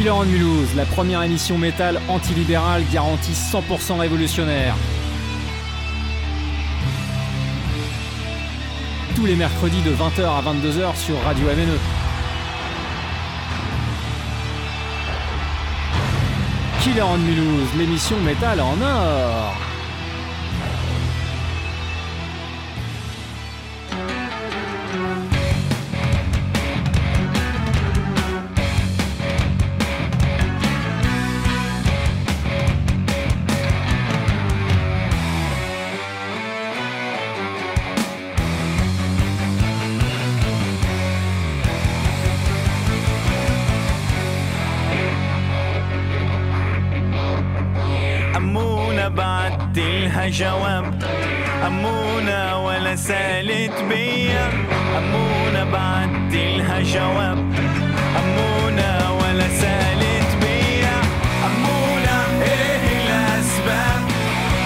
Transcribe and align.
Killer 0.00 0.12
on 0.12 0.24
Mulhouse, 0.24 0.74
la 0.76 0.86
première 0.86 1.22
émission 1.22 1.58
métal 1.58 2.00
antilibérale 2.08 2.84
garantie 2.90 3.32
100% 3.32 3.98
révolutionnaire. 3.98 4.74
Tous 9.14 9.26
les 9.26 9.36
mercredis 9.36 9.82
de 9.82 9.90
20h 9.90 10.22
à 10.22 10.40
22h 10.40 10.96
sur 10.96 11.20
Radio 11.20 11.44
MNE. 11.48 11.78
Killer 16.82 17.02
on 17.02 17.18
Mulhouse, 17.18 17.68
l'émission 17.76 18.18
métal 18.20 18.62
en 18.62 18.80
or. 18.80 19.69
جواب. 50.30 51.02
أمونة 51.66 52.64
ولا 52.64 52.96
سالت 52.96 53.82
بيا. 53.88 54.48
أمونة 54.98 55.64
بعت 55.64 56.32
لها 56.32 56.80
جواب. 56.80 57.38
أمونة 58.22 59.12
ولا 59.20 59.48
سالت 59.48 60.30
بيا. 60.42 60.96
أمونة 61.46 62.42
إيه 62.42 62.84
الأسباب؟ 63.02 64.02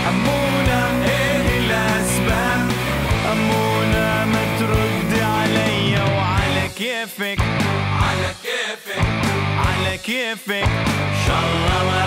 أمونة 0.09 0.83
إيه 1.09 1.59
الأسباب؟ 1.59 2.69
أمونة 3.33 4.25
ما 4.33 4.45
ترد 4.59 5.13
عليا 5.23 6.03
وعلى 6.03 6.69
كيفك. 6.79 7.41
على 8.03 8.31
كيفك. 8.43 9.07
على 9.67 9.99
كيفك. 9.99 10.69
إن 10.69 11.17
شاء 11.27 11.45
الله 11.55 12.04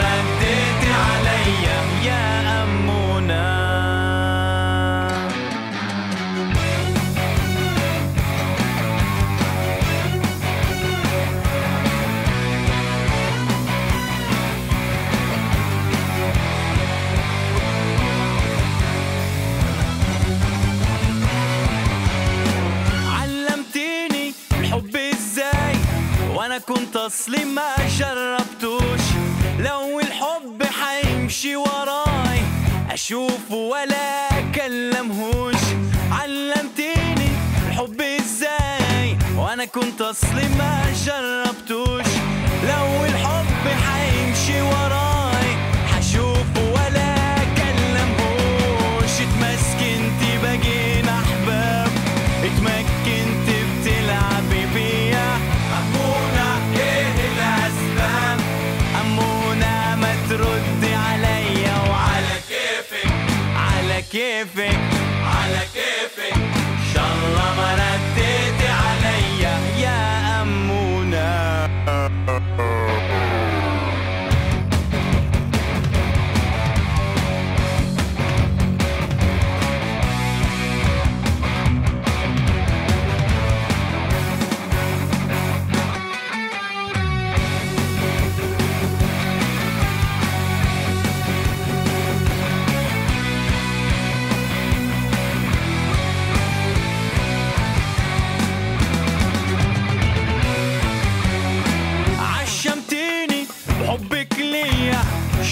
اصلي 27.28 27.46
ما 27.46 27.76
جربتوش. 28.00 29.02
لو 29.60 30.00
الحب 30.00 30.64
حيمشي 30.64 31.56
وراي 31.56 32.42
اشوفه 32.92 33.56
ولا 33.56 34.28
أكلمهوش. 34.40 35.64
علمتيني 36.12 37.30
الحب 37.68 38.02
إزاي 38.02 39.18
وأنا 39.38 39.66
كنت 39.66 40.02
اصلي 40.02 40.48
ما 40.58 40.84
جربتوش. 41.06 42.17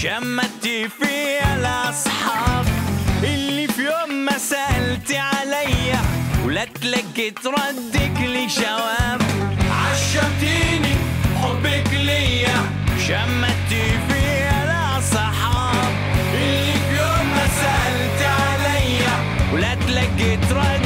شمتي 0.05 0.89
فيا 0.89 1.55
الأصحاب. 1.55 2.65
اللي 3.23 3.67
في 3.67 3.81
يوم 3.81 4.25
ما 4.25 4.37
سالتي 4.37 5.17
عليا 5.17 6.01
ولا 6.45 6.65
تلقيت 6.65 7.47
ردك 7.47 8.19
لي 8.19 8.45
جواب 8.47 9.21
عشمتيني 9.71 10.95
بحبك 11.33 11.93
ليا. 11.93 12.57
شمتي 13.07 13.85
فيا 14.07 14.63
الأصحاب. 14.63 15.93
اللي 16.33 16.73
في 16.73 16.97
يوم 16.97 17.27
ما 17.35 17.47
سالتي 17.61 18.25
عليا 18.25 19.15
ولا 19.53 19.75
تلقيت 19.75 20.51
ردك 20.51 20.84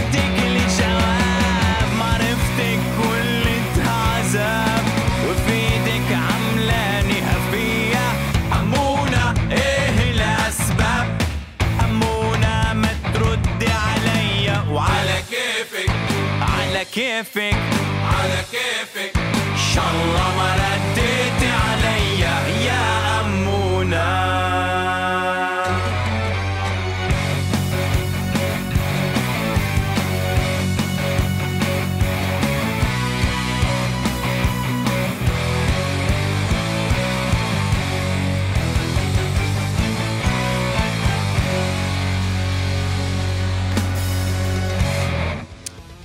كيفك 17.19 17.55
على 18.05 18.45
كيفك 18.53 19.17
إن 19.17 19.57
شاء 19.75 19.85
الله 19.85 20.37
ما 20.37 20.58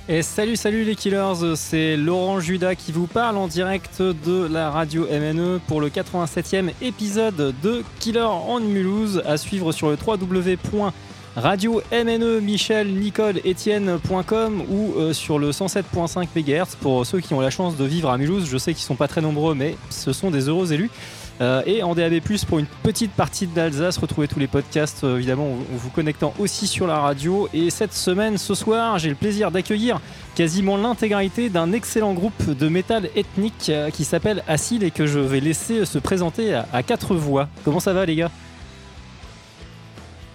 Et 0.07 0.21
salut, 0.21 0.55
salut 0.55 0.83
les 0.83 0.93
killers, 0.93 1.55
c'est 1.55 1.97
Laurent 1.97 2.39
Judas 2.39 2.75
qui 2.75 2.91
vous 2.91 3.07
parle 3.07 3.37
en 3.37 3.47
direct 3.47 4.03
de 4.03 4.45
la 4.45 4.69
radio 4.69 5.07
MNE 5.07 5.59
pour 5.67 5.81
le 5.81 5.89
87e 5.89 6.69
épisode 6.79 7.55
de 7.63 7.83
Killer 7.99 8.21
en 8.21 8.59
Mulhouse 8.59 9.23
à 9.25 9.37
suivre 9.37 9.71
sur 9.71 9.89
le 9.89 9.97
www.radio 9.97 11.81
MNE 11.91 12.39
Michel 12.39 12.93
Nicole 12.93 13.37
Etienne.com 13.43 14.63
ou 14.69 14.93
euh, 14.95 15.11
sur 15.11 15.39
le 15.39 15.49
107.5 15.49 16.27
MHz 16.35 16.75
pour 16.79 17.03
ceux 17.03 17.19
qui 17.19 17.33
ont 17.33 17.41
la 17.41 17.49
chance 17.49 17.75
de 17.75 17.85
vivre 17.85 18.11
à 18.11 18.19
Mulhouse. 18.19 18.47
Je 18.47 18.59
sais 18.59 18.75
qu'ils 18.75 18.83
sont 18.83 18.95
pas 18.95 19.07
très 19.07 19.21
nombreux, 19.21 19.55
mais 19.55 19.75
ce 19.89 20.13
sont 20.13 20.29
des 20.29 20.49
heureux 20.49 20.71
élus. 20.71 20.91
Euh, 21.41 21.61
et 21.65 21.83
en 21.83 21.95
DAB+, 21.95 22.21
pour 22.47 22.59
une 22.59 22.65
petite 22.65 23.11
partie 23.11 23.45
d'Alsace, 23.45 23.97
retrouvez 23.97 24.27
tous 24.27 24.39
les 24.39 24.47
podcasts, 24.47 25.03
euh, 25.03 25.17
évidemment, 25.17 25.51
en 25.51 25.75
vous 25.75 25.89
connectant 25.89 26.33
aussi 26.39 26.65
sur 26.65 26.87
la 26.87 26.99
radio. 26.99 27.49
Et 27.53 27.69
cette 27.69 27.93
semaine, 27.93 28.37
ce 28.37 28.55
soir, 28.55 28.97
j'ai 28.99 29.09
le 29.09 29.15
plaisir 29.15 29.51
d'accueillir 29.51 29.99
quasiment 30.33 30.77
l'intégralité 30.77 31.49
d'un 31.49 31.73
excellent 31.73 32.13
groupe 32.13 32.51
de 32.51 32.69
métal 32.69 33.09
ethnique 33.17 33.67
euh, 33.67 33.89
qui 33.89 34.05
s'appelle 34.05 34.43
Acid 34.47 34.81
et 34.81 34.91
que 34.91 35.05
je 35.07 35.19
vais 35.19 35.41
laisser 35.41 35.85
se 35.85 35.99
présenter 35.99 36.53
à, 36.53 36.67
à 36.71 36.83
quatre 36.83 37.15
voix. 37.15 37.49
Comment 37.65 37.81
ça 37.81 37.91
va, 37.91 38.05
les 38.05 38.15
gars? 38.15 38.31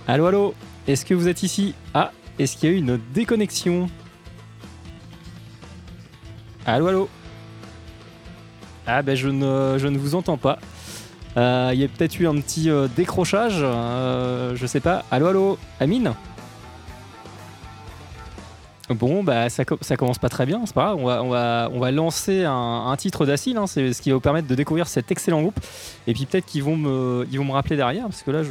Allô, 0.06 0.26
allô? 0.26 0.55
Est-ce 0.87 1.06
que 1.06 1.14
vous 1.14 1.29
êtes 1.29 1.43
ici? 1.43 1.75
Ah, 1.94 2.12
est-ce 2.38 2.58
qu'il 2.58 2.69
y 2.69 2.73
a 2.73 2.76
eu 2.76 2.79
une 2.79 3.00
déconnexion? 3.14 3.88
Allô, 6.67 6.88
allô? 6.88 7.08
Ah 8.87 9.02
ben 9.02 9.14
je 9.14 9.29
ne, 9.29 9.76
je 9.79 9.87
ne 9.87 9.97
vous 9.97 10.14
entends 10.14 10.37
pas. 10.37 10.58
Euh, 11.37 11.71
Il 11.73 11.81
y 11.81 11.85
a 11.85 11.88
peut-être 11.88 12.19
eu 12.19 12.27
un 12.27 12.35
petit 12.41 12.71
euh, 12.71 12.88
décrochage, 12.94 13.59
euh, 13.61 14.53
je 14.56 14.67
sais 14.67 14.81
pas. 14.81 15.05
Allô, 15.11 15.27
allô, 15.29 15.59
Amine? 15.79 16.12
Bon, 18.88 19.23
bah 19.23 19.49
ça, 19.50 19.65
co- 19.65 19.79
ça 19.82 19.97
commence 19.97 20.19
pas 20.19 20.29
très 20.29 20.47
bien, 20.47 20.62
c'est 20.67 20.75
pas 20.75 20.87
grave. 20.87 20.99
On 21.00 21.06
va, 21.06 21.23
on 21.23 21.29
va, 21.29 21.69
on 21.73 21.79
va 21.79 21.93
lancer 21.93 22.43
un, 22.44 22.93
titre 22.99 23.25
d'Acil, 23.25 23.56
hein, 23.56 23.69
c'est 23.69 23.93
ce 23.93 24.03
qui 24.03 24.11
va 24.11 24.17
vous 24.17 24.21
permettre 24.21 24.49
de 24.49 24.55
découvrir 24.56 24.88
cet 24.88 25.12
excellent 25.12 25.43
groupe. 25.43 25.61
Et 26.09 26.12
puis 26.12 26.27
peut-être 26.27 26.44
qu'ils 26.47 26.65
vont, 26.65 26.75
me, 26.77 27.25
vont 27.33 27.44
me 27.44 27.53
rappeler 27.53 27.76
derrière, 27.76 28.06
parce 28.06 28.23
que 28.25 28.33
là, 28.33 28.43
je, 28.43 28.49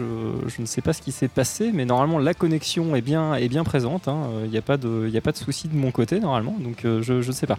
je 0.47 0.61
ne 0.61 0.65
sais 0.65 0.79
pas 0.81 0.93
ce 0.93 1.01
qui 1.01 1.11
s'est 1.11 1.27
passé, 1.27 1.71
mais 1.73 1.83
normalement, 1.83 2.19
la 2.19 2.33
connexion 2.33 2.95
est 2.95 3.01
bien, 3.01 3.33
est 3.35 3.49
bien 3.49 3.65
présente. 3.65 4.07
hein. 4.07 4.27
Il 4.45 4.49
n'y 4.49 4.57
a 4.57 4.61
pas 4.61 4.77
de, 4.77 5.09
y 5.09 5.17
a 5.17 5.21
pas 5.21 5.33
de 5.33 5.37
souci 5.37 5.67
de 5.67 5.75
mon 5.75 5.91
côté, 5.91 6.21
normalement, 6.21 6.55
donc 6.57 6.77
je 6.83 7.13
ne 7.15 7.31
sais 7.33 7.45
pas. 7.47 7.57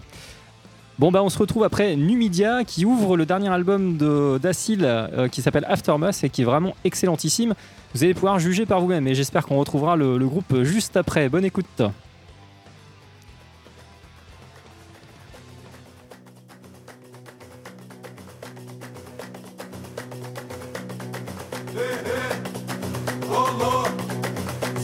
Bon 1.00 1.12
bah 1.12 1.22
on 1.22 1.28
se 1.28 1.38
retrouve 1.38 1.62
après 1.62 1.94
Numidia 1.94 2.64
qui 2.64 2.86
ouvre 2.86 3.18
le 3.18 3.26
dernier 3.26 3.50
album 3.50 3.98
de 3.98 4.38
d'Acil 4.38 4.80
euh, 4.82 5.28
qui 5.28 5.42
s'appelle 5.42 5.66
Aftermath 5.68 6.24
et 6.24 6.30
qui 6.30 6.40
est 6.40 6.44
vraiment 6.46 6.74
excellentissime. 6.84 7.52
Vous 7.94 8.02
allez 8.02 8.14
pouvoir 8.14 8.38
juger 8.38 8.64
par 8.64 8.80
vous-même 8.80 9.06
et 9.06 9.14
j'espère 9.14 9.44
qu'on 9.44 9.58
retrouvera 9.58 9.96
le, 9.96 10.16
le 10.16 10.26
groupe 10.26 10.62
juste 10.62 10.96
après. 10.96 11.28
Bonne 11.28 11.44
écoute. 11.44 11.82
والله 23.30 23.84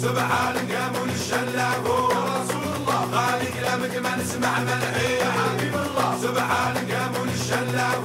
سبحان 0.03 0.57
قاموا 0.73 2.16
غالي 3.14 3.46
كلامك 3.60 3.96
ما 4.04 4.16
نسمع 4.18 4.60
منحية 4.60 5.24
حبيب 5.24 5.76
الله 5.76 6.18
سبحانك 6.22 6.90
يا 6.90 7.08
منشلة 7.20 8.00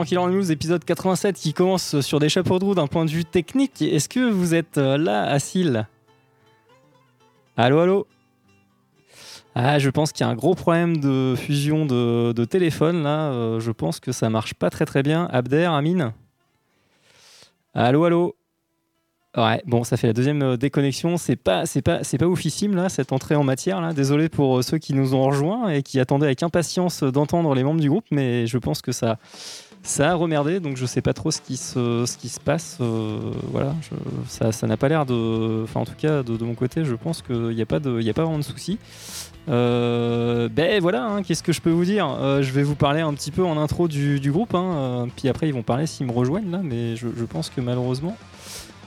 dans 0.00 0.06
Killer 0.06 0.26
News 0.28 0.50
épisode 0.50 0.82
87 0.82 1.36
qui 1.36 1.52
commence 1.52 2.00
sur 2.00 2.20
des 2.20 2.30
chapeaux 2.30 2.58
de 2.58 2.64
roue 2.64 2.74
d'un 2.74 2.86
point 2.86 3.04
de 3.04 3.10
vue 3.10 3.26
technique. 3.26 3.82
Est-ce 3.82 4.08
que 4.08 4.30
vous 4.30 4.54
êtes 4.54 4.78
euh, 4.78 4.96
là, 4.96 5.24
Assil 5.24 5.86
Allô, 7.54 7.80
allô? 7.80 8.06
Ah, 9.54 9.78
je 9.78 9.90
pense 9.90 10.12
qu'il 10.12 10.24
y 10.24 10.28
a 10.28 10.32
un 10.32 10.36
gros 10.36 10.54
problème 10.54 10.96
de 10.96 11.34
fusion 11.36 11.84
de, 11.84 12.44
téléphone 12.46 13.02
là. 13.02 13.30
Euh, 13.30 13.60
je 13.60 13.70
pense 13.72 14.00
que 14.00 14.10
ça 14.10 14.30
marche 14.30 14.54
pas 14.54 14.70
très 14.70 14.86
très 14.86 15.02
bien. 15.02 15.28
Abder, 15.30 15.64
Amine? 15.64 16.14
Allô, 17.74 18.04
allô? 18.04 18.36
Ouais, 19.36 19.62
bon, 19.66 19.84
ça 19.84 19.98
fait 19.98 20.06
la 20.06 20.12
deuxième 20.14 20.42
euh, 20.42 20.56
déconnexion. 20.56 21.18
C'est 21.18 21.36
pas, 21.36 21.66
c'est 21.66 21.82
pas, 21.82 22.04
c'est 22.04 22.16
pas 22.16 22.26
oufissime 22.26 22.74
là, 22.74 22.88
cette 22.88 23.12
entrée 23.12 23.34
en 23.34 23.44
matière 23.44 23.82
là. 23.82 23.92
Désolé 23.92 24.30
pour 24.30 24.64
ceux 24.64 24.78
qui 24.78 24.94
nous 24.94 25.14
ont 25.14 25.24
rejoints 25.24 25.68
et 25.68 25.82
qui 25.82 26.00
attendaient 26.00 26.26
avec 26.26 26.42
impatience 26.42 27.02
d'entendre 27.02 27.54
les 27.54 27.64
membres 27.64 27.80
du 27.80 27.90
groupe, 27.90 28.06
mais 28.10 28.46
je 28.46 28.56
pense 28.56 28.80
que 28.80 28.92
ça, 28.92 29.18
ça 29.82 30.10
a 30.10 30.14
remerdé. 30.14 30.60
Donc 30.60 30.76
je 30.76 30.86
sais 30.86 31.00
pas 31.02 31.12
trop 31.12 31.30
ce 31.30 31.40
qui 31.40 31.56
se, 31.56 32.04
ce 32.06 32.16
qui 32.16 32.28
se 32.28 32.40
passe. 32.40 32.78
euh, 32.80 33.18
voilà, 33.52 33.74
ça, 34.28 34.52
ça 34.52 34.66
n'a 34.66 34.76
pas 34.76 34.88
l'air 34.88 35.06
de, 35.06 35.62
enfin 35.64 35.80
en 35.80 35.84
tout 35.84 35.94
cas 35.96 36.22
de, 36.22 36.36
de 36.36 36.44
mon 36.44 36.54
côté, 36.54 36.84
je 36.84 36.94
pense 36.94 37.22
qu'il 37.22 37.50
n'y 37.54 37.62
a 37.62 37.66
pas 37.66 37.76
a 37.76 37.80
pas 37.80 38.22
vraiment 38.24 38.38
de 38.38 38.42
souci. 38.44 38.78
Euh, 39.48 40.48
ben 40.50 40.80
voilà, 40.80 41.06
hein, 41.06 41.22
qu'est-ce 41.22 41.42
que 41.42 41.52
je 41.52 41.60
peux 41.60 41.70
vous 41.70 41.84
dire 41.86 42.06
Euh, 42.20 42.42
Je 42.42 42.52
vais 42.52 42.62
vous 42.62 42.74
parler 42.76 43.00
un 43.00 43.14
petit 43.14 43.30
peu 43.30 43.44
en 43.44 43.56
intro 43.56 43.88
du, 43.88 44.20
du 44.20 44.30
groupe, 44.30 44.54
hein, 44.54 45.08
puis 45.16 45.28
après 45.28 45.48
ils 45.48 45.54
vont 45.54 45.62
parler 45.62 45.86
s'ils 45.86 46.06
me 46.06 46.12
rejoignent 46.12 46.50
là, 46.50 46.60
mais 46.62 46.94
je, 46.96 47.08
je 47.16 47.24
pense 47.24 47.48
que 47.50 47.60
malheureusement 47.60 48.16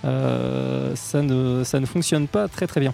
ça, 0.03 1.22
ne, 1.22 1.63
ça 1.63 1.79
ne 1.79 1.86
fonctionne 1.86 2.27
pas 2.27 2.48
très 2.48 2.67
très 2.67 2.79
bien. 2.81 2.93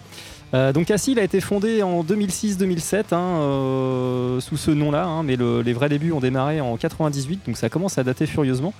Euh, 0.55 0.73
donc 0.73 0.89
Assil 0.89 1.19
a 1.19 1.23
été 1.23 1.41
fondé 1.41 1.83
en 1.83 2.03
2006-2007 2.03 3.13
hein, 3.13 3.17
euh, 3.19 4.39
sous 4.39 4.57
ce 4.57 4.71
nom-là, 4.71 5.05
hein, 5.05 5.21
mais 5.21 5.35
le- 5.35 5.61
les 5.61 5.73
vrais 5.73 5.89
débuts 5.89 6.11
ont 6.11 6.19
démarré 6.19 6.59
en 6.59 6.75
98, 6.75 7.41
donc 7.45 7.55
ça 7.55 7.69
commence 7.69 7.99
à 7.99 8.03
dater 8.03 8.25
furieusement. 8.25 8.73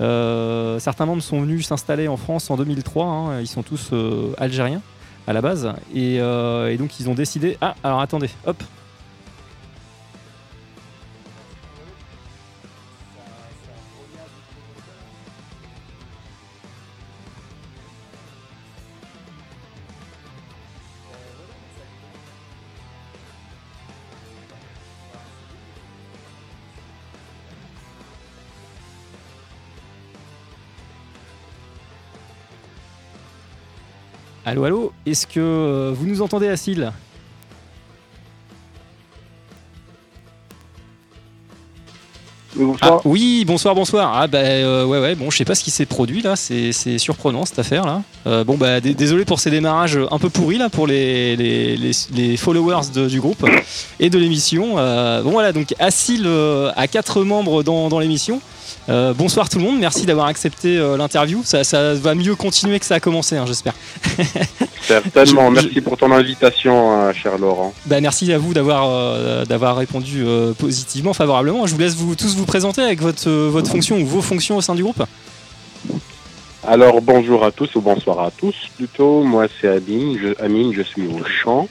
Euh, 0.00 0.80
certains 0.80 1.06
membres 1.06 1.22
sont 1.22 1.40
venus 1.42 1.66
s'installer 1.68 2.08
en 2.08 2.16
France 2.16 2.50
en 2.50 2.56
2003, 2.56 3.06
hein, 3.06 3.40
ils 3.40 3.46
sont 3.46 3.62
tous 3.62 3.90
euh, 3.92 4.32
algériens 4.36 4.80
à 5.28 5.32
la 5.32 5.40
base, 5.40 5.72
euh, 5.96 6.68
et 6.68 6.76
donc 6.76 6.98
ils 6.98 7.08
ont 7.08 7.14
décidé... 7.14 7.56
Ah, 7.60 7.76
alors 7.84 8.00
attendez, 8.00 8.30
hop, 8.44 8.60
Allô, 34.52 34.64
allô, 34.64 34.92
est-ce 35.06 35.26
que 35.26 35.40
euh, 35.40 35.94
vous 35.96 36.04
nous 36.06 36.20
entendez, 36.20 36.46
Oui, 42.54 42.66
bonsoir. 42.66 42.92
Ah, 42.98 43.00
Oui, 43.06 43.44
bonsoir, 43.46 43.74
bonsoir. 43.74 44.12
Ah 44.14 44.26
bah 44.26 44.40
euh, 44.40 44.84
ouais, 44.84 45.00
ouais, 45.00 45.14
bon, 45.14 45.30
je 45.30 45.38
sais 45.38 45.46
pas 45.46 45.54
ce 45.54 45.64
qui 45.64 45.70
s'est 45.70 45.86
produit 45.86 46.20
là, 46.20 46.36
c'est 46.36 46.72
c'est 46.72 46.98
surprenant 46.98 47.46
cette 47.46 47.58
affaire 47.60 47.86
là. 47.86 48.02
Euh, 48.26 48.44
bon 48.44 48.58
bah 48.58 48.82
dé- 48.82 48.92
désolé 48.92 49.24
pour 49.24 49.40
ces 49.40 49.50
démarrages 49.50 49.98
un 50.10 50.18
peu 50.18 50.28
pourris 50.28 50.58
là 50.58 50.68
pour 50.68 50.86
les, 50.86 51.34
les, 51.34 51.78
les- 51.78 51.92
les 52.14 52.36
followers 52.36 52.90
de- 52.92 53.08
du 53.08 53.22
groupe 53.22 53.48
et 54.00 54.10
de 54.10 54.18
l'émission. 54.18 54.74
Bon 54.74 55.30
voilà, 55.30 55.54
donc 55.54 55.74
Assil 55.78 56.24
euh, 56.26 56.70
a 56.76 56.88
quatre 56.88 57.24
membres 57.24 57.62
dans, 57.62 57.88
dans 57.88 58.00
l'émission. 58.00 58.42
Euh, 58.88 59.14
bonsoir 59.14 59.48
tout 59.48 59.58
le 59.58 59.64
monde, 59.64 59.78
merci 59.78 60.06
d'avoir 60.06 60.26
accepté 60.26 60.76
euh, 60.76 60.96
l'interview. 60.96 61.42
Ça, 61.44 61.62
ça 61.64 61.94
va 61.94 62.14
mieux 62.14 62.34
continuer 62.34 62.78
que 62.80 62.84
ça 62.86 62.96
a 62.96 63.00
commencé, 63.00 63.36
hein, 63.36 63.44
j'espère. 63.46 63.74
Certainement. 64.82 65.48
je- 65.48 65.54
Merci 65.62 65.80
pour 65.80 65.96
ton 65.96 66.10
invitation, 66.12 67.00
euh, 67.02 67.12
cher 67.12 67.38
Laurent. 67.38 67.72
Bah, 67.86 68.00
merci 68.00 68.32
à 68.32 68.38
vous 68.38 68.52
d'avoir 68.54 68.88
euh, 68.88 69.44
d'avoir 69.44 69.76
répondu 69.76 70.22
euh, 70.26 70.52
positivement, 70.52 71.12
favorablement. 71.12 71.66
Je 71.66 71.74
vous 71.74 71.80
laisse 71.80 71.94
vous 71.94 72.14
tous 72.16 72.34
vous 72.36 72.46
présenter 72.46 72.82
avec 72.82 73.00
votre, 73.00 73.28
euh, 73.28 73.48
votre 73.50 73.70
fonction 73.70 73.98
ou 73.98 74.06
vos 74.06 74.22
fonctions 74.22 74.56
au 74.56 74.60
sein 74.60 74.74
du 74.74 74.82
groupe. 74.82 75.02
Alors, 76.66 77.00
bonjour 77.02 77.44
à 77.44 77.50
tous 77.50 77.74
ou 77.74 77.80
bonsoir 77.80 78.20
à 78.20 78.30
tous. 78.30 78.54
Plutôt, 78.76 79.22
moi, 79.22 79.46
c'est 79.60 79.68
Amine. 79.68 80.18
Je, 80.20 80.42
Amine, 80.44 80.72
je 80.72 80.82
suis 80.82 81.06
au 81.06 81.20
chant. 81.24 81.68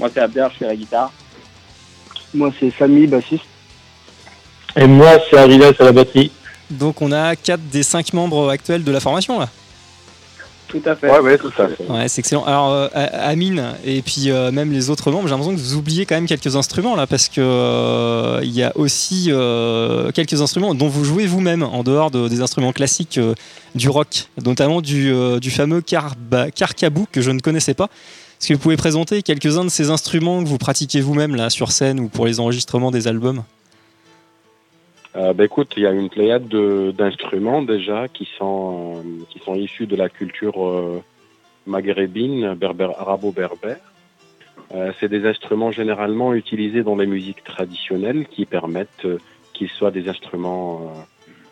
Moi, 0.00 0.10
c'est 0.12 0.20
Abder, 0.20 0.46
je 0.52 0.58
fais 0.58 0.66
la 0.66 0.76
guitare. 0.76 1.12
Moi, 2.34 2.50
c'est 2.58 2.72
Samy, 2.78 3.06
bassiste. 3.06 3.44
Et 4.76 4.86
moi, 4.86 5.18
c'est 5.30 5.36
Arilas 5.38 5.72
à 5.78 5.84
la 5.84 5.92
batterie. 5.92 6.30
Donc 6.70 7.00
on 7.00 7.12
a 7.12 7.36
4 7.36 7.60
des 7.70 7.82
5 7.82 8.12
membres 8.12 8.50
actuels 8.50 8.82
de 8.84 8.90
la 8.92 9.00
formation 9.00 9.38
là. 9.38 9.48
Tout 10.68 10.82
à 10.84 10.96
fait. 10.96 11.08
Ouais, 11.08 11.20
ouais, 11.20 11.38
tout 11.38 11.52
à 11.58 11.68
fait. 11.68 11.76
Ouais, 11.88 12.08
c'est 12.08 12.18
excellent. 12.18 12.44
Alors 12.44 12.72
euh, 12.72 12.88
Amine 12.92 13.74
et 13.84 14.02
puis 14.02 14.32
euh, 14.32 14.50
même 14.50 14.72
les 14.72 14.90
autres 14.90 15.12
membres, 15.12 15.28
j'ai 15.28 15.30
l'impression 15.30 15.54
que 15.54 15.60
vous 15.60 15.76
oubliez 15.76 16.06
quand 16.06 16.16
même 16.16 16.26
quelques 16.26 16.56
instruments 16.56 16.96
là 16.96 17.06
parce 17.06 17.28
que 17.28 17.40
euh, 17.40 18.40
il 18.42 18.50
y 18.50 18.64
a 18.64 18.72
aussi 18.76 19.26
euh, 19.28 20.10
quelques 20.10 20.42
instruments 20.42 20.74
dont 20.74 20.88
vous 20.88 21.04
jouez 21.04 21.26
vous-même 21.26 21.62
en 21.62 21.84
dehors 21.84 22.10
de- 22.10 22.26
des 22.26 22.40
instruments 22.42 22.72
classiques 22.72 23.18
euh, 23.18 23.34
du 23.76 23.88
rock, 23.88 24.26
notamment 24.44 24.80
du, 24.80 25.12
euh, 25.12 25.38
du 25.38 25.52
fameux 25.52 25.82
carba- 25.82 26.50
carcabou 26.50 27.06
que 27.12 27.20
je 27.20 27.30
ne 27.30 27.38
connaissais 27.38 27.74
pas. 27.74 27.84
Est-ce 28.40 28.48
que 28.48 28.54
vous 28.54 28.58
pouvez 28.60 28.76
présenter 28.76 29.22
quelques-uns 29.22 29.64
de 29.64 29.70
ces 29.70 29.90
instruments 29.90 30.42
que 30.42 30.48
vous 30.48 30.58
pratiquez 30.58 31.00
vous-même 31.00 31.36
là 31.36 31.48
sur 31.48 31.70
scène 31.70 32.00
ou 32.00 32.08
pour 32.08 32.26
les 32.26 32.40
enregistrements 32.40 32.90
des 32.90 33.06
albums? 33.06 33.44
Euh, 35.16 35.32
bah, 35.32 35.44
écoute, 35.44 35.72
il 35.76 35.84
y 35.84 35.86
a 35.86 35.92
une 35.92 36.10
pléiade 36.10 36.46
de- 36.48 36.92
d'instruments 36.96 37.62
déjà 37.62 38.06
qui 38.08 38.28
sont, 38.38 38.96
euh, 38.96 39.24
qui 39.30 39.38
sont 39.38 39.54
issus 39.54 39.86
de 39.86 39.96
la 39.96 40.08
culture 40.08 40.62
euh, 40.66 41.02
maghrébine, 41.66 42.54
berbère, 42.54 43.00
arabo-berbère. 43.00 43.78
Euh, 44.74 44.92
c'est 45.00 45.08
des 45.08 45.26
instruments 45.26 45.70
généralement 45.70 46.34
utilisés 46.34 46.82
dans 46.82 46.96
les 46.96 47.06
musiques 47.06 47.42
traditionnelles 47.44 48.26
qui 48.26 48.44
permettent 48.44 49.04
euh, 49.04 49.18
qu'ils 49.54 49.70
soient 49.70 49.90
des 49.90 50.08
instruments 50.08 50.92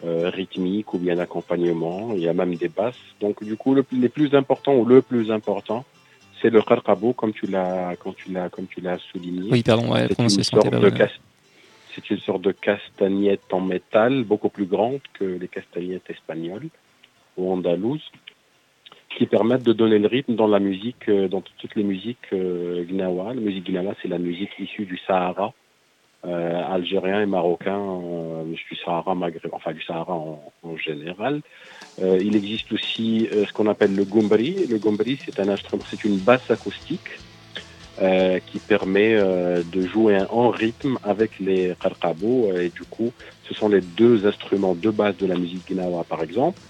euh, 0.04 0.28
rythmiques 0.28 0.92
ou 0.92 0.99
bien 0.99 1.16
d'accompagnement. 1.16 2.11
Il 2.14 2.23
y 2.23 2.28
a 2.28 2.35
même 2.35 2.56
des 2.56 2.68
basses. 2.68 2.94
Donc 3.21 3.42
du 3.42 3.56
coup, 3.56 3.75
le, 3.75 3.85
les 3.92 4.11
plus 4.11 4.35
importants 4.35 4.75
ou 4.75 4.85
le 4.85 5.00
plus 5.00 5.30
important, 5.30 5.85
c'est 6.42 6.50
le 6.50 6.61
kharkabou, 6.61 7.14
comme 7.14 7.33
tu 7.33 7.47
l'as, 7.47 7.97
comme 7.97 8.14
tu 8.14 8.30
l'as, 8.30 8.50
comme 8.50 8.66
tu 8.66 8.83
l'as 8.83 8.99
souligné. 9.11 9.49
Oui, 9.50 9.62
pardon, 9.62 9.90
ouais, 9.90 10.06
la 10.09 10.14
une, 10.18 10.28
sorte 10.42 10.68
pas 10.68 10.76
de 10.76 10.90
bonne. 10.90 11.09
C'est 11.94 12.10
une 12.10 12.18
sorte 12.18 12.42
de 12.42 12.52
castagnette 12.52 13.52
en 13.52 13.60
métal, 13.60 14.24
beaucoup 14.24 14.48
plus 14.48 14.66
grande 14.66 15.00
que 15.14 15.24
les 15.24 15.48
castagnettes 15.48 16.08
espagnoles 16.10 16.68
ou 17.36 17.52
andalouses, 17.52 18.10
qui 19.16 19.26
permettent 19.26 19.62
de 19.62 19.72
donner 19.72 19.98
le 19.98 20.08
rythme 20.08 20.34
dans 20.34 20.48
la 20.48 20.58
musique, 20.58 21.08
euh, 21.08 21.28
dans 21.28 21.40
toutes 21.40 21.76
les 21.76 21.84
musiques 21.84 22.32
euh, 22.32 22.84
gnawa. 22.84 23.34
La 23.34 23.40
musique 23.40 23.70
gnawa, 23.70 23.94
c'est 24.02 24.08
la 24.08 24.18
musique 24.18 24.50
issue 24.58 24.86
du 24.86 24.98
Sahara, 25.06 25.52
euh, 26.24 26.62
algérien 26.68 27.20
et 27.22 27.26
marocain, 27.26 27.78
euh, 27.78 28.44
du 28.44 28.76
Sahara 28.76 29.14
maghrébin, 29.14 29.50
enfin 29.52 29.72
du 29.72 29.82
Sahara 29.82 30.14
en, 30.14 30.42
en 30.62 30.76
général. 30.76 31.42
Il 32.00 32.34
existe 32.34 32.72
aussi 32.72 33.28
ce 33.30 33.52
qu'on 33.52 33.68
appelle 33.68 33.94
le 33.94 34.04
gombri. 34.04 34.66
Le 34.66 34.78
gombri, 34.78 35.16
c'est 35.24 35.38
un 35.38 35.48
instrument, 35.48 35.84
c'est 35.88 36.02
une 36.02 36.18
basse 36.18 36.50
acoustique 36.50 37.08
euh, 38.00 38.40
qui 38.46 38.58
permet 38.58 39.14
euh, 39.14 39.62
de 39.64 39.86
jouer 39.86 40.18
en 40.30 40.50
rythme 40.50 40.98
avec 41.02 41.38
les 41.38 41.74
qarqabos 41.80 42.52
et 42.56 42.70
du 42.70 42.84
coup 42.84 43.12
ce 43.48 43.54
sont 43.54 43.68
les 43.68 43.80
deux 43.80 44.26
instruments 44.26 44.74
de 44.74 44.90
base 44.90 45.16
de 45.16 45.26
la 45.26 45.36
musique 45.36 45.70
gnawa 45.70 46.04
par 46.04 46.22
exemple. 46.22 46.60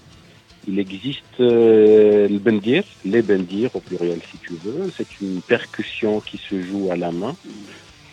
Il 0.66 0.78
existe 0.78 1.40
euh, 1.40 2.26
le 2.28 2.38
bendir, 2.38 2.84
les 3.04 3.22
bendir 3.22 3.74
au 3.74 3.80
pluriel 3.80 4.20
si 4.30 4.38
tu 4.38 4.54
veux, 4.56 4.90
c'est 4.96 5.20
une 5.20 5.42
percussion 5.42 6.20
qui 6.20 6.38
se 6.48 6.62
joue 6.62 6.90
à 6.90 6.96
la 6.96 7.12
main, 7.12 7.36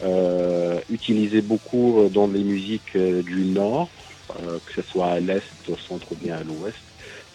euh, 0.03 0.79
utilisée 0.89 1.41
beaucoup 1.41 2.01
euh, 2.01 2.09
dans 2.09 2.27
les 2.27 2.43
musiques 2.43 2.95
euh, 2.95 3.23
du 3.23 3.45
nord, 3.45 3.89
euh, 4.39 4.59
que 4.65 4.73
ce 4.73 4.81
soit 4.89 5.07
à 5.07 5.19
l'est, 5.19 5.43
au 5.69 5.77
centre 5.77 6.11
ou 6.11 6.15
bien 6.15 6.37
à 6.37 6.43
l'ouest. 6.43 6.77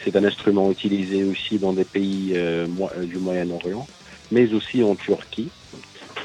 C'est 0.05 0.17
un 0.17 0.25
instrument 0.25 0.71
utilisé 0.71 1.25
aussi 1.25 1.59
dans 1.59 1.73
des 1.73 1.85
pays 1.85 2.33
euh, 2.35 2.67
euh, 2.97 3.07
du 3.07 3.19
Moyen-Orient, 3.19 3.89
mais 4.31 4.53
aussi 4.53 4.83
en 4.83 4.95
Turquie. 4.95 5.49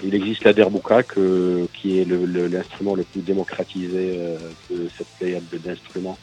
Il 0.03 0.15
existe 0.15 0.43
la 0.43 0.53
derbouka, 0.53 1.03
que, 1.03 1.67
qui 1.73 1.99
est 1.99 2.05
le- 2.05 2.25
le- 2.25 2.47
l'instrument 2.47 2.95
le, 2.95 3.03
plus 3.03 3.21
démocratisé 3.21 4.15
euh, 4.17 4.37
de 4.71 4.89
cette 4.97 5.07
pléiade 5.19 5.43
d'instruments, 5.63 6.17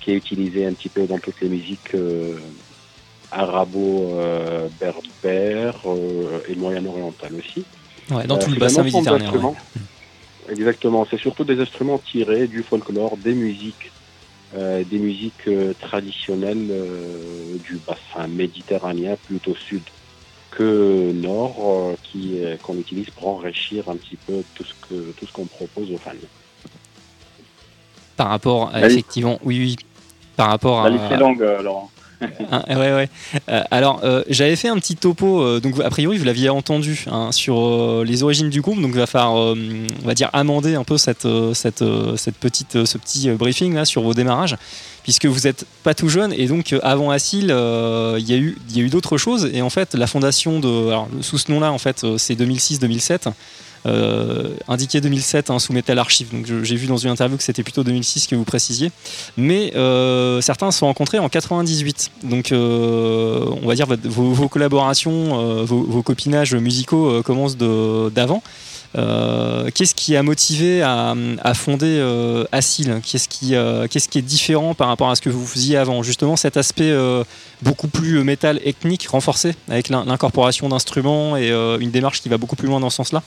qui 0.00 0.12
est 0.12 0.16
utilisé 0.16 0.66
un 0.66 0.72
petit 0.72 0.88
peu 0.88 1.06
dans 1.06 1.18
toutes 1.18 1.40
les 1.40 1.48
musiques 1.48 1.94
euh, 1.94 2.36
arabo-berbères 3.32 5.80
euh, 5.86 6.40
et 6.48 6.54
moyen-orientales 6.54 7.34
aussi. 7.34 7.64
Ouais, 8.10 8.26
dans 8.26 8.38
tout 8.38 8.50
le 8.50 8.56
bassin 8.58 8.82
méditerranéen. 8.82 9.12
ouais. 9.12 9.18
d'instruments. 9.32 9.56
Exactement, 10.50 11.06
c'est 11.10 11.18
surtout 11.18 11.44
des 11.44 11.58
instruments 11.58 11.98
tirés 11.98 12.46
du 12.46 12.62
folklore, 12.62 13.16
des 13.16 13.32
musiques, 13.32 13.90
des 14.54 14.98
musiques 14.98 15.48
traditionnelles 15.80 16.68
du 17.66 17.78
bassin 17.86 18.28
méditerranéen, 18.28 19.16
plutôt 19.26 19.54
sud 19.56 19.82
que 20.56 21.12
nord, 21.12 21.56
euh, 21.60 21.94
qui 22.04 22.36
qu'on 22.62 22.76
utilise 22.76 23.10
pour 23.10 23.28
enrichir 23.28 23.88
un 23.88 23.96
petit 23.96 24.16
peu 24.26 24.42
tout 24.54 24.64
ce 24.64 24.72
que 24.88 25.10
tout 25.18 25.26
ce 25.26 25.32
qu'on 25.32 25.46
propose 25.46 25.90
aux 25.92 25.98
fans. 25.98 26.12
Par 28.16 28.28
rapport 28.28 28.68
à 28.72 28.80
La 28.80 28.86
liste- 28.88 28.98
effectivement, 28.98 29.38
oui, 29.44 29.58
oui, 29.58 29.76
par 30.36 30.48
rapport 30.48 30.80
La 30.82 30.86
à. 30.86 30.90
liste 30.90 31.04
est 31.10 31.16
longue, 31.16 31.42
euh, 31.42 31.62
Laurent. 31.62 31.90
Hein, 32.52 32.62
ouais, 32.68 32.76
ouais. 32.94 33.08
Euh, 33.50 33.62
alors, 33.72 34.00
euh, 34.04 34.22
j'avais 34.28 34.54
fait 34.56 34.68
un 34.68 34.76
petit 34.78 34.94
topo, 34.96 35.42
euh, 35.42 35.60
donc 35.60 35.78
a 35.80 35.90
priori 35.90 36.16
vous 36.16 36.24
l'aviez 36.24 36.48
entendu, 36.48 37.04
hein, 37.10 37.32
sur 37.32 37.58
euh, 37.58 38.04
les 38.06 38.22
origines 38.22 38.50
du 38.50 38.60
groupe, 38.62 38.80
donc 38.80 38.92
il 38.94 38.98
va 38.98 39.06
falloir, 39.06 39.36
euh, 39.36 39.54
on 40.02 40.06
va 40.06 40.14
dire, 40.14 40.30
amender 40.32 40.76
un 40.76 40.84
peu 40.84 40.96
cette, 40.96 41.26
euh, 41.26 41.52
cette, 41.54 41.82
euh, 41.82 42.16
cette 42.16 42.36
petite, 42.36 42.76
euh, 42.76 42.86
ce 42.86 42.98
petit 42.98 43.28
euh, 43.28 43.34
briefing 43.36 43.74
là 43.74 43.84
sur 43.84 44.02
vos 44.02 44.14
démarrages, 44.14 44.56
puisque 45.04 45.26
vous 45.26 45.40
n'êtes 45.40 45.66
pas 45.84 45.94
tout 45.94 46.08
jeune, 46.08 46.32
et 46.32 46.46
donc 46.46 46.72
euh, 46.72 46.80
avant 46.82 47.10
Assil, 47.10 47.50
euh, 47.50 48.16
il 48.18 48.28
y 48.28 48.34
a 48.34 48.82
eu, 48.82 48.88
d'autres 48.88 49.18
choses, 49.18 49.48
et 49.52 49.62
en 49.62 49.70
fait 49.70 49.94
la 49.94 50.06
fondation 50.06 50.58
de, 50.58 50.88
alors, 50.88 51.08
sous 51.20 51.38
ce 51.38 51.52
nom-là, 51.52 51.70
en 51.70 51.78
fait, 51.78 52.02
euh, 52.02 52.18
c'est 52.18 52.34
2006-2007. 52.34 53.30
Euh, 53.86 54.54
indiqué 54.66 55.02
2007 55.02 55.50
hein, 55.50 55.58
sous 55.58 55.74
Metal 55.74 55.98
Archive. 55.98 56.32
Donc 56.32 56.46
j'ai 56.46 56.74
vu 56.74 56.86
dans 56.86 56.96
une 56.96 57.10
interview 57.10 57.36
que 57.36 57.42
c'était 57.42 57.62
plutôt 57.62 57.84
2006 57.84 58.28
que 58.28 58.34
vous 58.34 58.44
précisiez. 58.44 58.90
Mais 59.36 59.72
certains 60.40 60.70
se 60.70 60.78
sont 60.78 60.86
rencontrés 60.86 61.18
en 61.18 61.28
98. 61.28 62.10
Donc 62.22 62.48
on 62.52 63.66
va 63.66 63.74
dire 63.74 63.86
vos, 64.04 64.48
collaborations, 64.48 65.64
vos, 65.64 66.02
copinages 66.02 66.54
musicaux 66.54 67.22
commencent 67.22 67.58
d'avant. 67.58 68.42
Euh, 68.96 69.70
Qu'est-ce 69.74 69.94
qui 69.94 70.14
a 70.16 70.22
motivé 70.22 70.82
à, 70.82 71.14
fonder 71.54 71.98
euh, 71.98 72.44
Assil 72.52 73.00
Qu'est-ce 73.04 73.28
qui, 73.28 73.54
euh, 73.54 73.86
qu'est-ce 73.88 74.08
qui 74.08 74.18
est 74.18 74.22
différent 74.22 74.74
par 74.74 74.88
rapport 74.88 75.10
à 75.10 75.16
ce 75.16 75.20
que 75.20 75.30
vous 75.30 75.46
faisiez 75.46 75.76
avant? 75.76 76.02
Justement 76.02 76.36
cet 76.36 76.56
aspect 76.56 76.90
euh, 76.90 77.24
beaucoup 77.62 77.88
plus 77.88 78.22
métal 78.22 78.60
ethnique 78.64 79.06
renforcé 79.08 79.54
avec 79.68 79.88
l'in- 79.88 80.04
l'incorporation 80.04 80.68
d'instruments 80.68 81.36
et 81.36 81.50
une 81.50 81.90
démarche 81.90 82.22
qui 82.22 82.28
va 82.28 82.38
beaucoup 82.38 82.56
plus 82.56 82.68
loin 82.68 82.80
dans 82.80 82.90
ce 82.90 82.96
sens-là? 82.96 83.22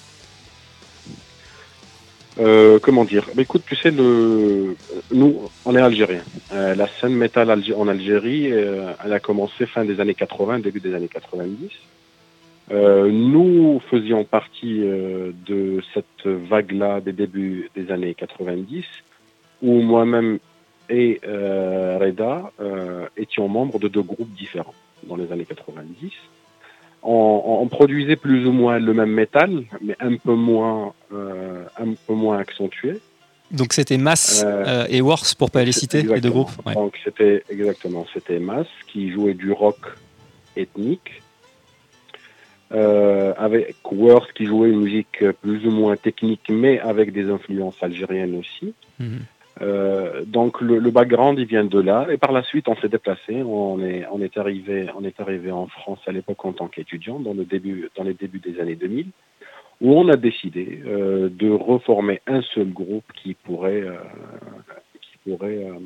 Comment 2.81 3.03
dire? 3.03 3.25
Bah, 3.35 3.41
Écoute, 3.41 3.63
tu 3.67 3.75
sais, 3.75 3.89
le... 3.91 4.75
nous, 5.11 5.49
on 5.65 5.75
est 5.75 5.81
algériens. 5.81 6.21
La 6.51 6.87
scène 7.01 7.13
métal 7.15 7.49
en 7.75 7.87
Algérie, 7.87 8.45
elle 8.47 9.13
a 9.13 9.19
commencé 9.19 9.65
fin 9.65 9.83
des 9.83 9.99
années 9.99 10.13
80, 10.13 10.59
début 10.59 10.79
des 10.79 10.93
années 10.93 11.09
90. 11.11 11.69
Euh, 12.69 13.09
nous 13.09 13.81
faisions 13.89 14.25
partie 14.25 14.81
euh, 14.81 15.31
de 15.45 15.81
cette 15.93 16.25
vague-là 16.25 16.99
des 16.99 17.13
débuts 17.13 17.69
des 17.75 17.91
années 17.91 18.13
90, 18.13 18.83
où 19.61 19.81
moi-même 19.81 20.39
et 20.89 21.19
euh, 21.25 21.97
Reda 21.99 22.51
étions 23.17 23.49
membres 23.49 23.79
de 23.79 23.87
deux 23.87 24.01
groupes 24.01 24.33
différents 24.33 24.73
dans 25.03 25.15
les 25.15 25.31
années 25.31 25.45
90. 25.45 26.11
On, 27.03 27.59
on 27.61 27.67
produisait 27.67 28.15
plus 28.15 28.45
ou 28.45 28.51
moins 28.51 28.79
le 28.79 28.93
même 28.93 29.11
métal, 29.11 29.63
mais 29.81 29.95
un 29.99 30.15
peu 30.15 30.33
moins, 30.33 30.93
un 31.11 31.93
peu 32.07 32.13
moins 32.13 32.37
accentué. 32.37 32.99
Donc 33.51 33.73
c'était 33.73 33.97
Mass 33.97 34.45
et 34.89 35.01
Worse 35.01 35.35
pour 35.35 35.51
pas 35.51 35.63
les 35.63 35.71
citer, 35.73 36.03
les 36.03 36.21
deux 36.21 36.31
groupes. 36.31 36.51
Ouais. 36.65 36.73
Donc 36.73 36.97
c'était 37.03 37.43
exactement, 37.49 38.05
c'était 38.13 38.39
Mass 38.39 38.67
qui 38.87 39.11
jouait 39.11 39.33
du 39.33 39.51
rock 39.51 39.77
ethnique, 40.55 41.21
euh, 42.73 43.33
avec 43.37 43.75
Worth 43.91 44.33
qui 44.33 44.45
jouait 44.45 44.69
une 44.69 44.81
musique 44.81 45.23
plus 45.41 45.65
ou 45.65 45.71
moins 45.71 45.95
technique, 45.95 46.49
mais 46.49 46.79
avec 46.79 47.13
des 47.13 47.29
influences 47.29 47.81
algériennes 47.81 48.35
aussi. 48.37 48.73
Mhm. 48.99 49.19
Euh, 49.59 50.23
donc 50.23 50.61
le, 50.61 50.77
le 50.77 50.91
background 50.91 51.39
il 51.39 51.45
vient 51.45 51.63
de 51.65 51.79
là 51.79 52.05
et 52.11 52.17
par 52.17 52.31
la 52.31 52.43
suite 52.43 52.67
on 52.67 52.75
s'est 52.75 52.89
déplacé 52.89 53.41
on 53.41 53.83
est 53.83 54.05
on 54.11 54.21
est 54.21 54.37
arrivé 54.37 54.85
on 54.95 55.03
est 55.03 55.19
arrivé 55.19 55.49
en 55.49 55.65
France 55.65 55.97
à 56.05 56.11
l'époque 56.11 56.45
en 56.45 56.53
tant 56.53 56.67
qu'étudiant 56.67 57.19
dans 57.19 57.33
le 57.33 57.43
début 57.43 57.89
dans 57.97 58.03
les 58.03 58.13
débuts 58.13 58.37
des 58.37 58.59
années 58.59 58.75
2000 58.75 59.07
où 59.81 59.93
on 59.99 60.09
a 60.09 60.15
décidé 60.15 60.79
euh, 60.85 61.29
de 61.31 61.49
reformer 61.49 62.21
un 62.27 62.43
seul 62.53 62.69
groupe 62.71 63.11
qui 63.15 63.33
pourrait 63.33 63.81
euh, 63.81 63.95
qui 65.01 65.17
pourrait 65.27 65.63
euh, 65.65 65.79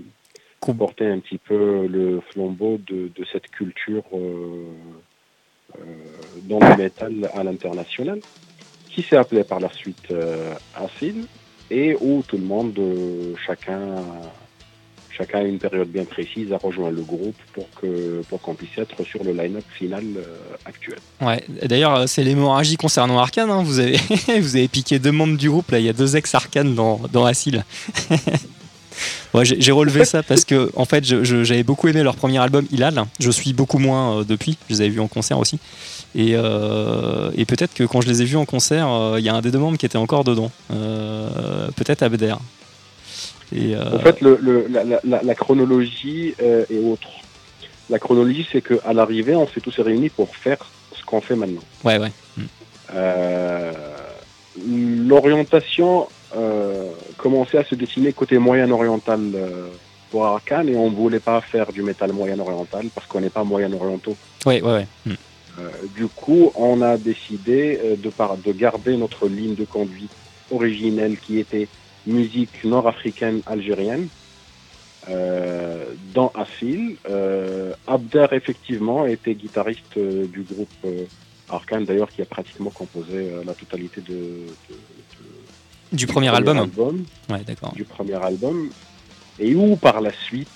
Com- 0.60 0.78
porter 0.78 1.08
un 1.08 1.20
petit 1.20 1.38
peu 1.38 1.88
le 1.88 2.20
flambeau 2.32 2.78
de, 2.86 3.10
de 3.16 3.26
cette 3.32 3.50
culture 3.52 4.04
euh, 4.14 4.66
dans 6.44 6.60
le 6.60 6.78
métal 6.78 7.30
à 7.34 7.44
l'international 7.44 8.20
qui 8.90 9.02
s'est 9.04 9.16
appelé 9.18 9.44
par 9.44 9.60
la 9.60 9.72
suite 9.72 10.12
euh, 10.12 10.54
Acid 10.76 11.26
et 11.70 11.96
où 12.00 12.24
tout 12.28 12.38
le 12.38 12.44
monde, 12.44 12.78
euh, 12.78 13.34
chacun, 13.46 13.80
chacun 15.16 15.40
à 15.40 15.44
une 15.44 15.60
période 15.60 15.88
bien 15.88 16.04
précise, 16.04 16.52
a 16.52 16.58
rejoint 16.58 16.92
le 16.92 17.02
groupe 17.02 17.38
pour 17.54 17.70
que 17.80 18.22
pour 18.30 18.42
qu'on 18.42 18.54
puisse 18.54 18.78
être 18.78 19.02
sur 19.06 19.24
le 19.24 19.32
line-up 19.32 19.64
final 19.78 20.04
euh, 20.18 20.24
actuel. 20.66 20.98
Ouais. 21.22 21.42
D'ailleurs, 21.64 21.96
euh, 21.96 22.08
c'est 22.08 22.24
l'hémorragie 22.24 22.76
concernant 22.76 23.18
Arkane. 23.20 23.50
hein. 23.50 23.64
Vous, 23.64 23.80
avez 23.80 23.98
vous 24.40 24.56
avez 24.58 24.68
piqué 24.68 25.00
deux 25.00 25.14
membres 25.14 25.38
du 25.38 25.50
groupe. 25.50 25.72
Là, 25.72 25.80
il 25.80 25.86
y 25.86 25.90
a 25.90 25.94
deux 25.94 26.18
ex-Arkane 26.18 26.76
dans, 26.76 27.00
dans 27.12 27.24
Assil. 27.26 27.64
Ouais, 29.34 29.46
j'ai 29.46 29.72
relevé 29.72 30.04
ça 30.06 30.24
parce 30.24 30.44
que 30.46 30.70
en 30.76 30.86
fait, 30.86 31.04
j'avais 31.04 31.64
beaucoup 31.64 31.88
aimé 31.88 32.04
leur 32.04 32.16
premier 32.16 32.38
album, 32.40 32.66
Hilal. 32.72 33.04
Je 33.20 33.32
suis 33.32 33.54
beaucoup 33.54 33.78
moins 33.80 34.20
euh, 34.20 34.24
depuis. 34.24 34.58
Je 34.70 34.76
les 34.76 34.82
avais 34.82 34.90
vus 34.90 35.00
en 35.00 35.08
concert 35.08 35.38
aussi. 35.40 35.60
Et, 36.16 36.32
euh, 36.36 37.32
et 37.38 37.46
peut-être 37.46 37.74
que 37.74 37.84
quand 37.86 38.02
je 38.02 38.08
les 38.10 38.22
ai 38.22 38.26
vus 38.26 38.36
en 38.36 38.46
concert, 38.46 38.88
euh, 38.90 39.16
il 39.20 39.24
y 39.26 39.30
a 39.30 39.34
un 39.34 39.42
des 39.42 39.52
deux 39.52 39.60
membres 39.60 39.78
qui 39.78 39.86
était 39.86 39.98
encore 39.98 40.24
dedans. 40.26 40.52
Peut-être 41.76 42.04
Abder. 42.04 42.36
Et, 43.56 43.76
En 43.78 44.00
fait, 44.00 44.22
le, 44.22 44.38
le- 44.42 44.68
la, 44.70 44.84
la- 44.84 45.00
la- 45.04 45.22
la 45.24 45.36
chronologie 45.36 46.34
est 46.40 46.78
autre. 46.80 47.08
La 47.90 48.00
chronologie, 48.00 48.48
c'est 48.52 48.62
qu'à 48.62 48.94
l'arrivée, 48.94 49.36
on 49.36 49.48
s'est 49.48 49.60
tous 49.62 49.78
réunis 49.80 50.10
pour 50.10 50.34
faire 50.36 50.58
ce 50.98 51.04
qu'on 51.06 51.20
fait 51.22 51.36
maintenant. 51.36 51.62
ouais, 51.84 51.98
ouais. 51.98 52.12
Euh, 52.94 53.72
L'orientation 55.08 56.08
commençait 57.18 57.58
à 57.58 57.64
se 57.64 57.76
dessiner 57.76 58.14
côté 58.14 58.38
moyen-oriental 58.38 59.20
euh, 59.36 59.68
pour 60.10 60.26
Arkane 60.26 60.70
et 60.70 60.76
on 60.76 60.90
ne 60.90 60.96
voulait 60.96 61.20
pas 61.20 61.42
faire 61.42 61.72
du 61.72 61.82
métal 61.84 62.12
moyen-oriental 62.14 62.88
parce 62.94 63.08
qu'on 63.08 63.22
n'est 63.22 63.30
pas 63.30 63.44
moyen-orientaux. 63.44 64.16
Ouais, 64.46 64.62
ouais, 64.62 64.72
ouais. 64.74 64.88
Hmm. 65.06 65.14
Euh, 65.60 65.70
du 65.96 66.08
coup, 66.08 66.52
on 66.56 66.82
a 66.82 66.98
décidé 66.98 67.80
euh, 67.84 67.96
de, 67.98 68.10
par- 68.10 68.38
de 68.38 68.52
garder 68.54 68.96
notre 68.98 69.28
ligne 69.28 69.56
de 69.56 69.66
conduite 69.66 70.12
originelle 70.50 71.18
qui 71.18 71.40
était 71.40 71.68
musique 72.08 72.64
nord-africaine 72.64 73.42
algérienne 73.46 74.08
euh, 75.10 75.86
dans. 76.14 76.32
Euh, 77.10 77.74
Abder, 77.88 78.28
effectivement, 78.32 79.06
était 79.06 79.34
guitariste 79.34 79.98
euh, 79.98 80.26
du 80.28 80.42
groupe 80.44 80.70
euh, 80.86 81.06
Arkane, 81.50 81.86
d'ailleurs, 81.86 82.12
qui 82.12 82.22
a 82.22 82.26
pratiquement 82.26 82.70
composé 82.70 83.14
euh, 83.16 83.44
la 83.46 83.54
totalité 83.54 84.02
de, 84.02 84.14
de- 84.14 84.76
Du 85.92 86.08
premier 86.08 86.34
album. 86.34 86.58
album 86.58 87.06
Ouais, 87.30 87.42
d'accord. 87.46 87.74
du 87.74 87.84
premier 87.84 88.16
album, 88.24 88.70
et 89.40 89.56
où 89.56 89.76
par 89.76 90.00
la 90.02 90.12
suite, 90.14 90.48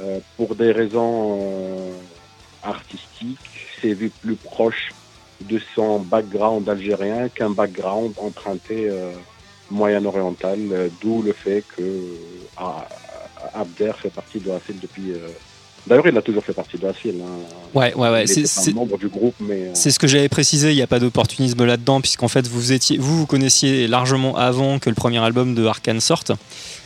euh, 0.00 0.18
pour 0.36 0.54
des 0.54 0.72
raisons 0.72 1.38
euh, 1.40 1.92
artistiques, 2.62 3.38
s'est 3.80 3.94
vu 3.94 4.10
plus 4.10 4.34
proche 4.34 4.90
de 5.40 5.60
son 5.74 6.00
background 6.00 6.68
algérien 6.68 7.28
qu'un 7.28 7.50
background 7.50 8.14
emprunté 8.18 8.88
euh, 8.88 9.12
moyen-oriental, 9.70 10.90
d'où 11.00 11.22
le 11.22 11.32
fait 11.32 11.62
que 11.76 11.82
Abder 13.54 13.92
fait 13.96 14.10
partie 14.10 14.40
de 14.40 14.50
Assil 14.50 14.80
depuis... 14.80 15.12
D'ailleurs, 15.88 16.06
il 16.06 16.16
a 16.16 16.22
toujours 16.22 16.44
fait 16.44 16.52
partie 16.52 16.76
de 16.78 16.86
Assil. 16.86 17.14
Hein. 17.22 17.26
Ouais, 17.74 17.94
ouais, 17.94 18.10
ouais. 18.10 18.24
Il 18.24 18.28
C'est- 18.28 18.40
était 18.40 18.48
c'est- 18.48 18.70
un 18.70 18.74
membre 18.74 18.98
du 18.98 19.08
groupe, 19.08 19.34
mais... 19.40 19.54
euh, 19.54 19.70
C'est 19.74 19.90
ce 19.90 19.98
que 19.98 20.06
j'avais 20.06 20.28
précisé, 20.28 20.70
il 20.72 20.76
n'y 20.76 20.82
a 20.82 20.86
pas 20.86 20.98
d'opportunisme 21.00 21.64
là-dedans, 21.64 22.00
puisqu'en 22.00 22.28
fait, 22.28 22.46
vous, 22.46 22.72
étiez, 22.72 22.98
vous, 22.98 23.18
vous 23.18 23.26
connaissiez 23.26 23.86
largement 23.88 24.36
avant 24.36 24.78
que 24.78 24.88
le 24.90 24.94
premier 24.94 25.18
album 25.18 25.54
de 25.54 25.64
Arkane 25.66 26.00
sorte. 26.00 26.32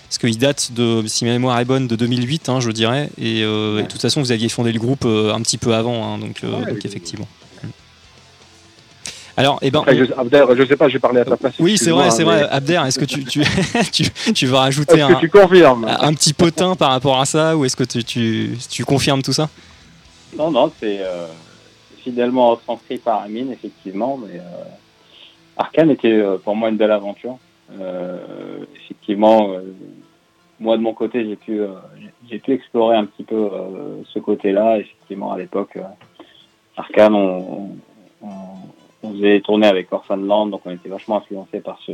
Parce 0.09 0.19
qu'il 0.19 0.37
date 0.39 0.73
de, 0.73 1.03
si 1.07 1.25
ma 1.25 1.31
mémoire 1.31 1.59
est 1.59 1.65
bonne, 1.65 1.87
de 1.89 1.97
2008, 1.97 2.49
hein, 2.51 2.61
je 2.61 2.71
dirais. 2.71 3.09
Et, 3.19 3.43
euh, 3.43 3.79
et 3.79 3.83
de 3.85 3.89
toute 3.89 4.01
façon, 4.03 4.21
vous 4.21 4.31
aviez 4.31 4.51
fondé 4.51 4.71
le 4.71 4.79
groupe 4.79 5.05
euh, 5.07 5.33
un 5.33 5.41
petit 5.41 5.57
peu 5.57 5.75
avant, 5.75 6.05
hein, 6.15 6.19
donc, 6.19 6.41
euh, 6.45 6.51
Ouais, 6.53 6.67
donc 6.67 6.75
oui. 6.75 6.81
effectivement. 6.85 7.27
Alors, 9.37 9.59
eh 9.63 9.71
ben, 9.71 9.81
après, 9.81 9.97
je, 9.97 10.05
Abder, 10.13 10.45
je 10.57 10.65
sais 10.67 10.77
pas, 10.77 10.89
j'ai 10.89 10.99
parlé 10.99 11.21
à 11.21 11.25
ta 11.25 11.37
place. 11.37 11.55
oui, 11.59 11.79
c'est 11.79 11.91
vrai, 11.91 12.11
c'est 12.11 12.25
vrai. 12.25 12.47
Abder, 12.51 12.81
est-ce 12.87 12.99
que 12.99 13.05
tu, 13.05 13.25
tu, 13.25 13.43
tu, 13.93 14.05
tu 14.33 14.47
veux 14.47 14.57
rajouter 14.57 14.99
Est-ce 14.99 15.07
que 15.09 15.13
un, 15.15 15.21
tu 15.21 15.29
confirmes 15.31 15.87
un 15.89 16.13
petit 16.15 16.33
potin 16.35 16.75
par 16.75 16.91
rapport 16.91 17.19
à 17.19 17.25
ça, 17.25 17.57
ou 17.57 17.65
est-ce 17.65 17.77
que 17.77 17.85
tu, 17.85 18.05
tu, 18.05 18.51
tu 18.71 18.85
confirmes 18.85 19.23
tout 19.23 19.33
ça? 19.33 19.49
Non, 20.37 20.51
non, 20.51 20.71
c'est 20.81 21.01
euh, 21.01 21.27
fidèlement 22.03 22.51
retranscrit 22.51 22.99
par 22.99 23.23
Amine, 23.23 23.53
effectivement. 23.53 24.19
Mais 24.19 24.39
euh, 24.39 24.65
Arkane 25.57 25.91
était 25.91 26.13
euh, 26.13 26.37
pour 26.37 26.57
moi 26.57 26.69
une 26.69 26.77
belle 26.77 26.93
aventure. 26.93 27.39
Euh, 27.81 28.65
effectivement, 28.77 29.53
euh, 29.53 29.61
moi 30.61 30.77
de 30.77 30.83
mon 30.83 30.93
côté, 30.95 31.25
j'ai 31.25 31.37
pu, 31.37 31.61
euh, 31.61 31.69
j'ai 32.31 32.39
pu 32.39 32.53
explorer 32.53 32.97
un 32.97 33.07
petit 33.07 33.25
peu 33.25 33.35
euh, 33.37 34.03
ce 34.13 34.19
côté-là. 34.19 34.79
Effectivement, 34.79 35.33
à 35.33 35.39
l'époque, 35.39 35.77
euh, 35.77 35.83
Arkane, 36.77 37.15
on, 37.15 37.71
on, 38.23 38.29
on 38.29 38.82
faisait 39.11 39.41
tourner 39.41 39.67
avec 39.67 39.93
Orphan 39.93 40.17
Land, 40.17 40.47
donc 40.47 40.63
on 40.65 40.71
était 40.71 40.89
vachement 40.89 41.17
influencé 41.19 41.59
par 41.61 41.79
ce, 41.85 41.93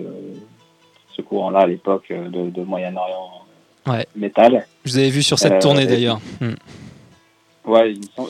ce 1.16 1.23
courant-là 1.23 1.61
à 1.61 1.66
l'époque 1.66 2.05
euh, 2.11 2.29
de, 2.29 2.51
de 2.51 2.62
Moyen-Orient 2.62 3.31
Ouais. 3.87 4.07
métal. 4.14 4.66
Je 4.85 4.90
vous 4.92 4.99
avais 4.99 5.09
vu 5.09 5.23
sur 5.23 5.38
cette 5.38 5.53
Euh, 5.53 5.61
tournée 5.61 5.87
d'ailleurs. 5.87 6.21
Hmm. 6.42 6.53
Ouais, 7.64 7.94
euh, 8.18 8.23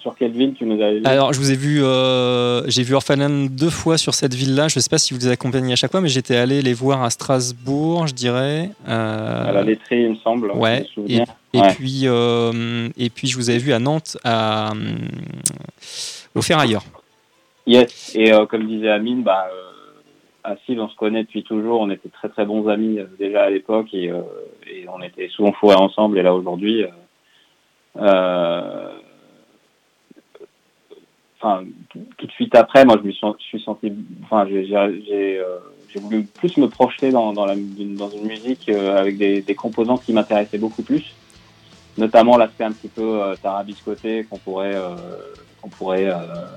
sur 0.00 0.14
quelle 0.16 0.32
ville 0.32 0.52
tu 0.54 0.64
nous 0.66 0.80
avais 0.82 0.98
vu? 1.00 1.06
Alors, 1.06 1.32
je 1.32 1.38
vous 1.38 1.50
ai 1.50 1.54
vu, 1.56 1.82
euh, 1.82 2.62
j'ai 2.68 2.82
vu 2.82 2.94
Orphanland 2.94 3.46
deux 3.50 3.70
fois 3.70 3.96
sur 3.98 4.12
cette 4.14 4.34
ville-là. 4.34 4.68
Je 4.68 4.78
ne 4.78 4.82
sais 4.82 4.90
pas 4.90 4.98
si 4.98 5.12
vous 5.14 5.20
les 5.20 5.28
accompagnez 5.28 5.72
à 5.72 5.76
chaque 5.76 5.90
fois, 5.90 6.00
mais 6.02 6.08
j'étais 6.08 6.36
allé 6.36 6.60
les 6.62 6.74
voir 6.74 7.02
à 7.02 7.08
Strasbourg, 7.10 8.06
je 8.06 8.12
dirais. 8.14 8.70
Euh, 8.88 9.48
À 9.48 9.52
la 9.52 9.62
laiterie, 9.64 10.02
il 10.02 10.10
me 10.10 10.16
semble. 10.16 10.50
ouais, 10.52 10.86
je 10.94 11.00
me. 11.00 11.08
Et 11.10 11.20
Ouais. 11.60 11.74
puis, 11.74 12.02
euh, 12.04 12.88
et 12.98 13.08
puis, 13.10 13.28
je 13.28 13.36
vous 13.36 13.48
avais 13.50 13.58
vu 13.58 13.72
à 13.74 13.78
Nantes, 13.78 14.16
à, 14.24 14.72
euh, 14.72 14.74
au 16.34 16.40
Ferrailleur. 16.42 16.82
Yes, 17.66 18.16
et 18.16 18.32
euh, 18.32 18.46
comme 18.46 18.66
disait 18.66 18.90
Amine, 18.90 19.22
bah, 19.22 19.48
euh, 20.44 20.54
on 20.70 20.88
se 20.88 20.96
connaît 20.96 21.22
depuis 21.22 21.44
toujours, 21.44 21.80
on 21.80 21.90
était 21.90 22.08
très 22.08 22.28
très 22.28 22.44
bons 22.44 22.68
amis 22.68 22.98
euh, 22.98 23.06
déjà 23.18 23.44
à 23.44 23.50
l'époque. 23.50 23.88
Et, 23.92 24.10
euh, 24.10 24.22
et 24.66 24.86
on 24.88 25.00
était 25.02 25.28
souvent 25.28 25.52
fourrés 25.52 25.76
ensemble. 25.76 26.18
Et 26.18 26.22
là 26.22 26.34
aujourd'hui, 26.34 26.84
enfin, 31.42 31.64
tout 32.18 32.26
de 32.26 32.32
suite 32.32 32.54
après, 32.54 32.84
moi 32.84 32.96
je 33.00 33.06
me 33.06 33.12
suis, 33.12 33.60
senti, 33.60 33.92
enfin 34.24 34.46
j'ai 34.48 36.00
voulu 36.00 36.24
plus 36.24 36.56
me 36.56 36.68
projeter 36.68 37.10
dans, 37.10 37.32
dans, 37.32 37.44
la, 37.44 37.54
dans 37.54 38.08
une 38.10 38.26
musique 38.26 38.68
euh, 38.68 38.96
avec 38.96 39.18
des, 39.18 39.42
des 39.42 39.54
composantes 39.54 40.02
qui 40.04 40.12
m'intéressaient 40.12 40.58
beaucoup 40.58 40.82
plus, 40.82 41.14
notamment 41.98 42.36
l'aspect 42.36 42.64
un 42.64 42.72
petit 42.72 42.88
peu 42.88 43.22
euh, 43.22 43.34
tarabiscoté 43.36 44.24
qu'on 44.24 44.38
pourrait 44.38 44.74
euh, 44.74 44.96
qu'on 45.62 45.70
pourrait 45.70 46.06
euh, 46.06 46.16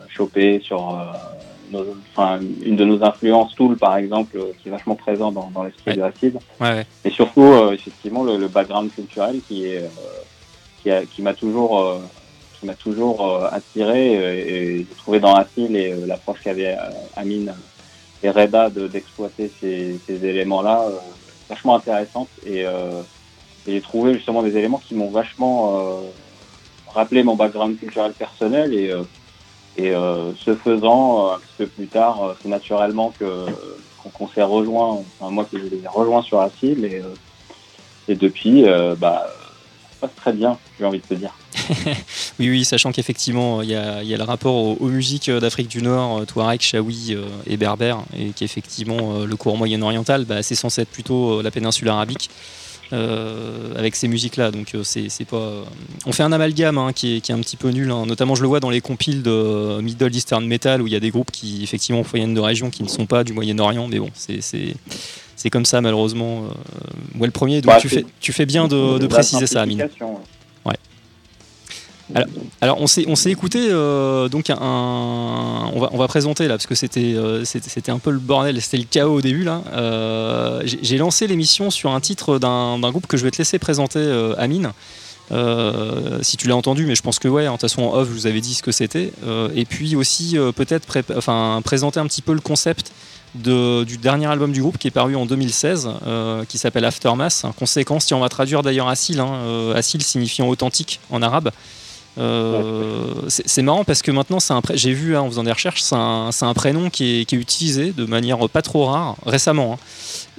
choper 0.10 0.60
sur 0.62 0.90
euh, 1.00 1.04
nos- 1.70 1.96
une 2.62 2.76
de 2.76 2.84
nos 2.86 3.04
influences, 3.04 3.56
Tool 3.56 3.78
par 3.78 3.96
exemple, 3.98 4.36
euh, 4.38 4.54
qui 4.58 4.68
est 4.68 4.72
vachement 4.72 4.96
présent 4.96 5.32
dans, 5.32 5.52
dans 5.52 5.64
l'esprit 5.64 5.92
Ouais. 5.92 6.12
de. 6.32 6.38
Ouais, 6.60 6.72
ouais. 6.74 6.88
Et 7.06 7.12
surtout, 7.12 7.44
euh, 7.44 7.72
effectivement, 7.72 8.24
le, 8.24 8.38
le 8.38 8.48
background 8.48 8.92
culturel 8.92 9.42
qui 9.44 9.66
est 9.66 9.84
euh, 9.84 11.06
qui, 11.06 11.22
m'a 11.22 11.34
toujours 11.34 11.80
euh, 11.80 12.00
qui 12.54 12.66
m'a 12.66 12.76
toujours 12.76 13.28
euh, 13.28 13.48
attiré 13.52 14.14
et 14.14 14.86
j'ai 14.88 14.96
trouvé 14.96 15.20
dans 15.20 15.34
Acid 15.34 15.76
et 15.76 15.92
euh, 15.94 16.06
l'approche 16.06 16.40
qu'avait 16.44 16.76
Amine 17.16 17.56
et 18.24 18.30
Reda 18.30 18.70
de- 18.70 18.88
d'exploiter 18.88 19.52
ces, 19.60 20.00
ces 20.08 20.24
éléments-là 20.26 20.88
euh, 20.88 21.00
vachement 21.50 21.76
intéressante 21.76 22.30
et, 22.44 22.66
euh, 22.66 23.02
et 23.66 23.74
j'ai 23.74 23.82
trouvé 23.82 24.14
justement 24.14 24.42
des 24.44 24.56
éléments 24.58 24.78
qui 24.80 24.94
m'ont 24.96 25.10
vachement 25.12 26.04
rappelé 26.96 27.24
mon 27.24 27.36
background 27.36 27.78
culturel 27.78 28.14
personnel 28.14 28.74
et 28.74 28.90
euh, 28.90 29.04
et 29.78 29.92
euh, 29.92 30.34
ce 30.36 30.56
faisant, 30.56 31.28
euh, 31.28 31.36
un 31.36 31.40
petit 31.40 31.54
peu 31.58 31.68
plus 31.68 31.88
tard, 31.88 32.36
c'est 32.42 32.50
naturellement 32.50 33.14
qu'on 34.14 34.28
s'est 34.30 34.44
rejoint, 34.44 35.04
enfin 35.20 35.32
moi 35.32 35.46
que 35.50 35.58
je 35.60 35.64
les 35.64 35.84
ai 35.84 35.88
rejoints 35.88 36.22
sur 36.22 36.40
Acil 36.40 36.86
et, 36.86 37.02
euh, 37.02 37.14
et 38.08 38.16
depuis, 38.16 38.66
euh, 38.66 38.96
bah, 38.96 39.28
ça 39.28 39.96
se 39.96 40.00
passe 40.00 40.16
très 40.16 40.34
bien, 40.34 40.58
j'ai 40.80 40.86
envie 40.86 41.00
de 41.00 41.06
te 41.06 41.14
dire. 41.14 41.34
Oui, 42.38 42.50
oui, 42.50 42.66
sachant 42.66 42.92
qu'effectivement, 42.92 43.62
il 43.62 43.70
y 43.70 43.72
y 43.72 44.14
a 44.14 44.18
le 44.18 44.24
rapport 44.24 44.82
aux, 44.82 44.88
musiques 44.88 45.32
d'Afrique 45.32 45.70
du 45.70 45.82
Nord, 45.82 46.26
Touareg, 46.26 46.60
Chaoui 46.60 47.16
et 47.48 47.56
Berbère, 47.56 48.00
et 48.14 48.32
qu'effectivement, 48.32 49.20
le 49.24 49.36
courant 49.38 49.56
moyen-oriental, 49.56 50.26
bah, 50.26 50.44
c'est 50.44 50.56
censé 50.56 50.82
être 50.82 50.90
plutôt 50.90 51.42
la 51.42 51.50
péninsule 51.50 51.88
arabique. 51.88 52.30
Euh, 52.94 53.74
avec 53.76 53.96
ces 53.96 54.08
musiques-là, 54.08 54.52
donc 54.52 54.76
euh, 54.76 54.84
c'est 54.84 55.10
c'est 55.10 55.26
pas. 55.26 55.38
euh, 55.38 55.64
On 56.06 56.12
fait 56.12 56.24
un 56.24 56.32
amalgame 56.32 56.78
hein, 56.78 56.94
qui, 56.94 57.18
est, 57.18 57.22
qui 57.22 57.32
est 57.32 57.36
un 57.36 57.40
petit 57.40 57.58
peu 57.58 57.70
nul. 57.70 57.90
hein. 57.92 58.06
Notamment, 58.06 58.36
je 58.36 58.42
le 58.42 58.48
vois 58.48 58.60
dans 58.60 58.70
les 58.70 58.82
compiles 58.82 59.24
de 59.24 59.80
Middle 59.82 60.14
Eastern 60.16 60.46
Metal 60.46 60.82
où 60.82 60.88
il 60.88 60.94
y 60.94 60.96
a 60.96 61.00
des 61.00 61.10
groupes 61.10 61.32
qui 61.32 61.64
effectivement 61.64 62.04
proviennent 62.04 62.34
de 62.34 62.40
régions 62.40 62.70
qui 62.70 62.84
ne 62.84 62.88
sont 62.88 63.06
pas 63.06 63.24
du 63.24 63.34
Moyen-Orient, 63.34 63.88
mais 63.88 64.00
bon, 64.00 64.10
c'est 64.14 64.42
c'est 64.42 64.76
c'est 65.36 65.50
comme 65.50 65.66
ça 65.66 65.82
malheureusement. 65.82 66.44
Moi, 67.14 67.28
le 67.28 67.32
premier, 67.32 67.62
donc 67.62 67.74
Bah, 67.74 67.80
tu 67.80 67.90
fais 67.90 68.06
tu 68.20 68.34
fais 68.34 68.46
bien 68.46 68.68
de, 68.68 68.98
de 69.00 69.08
préciser 69.08 69.48
ça, 69.48 69.62
Amine. 69.64 69.88
Alors 72.62 72.80
on 72.82 72.88
s'est 72.88 73.06
on 73.08 73.16
s'est 73.16 73.32
écouté 73.32 73.68
euh, 73.70 74.30
donc 74.30 74.50
un 74.52 74.58
on 74.60 75.80
va 75.80 75.90
on 75.92 75.98
va 75.98 76.08
présenter 76.08 76.48
là 76.48 76.54
parce 76.56 76.68
que 76.68 76.76
c'était 76.76 77.16
euh, 77.16 77.44
c'était 77.46 77.70
c'était 77.70 77.92
un 77.92 77.98
peu 77.98 78.12
le 78.12 78.20
bordel 78.20 78.62
c'était 78.62 78.78
le 78.78 78.84
chaos 78.84 79.16
au 79.16 79.22
début 79.22 79.44
là. 79.44 79.62
Euh, 79.74 80.62
j'ai 80.66 80.98
lancé 80.98 81.26
l'émission 81.26 81.72
sur 81.72 81.92
un 81.92 82.00
titre 82.00 82.38
d'un 82.38 82.80
groupe 82.92 83.08
que 83.08 83.18
je 83.18 83.24
vais 83.24 83.32
te 83.32 83.38
laisser 83.38 83.58
présenter 83.58 84.00
Amine. 84.38 84.72
Si 86.22 86.38
tu 86.38 86.48
l'as 86.48 86.56
entendu 86.56 86.86
mais 86.86 86.96
je 86.96 87.02
pense 87.02 87.18
que 87.18 87.28
ouais 87.28 87.48
en 87.48 87.54
toute 87.54 87.62
façon 87.62 87.84
en 87.84 87.96
off 87.96 88.08
je 88.08 88.14
vous 88.14 88.28
avais 88.28 88.42
dit 88.42 88.54
ce 88.54 88.62
que 88.64 88.72
c'était. 88.72 89.12
Et 89.56 89.66
puis 89.66 89.96
aussi 89.96 90.38
peut-être 90.56 90.88
enfin 91.18 91.62
présenter 91.64 92.00
un 92.00 92.06
petit 92.06 92.22
peu 92.22 92.34
le 92.34 92.42
concept 92.42 92.92
de- 93.36 93.84
du 93.84 93.98
dernier 93.98 94.28
album 94.28 94.52
du 94.52 94.62
groupe 94.62 94.78
qui 94.78 94.88
est 94.88 94.92
paru 94.92 95.16
en 95.16 95.26
2016 95.26 95.90
euh, 96.08 96.46
qui 96.46 96.58
s'appelle 96.58 96.86
Aftermath 96.86 97.46
conséquence 97.58 98.06
si 98.06 98.14
on 98.14 98.20
va 98.20 98.30
traduire 98.30 98.62
d'ailleurs 98.62 98.88
Asil 98.88 99.20
hein, 99.20 99.82
signifiant 99.82 100.48
authentique 100.48 101.00
en 101.10 101.22
arabe 101.22 101.52
euh, 102.18 103.14
c'est 103.28 103.62
marrant 103.62 103.84
parce 103.84 104.02
que 104.02 104.12
maintenant, 104.12 104.38
j'ai 104.74 104.94
vu 104.94 105.16
hein, 105.16 105.22
en 105.22 105.30
faisant 105.30 105.44
des 105.44 105.52
recherches, 105.52 105.82
c'est 105.82 105.96
un, 105.96 106.54
prénom 106.54 106.90
qui 106.90 107.20
est, 107.22 107.32
utilisé 107.34 107.92
de 107.92 108.06
manière 108.06 108.50
pas 108.50 108.62
trop 108.62 108.86
rare 108.86 109.16
récemment. 109.26 109.74
hein. 109.74 109.86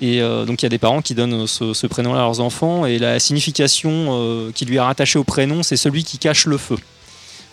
Et 0.00 0.20
euh, 0.20 0.44
donc 0.44 0.62
il 0.62 0.64
y 0.64 0.66
a 0.66 0.70
des 0.70 0.78
parents 0.78 1.02
qui 1.02 1.14
donnent 1.14 1.46
ce, 1.46 1.86
prénom-là 1.86 2.20
à 2.20 2.22
leurs 2.22 2.40
enfants 2.40 2.86
et 2.86 2.98
la 2.98 3.18
signification 3.18 4.08
euh, 4.10 4.52
qui 4.52 4.64
lui 4.64 4.76
est 4.76 4.80
rattachée 4.80 5.18
au 5.18 5.24
prénom, 5.24 5.62
c'est 5.62 5.76
celui 5.76 6.04
qui 6.04 6.18
cache 6.18 6.46
le 6.46 6.58
feu. 6.58 6.76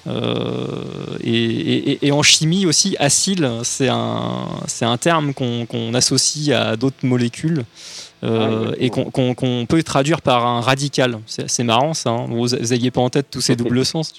Euh, 0.06 1.18
et, 1.24 2.12
en 2.12 2.24
chimie 2.24 2.66
aussi, 2.66 2.98
acyle, 3.00 3.50
c'est 3.64 3.88
un, 3.88 4.98
terme 5.00 5.34
qu'on 5.34 5.94
associe 5.94 6.56
à 6.58 6.76
d'autres 6.76 7.06
molécules 7.06 7.64
euh, 8.24 8.70
Ah, 8.72 8.76
et 8.80 8.90
qu'on 8.90 9.66
peut 9.68 9.84
traduire 9.84 10.22
par 10.22 10.46
un 10.48 10.62
radical. 10.62 11.20
C'est 11.26 11.64
marrant 11.64 11.94
ça. 11.94 12.10
hein. 12.12 12.26
Vous 12.30 12.48
n'aviez 12.50 12.90
pas 12.92 13.02
en 13.02 13.10
tête 13.10 13.28
tous 13.30 13.42
ces 13.42 13.56
doubles 13.56 13.84
sens 13.86 14.14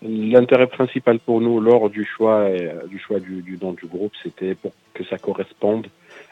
L'intérêt 0.00 0.68
principal 0.68 1.18
pour 1.18 1.40
nous 1.40 1.60
lors 1.60 1.90
du 1.90 2.04
choix, 2.04 2.40
euh, 2.42 2.86
du, 2.86 2.98
choix 3.00 3.18
du, 3.18 3.42
du 3.42 3.58
nom 3.60 3.72
du 3.72 3.86
groupe, 3.86 4.12
c'était 4.22 4.54
pour 4.54 4.72
que 4.94 5.02
ça 5.04 5.18
corresponde 5.18 5.88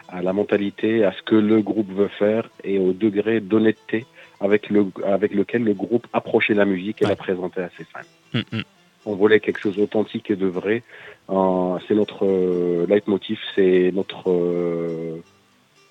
à 0.09 0.23
la 0.23 0.33
mentalité, 0.33 1.05
à 1.05 1.13
ce 1.13 1.21
que 1.23 1.35
le 1.35 1.61
groupe 1.63 1.93
veut 1.93 2.11
faire 2.17 2.49
et 2.63 2.79
au 2.79 2.93
degré 2.93 3.41
d'honnêteté 3.41 4.07
avec, 4.41 4.71
le, 4.71 4.87
avec 5.05 5.35
lequel 5.35 5.65
le 5.65 5.75
groupe 5.75 6.07
approchait 6.13 6.55
la 6.55 6.65
musique 6.65 7.03
et 7.03 7.07
Ouais. 7.07 7.11
la 7.11 7.17
présentait 7.17 7.63
à 7.63 7.71
ses 7.77 7.83
fans. 7.85 8.01
Mm, 8.35 8.59
mm. 8.59 8.63
On 9.07 9.15
voulait 9.17 9.41
quelque 9.41 9.59
chose 9.61 9.77
d'authentique 9.77 10.31
et 10.31 10.37
de 10.37 10.47
vrai. 10.47 10.85
Euh, 11.31 11.77
c'est 11.89 11.95
notre 11.95 12.25
euh, 12.25 12.87
leitmotiv, 12.89 13.39
c'est 13.57 13.91
notre, 13.93 14.31
euh, 14.31 15.21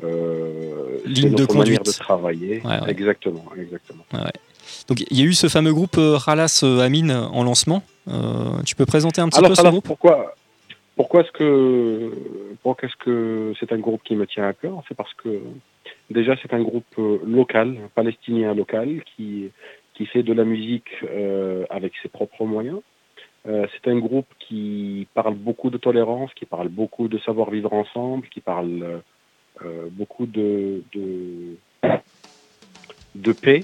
euh, 0.03 0.99
Ligne 1.05 1.35
de 1.35 1.45
conduite. 1.45 1.85
de 1.85 1.91
travailler. 1.91 2.61
Ouais, 2.63 2.81
ouais. 2.81 2.89
Exactement, 2.89 3.45
exactement. 3.57 4.03
Donc 4.87 5.01
il 5.09 5.17
y 5.17 5.21
a 5.21 5.25
eu 5.25 5.33
ce 5.33 5.47
fameux 5.47 5.73
groupe 5.73 5.97
euh, 5.97 6.15
Ralas 6.17 6.61
euh, 6.63 6.79
Amine 6.79 7.11
en 7.11 7.43
lancement. 7.43 7.83
Euh, 8.07 8.61
tu 8.65 8.75
peux 8.75 8.85
présenter 8.85 9.21
un 9.21 9.29
petit 9.29 9.39
Alors, 9.39 9.49
peu 9.51 9.55
ce 9.55 9.61
alors, 9.61 9.71
groupe? 9.73 9.85
pourquoi, 9.85 10.35
pourquoi 10.95 11.21
est-ce 11.21 11.31
que, 11.31 12.11
pourquoi 12.61 12.87
est-ce 12.87 12.97
que 13.03 13.53
c'est 13.59 13.71
un 13.71 13.79
groupe 13.79 14.01
qui 14.03 14.15
me 14.15 14.27
tient 14.27 14.47
à 14.47 14.53
cœur? 14.53 14.83
C'est 14.87 14.95
parce 14.95 15.13
que 15.15 15.41
déjà 16.09 16.35
c'est 16.41 16.53
un 16.53 16.61
groupe 16.61 16.95
local, 17.25 17.77
palestinien 17.95 18.53
local, 18.53 19.03
qui 19.15 19.49
qui 19.95 20.05
fait 20.05 20.23
de 20.23 20.33
la 20.33 20.43
musique 20.43 20.89
euh, 21.03 21.65
avec 21.69 21.93
ses 22.03 22.09
propres 22.09 22.45
moyens. 22.45 22.81
Euh, 23.47 23.65
c'est 23.73 23.89
un 23.89 23.97
groupe 23.97 24.27
qui 24.39 25.07
parle 25.13 25.35
beaucoup 25.35 25.69
de 25.69 25.77
tolérance, 25.77 26.33
qui 26.33 26.45
parle 26.45 26.67
beaucoup 26.67 27.07
de 27.07 27.17
savoir 27.19 27.49
vivre 27.49 27.71
ensemble, 27.73 28.27
qui 28.27 28.41
parle 28.41 29.01
beaucoup 29.91 30.25
de 30.25 30.83
de, 33.15 33.31
paix 33.31 33.63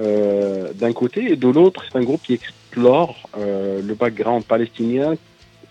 euh, 0.00 0.72
d'un 0.72 0.92
côté, 0.92 1.32
et 1.32 1.36
de 1.36 1.48
l'autre, 1.48 1.84
c'est 1.84 1.98
un 1.98 2.02
groupe 2.02 2.22
qui 2.22 2.34
explore 2.34 3.28
euh, 3.36 3.80
le 3.82 3.94
background 3.94 4.44
palestinien 4.44 5.14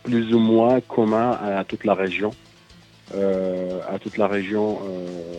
plus 0.03 0.33
ou 0.33 0.39
moins 0.39 0.81
commun 0.81 1.31
à 1.31 1.63
toute 1.63 1.85
la 1.85 1.93
région, 1.93 2.31
euh, 3.15 3.79
à 3.89 3.99
toute 3.99 4.17
la 4.17 4.27
région 4.27 4.79
euh, 4.83 5.35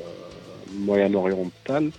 moyen-orientale, 0.73 1.91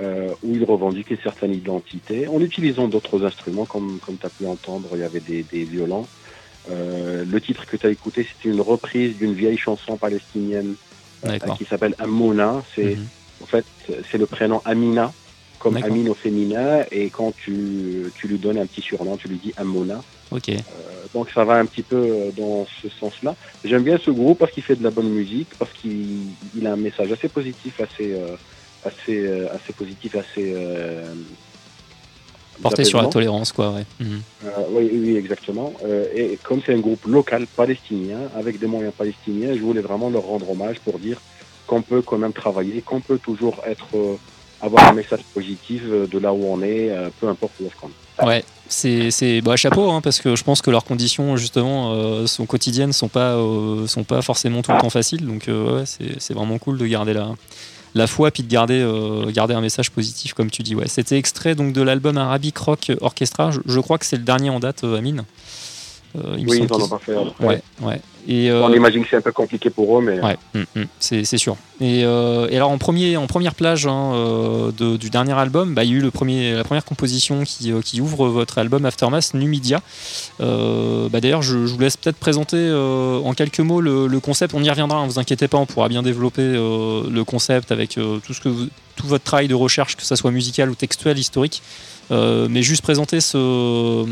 euh, 0.00 0.34
où 0.42 0.54
il 0.54 0.64
revendique 0.64 1.10
une 1.10 1.18
certaine 1.18 1.52
identité, 1.52 2.26
en 2.26 2.40
utilisant 2.40 2.88
d'autres 2.88 3.24
instruments, 3.24 3.66
comme, 3.66 3.98
comme 4.04 4.16
tu 4.16 4.26
as 4.26 4.30
pu 4.30 4.46
entendre, 4.46 4.88
il 4.94 5.00
y 5.00 5.04
avait 5.04 5.20
des, 5.20 5.42
violons. 5.64 6.06
Euh, 6.70 7.24
le 7.30 7.40
titre 7.40 7.66
que 7.66 7.76
tu 7.76 7.86
as 7.86 7.90
écouté, 7.90 8.26
c'était 8.26 8.48
une 8.54 8.62
reprise 8.62 9.16
d'une 9.18 9.34
vieille 9.34 9.58
chanson 9.58 9.96
palestinienne 9.98 10.74
euh. 10.74 10.93
Qui 11.58 11.64
s'appelle 11.64 11.94
Amouna. 11.98 12.62
C'est 12.74 12.96
Mhm. 12.96 13.06
en 13.42 13.46
fait, 13.46 13.64
c'est 14.10 14.18
le 14.18 14.26
prénom 14.26 14.60
Amina, 14.64 15.12
comme. 15.58 15.76
Amine 15.76 16.08
au 16.08 16.14
féminin, 16.14 16.84
et 16.90 17.10
quand 17.10 17.32
tu, 17.36 18.12
tu 18.16 18.28
lui 18.28 18.38
donnes 18.38 18.58
un 18.58 18.66
petit 18.66 18.80
surnom, 18.82 19.16
tu 19.16 19.28
lui 19.28 19.36
dis 19.38 19.52
Amona. 19.56 20.02
Ok. 20.30 20.48
Euh, 20.50 20.60
donc 21.12 21.30
ça 21.30 21.44
va 21.44 21.54
un 21.54 21.66
petit 21.66 21.82
peu 21.82 21.96
euh, 21.96 22.30
dans 22.36 22.66
ce 22.82 22.88
sens-là. 22.88 23.36
J'aime 23.64 23.82
bien 23.84 23.98
ce 23.98 24.10
groupe 24.10 24.38
parce 24.38 24.52
qu'il 24.52 24.62
fait 24.62 24.76
de 24.76 24.82
la 24.82 24.90
bonne 24.90 25.10
musique, 25.10 25.48
parce 25.58 25.72
qu'il 25.72 26.26
il 26.56 26.66
a 26.66 26.72
un 26.72 26.76
message 26.76 27.10
assez 27.12 27.28
positif, 27.28 27.80
assez, 27.80 28.12
euh, 28.12 28.36
assez, 28.84 29.16
euh, 29.18 29.46
assez 29.54 29.72
positif, 29.72 30.14
assez 30.16 30.52
euh, 30.54 31.04
Porté 32.62 32.84
sur 32.84 33.02
la 33.02 33.08
tolérance 33.08 33.52
quoi. 33.52 33.70
Ouais. 33.72 33.84
Mhm. 34.00 34.22
Euh, 34.44 34.48
oui, 34.70 34.90
oui, 34.92 35.16
exactement. 35.16 35.72
Euh, 35.84 36.06
et 36.14 36.38
comme 36.42 36.60
c'est 36.64 36.74
un 36.74 36.78
groupe 36.78 37.04
local 37.06 37.46
palestinien, 37.46 38.18
avec 38.36 38.58
des 38.58 38.66
moyens 38.66 38.94
palestiniens, 38.96 39.54
je 39.54 39.60
voulais 39.60 39.80
vraiment 39.80 40.10
leur 40.10 40.22
rendre 40.22 40.50
hommage 40.50 40.78
pour 40.80 40.98
dire 40.98 41.20
qu'on 41.66 41.82
peut 41.82 42.02
quand 42.02 42.18
même 42.18 42.32
travailler, 42.32 42.82
qu'on 42.82 43.00
peut 43.00 43.18
toujours 43.18 43.56
être 43.66 43.86
euh, 43.94 44.16
avoir 44.60 44.88
un 44.88 44.92
message 44.92 45.20
positif 45.32 45.82
de 45.84 46.18
là 46.18 46.32
où 46.32 46.44
on 46.44 46.62
est, 46.62 46.90
euh, 46.90 47.08
peu 47.20 47.28
importe 47.28 47.52
où 47.60 47.66
est-ce 47.66 47.76
qu'on 47.76 47.88
est. 47.88 48.04
Ouais, 48.22 48.44
c'est 48.68 49.10
c'est 49.10 49.40
bah, 49.40 49.56
chapeau 49.56 49.90
hein, 49.90 50.00
parce 50.00 50.20
que 50.20 50.36
je 50.36 50.44
pense 50.44 50.62
que 50.62 50.70
leurs 50.70 50.84
conditions 50.84 51.36
justement 51.36 51.92
euh, 51.92 52.26
sont 52.26 52.46
quotidiennes, 52.46 52.92
sont 52.92 53.08
pas 53.08 53.34
euh, 53.34 53.86
sont 53.86 54.04
pas 54.04 54.22
forcément 54.22 54.62
tout 54.62 54.72
le 54.72 54.78
temps 54.78 54.90
faciles. 54.90 55.26
Donc 55.26 55.48
euh, 55.48 55.80
ouais, 55.80 55.86
c'est 55.86 56.20
c'est 56.20 56.34
vraiment 56.34 56.58
cool 56.58 56.78
de 56.78 56.86
garder 56.86 57.12
la 57.12 57.34
la 57.94 58.06
foi 58.06 58.30
puis 58.30 58.42
de 58.42 58.48
garder 58.48 58.80
euh, 58.80 59.30
garder 59.30 59.54
un 59.54 59.60
message 59.60 59.90
positif 59.90 60.34
comme 60.34 60.50
tu 60.50 60.62
dis. 60.62 60.74
Ouais, 60.74 60.88
c'était 60.88 61.18
extrait 61.18 61.54
donc 61.54 61.72
de 61.72 61.82
l'album 61.82 62.16
Arabic 62.18 62.56
Rock 62.58 62.92
Orchestra. 63.00 63.50
Je, 63.50 63.60
je 63.66 63.80
crois 63.80 63.98
que 63.98 64.06
c'est 64.06 64.16
le 64.16 64.24
dernier 64.24 64.50
en 64.50 64.60
date, 64.60 64.84
euh, 64.84 64.98
Amine. 64.98 65.24
Euh, 66.16 66.36
il 66.38 66.48
Oui, 66.48 66.60
ils 66.62 66.72
en 66.72 66.80
ont 66.80 66.88
pas 66.88 66.98
fait. 66.98 67.16
après. 67.16 67.44
Ouais, 67.46 67.62
ouais. 67.82 68.00
Et 68.26 68.50
euh, 68.50 68.64
On 68.64 68.72
imagine 68.72 69.02
que 69.02 69.08
c'est 69.10 69.16
un 69.16 69.20
peu 69.20 69.32
compliqué 69.32 69.68
pour 69.68 69.98
eux, 69.98 70.02
mais 70.02 70.18
Ouais, 70.20 70.36
mm, 70.54 70.80
mm, 70.80 70.84
c'est 70.98 71.24
sûr. 71.36 71.56
Et, 71.80 72.04
euh, 72.04 72.46
et 72.50 72.56
alors 72.56 72.70
en, 72.70 72.78
premier, 72.78 73.16
en 73.18 73.26
première 73.26 73.54
plage 73.54 73.86
hein, 73.86 74.12
de- 74.78 74.96
du 74.96 75.10
dernier 75.10 75.32
album, 75.34 75.74
bah, 75.74 75.84
il 75.84 75.90
y 75.90 75.94
a 75.94 75.96
eu 75.96 76.00
le 76.00 76.10
premier, 76.10 76.52
la 76.54 76.64
première 76.64 76.84
composition 76.84 77.42
qui, 77.44 77.72
qui 77.84 78.00
ouvre 78.00 78.28
votre 78.28 78.56
album 78.58 78.86
Aftermath, 78.86 79.34
Numidia. 79.34 79.80
Bah, 80.38 81.20
D'ailleurs, 81.20 81.42
je, 81.42 81.66
je 81.66 81.72
vous 81.74 81.78
laisse 81.80 81.96
peut-être 81.96 82.16
présenter 82.16 82.70
en 82.72 83.32
quelques 83.34 83.60
mots 83.60 83.80
le, 83.80 84.06
le 84.06 84.20
concept. 84.20 84.54
On 84.54 84.62
y 84.62 84.70
reviendra, 84.70 85.02
ne 85.04 85.08
vous 85.10 85.18
inquiétez 85.18 85.48
pas, 85.48 85.58
on 85.58 85.66
pourra 85.66 85.88
bien 85.88 86.02
développer 86.02 86.42
le 86.52 87.22
concept 87.24 87.72
avec 87.72 87.90
tout, 87.90 88.32
ce 88.32 88.40
que 88.40 88.48
vous- 88.48 88.68
tout 88.96 89.06
votre 89.06 89.24
travail 89.24 89.48
de 89.48 89.54
recherche, 89.54 89.96
que 89.96 90.02
ça 90.04 90.16
soit 90.16 90.30
musical 90.30 90.70
ou 90.70 90.74
textuel, 90.76 91.18
historique. 91.18 91.62
Euh, 92.10 92.48
mais 92.50 92.62
juste 92.62 92.82
présenter 92.82 93.20
ce, 93.22 94.04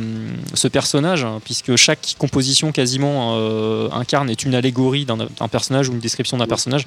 ce 0.55 0.69
personnage, 0.69 1.25
hein, 1.25 1.41
puisque 1.45 1.77
chaque 1.77 2.15
composition 2.19 2.73
quasiment 2.73 3.35
euh, 3.37 3.89
incarne 3.93 4.31
est 4.31 4.45
une 4.45 4.55
allégorie 4.55 5.05
d'un 5.05 5.19
personnage 5.51 5.89
ou 5.91 5.93
une 5.93 5.99
description 5.99 6.39
d'un 6.39 6.47
personnage 6.47 6.87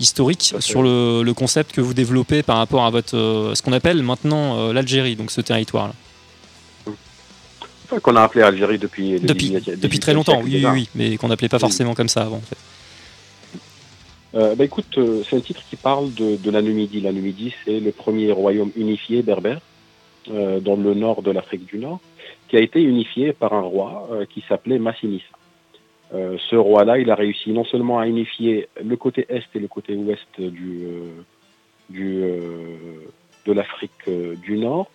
historique 0.00 0.54
sur 0.60 0.82
le, 0.82 1.22
le 1.22 1.34
concept 1.34 1.72
que 1.72 1.80
vous 1.82 1.92
développez 1.92 2.42
par 2.42 2.56
rapport 2.56 2.86
à 2.86 2.90
votre 2.90 3.16
euh, 3.16 3.54
ce 3.54 3.60
qu'on 3.62 3.72
appelle 3.74 4.02
maintenant 4.02 4.58
euh, 4.58 4.72
l'Algérie, 4.72 5.14
donc 5.14 5.30
ce 5.30 5.42
territoire-là. 5.42 5.92
enfin, 7.84 8.00
qu'on 8.00 8.16
a 8.16 8.22
appelé 8.22 8.42
Algérie 8.42 8.78
depuis 8.78 9.20
Depuis, 9.20 9.50
18e 9.50 9.78
depuis 9.78 9.98
très 9.98 10.14
longtemps, 10.14 10.40
oui, 10.42 10.64
oui, 10.72 10.88
mais 10.94 11.16
qu'on 11.18 11.28
n'appelait 11.28 11.48
pas 11.50 11.56
Oui. 11.58 11.60
forcément 11.60 11.94
comme 11.94 12.08
ça 12.08 12.22
avant. 12.22 12.36
En 12.36 12.40
fait. 12.40 12.56
Euh, 14.34 14.54
bah, 14.54 14.64
écoute, 14.64 14.98
euh, 14.98 15.22
c'est 15.28 15.36
un 15.36 15.40
titre 15.40 15.62
qui 15.68 15.76
parle 15.76 16.12
de, 16.14 16.36
de 16.36 16.50
la 16.50 16.60
Numidie. 16.62 17.00
La 17.00 17.12
Numidie, 17.12 17.54
c'est 17.64 17.80
le 17.80 17.90
premier 17.92 18.32
royaume 18.32 18.70
unifié 18.76 19.22
berbère 19.22 19.56
euh, 19.58 19.60
dans 20.28 20.76
le 20.76 20.94
nord 20.94 21.22
de 21.22 21.30
l'Afrique 21.30 21.66
du 21.66 21.78
Nord, 21.78 22.00
qui 22.48 22.56
a 22.56 22.60
été 22.60 22.82
unifié 22.82 23.32
par 23.32 23.52
un 23.54 23.60
roi 23.60 24.08
euh, 24.12 24.24
qui 24.26 24.42
s'appelait 24.48 24.78
Massinis. 24.78 25.24
Euh, 26.14 26.36
ce 26.50 26.56
roi-là, 26.56 26.98
il 26.98 27.10
a 27.10 27.14
réussi 27.14 27.50
non 27.50 27.64
seulement 27.64 27.98
à 27.98 28.06
unifier 28.06 28.68
le 28.84 28.96
côté 28.96 29.26
est 29.28 29.44
et 29.54 29.58
le 29.58 29.68
côté 29.68 29.94
ouest 29.94 30.40
du, 30.40 30.84
euh, 30.84 31.10
euh, 32.00 32.98
de 33.46 33.52
l'Afrique 33.52 33.90
euh, 34.08 34.34
du 34.36 34.58
Nord. 34.58 34.88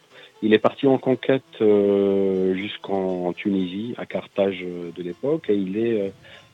Il 0.44 0.54
est 0.54 0.60
parti 0.60 0.88
en 0.88 0.98
conquête 0.98 1.44
euh, 1.62 2.56
jusqu'en 2.56 3.32
Tunisie, 3.34 3.94
à 3.98 4.06
Carthage 4.06 4.64
euh, 4.64 4.92
de 4.96 5.04
l'époque, 5.04 5.50
et 5.50 5.56
il 5.56 5.78
est, 5.78 6.02
euh, 6.02 6.10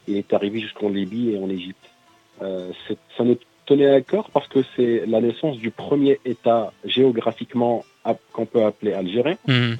il 0.07 0.17
est 0.17 0.33
arrivé 0.33 0.59
jusqu'en 0.59 0.89
Libye 0.89 1.31
et 1.33 1.37
en 1.37 1.49
Égypte. 1.49 1.89
Euh, 2.41 2.71
ça 3.17 3.23
nous 3.23 3.37
tenait 3.65 3.89
à 3.89 4.01
cœur 4.01 4.29
parce 4.31 4.47
que 4.47 4.59
c'est 4.75 5.05
la 5.05 5.21
naissance 5.21 5.57
du 5.57 5.71
premier 5.71 6.19
État 6.25 6.73
géographiquement 6.85 7.83
ap- 7.96 7.96
qu'on 8.33 8.45
peut 8.45 8.63
appeler 8.65 8.93
algérien, 8.93 9.37
Mhm. 9.47 9.77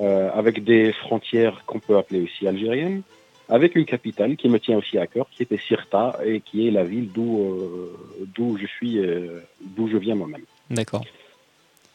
euh, 0.00 0.30
avec 0.32 0.64
des 0.64 0.92
frontières 0.92 1.64
qu'on 1.66 1.78
peut 1.80 1.96
appeler 1.96 2.20
aussi 2.22 2.46
algériennes, 2.46 3.02
avec 3.48 3.74
une 3.74 3.84
capitale 3.84 4.36
qui 4.36 4.48
me 4.48 4.58
tient 4.60 4.76
aussi 4.78 4.96
à 4.98 5.06
cœur, 5.06 5.26
qui 5.30 5.42
était 5.42 5.58
Sirta 5.58 6.18
et 6.24 6.40
qui 6.40 6.68
est 6.68 6.70
la 6.70 6.84
ville 6.84 7.10
d'où 7.12 7.40
euh, 7.40 7.96
d'où 8.34 8.56
je 8.56 8.66
suis, 8.66 8.98
euh, 8.98 9.40
d'où 9.74 9.88
je 9.88 9.96
viens 9.96 10.14
moi-même. 10.14 10.44
D'accord. 10.70 11.04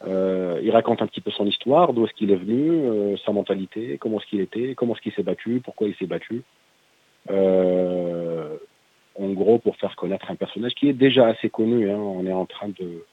Il 0.07 0.69
raconte 0.71 1.01
un 1.01 1.07
petit 1.07 1.21
peu 1.21 1.31
son 1.31 1.47
histoire, 1.47 1.91
d'où 1.93 2.05
est-ce 2.05 2.13
qu'il 2.13 2.29
est 2.29 2.35
venu, 2.35 3.17
sa 3.25 3.31
mentalité, 3.31 3.97
comment 3.99 4.19
est-ce 4.19 4.27
qu'il 4.27 4.41
était, 4.41 4.75
comment 4.75 4.93
est-ce 4.93 5.01
qu'il 5.01 5.13
s'est 5.13 5.23
battu, 5.23 5.61
pourquoi 5.63 5.87
il 5.87 5.95
s'est 5.95 6.05
battu. 6.05 6.43
En 9.17 9.29
gros, 9.29 9.57
pour 9.59 9.77
faire 9.77 9.95
connaître 9.95 10.29
un 10.29 10.35
personnage 10.35 10.73
qui 10.75 10.89
est 10.89 10.93
déjà 10.93 11.27
assez 11.27 11.49
connu. 11.49 11.89
hein. 11.89 11.97
on 11.97 12.25
est 12.25 12.33
en 12.33 12.45
train 12.45 12.67
de, 12.67 13.03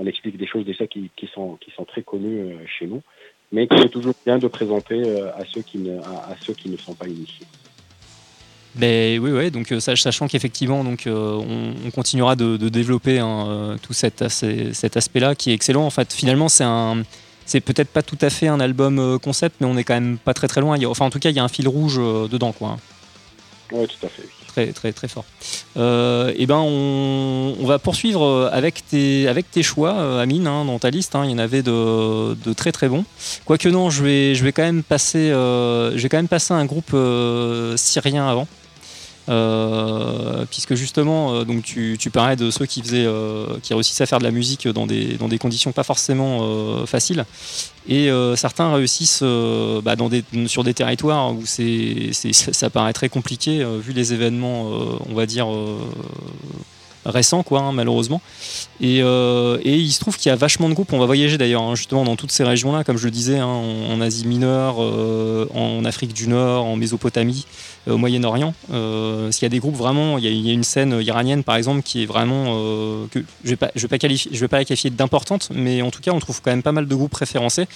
on 0.00 0.06
explique 0.06 0.36
des 0.44 0.46
choses 0.52 0.64
déjà 0.64 0.86
qui, 0.92 1.10
qui 1.18 1.26
sont 1.34 1.48
qui 1.62 1.70
sont 1.76 1.84
très 1.84 2.02
connues 2.02 2.38
euh, 2.40 2.56
chez 2.76 2.86
nous, 2.86 3.02
mais 3.52 3.66
qu'il 3.68 3.82
est 3.86 3.94
toujours 3.98 4.14
bien 4.26 4.38
de 4.38 4.48
présenter 4.48 4.94
euh, 4.94 5.30
à 5.40 5.42
ceux 5.52 5.62
qui 5.68 5.78
ne 5.78 5.94
à, 6.00 6.32
à 6.32 6.34
ceux 6.44 6.54
qui 6.54 6.68
ne 6.74 6.76
sont 6.78 6.94
pas 6.94 7.06
initiés. 7.06 7.46
Ben 8.76 9.18
oui, 9.18 9.32
ouais, 9.32 9.50
donc 9.50 9.72
euh, 9.72 9.80
sach- 9.80 10.00
sachant 10.00 10.28
qu'effectivement, 10.28 10.84
donc 10.84 11.02
on, 11.06 11.74
on 11.86 11.90
continuera 11.90 12.36
de, 12.36 12.56
de 12.56 12.68
développer 12.68 13.18
hein, 13.18 13.76
tout 13.82 13.92
cet, 13.92 14.22
as- 14.22 14.44
cet 14.72 14.96
aspect-là 14.96 15.34
qui 15.34 15.50
est 15.50 15.54
excellent. 15.54 15.84
En 15.84 15.90
fait, 15.90 16.12
finalement, 16.12 16.48
c'est 16.48 16.62
un, 16.64 17.02
c'est 17.46 17.60
peut-être 17.60 17.88
pas 17.90 18.02
tout 18.02 18.18
à 18.20 18.30
fait 18.30 18.46
un 18.46 18.60
album 18.60 19.18
concept, 19.18 19.56
mais 19.60 19.66
on 19.66 19.76
est 19.76 19.82
quand 19.82 19.94
même 20.00 20.18
pas 20.18 20.34
très 20.34 20.46
très 20.46 20.60
loin. 20.60 20.78
Enfin, 20.86 21.04
en 21.06 21.10
tout 21.10 21.18
cas, 21.18 21.30
il 21.30 21.36
y 21.36 21.40
a 21.40 21.44
un 21.44 21.48
fil 21.48 21.66
rouge 21.66 21.96
dedans, 21.96 22.52
quoi. 22.52 22.78
Oui, 23.72 23.86
tout 23.88 24.06
à 24.06 24.08
fait. 24.08 24.22
oui. 24.22 24.39
Très 24.52 24.72
très 24.72 24.92
très 24.92 25.06
fort. 25.06 25.24
Euh, 25.76 26.32
et 26.36 26.46
ben, 26.46 26.58
on, 26.58 27.54
va 27.64 27.78
poursuivre 27.78 28.24
euh, 28.24 28.50
avec 28.52 28.84
tes 28.88 29.28
avec 29.28 29.48
tes 29.48 29.62
choix, 29.62 29.92
euh, 29.92 30.20
Amine, 30.20 30.48
hein, 30.48 30.64
dans 30.64 30.80
ta 30.80 30.90
liste. 30.90 31.14
hein. 31.14 31.22
il 31.24 31.30
y 31.30 31.34
en 31.34 31.38
avait 31.38 31.62
de, 31.62 32.34
de 32.34 32.52
très 32.52 32.72
très 32.72 32.88
bons. 32.88 33.04
Quoique 33.44 33.68
non, 33.68 33.90
je 33.90 34.02
vais 34.02 34.34
je 34.34 34.42
vais 34.42 34.50
quand 34.50 34.64
même 34.64 34.82
passer, 34.82 35.30
euh, 35.30 35.96
quand 36.10 36.16
même 36.16 36.26
passer 36.26 36.52
un 36.52 36.64
groupe 36.64 36.90
euh, 36.94 37.76
syrien 37.76 38.28
avant. 38.28 38.48
Euh, 39.28 40.44
puisque 40.50 40.74
justement, 40.74 41.34
euh, 41.34 41.44
tu, 41.62 42.10
parlais 42.10 42.36
de 42.36 42.50
ceux 42.50 42.66
qui 42.66 42.82
faisaient, 42.82 43.04
euh, 43.06 43.58
qui 43.62 43.74
réussissent 43.74 44.00
à 44.00 44.06
faire 44.06 44.18
de 44.18 44.24
la 44.24 44.30
musique 44.30 44.66
dans 44.66 44.86
des, 44.86 45.38
conditions 45.38 45.72
pas 45.72 45.84
forcément 45.84 46.86
faciles, 46.86 47.24
et 47.88 48.10
certains 48.36 48.74
réussissent 48.74 49.22
bah, 49.22 49.94
sur 50.46 50.64
des 50.64 50.74
territoires 50.74 51.32
où 51.34 51.44
ça 51.46 52.70
paraît 52.70 52.92
très 52.92 53.08
compliqué 53.08 53.64
vu 53.80 53.92
les 53.92 54.12
événements, 54.12 54.70
on 55.08 55.14
va 55.14 55.26
dire 55.26 55.46
récents, 57.06 57.42
quoi, 57.42 57.60
hein, 57.60 57.72
malheureusement. 57.72 58.20
Et, 58.80 58.98
il 58.98 59.92
se 59.92 60.00
trouve 60.00 60.16
qu'il 60.16 60.28
y 60.28 60.32
a 60.32 60.36
vachement 60.36 60.68
de 60.68 60.74
groupes. 60.74 60.92
On 60.92 60.98
va 60.98 61.06
voyager 61.06 61.38
d'ailleurs 61.38 61.62
hein, 61.62 61.74
justement 61.74 62.04
dans 62.04 62.16
toutes 62.16 62.32
ces 62.32 62.44
régions-là, 62.44 62.84
comme 62.84 62.98
je 62.98 63.04
le 63.04 63.10
disais, 63.10 63.38
hein, 63.38 63.46
en, 63.46 64.00
Asie 64.00 64.26
mineure, 64.26 64.78
en 64.78 65.84
Afrique 65.84 66.12
du 66.12 66.28
Nord, 66.28 66.66
en 66.66 66.76
Mésopotamie, 66.76 67.46
au 67.88 67.96
Moyen-Orient. 67.96 68.54
Euh, 68.72 69.30
qu'il 69.30 69.42
y 69.42 69.46
a 69.46 69.50
des 69.50 69.58
groupes 69.58 69.76
vraiment, 69.76 70.18
il 70.18 70.24
y 70.24 70.50
a, 70.50 70.52
une 70.52 70.64
scène 70.64 71.00
iranienne 71.00 71.42
par 71.44 71.56
exemple 71.56 71.82
qui 71.82 72.02
est 72.02 72.06
vraiment 72.06 72.44
euh, 72.48 73.06
que 73.10 73.20
je 73.44 73.50
vais 73.50 73.56
pas, 73.56 73.70
je 73.74 73.82
vais 73.82 73.88
pas 73.88 73.98
qualifier, 73.98 74.30
je 74.32 74.38
vais 74.38 74.48
pas 74.48 74.58
la 74.58 74.64
qualifier 74.64 74.90
d'importante, 74.90 75.48
mais 75.54 75.82
en 75.82 75.90
tout 75.90 76.00
cas 76.00 76.12
on 76.12 76.18
trouve 76.18 76.40
quand 76.42 76.50
même 76.50 76.62
pas 76.62 76.72
mal 76.72 76.86
de 76.86 76.94
groupes 76.94 77.14
référencés. 77.14 77.66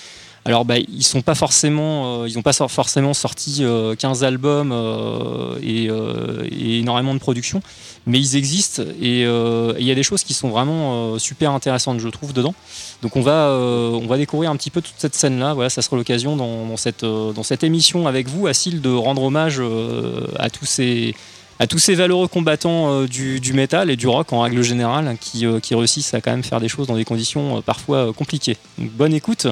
Alors 0.47 0.67
bah, 0.67 0.77
ils 0.79 1.03
sont 1.03 1.23
pas 1.23 1.35
forcément, 1.35 2.23
euh, 2.23 2.29
ils 2.29 2.39
ont 2.39 2.43
pas 2.43 2.53
forcément 2.53 3.15
sorti 3.15 3.59
euh, 3.61 3.95
15 3.95 4.25
albums 4.25 4.73
euh, 4.73 5.59
et, 5.63 5.89
euh, 5.89 6.47
et 6.51 6.81
énormément 6.81 7.15
de 7.15 7.19
production, 7.19 7.63
mais 8.07 8.19
ils 8.19 8.37
existent 8.37 8.83
et 9.01 9.25
euh, 9.25 9.75
et 9.77 9.81
il 9.81 9.87
y 9.87 9.91
a 9.91 9.95
des 9.95 10.03
choses 10.03 10.25
qui 10.25 10.35
sont 10.35 10.51
vraiment 10.51 11.15
euh, 11.15 11.19
super 11.19 11.53
intéressantes 11.53 12.01
je 12.01 12.09
trouve 12.09 12.33
dedans. 12.33 12.55
Donc 13.03 13.17
on 13.17 13.23
va, 13.23 13.49
euh, 13.49 13.91
on 13.91 14.07
va 14.07 14.17
découvrir 14.17 14.51
un 14.51 14.57
petit 14.57 14.71
peu 14.71 14.81
toute 14.81 14.95
cette 14.99 15.15
scène-là. 15.15 15.55
Voilà, 15.55 15.71
ça 15.71 15.83
sera 15.83 15.97
l'occasion 15.97 16.37
dans, 16.37 16.77
cette, 16.77 17.05
dans 17.05 17.43
cette 17.43 17.65
émission 17.65 18.07
avec 18.07 18.29
vous, 18.29 18.47
Asile, 18.47 18.81
de 18.81 18.91
rendre 18.91 19.23
hommage 19.23 19.61
à 20.39 20.51
tous 20.51 20.65
ces 20.65 21.15
à 21.61 21.67
tous 21.69 21.79
ces 21.79 21.95
valeureux 21.95 22.27
combattants 22.27 22.91
euh, 22.91 23.07
du, 23.07 23.39
du 23.39 23.53
métal 23.53 23.89
et 23.91 23.97
du 23.97 24.09
rock 24.09 24.33
en 24.33 24.41
règle 24.41 24.63
générale 24.63 25.17
qui, 25.21 25.47
euh, 25.47 25.61
qui 25.61 25.75
réussissent 25.75 26.13
à 26.15 26.21
quand 26.21 26.33
même 26.33 26.43
faire 26.43 26.61
des 26.61 26.69
choses 26.69 26.87
dans 26.89 26.97
des 26.97 27.05
conditions 27.05 27.59
euh, 27.59 27.61
parfois 27.61 28.13
compliquées. 28.13 28.57
Donc 28.79 28.91
bonne 28.91 29.15
écoute. 29.15 29.47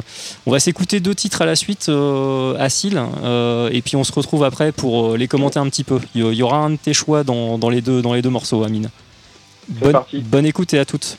On 0.47 0.51
va 0.51 0.59
s'écouter 0.59 0.99
deux 1.01 1.15
titres 1.15 1.43
à 1.43 1.47
la 1.47 1.55
suite, 1.55 1.89
euh, 1.89 2.57
Asile, 2.59 3.01
euh, 3.23 3.71
et 3.73 3.83
puis 3.83 3.95
on 3.97 4.05
se 4.05 4.13
retrouve 4.13 4.43
après 4.45 4.73
pour 4.73 5.17
les 5.17 5.29
commenter 5.29 5.59
un 5.61 5.69
petit 5.69 5.85
peu. 5.85 6.01
Il 6.15 6.23
y- 6.35 6.43
aura 6.43 6.59
un 6.59 6.71
de 6.71 6.77
tes 6.77 6.93
choix 6.93 7.23
dans, 7.23 7.57
dans 7.59 7.71
les, 7.71 7.81
deux, 7.81 8.03
dans 8.03 8.15
les 8.15 8.23
deux 8.23 8.31
morceaux, 8.31 8.65
Amine. 8.65 8.91
Bonne 10.25 10.45
écoute 10.47 10.75
et 10.75 10.79
à 10.81 10.85
toutes. 10.85 11.17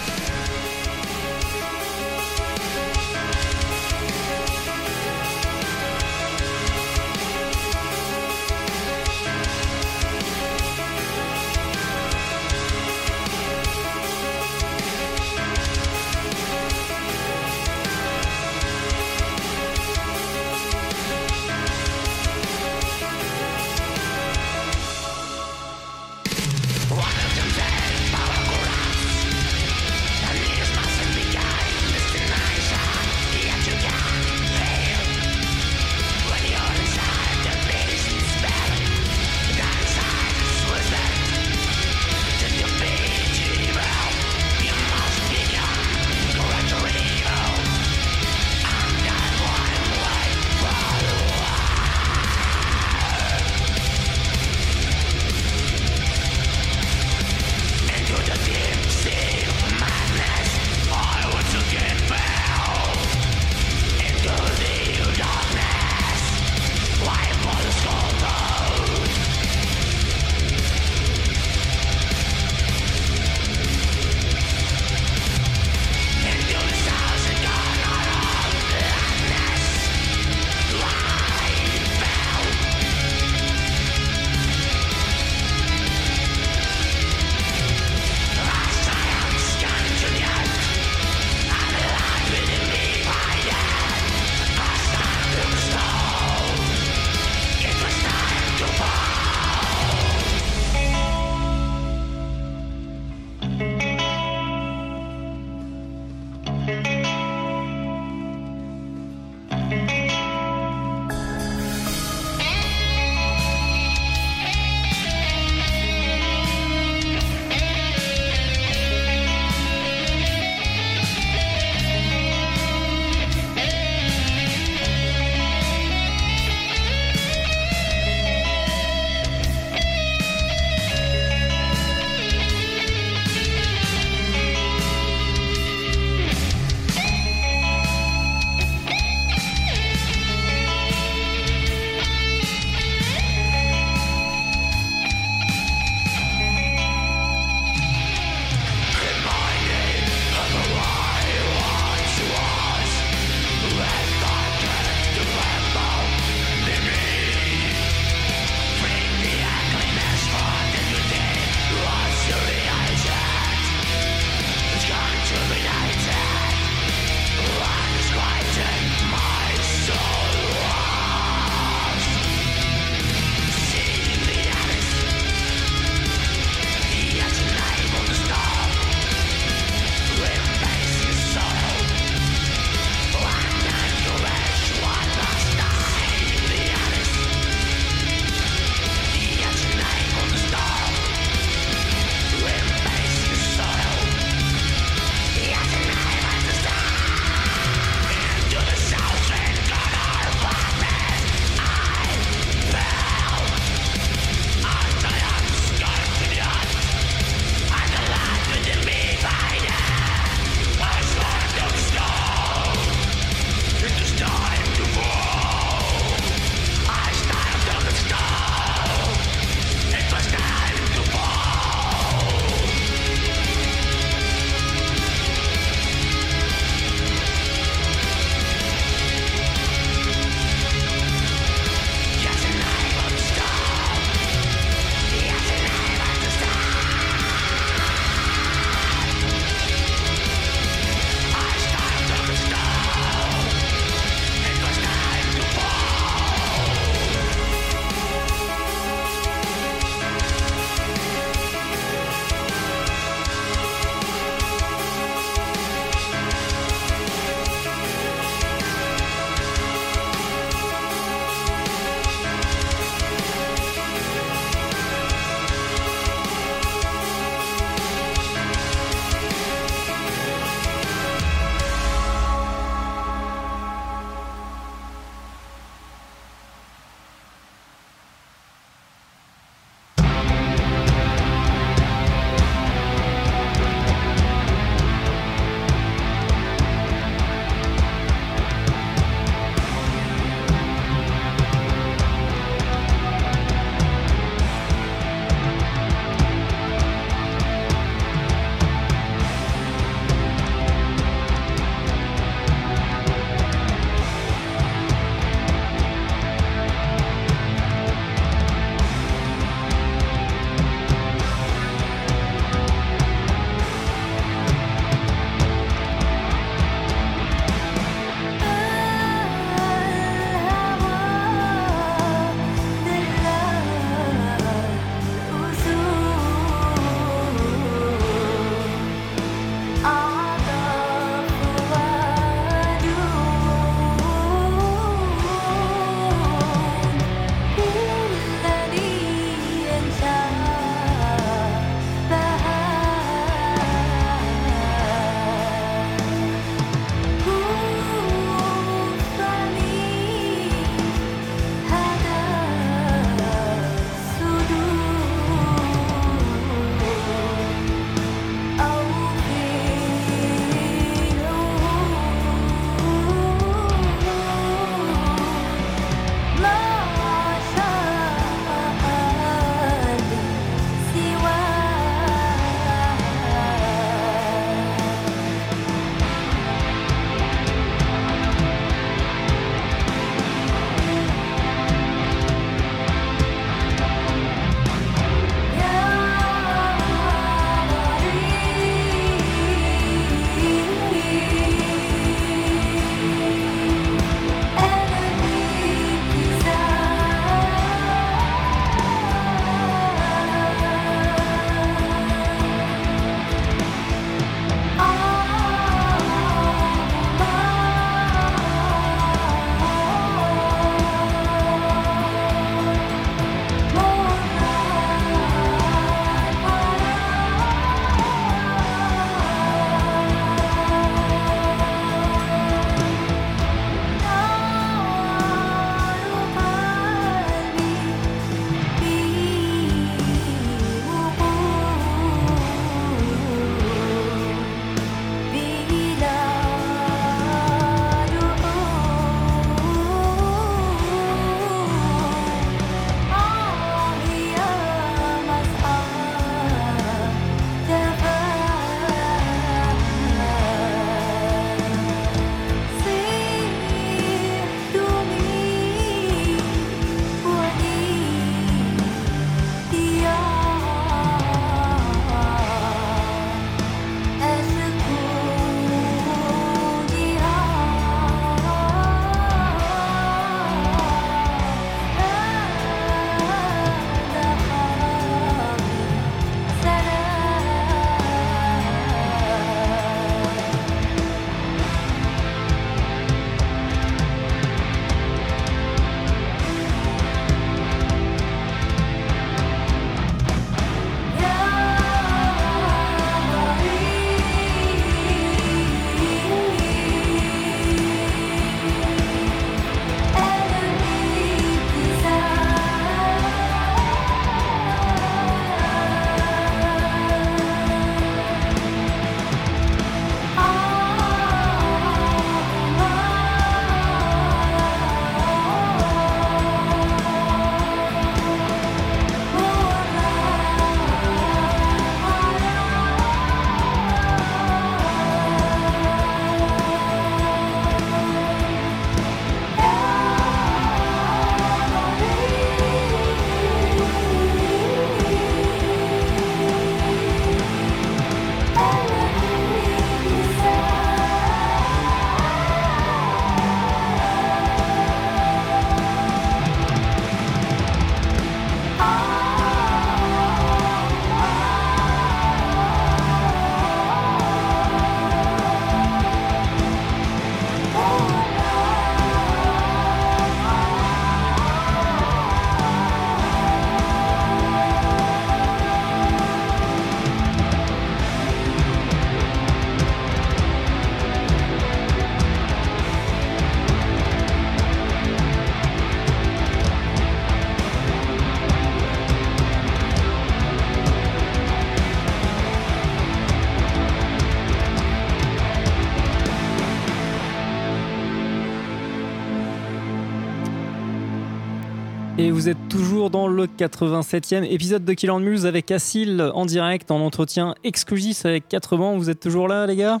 Toujours 592.72 593.10
dans 593.10 593.28
le 593.28 593.46
87e 593.46 594.44
épisode 594.44 594.82
de 594.82 594.94
Kill 594.94 595.12
Muse 595.18 595.44
avec 595.44 595.70
Assil 595.70 596.30
en 596.32 596.46
direct 596.46 596.90
en 596.90 597.00
entretien 597.00 597.54
exclusif 597.64 598.24
avec 598.24 598.48
4 598.48 598.78
bancs. 598.78 598.96
Vous 598.96 599.10
êtes 599.10 599.20
toujours 599.20 599.46
là, 599.46 599.66
les 599.66 599.76
gars? 599.76 600.00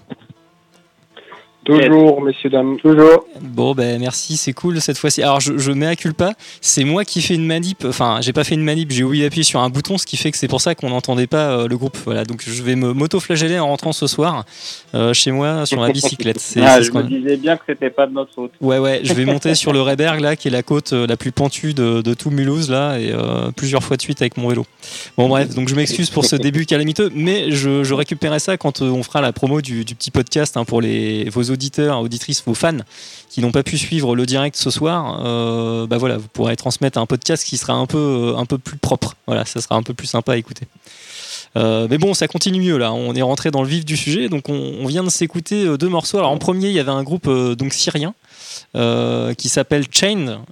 Toujours, 1.80 2.22
messieurs, 2.22 2.50
dames. 2.50 2.76
Toujours. 2.78 3.26
Bon, 3.40 3.74
ben 3.74 3.98
merci, 4.00 4.36
c'est 4.36 4.52
cool 4.52 4.80
cette 4.80 4.98
fois-ci. 4.98 5.22
Alors, 5.22 5.40
je, 5.40 5.58
je 5.58 5.72
mets 5.72 5.86
à 5.86 5.96
culpa, 5.96 6.32
c'est 6.60 6.84
moi 6.84 7.04
qui 7.04 7.22
fais 7.22 7.34
une 7.34 7.46
manip. 7.46 7.84
Enfin, 7.86 8.18
j'ai 8.20 8.32
pas 8.32 8.44
fait 8.44 8.54
une 8.54 8.64
manip, 8.64 8.90
j'ai 8.90 9.04
oublié 9.04 9.24
d'appuyer 9.24 9.42
sur 9.44 9.60
un 9.60 9.68
bouton, 9.70 9.98
ce 9.98 10.06
qui 10.06 10.16
fait 10.16 10.30
que 10.30 10.38
c'est 10.38 10.48
pour 10.48 10.60
ça 10.60 10.74
qu'on 10.74 10.90
n'entendait 10.90 11.26
pas 11.26 11.50
euh, 11.50 11.68
le 11.68 11.76
groupe. 11.76 11.96
Voilà, 12.04 12.24
donc 12.24 12.42
je 12.46 12.62
vais 12.62 12.76
me 12.76 12.92
m'auto-flageller 12.92 13.58
en 13.58 13.66
rentrant 13.68 13.92
ce 13.92 14.06
soir 14.06 14.44
euh, 14.94 15.12
chez 15.14 15.30
moi 15.32 15.66
sur 15.66 15.80
la 15.80 15.90
bicyclette. 15.90 16.40
C'est 16.40 16.60
Ah, 16.64 16.74
c'est 16.76 16.82
ce 16.82 16.86
je 16.86 16.90
qu'on- 16.92 17.02
me 17.04 17.08
disais 17.08 17.36
bien 17.36 17.56
que 17.56 17.62
c'était 17.66 17.90
pas 17.90 18.06
de 18.06 18.12
notre 18.12 18.32
faute. 18.34 18.52
Ouais, 18.60 18.78
ouais, 18.78 19.00
je 19.02 19.12
vais 19.14 19.24
monter 19.24 19.54
sur 19.62 19.72
le 19.72 19.80
Reberg, 19.82 20.20
là, 20.20 20.36
qui 20.36 20.48
est 20.48 20.50
la 20.52 20.62
côte 20.62 20.92
euh, 20.92 21.06
la 21.06 21.16
plus 21.16 21.32
pentue 21.32 21.74
de, 21.74 22.00
de 22.02 22.14
tout 22.14 22.30
Mulhouse, 22.30 22.70
là, 22.70 22.98
et 22.98 23.12
euh, 23.12 23.50
plusieurs 23.56 23.82
fois 23.82 23.96
de 23.96 24.02
suite 24.02 24.20
avec 24.22 24.36
mon 24.36 24.48
vélo. 24.48 24.64
Bon, 25.16 25.28
bref, 25.28 25.54
donc 25.54 25.68
je 25.68 25.74
m'excuse 25.74 26.10
pour 26.10 26.24
ce 26.24 26.36
début 26.36 26.66
calamiteux, 26.66 27.10
mais 27.14 27.50
je, 27.50 27.84
je 27.84 27.94
récupérerai 27.94 28.38
ça 28.38 28.56
quand 28.56 28.82
euh, 28.82 28.90
on 28.90 29.02
fera 29.02 29.20
la 29.20 29.32
promo 29.32 29.60
du, 29.60 29.84
du 29.84 29.94
petit 29.94 30.10
podcast 30.10 30.56
hein, 30.56 30.64
pour 30.64 30.80
les, 30.80 31.28
vos 31.30 31.42
auditeurs, 31.42 31.61
auditrices, 32.00 32.42
vos 32.44 32.54
fans 32.54 32.78
qui 33.28 33.40
n'ont 33.40 33.52
pas 33.52 33.62
pu 33.62 33.78
suivre 33.78 34.14
le 34.14 34.26
direct 34.26 34.56
ce 34.56 34.70
soir. 34.70 35.22
Euh, 35.24 35.86
bah 35.86 35.98
voilà, 35.98 36.18
vous 36.18 36.28
pourrez 36.28 36.56
transmettre 36.56 36.98
un 36.98 37.06
podcast 37.06 37.44
qui 37.44 37.56
sera 37.56 37.72
un 37.72 37.86
peu, 37.86 37.98
euh, 37.98 38.36
un 38.36 38.44
peu 38.44 38.58
plus 38.58 38.76
propre. 38.76 39.16
Voilà, 39.26 39.44
ça 39.44 39.60
sera 39.60 39.76
un 39.76 39.82
peu 39.82 39.94
plus 39.94 40.06
sympa 40.06 40.32
à 40.32 40.36
écouter. 40.36 40.66
Euh, 41.56 41.86
mais 41.90 41.98
bon, 41.98 42.14
ça 42.14 42.28
continue 42.28 42.60
mieux 42.60 42.78
là. 42.78 42.92
On 42.92 43.14
est 43.14 43.22
rentré 43.22 43.50
dans 43.50 43.62
le 43.62 43.68
vif 43.68 43.84
du 43.84 43.96
sujet, 43.96 44.28
donc 44.28 44.48
on, 44.48 44.86
vient 44.86 45.04
de 45.04 45.10
s'écouter 45.10 45.64
euh, 45.64 45.76
deux 45.76 45.88
morceaux. 45.88 46.18
Alors 46.18 46.30
en 46.30 46.38
premier, 46.38 46.68
il 46.68 46.72
y 46.72 46.80
avait 46.80 46.90
un 46.90 47.02
groupe 47.02 47.26
euh, 47.28 47.54
donc 47.54 47.72
syrien 47.72 48.14
qui 48.74 49.48
s'appelle 49.48 49.84
Chain 49.90 50.42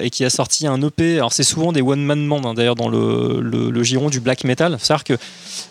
et 0.00 0.10
qui 0.10 0.24
a 0.24 0.30
sorti 0.30 0.66
un 0.66 0.80
EP. 0.82 1.16
Alors 1.16 1.32
c'est 1.32 1.42
souvent 1.42 1.72
des 1.72 1.82
one 1.82 2.02
man 2.02 2.26
band 2.28 2.42
hein, 2.44 2.54
d'ailleurs 2.54 2.74
dans 2.74 2.88
le, 2.88 3.82
giron 3.82 4.08
du 4.10 4.20
black 4.20 4.44
metal. 4.44 4.78
Faut 4.78 4.84
savoir 4.84 5.04
que 5.04 5.14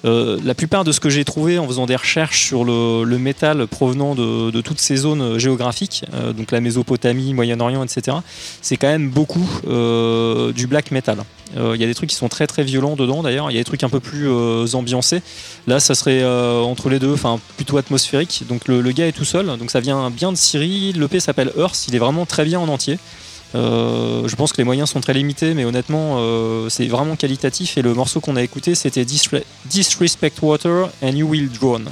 euh, 0.05 0.39
la 0.43 0.55
plupart 0.55 0.83
de 0.83 0.91
ce 0.91 0.99
que 0.99 1.09
j'ai 1.09 1.25
trouvé 1.25 1.59
en 1.59 1.67
faisant 1.67 1.85
des 1.85 1.95
recherches 1.95 2.45
sur 2.45 2.63
le, 2.63 3.03
le 3.03 3.17
métal 3.17 3.67
provenant 3.67 4.15
de, 4.15 4.61
toutes 4.61 4.79
ces 4.79 4.97
zones 4.97 5.37
géographiques, 5.37 6.05
donc 6.35 6.51
la 6.51 6.61
Mésopotamie, 6.61 7.33
Moyen-Orient, 7.33 7.83
etc., 7.83 8.17
c'est 8.61 8.77
quand 8.77 8.87
même 8.87 9.09
beaucoup 9.09 9.47
du 10.53 10.67
black 10.67 10.91
metal. 10.91 11.23
Euh, 11.57 11.73
Il 11.75 11.81
y 11.81 11.83
a 11.83 11.87
des 11.87 11.95
trucs 11.95 12.09
qui 12.09 12.15
sont 12.15 12.29
très 12.29 12.47
très 12.47 12.63
violents 12.63 12.95
dedans 12.95 13.23
d'ailleurs. 13.23 13.49
Il 13.49 13.53
y 13.55 13.57
a 13.57 13.61
des 13.61 13.65
trucs 13.65 13.83
un 13.83 13.89
peu 13.89 13.99
plus 13.99 14.29
euh, 14.29 14.65
ambiancés. 14.73 15.21
Là, 15.67 15.79
ça 15.79 15.95
serait 15.95 16.21
euh, 16.21 16.61
entre 16.61 16.89
les 16.89 16.99
deux, 16.99 17.13
enfin 17.13 17.39
plutôt 17.57 17.77
atmosphérique. 17.77 18.43
Donc 18.47 18.67
le, 18.67 18.81
le 18.81 18.91
gars 18.91 19.07
est 19.07 19.11
tout 19.13 19.25
seul. 19.25 19.45
Donc 19.57 19.71
ça 19.71 19.79
vient 19.79 20.09
bien 20.09 20.31
de 20.31 20.37
Syrie. 20.37 20.93
L'EP 20.93 21.19
s'appelle 21.19 21.51
Earth. 21.57 21.87
Il 21.87 21.95
est 21.95 21.99
vraiment 21.99 22.25
très 22.25 22.45
bien 22.45 22.59
en 22.59 22.67
entier. 22.67 22.99
Je 23.55 24.35
pense 24.35 24.51
que 24.53 24.57
les 24.57 24.63
moyens 24.63 24.89
sont 24.91 25.01
très 25.01 25.13
limités, 25.13 25.55
mais 25.55 25.65
honnêtement, 25.65 26.19
c'est 26.69 26.85
vraiment 26.85 27.15
qualitatif. 27.15 27.79
Et 27.79 27.81
le 27.81 27.95
morceau 27.95 28.19
qu'on 28.19 28.35
a 28.35 28.43
écouté, 28.43 28.75
c'était 28.75 29.03
Disre- 29.03 29.41
Disrespect 29.65 30.33
Water 30.43 30.89
and 31.01 31.13
You 31.15 31.27
Will 31.27 31.49
Drown. 31.49 31.85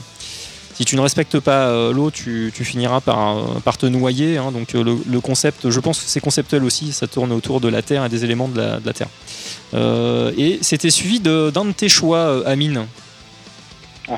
Si 0.77 0.85
tu 0.85 0.95
ne 0.95 1.01
respectes 1.01 1.39
pas 1.39 1.69
euh, 1.69 1.91
l'eau, 1.91 2.11
tu, 2.11 2.51
tu 2.55 2.63
finiras 2.63 3.01
par, 3.01 3.35
euh, 3.37 3.41
par 3.65 3.79
te 3.79 3.87
noyer. 3.87 4.37
hein. 4.37 4.51
donc 4.51 4.75
euh, 4.75 4.83
le, 4.83 4.95
le 5.09 5.19
concept, 5.21 5.71
je 5.71 5.79
pense 5.79 5.97
que 5.99 6.05
c'est 6.07 6.19
conceptuel 6.19 6.63
aussi. 6.63 6.93
Ça 6.93 7.07
tourne 7.07 7.31
autour 7.31 7.59
de 7.61 7.67
la 7.67 7.81
Terre 7.81 8.05
et 8.05 8.09
des 8.09 8.23
éléments 8.23 8.47
de 8.47 8.59
la, 8.59 8.79
de 8.79 8.85
la 8.85 8.93
Terre. 8.93 9.07
Euh, 9.73 10.31
et 10.37 10.59
c'était 10.61 10.91
suivi 10.91 11.19
d'un 11.19 11.65
de, 11.65 11.71
tes 11.71 11.89
choix, 11.89 12.47
Amine. 12.47 12.85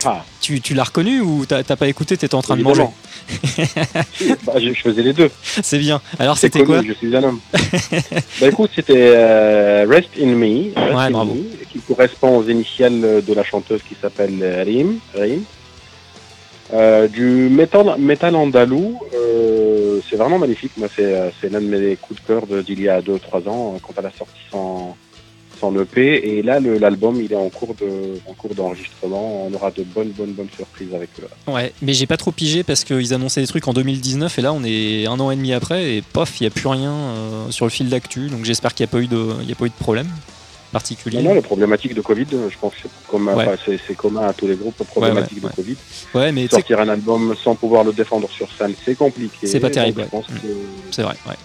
Ah. 0.03 0.23
Tu, 0.41 0.59
tu 0.59 0.73
l'as 0.73 0.83
reconnu 0.83 1.21
ou 1.21 1.45
t'as 1.47 1.63
pas 1.63 1.87
écouté 1.87 2.15
T'étais 2.17 2.35
en 2.35 2.41
train 2.41 2.57
de 2.57 2.61
manger? 2.61 2.83
Bah, 4.43 4.53
je, 4.59 4.73
je 4.73 4.81
faisais 4.81 5.01
les 5.01 5.13
deux. 5.13 5.31
C'est 5.63 5.79
bien. 5.79 6.01
Alors 6.19 6.37
c'était 6.37 6.63
quoi? 6.63 6.83
Je 6.83 6.91
suis 6.93 7.15
un 7.15 7.23
homme. 7.23 7.39
bah 7.53 8.47
écoute, 8.49 8.69
c'était 8.75 9.13
euh, 9.15 9.85
Rest 9.89 10.09
in 10.21 10.27
Me, 10.35 10.73
Rest 10.75 10.95
Ouais, 10.95 11.03
in 11.05 11.11
bravo. 11.11 11.33
Me, 11.35 11.65
qui 11.71 11.79
correspond 11.79 12.37
aux 12.37 12.47
initiales 12.49 13.23
de 13.25 13.33
la 13.33 13.43
chanteuse 13.43 13.81
qui 13.87 13.95
s'appelle 13.99 14.63
Rim. 14.67 14.99
Rim. 15.15 15.43
Euh, 16.73 17.07
du 17.07 17.23
métal, 17.49 17.95
métal 17.97 18.35
andalou, 18.35 18.99
euh, 19.15 19.99
c'est 20.07 20.15
vraiment 20.17 20.37
magnifique. 20.37 20.71
Moi, 20.77 20.87
c'est, 20.95 21.03
euh, 21.03 21.29
c'est 21.41 21.51
l'un 21.51 21.61
de 21.61 21.65
mes 21.67 21.95
coups 21.95 22.21
de 22.21 22.27
cœur 22.27 22.45
d'il 22.63 22.81
y 22.81 22.89
a 22.89 23.01
2-3 23.01 23.47
ans, 23.49 23.75
quand 23.81 23.93
elle 23.97 24.05
a 24.05 24.11
sorti 24.11 24.39
son, 24.51 24.95
EP. 25.81 26.37
Et 26.37 26.41
là, 26.41 26.59
l'album, 26.61 27.19
il 27.21 27.33
est 27.33 27.35
en 27.35 27.49
cours, 27.49 27.75
de, 27.75 28.17
en 28.29 28.33
cours 28.33 28.55
d'enregistrement. 28.55 29.45
On 29.45 29.53
aura 29.53 29.71
de 29.71 29.83
bonnes, 29.83 30.11
bonnes, 30.11 30.31
bonnes 30.31 30.47
surprises 30.55 30.93
avec 30.95 31.09
eux. 31.19 31.51
Ouais, 31.51 31.73
mais 31.81 31.93
j'ai 31.93 32.05
pas 32.05 32.15
trop 32.15 32.31
pigé 32.31 32.63
parce 32.63 32.85
qu'ils 32.85 33.13
annonçaient 33.13 33.41
des 33.41 33.47
trucs 33.47 33.67
en 33.67 33.73
2019 33.73 34.39
et 34.39 34.41
là 34.41 34.53
on 34.53 34.63
est 34.63 35.05
un 35.05 35.19
an 35.19 35.31
et 35.31 35.35
demi 35.35 35.51
après 35.51 35.95
et 35.97 36.01
pof, 36.01 36.39
il 36.39 36.43
n'y 36.43 36.47
a 36.47 36.49
plus 36.51 36.67
rien 36.69 36.93
sur 37.49 37.65
le 37.65 37.71
fil 37.71 37.89
d'actu. 37.89 38.29
Donc 38.29 38.45
j'espère 38.45 38.73
qu'il 38.73 38.85
n'y 38.85 38.89
a, 38.89 38.91
pas 38.93 38.99
eu 39.01 39.07
de- 39.07 39.51
a 39.51 39.55
pas 39.55 39.65
eu 39.65 39.69
de 39.69 39.73
problème 39.73 40.07
particulier. 40.71 41.17
Non, 41.21 41.29
non, 41.29 41.35
les 41.35 41.41
problématiques 41.41 41.93
de 41.93 42.01
Covid, 42.01 42.25
je 42.49 42.57
pense 42.59 42.73
que 42.73 42.79
c'est 42.83 43.07
commun, 43.07 43.35
Ouais. 43.35 43.45
c'est, 43.65 43.95
commun 43.95 44.27
à 44.27 44.33
tous 44.33 44.47
les 44.47 44.55
groupes, 44.55 44.75
les 44.79 44.85
problématiques 44.85 45.43
ouais. 45.43 45.49
de 45.49 45.55
Covid. 45.55 45.75
Mais 46.33 46.47
Sortir 46.47 46.79
un 46.79 46.89
album 46.89 47.35
sans 47.43 47.55
pouvoir 47.55 47.83
le 47.83 47.93
défendre 47.93 48.29
sur 48.29 48.47
scène, 48.57 48.73
c'est 48.85 48.95
compliqué. 48.95 49.47
C'est 49.47 49.59
pas 49.59 49.69
terrible, 49.69 50.03
Je 50.05 50.09
pense 50.09 50.25
que, 50.27 50.31
c'est 50.91 51.03
vrai. 51.03 51.15
Ouais. 51.27 51.35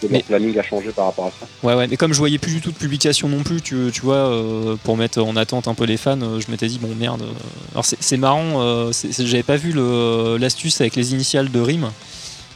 que 0.00 0.06
Mais- 0.10 0.22
planning 0.22 0.58
a 0.58 0.62
changé 0.62 0.88
par 0.92 1.04
rapport 1.06 1.26
à 1.26 1.30
ça. 1.30 1.46
Ouais, 1.62 1.74
ouais, 1.74 1.86
mais 1.86 1.98
comme 1.98 2.14
je 2.14 2.18
voyais 2.18 2.38
plus 2.38 2.52
du 2.54 2.60
tout 2.62 2.70
de 2.70 2.76
publication 2.76 3.28
non 3.28 3.42
plus, 3.42 3.60
tu, 3.60 3.90
tu 3.92 4.00
vois, 4.00 4.14
euh, 4.16 4.76
pour 4.82 4.96
mettre 4.96 5.22
en 5.22 5.36
attente 5.36 5.68
un 5.68 5.74
peu 5.74 5.84
les 5.84 5.98
fans, 5.98 6.18
euh, 6.22 6.40
je 6.40 6.50
m'étais 6.50 6.68
dit, 6.68 6.78
bon 6.78 6.94
merde. 6.98 7.20
euh, 7.20 7.26
Alors 7.72 7.84
c'est 7.84 8.16
marrant, 8.16 8.62
euh, 8.62 8.92
j'avais 9.18 9.42
pas 9.42 9.56
vu 9.56 9.72
le- 9.72 10.38
l'astuce 10.38 10.80
avec 10.80 10.96
les 10.96 11.12
initiales 11.12 11.50
de 11.50 11.60
rime. 11.60 11.90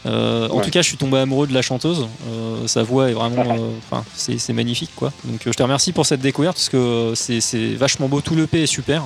Euh, 0.06 0.48
En 0.50 0.58
Ouais. 0.58 0.64
tout 0.64 0.70
cas, 0.70 0.82
je 0.82 0.88
suis 0.88 0.96
tombé 0.96 1.18
amoureux 1.18 1.46
de 1.46 1.54
la 1.54 1.62
chanteuse. 1.62 2.06
Euh, 2.28 2.66
sa 2.66 2.82
voix 2.82 3.08
est 3.10 3.14
vraiment, 3.14 3.54
euh, 3.54 3.70
enfin, 3.90 4.04
c'est 4.14 4.52
magnifique, 4.52 4.90
quoi. 4.94 5.12
Donc, 5.24 5.40
je 5.46 5.50
te 5.50 5.62
remercie 5.62 5.92
pour 5.92 6.04
cette 6.06 6.20
découverte 6.20 6.56
parce 6.56 6.68
que 6.68 7.12
c'est 7.14 7.74
vachement 7.74 8.08
beau. 8.08 8.20
Tout 8.20 8.34
l'EP 8.34 8.62
est 8.62 8.66
super. 8.66 9.02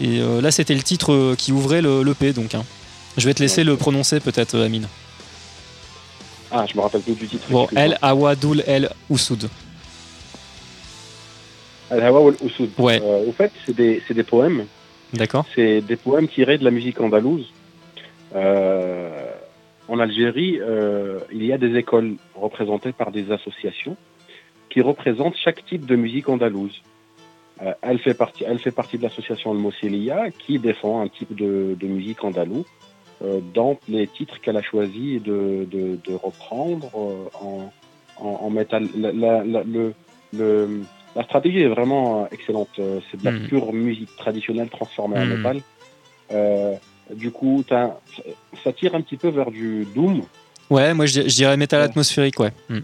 Et 0.00 0.20
là, 0.42 0.50
c'était 0.50 0.74
le 0.74 0.82
titre 0.82 1.34
qui 1.38 1.52
ouvrait 1.52 1.80
le- 1.80 2.02
l'EP, 2.02 2.32
donc. 2.32 2.54
hein. 2.54 2.64
Je 3.16 3.24
vais 3.26 3.34
te 3.34 3.40
laisser 3.42 3.60
Ouais. 3.62 3.64
le 3.64 3.76
prononcer, 3.76 4.20
peut-être, 4.20 4.58
Amine. 4.58 4.88
Ah, 6.50 6.66
je 6.70 6.76
me 6.76 6.82
rappelle 6.82 7.00
plus 7.00 7.14
du 7.14 7.26
titre. 7.26 7.44
Bon. 7.48 7.66
El 7.74 7.96
Awadoul 8.02 8.62
El 8.66 8.90
Oussoud. 9.08 9.48
Al-Hawa 11.90 12.20
wal 12.20 12.34
Usoud. 12.44 12.70
Ouais. 12.78 13.00
Euh, 13.02 13.26
au 13.28 13.32
fait, 13.32 13.52
c'est 13.66 13.74
des, 13.76 14.02
c'est 14.06 14.14
des 14.14 14.22
poèmes. 14.22 14.66
D'accord 15.12 15.44
C'est 15.54 15.80
des 15.80 15.96
poèmes 15.96 16.28
tirés 16.28 16.58
de 16.58 16.64
la 16.64 16.70
musique 16.70 17.00
andalouse. 17.00 17.46
Euh, 18.34 19.30
en 19.88 19.98
Algérie, 19.98 20.58
euh, 20.60 21.20
il 21.32 21.44
y 21.44 21.52
a 21.52 21.58
des 21.58 21.76
écoles 21.76 22.14
représentées 22.34 22.92
par 22.92 23.10
des 23.10 23.30
associations 23.32 23.96
qui 24.70 24.80
représentent 24.80 25.36
chaque 25.36 25.64
type 25.66 25.86
de 25.86 25.96
musique 25.96 26.28
andalouse. 26.28 26.80
Euh, 27.62 27.72
elle, 27.82 27.98
fait 28.00 28.14
partie, 28.14 28.44
elle 28.46 28.58
fait 28.58 28.72
partie 28.72 28.98
de 28.98 29.02
l'association 29.04 29.52
Al-Mossilia 29.52 30.30
qui 30.30 30.58
défend 30.58 31.00
un 31.02 31.08
type 31.08 31.34
de, 31.36 31.76
de 31.78 31.86
musique 31.86 32.24
andalou 32.24 32.64
euh, 33.22 33.40
dans 33.54 33.78
les 33.88 34.08
titres 34.08 34.40
qu'elle 34.40 34.56
a 34.56 34.62
choisi 34.62 35.20
de, 35.20 35.66
de, 35.70 35.98
de 36.04 36.14
reprendre 36.14 36.90
euh, 36.96 37.28
en, 37.40 37.72
en, 38.16 38.28
en 38.46 38.50
métal. 38.50 38.88
La, 38.96 39.12
la, 39.12 39.44
la- 39.44 39.62
le, 39.62 39.94
le- 40.36 40.80
la 41.14 41.22
stratégie 41.22 41.60
est 41.60 41.68
vraiment 41.68 42.26
excellente. 42.32 42.70
Euh, 42.80 42.98
C'est 43.10 43.20
de 43.20 43.24
la 43.24 43.30
Mhm. 43.30 43.46
pure 43.46 43.72
musique 43.72 44.16
traditionnelle 44.16 44.68
transformée 44.68 45.16
en 45.18 45.26
Mhm. 45.26 45.36
métal. 45.36 45.60
Du 47.12 47.30
coup, 47.30 47.64
ça 47.68 48.72
tire 48.72 48.94
un 48.94 49.00
petit 49.02 49.16
peu 49.16 49.28
vers 49.28 49.50
du 49.50 49.86
doom. 49.94 50.22
Ouais, 50.70 50.94
moi 50.94 51.06
je, 51.06 51.22
je 51.22 51.34
dirais 51.34 51.56
métal 51.56 51.80
Ouais. 51.80 51.86
atmosphérique, 51.86 52.40
ouais. 52.40 52.52
Hmm. 52.68 52.80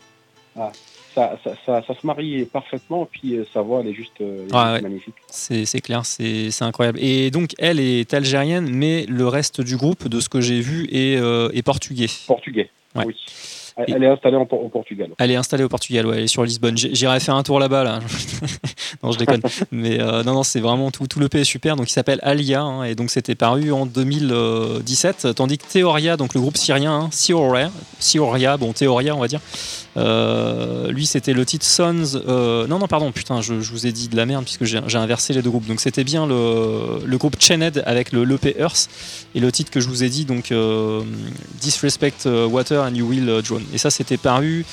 Ça, 1.15 1.37
ça, 1.43 1.55
ça, 1.67 1.83
ça 1.85 1.95
se 2.01 2.07
marie 2.07 2.45
parfaitement, 2.45 3.05
puis 3.11 3.35
euh, 3.35 3.45
sa 3.53 3.63
voix, 3.63 3.81
elle 3.81 3.89
est 3.89 3.95
juste, 3.95 4.21
euh, 4.21 4.43
elle 4.43 4.47
est 4.47 4.51
Ah 4.53 4.65
juste 4.75 4.75
ouais. 4.85 4.89
magnifique. 4.89 5.15
C'est 5.29 5.65
c'est 5.65 5.81
clair, 5.81 6.07
c'est 6.07 6.53
c'est 6.53 6.63
incroyable. 6.65 7.01
Et 7.03 7.33
donc, 7.33 7.51
elle 7.59 7.81
est 7.81 8.15
algérienne, 8.15 8.71
mais 8.71 9.07
le 9.07 9.27
reste 9.27 9.61
du 9.61 9.77
groupe, 9.77 10.07
de 10.07 10.21
ce 10.21 10.29
que 10.29 10.41
j'ai 10.41 10.61
vu, 10.61 10.87
est, 10.93 11.17
euh, 11.17 11.49
est 11.53 11.63
portugais. 11.63 12.07
Portugais, 12.29 12.71
Ouais. 12.95 13.07
oui. 13.07 13.17
Elle, 13.77 14.03
est 14.03 14.07
installée 14.07 14.37
en, 14.37 14.43
au 14.43 14.69
Portugal. 14.69 15.11
Elle 15.19 15.31
est 15.31 15.37
installée 15.37 15.65
au 15.65 15.69
Portugal, 15.69 16.07
ouais, 16.07 16.17
elle 16.19 16.25
est 16.25 16.29
sur 16.29 16.45
Lisbonne. 16.45 16.77
J'irai 16.77 17.21
faire 17.21 17.35
un 17.35 17.43
tour 17.43 17.59
là-bas, 17.59 17.85
là. 17.85 17.99
non, 19.03 19.13
je 19.13 19.19
déconne. 19.19 19.41
Mais 19.71 20.01
euh, 20.01 20.23
non, 20.23 20.35
non, 20.35 20.43
c'est 20.43 20.61
vraiment 20.61 20.91
tout, 20.91 21.07
tout 21.07 21.21
le 21.21 21.29
est 21.35 21.45
super. 21.45 21.77
Donc, 21.77 21.91
il 21.91 21.93
s'appelle 21.93 22.19
Alia, 22.23 22.63
hein, 22.63 22.85
et 22.85 22.95
donc 22.95 23.11
c'était 23.11 23.35
paru 23.35 23.73
en 23.73 23.87
2017. 23.87 25.29
Tandis 25.35 25.59
que 25.59 25.67
Theoria, 25.67 26.17
donc 26.17 26.35
le 26.35 26.41
groupe 26.41 26.57
syrien, 26.57 26.93
hein, 26.93 27.09
Sioria, 27.11 27.71
Sioria, 27.99 28.57
bon, 28.57 28.73
Theoria, 28.73 29.15
on 29.15 29.21
va 29.21 29.29
dire, 29.29 29.41
euh, 29.97 30.91
lui, 30.91 31.07
c'était 31.07 31.33
le 31.33 31.45
titre 31.45 31.65
Sons. 31.65 32.21
euh, 32.29 32.67
non, 32.67 32.79
non, 32.79 32.89
pardon, 32.89 33.13
putain, 33.13 33.41
je, 33.41 33.61
je 33.61 33.71
vous 33.73 33.87
ai 33.87 33.93
dit 33.93 34.09
de 34.09 34.17
la 34.17 34.27
merde 34.27 34.45
puisque 34.45 34.65
j'ai 34.65 34.99
inversé 34.99 35.33
les 35.33 35.43
deux 35.43 35.51
groupes. 35.51 35.67
Donc, 35.67 35.81
c'était 35.81 36.05
bien 36.05 36.27
le, 36.27 37.05
le 37.05 37.19
groupe 37.19 37.37
Chained 37.39 37.83
avec 37.87 38.13
le 38.13 38.25
l'EP 38.25 38.57
Earth 38.59 38.89
et 39.35 39.41
le 39.41 39.51
titre 39.51 39.71
que 39.71 39.81
je 39.81 39.89
vous 39.89 40.05
ai 40.05 40.09
dit, 40.09 40.25
donc 40.25 40.53
Disrespect 41.61 42.27
Water 42.27 42.83
and 42.83 42.95
You 42.95 43.07
Will 43.07 43.29
euh, 43.29 43.43
Et 43.73 43.79
ça, 43.79 43.91
c'était 43.91 44.17
paru 44.17 44.65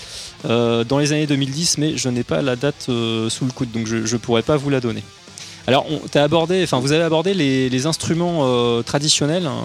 euh, 0.46 0.84
dans 0.84 1.00
les 1.00 1.14
années 1.14 1.28
2010, 1.28 1.78
mais 1.78 1.98
je 1.98 2.10
n'ai 2.10 2.24
pas 2.24 2.42
la 2.42 2.56
date 2.56 2.88
euh, 2.90 3.30
sous 3.30 3.46
le 3.46 3.52
coude, 3.52 3.72
donc 3.72 3.88
je 3.88 3.98
ne 3.98 4.18
pourrais 4.18 4.42
pas 4.42 4.58
vous 4.58 4.70
la 4.70 4.80
donner. 4.80 5.04
Alors, 5.66 5.86
abordé, 6.16 6.64
enfin, 6.64 6.80
vous 6.80 6.94
avez 6.94 7.04
abordé 7.04 7.34
les, 7.34 7.86
instruments 7.88 8.44
euh, 8.44 8.84
traditionnels 8.84 9.48
hein, 9.48 9.64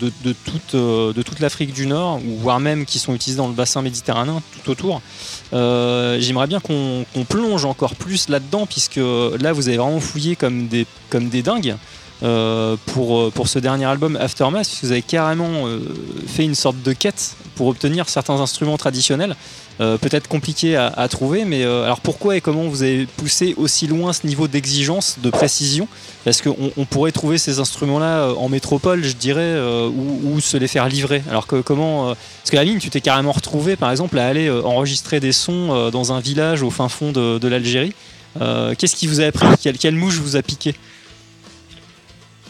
de, 0.00 1.22
toute, 1.22 1.40
l'Afrique 1.40 1.72
du 1.72 1.86
Nord, 1.86 2.20
voire 2.40 2.58
même 2.58 2.84
qui 2.84 2.98
sont 2.98 3.14
utilisés 3.14 3.38
dans 3.38 3.46
le 3.46 3.54
bassin 3.54 3.80
méditerranéen 3.80 4.42
tout 4.64 4.70
autour. 4.72 5.00
J'aimerais 5.52 6.48
bien 6.48 6.58
qu'on 6.58 7.04
plonge 7.28 7.64
encore 7.64 7.94
plus 7.94 8.28
là-dedans, 8.28 8.66
puisque 8.66 9.00
là, 9.40 9.52
vous 9.52 9.68
avez 9.68 9.76
vraiment 9.76 10.00
fouillé 10.00 10.34
comme 10.34 10.66
des 10.66 11.42
dingues. 11.42 11.76
Euh, 12.22 12.76
pour, 12.86 13.30
pour 13.32 13.48
ce 13.48 13.58
dernier 13.58 13.84
album 13.84 14.16
Aftermath, 14.16 14.68
vous 14.82 14.92
avez 14.92 15.02
carrément 15.02 15.66
euh, 15.66 15.80
fait 16.26 16.44
une 16.44 16.54
sorte 16.54 16.82
de 16.82 16.92
quête 16.92 17.36
pour 17.54 17.68
obtenir 17.68 18.08
certains 18.08 18.40
instruments 18.40 18.76
traditionnels. 18.76 19.36
Euh, 19.80 19.96
peut-être 19.96 20.26
compliqué 20.26 20.74
à, 20.74 21.06
trouver, 21.08 21.44
mais 21.44 21.62
euh, 21.62 21.84
alors 21.84 22.00
pourquoi 22.00 22.36
et 22.36 22.40
comment 22.40 22.64
vous 22.64 22.82
avez 22.82 23.06
poussé 23.06 23.54
aussi 23.56 23.86
loin 23.86 24.12
ce 24.12 24.26
niveau 24.26 24.48
d'exigence, 24.48 25.18
de 25.22 25.30
précision? 25.30 25.86
Parce 26.24 26.42
qu'on 26.42 26.72
on 26.76 26.84
pourrait 26.84 27.12
trouver 27.12 27.38
ces 27.38 27.60
instruments-là 27.60 28.22
euh, 28.22 28.34
en 28.34 28.48
métropole, 28.48 29.04
je 29.04 29.12
dirais, 29.12 29.40
euh, 29.40 29.88
ou, 29.88 30.40
se 30.40 30.56
les 30.56 30.66
faire 30.66 30.88
livrer. 30.88 31.22
Alors 31.30 31.46
que 31.46 31.60
comment 31.60 32.10
euh, 32.10 32.14
Parce 32.42 32.50
que 32.50 32.56
Aline, 32.56 32.78
tu 32.78 32.90
t'es 32.90 33.00
carrément 33.00 33.30
retrouvé, 33.30 33.76
par 33.76 33.92
exemple, 33.92 34.18
à 34.18 34.26
aller 34.26 34.48
euh, 34.48 34.64
enregistrer 34.64 35.20
des 35.20 35.32
sons 35.32 35.68
euh, 35.70 35.90
dans 35.92 36.12
un 36.12 36.18
village 36.18 36.62
au 36.62 36.70
fin 36.70 36.88
fond 36.88 37.12
de, 37.12 37.46
l'Algérie. 37.48 37.92
Euh, 38.40 38.74
Qu'est-ce 38.76 38.96
qui 38.96 39.06
vous 39.06 39.20
a 39.20 39.26
appris? 39.26 39.46
Quelle, 39.62 39.78
quelle 39.78 39.94
mouche 39.94 40.16
vous 40.16 40.34
a 40.34 40.42
piqué? 40.42 40.74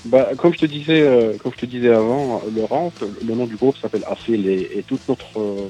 Bah, 0.08 0.30
comme 0.38 0.54
je 0.54 0.58
te 0.60 0.66
disais, 0.66 1.02
euh, 1.02 1.36
comme 1.36 1.52
je 1.52 1.58
te 1.58 1.66
disais 1.66 1.92
avant, 1.92 2.40
Laurent, 2.56 2.90
le 3.26 3.34
nom 3.34 3.44
du 3.46 3.56
groupe 3.56 3.76
s'appelle 3.76 4.04
Afil 4.08 4.48
et, 4.48 4.82
euh, 4.90 5.14
euh, 5.36 5.68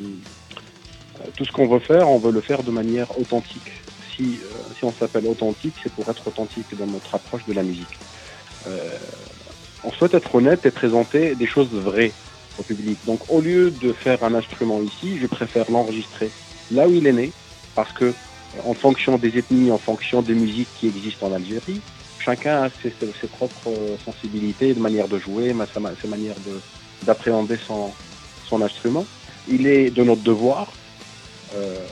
tout 1.34 1.44
ce 1.44 1.50
qu'on 1.50 1.66
veut 1.66 1.80
faire, 1.80 2.08
on 2.08 2.18
veut 2.18 2.30
le 2.30 2.40
faire 2.40 2.62
de 2.62 2.70
manière 2.70 3.18
authentique. 3.18 3.72
Si, 4.14 4.38
si 4.76 4.84
on 4.84 4.92
s'appelle 4.92 5.26
authentique, 5.26 5.74
c'est 5.82 5.92
pour 5.92 6.08
être 6.08 6.24
authentique 6.28 6.66
dans 6.78 6.86
notre 6.86 7.16
approche 7.16 7.44
de 7.46 7.52
la 7.52 7.64
musique. 7.64 7.98
On 9.84 9.90
souhaite 9.92 10.14
être 10.14 10.32
honnête 10.34 10.64
et 10.66 10.70
présenter 10.70 11.34
des 11.34 11.46
choses 11.46 11.70
vraies 11.72 12.12
au 12.58 12.62
public. 12.62 12.98
Donc, 13.06 13.20
au 13.28 13.40
lieu 13.40 13.70
de 13.70 13.92
faire 13.92 14.22
un 14.22 14.34
instrument 14.34 14.80
ici, 14.82 15.18
je 15.20 15.26
préfère 15.26 15.68
l'enregistrer 15.70 16.30
là 16.70 16.86
où 16.86 16.92
il 16.92 17.06
est 17.06 17.12
né, 17.12 17.32
parce 17.74 17.92
que 17.92 18.12
en 18.64 18.74
fonction 18.74 19.18
des 19.18 19.36
ethnies, 19.38 19.70
en 19.70 19.78
fonction 19.78 20.22
des 20.22 20.34
musiques 20.34 20.68
qui 20.78 20.86
existent 20.88 21.26
en 21.26 21.32
Algérie, 21.32 21.80
chacun 22.28 22.64
a 22.64 22.70
ses, 22.82 23.28
propres 23.28 23.96
sensibilités, 24.04 24.74
de 24.74 24.80
manière 24.80 25.08
de 25.08 25.18
jouer, 25.18 25.54
sa 25.74 25.80
ses 26.02 26.08
manières 26.08 26.40
de- 26.40 26.60
d'appréhender 27.02 27.58
son, 27.66 27.94
son 28.48 28.60
instrument. 28.60 29.06
Il 29.46 29.66
est 29.66 29.90
de 29.90 30.02
notre 30.04 30.22
devoir 30.22 30.76
euh, 31.54 31.86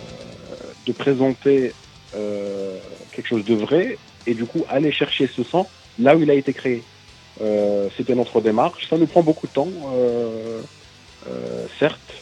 de 0.85 0.93
présenter 0.93 1.75
euh, 2.15 2.79
quelque 3.13 3.29
chose 3.29 3.45
de 3.45 3.55
vrai 3.55 3.99
et 4.27 4.35
du 4.35 4.45
coup 4.45 4.65
aller 4.69 4.93
chercher 4.93 5.27
ce 5.29 5.43
son 5.45 5.71
là 5.97 6.15
où 6.17 6.21
il 6.23 6.31
a 6.31 6.35
été 6.35 6.53
créé. 6.53 6.85
Euh, 7.41 7.89
C'était 7.97 8.15
notre 8.15 8.41
démarche. 8.43 8.87
Ça 8.91 8.99
nous 8.99 9.07
prend 9.07 9.23
beaucoup 9.23 9.47
de 9.47 9.53
temps, 9.53 9.73
certes. 11.79 12.13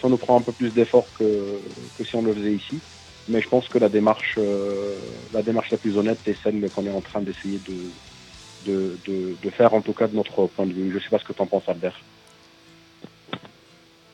Ça 0.00 0.08
nous 0.08 0.18
prend 0.18 0.36
un 0.38 0.42
peu 0.42 0.52
plus 0.52 0.72
d'effort 0.72 1.08
que, 1.18 1.62
que 1.94 2.04
si 2.04 2.14
on 2.16 2.22
le 2.22 2.34
faisait 2.34 2.54
ici. 2.54 2.82
Mais 3.30 3.40
je 3.40 3.48
pense 3.48 3.68
que 3.68 3.78
la 3.78 3.88
démarche, 3.88 4.34
euh, 4.38 4.96
la 5.32 5.42
démarche 5.42 5.70
la 5.70 5.78
plus 5.78 5.96
honnête 5.96 6.18
est 6.26 6.34
celle 6.42 6.68
qu'on 6.70 6.84
est 6.84 6.90
en 6.90 7.00
train 7.00 7.20
d'essayer 7.20 7.60
de, 7.68 8.96
de, 9.06 9.36
de, 9.40 9.50
faire, 9.50 9.72
en 9.72 9.80
tout 9.80 9.92
cas 9.92 10.08
de 10.08 10.16
notre 10.16 10.46
point 10.46 10.66
de 10.66 10.72
vue. 10.72 10.90
Je 10.92 10.98
sais 10.98 11.10
pas 11.10 11.18
ce 11.20 11.24
que 11.24 11.32
tu 11.32 11.40
en 11.40 11.46
penses, 11.46 11.68
Albert. 11.68 11.98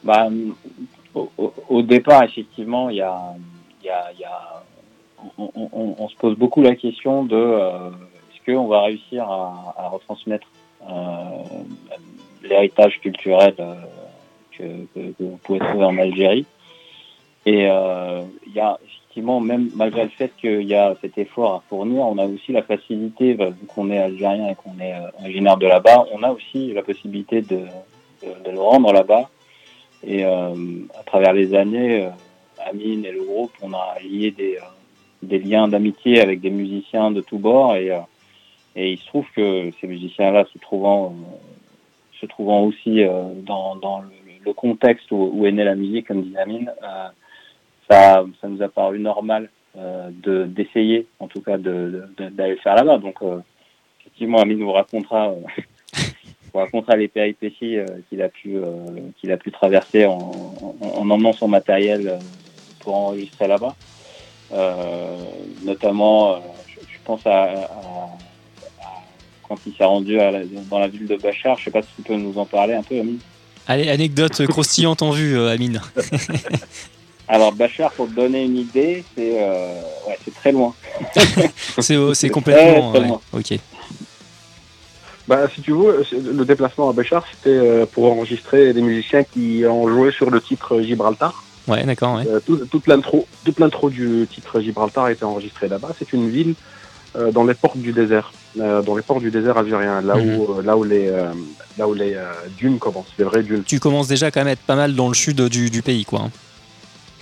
Bah, 0.04 0.28
au, 1.14 1.82
départ, 1.82 2.24
effectivement, 2.24 2.90
il 2.90 2.96
y 2.96 3.00
a, 3.00 3.34
y 3.82 3.88
a, 3.88 4.62
on, 5.38 6.08
se 6.10 6.16
pose 6.16 6.36
beaucoup 6.36 6.60
la 6.60 6.76
question 6.76 7.24
de 7.24 7.36
euh, 7.36 7.88
est-ce 7.88 8.52
qu'on 8.52 8.66
va 8.66 8.82
réussir 8.82 9.24
à, 9.24 9.88
retransmettre 9.92 10.46
euh, 10.82 11.42
l'héritage 12.42 13.00
culturel 13.00 13.54
que, 14.52 14.62
que, 14.94 15.12
que 15.12 15.22
vous 15.22 15.40
pouvez 15.42 15.58
trouver 15.58 15.86
en 15.86 15.96
Algérie. 15.96 16.44
Et 17.46 17.62
il 17.62 18.52
y 18.54 18.60
a 18.60 18.78
même 19.22 19.70
malgré 19.74 20.04
le 20.04 20.10
fait 20.10 20.32
qu'il 20.40 20.62
y 20.62 20.74
a 20.74 20.94
cet 21.00 21.18
effort 21.18 21.54
à 21.54 21.62
fournir, 21.68 22.02
on 22.02 22.18
a 22.18 22.26
aussi 22.26 22.52
la 22.52 22.62
facilité, 22.62 23.34
bah, 23.34 23.50
vu 23.50 23.66
qu'on 23.66 23.90
est 23.90 23.98
algérien 23.98 24.48
et 24.48 24.54
qu'on 24.54 24.78
est 24.80 24.94
euh, 24.94 25.10
originaire 25.20 25.56
de 25.56 25.66
là-bas, 25.66 26.06
on 26.12 26.22
a 26.22 26.30
aussi 26.30 26.72
la 26.72 26.82
possibilité 26.82 27.42
de, 27.42 27.60
de, 28.22 28.50
le 28.50 28.60
rendre 28.60 28.92
là-bas. 28.92 29.28
Et 30.04 30.24
euh, 30.24 30.54
à 30.98 31.02
travers 31.04 31.32
les 31.32 31.54
années, 31.54 32.04
euh, 32.04 32.10
Amine 32.64 33.04
et 33.04 33.12
le 33.12 33.22
groupe, 33.24 33.52
on 33.62 33.72
a 33.72 33.96
lié 34.02 34.30
des, 34.30 34.58
des 35.22 35.38
liens 35.38 35.68
d'amitié 35.68 36.20
avec 36.20 36.40
des 36.40 36.50
musiciens 36.50 37.10
de 37.10 37.20
tous 37.20 37.38
bords. 37.38 37.76
Et, 37.76 37.90
et 38.76 38.92
il 38.92 38.98
se 38.98 39.06
trouve 39.06 39.26
que 39.34 39.70
ces 39.80 39.86
musiciens-là, 39.86 40.44
se 40.52 40.58
trouvant, 40.58 41.14
se 42.20 42.26
trouvant 42.26 42.62
aussi 42.64 43.02
dans, 43.42 43.76
dans 43.76 44.00
le, 44.00 44.52
contexte 44.52 45.10
où, 45.10 45.44
est 45.44 45.52
née 45.52 45.64
la 45.64 45.74
musique, 45.74 46.06
comme 46.06 46.22
dit 46.22 46.36
Amine, 46.36 46.72
ça, 47.90 48.24
ça 48.40 48.48
nous 48.48 48.62
a 48.62 48.68
paru 48.68 48.98
normal 48.98 49.48
euh, 49.78 50.08
de 50.22 50.44
d'essayer, 50.44 51.06
en 51.20 51.28
tout 51.28 51.40
cas, 51.40 51.56
de- 51.58 51.62
de- 51.72 52.08
de- 52.24 52.28
d'aller 52.30 52.56
faire 52.56 52.74
là-bas. 52.76 52.98
Donc, 52.98 53.16
euh, 53.22 53.38
effectivement, 54.00 54.38
Amine 54.40 54.62
vous 54.62 54.72
racontera, 54.72 55.28
euh, 55.30 55.34
racontera 56.54 56.96
les 56.96 57.08
péripéties 57.08 57.76
qu'il 58.08 58.22
a 58.22 58.28
pu 58.30 58.56
qu'il 59.20 59.30
a 59.32 59.36
pu 59.36 59.50
traverser 59.52 60.06
en, 60.06 60.16
en, 60.18 60.76
en 60.80 61.10
emmenant 61.10 61.34
son 61.34 61.48
matériel 61.48 62.18
pour 62.80 62.94
enregistrer 62.96 63.46
là-bas. 63.48 63.74
Notamment, 65.64 66.36
je, 66.68 66.80
je 66.80 66.98
pense 67.04 67.26
à, 67.26 67.42
à- 67.42 67.54
à 67.54 68.08
quand 69.48 69.56
il 69.66 69.74
s'est 69.74 69.84
rendu 69.84 70.18
à 70.18 70.30
la- 70.30 70.44
dans 70.70 70.78
la 70.78 70.88
ville 70.88 71.06
de 71.06 71.16
Bachar. 71.16 71.58
Je 71.58 71.64
sais 71.64 71.70
pas 71.70 71.82
si 71.82 71.88
tu 71.96 72.02
peux 72.02 72.16
nous 72.16 72.36
en 72.38 72.46
parler 72.46 72.74
un 72.74 72.82
peu, 72.82 72.98
Amine. 72.98 73.18
Allez, 73.68 73.90
anecdote 73.90 74.46
croustillante 74.46 75.02
en 75.02 75.10
vue, 75.10 75.36
euh, 75.38 75.50
Amine. 75.50 75.80
Alors 77.28 77.52
Bachar, 77.52 77.90
pour 77.92 78.06
te 78.08 78.12
donner 78.12 78.44
une 78.44 78.56
idée, 78.56 79.04
c'est 79.16 79.36
euh, 79.42 79.80
ouais, 80.06 80.16
c'est 80.24 80.34
très 80.34 80.52
loin. 80.52 80.74
C'est 81.80 81.96
c'est 82.14 82.28
complètement. 82.30 82.92
très 82.92 83.00
loin. 83.06 83.20
Ok. 83.32 83.58
Bah, 85.28 85.48
si 85.52 85.60
tu 85.60 85.72
veux, 85.72 86.04
le 86.12 86.44
déplacement 86.44 86.88
à 86.88 86.92
Béchar, 86.92 87.24
c'était 87.28 87.50
euh, 87.56 87.84
pour 87.84 88.04
enregistrer 88.12 88.72
des 88.72 88.80
musiciens 88.80 89.24
qui 89.24 89.64
ont 89.68 89.88
joué 89.88 90.12
sur 90.12 90.30
le 90.30 90.40
titre 90.40 90.80
Gibraltar. 90.82 91.42
Ouais, 91.66 91.82
d'accord. 91.82 92.14
Ouais. 92.14 92.26
Euh, 92.28 92.38
tout- 92.38 92.64
toute 92.70 92.86
l'intro, 92.86 93.26
toute 93.44 93.58
l'intro 93.58 93.90
du 93.90 94.28
titre 94.32 94.60
Gibraltar 94.60 95.06
a 95.06 95.12
été 95.12 95.24
enregistrée 95.24 95.66
là-bas. 95.66 95.88
C'est 95.98 96.12
une 96.12 96.30
ville 96.30 96.54
euh, 97.16 97.32
dans 97.32 97.42
les 97.44 97.54
portes 97.54 97.78
du 97.78 97.92
désert, 97.92 98.32
euh, 98.60 98.82
dans 98.82 98.94
les 98.94 99.02
portes 99.02 99.22
du 99.22 99.32
désert 99.32 99.56
algérien, 99.58 100.00
là 100.00 100.14
Mhm. 100.14 100.36
où, 100.38 100.52
euh, 100.58 100.62
là 100.62 100.76
où 100.76 100.84
les, 100.84 101.08
euh, 101.08 101.32
là 101.76 101.88
où 101.88 101.94
les 101.94 102.14
euh, 102.14 102.30
dunes 102.56 102.78
commencent, 102.78 103.12
les 103.18 103.24
vraies 103.24 103.42
dunes. 103.42 103.64
Tu 103.66 103.80
commences 103.80 104.06
déjà 104.06 104.30
quand 104.30 104.40
même 104.40 104.48
à 104.48 104.52
être 104.52 104.60
pas 104.60 104.76
mal 104.76 104.94
dans 104.94 105.08
le 105.08 105.14
sud 105.14 105.40
du, 105.48 105.70
du 105.70 105.82
pays, 105.82 106.04
quoi. 106.04 106.20
hein. 106.20 106.30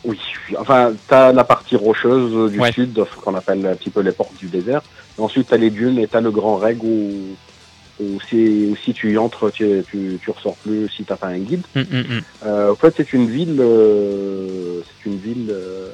Oui, 0.04 0.20
enfin, 0.58 0.94
t'as 1.08 1.32
la 1.32 1.44
partie 1.44 1.76
rocheuse 1.76 2.50
du 2.52 2.60
Ouais. 2.60 2.72
sud, 2.72 2.94
ce 2.94 3.20
qu'on 3.20 3.34
appelle 3.34 3.64
un 3.66 3.74
petit 3.74 3.90
peu 3.90 4.00
les 4.00 4.12
portes 4.12 4.36
du 4.36 4.48
désert. 4.48 4.82
Et 5.18 5.20
ensuite, 5.22 5.48
t'as 5.48 5.56
les 5.56 5.70
dunes 5.70 5.98
et 5.98 6.08
t'as 6.08 6.20
le 6.20 6.30
grand 6.30 6.56
reg 6.56 6.82
où, 6.84 7.36
où, 7.98 8.20
si, 8.28 8.66
où 8.70 8.76
si 8.76 8.92
tu 8.92 9.12
y 9.12 9.18
entres, 9.18 9.50
tu, 9.52 9.82
tu, 9.88 10.18
tu 10.22 10.30
ressors 10.30 10.58
plus 10.58 10.88
si 10.90 11.04
t'as 11.04 11.16
pas 11.16 11.28
un 11.28 11.38
guide. 11.38 11.66
Hum, 11.74 11.86
hum, 11.90 12.04
hum. 12.10 12.20
Euh, 12.44 12.72
en 12.72 12.76
fait, 12.76 12.92
c'est 12.98 13.12
une 13.14 13.30
ville, 13.30 13.56
euh, 13.60 14.82
c'est 14.82 15.08
une 15.08 15.18
ville, 15.18 15.50
euh, 15.50 15.92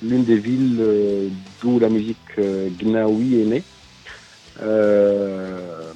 l'une 0.00 0.24
des 0.24 0.38
villes 0.38 0.78
euh, 0.80 1.28
d'où 1.60 1.80
la 1.80 1.88
musique 1.88 2.18
euh, 2.38 2.70
gnawi 2.70 3.42
est 3.42 3.46
née. 3.46 3.64
Euh, 4.60 5.91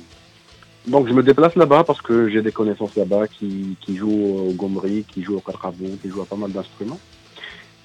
donc, 0.86 1.08
je 1.08 1.12
me 1.12 1.22
déplace 1.22 1.54
là-bas 1.56 1.84
parce 1.84 2.00
que 2.00 2.28
j'ai 2.28 2.42
des 2.42 2.52
connaissances 2.52 2.94
là-bas 2.96 3.26
qui, 3.28 3.76
qui 3.80 3.96
jouent 3.96 4.48
au 4.48 4.52
gomri, 4.52 5.04
qui 5.12 5.22
jouent 5.22 5.36
au 5.36 5.40
karabou, 5.40 5.98
qui 6.02 6.08
jouent 6.08 6.22
à 6.22 6.26
pas 6.26 6.36
mal 6.36 6.52
d'instruments. 6.52 6.98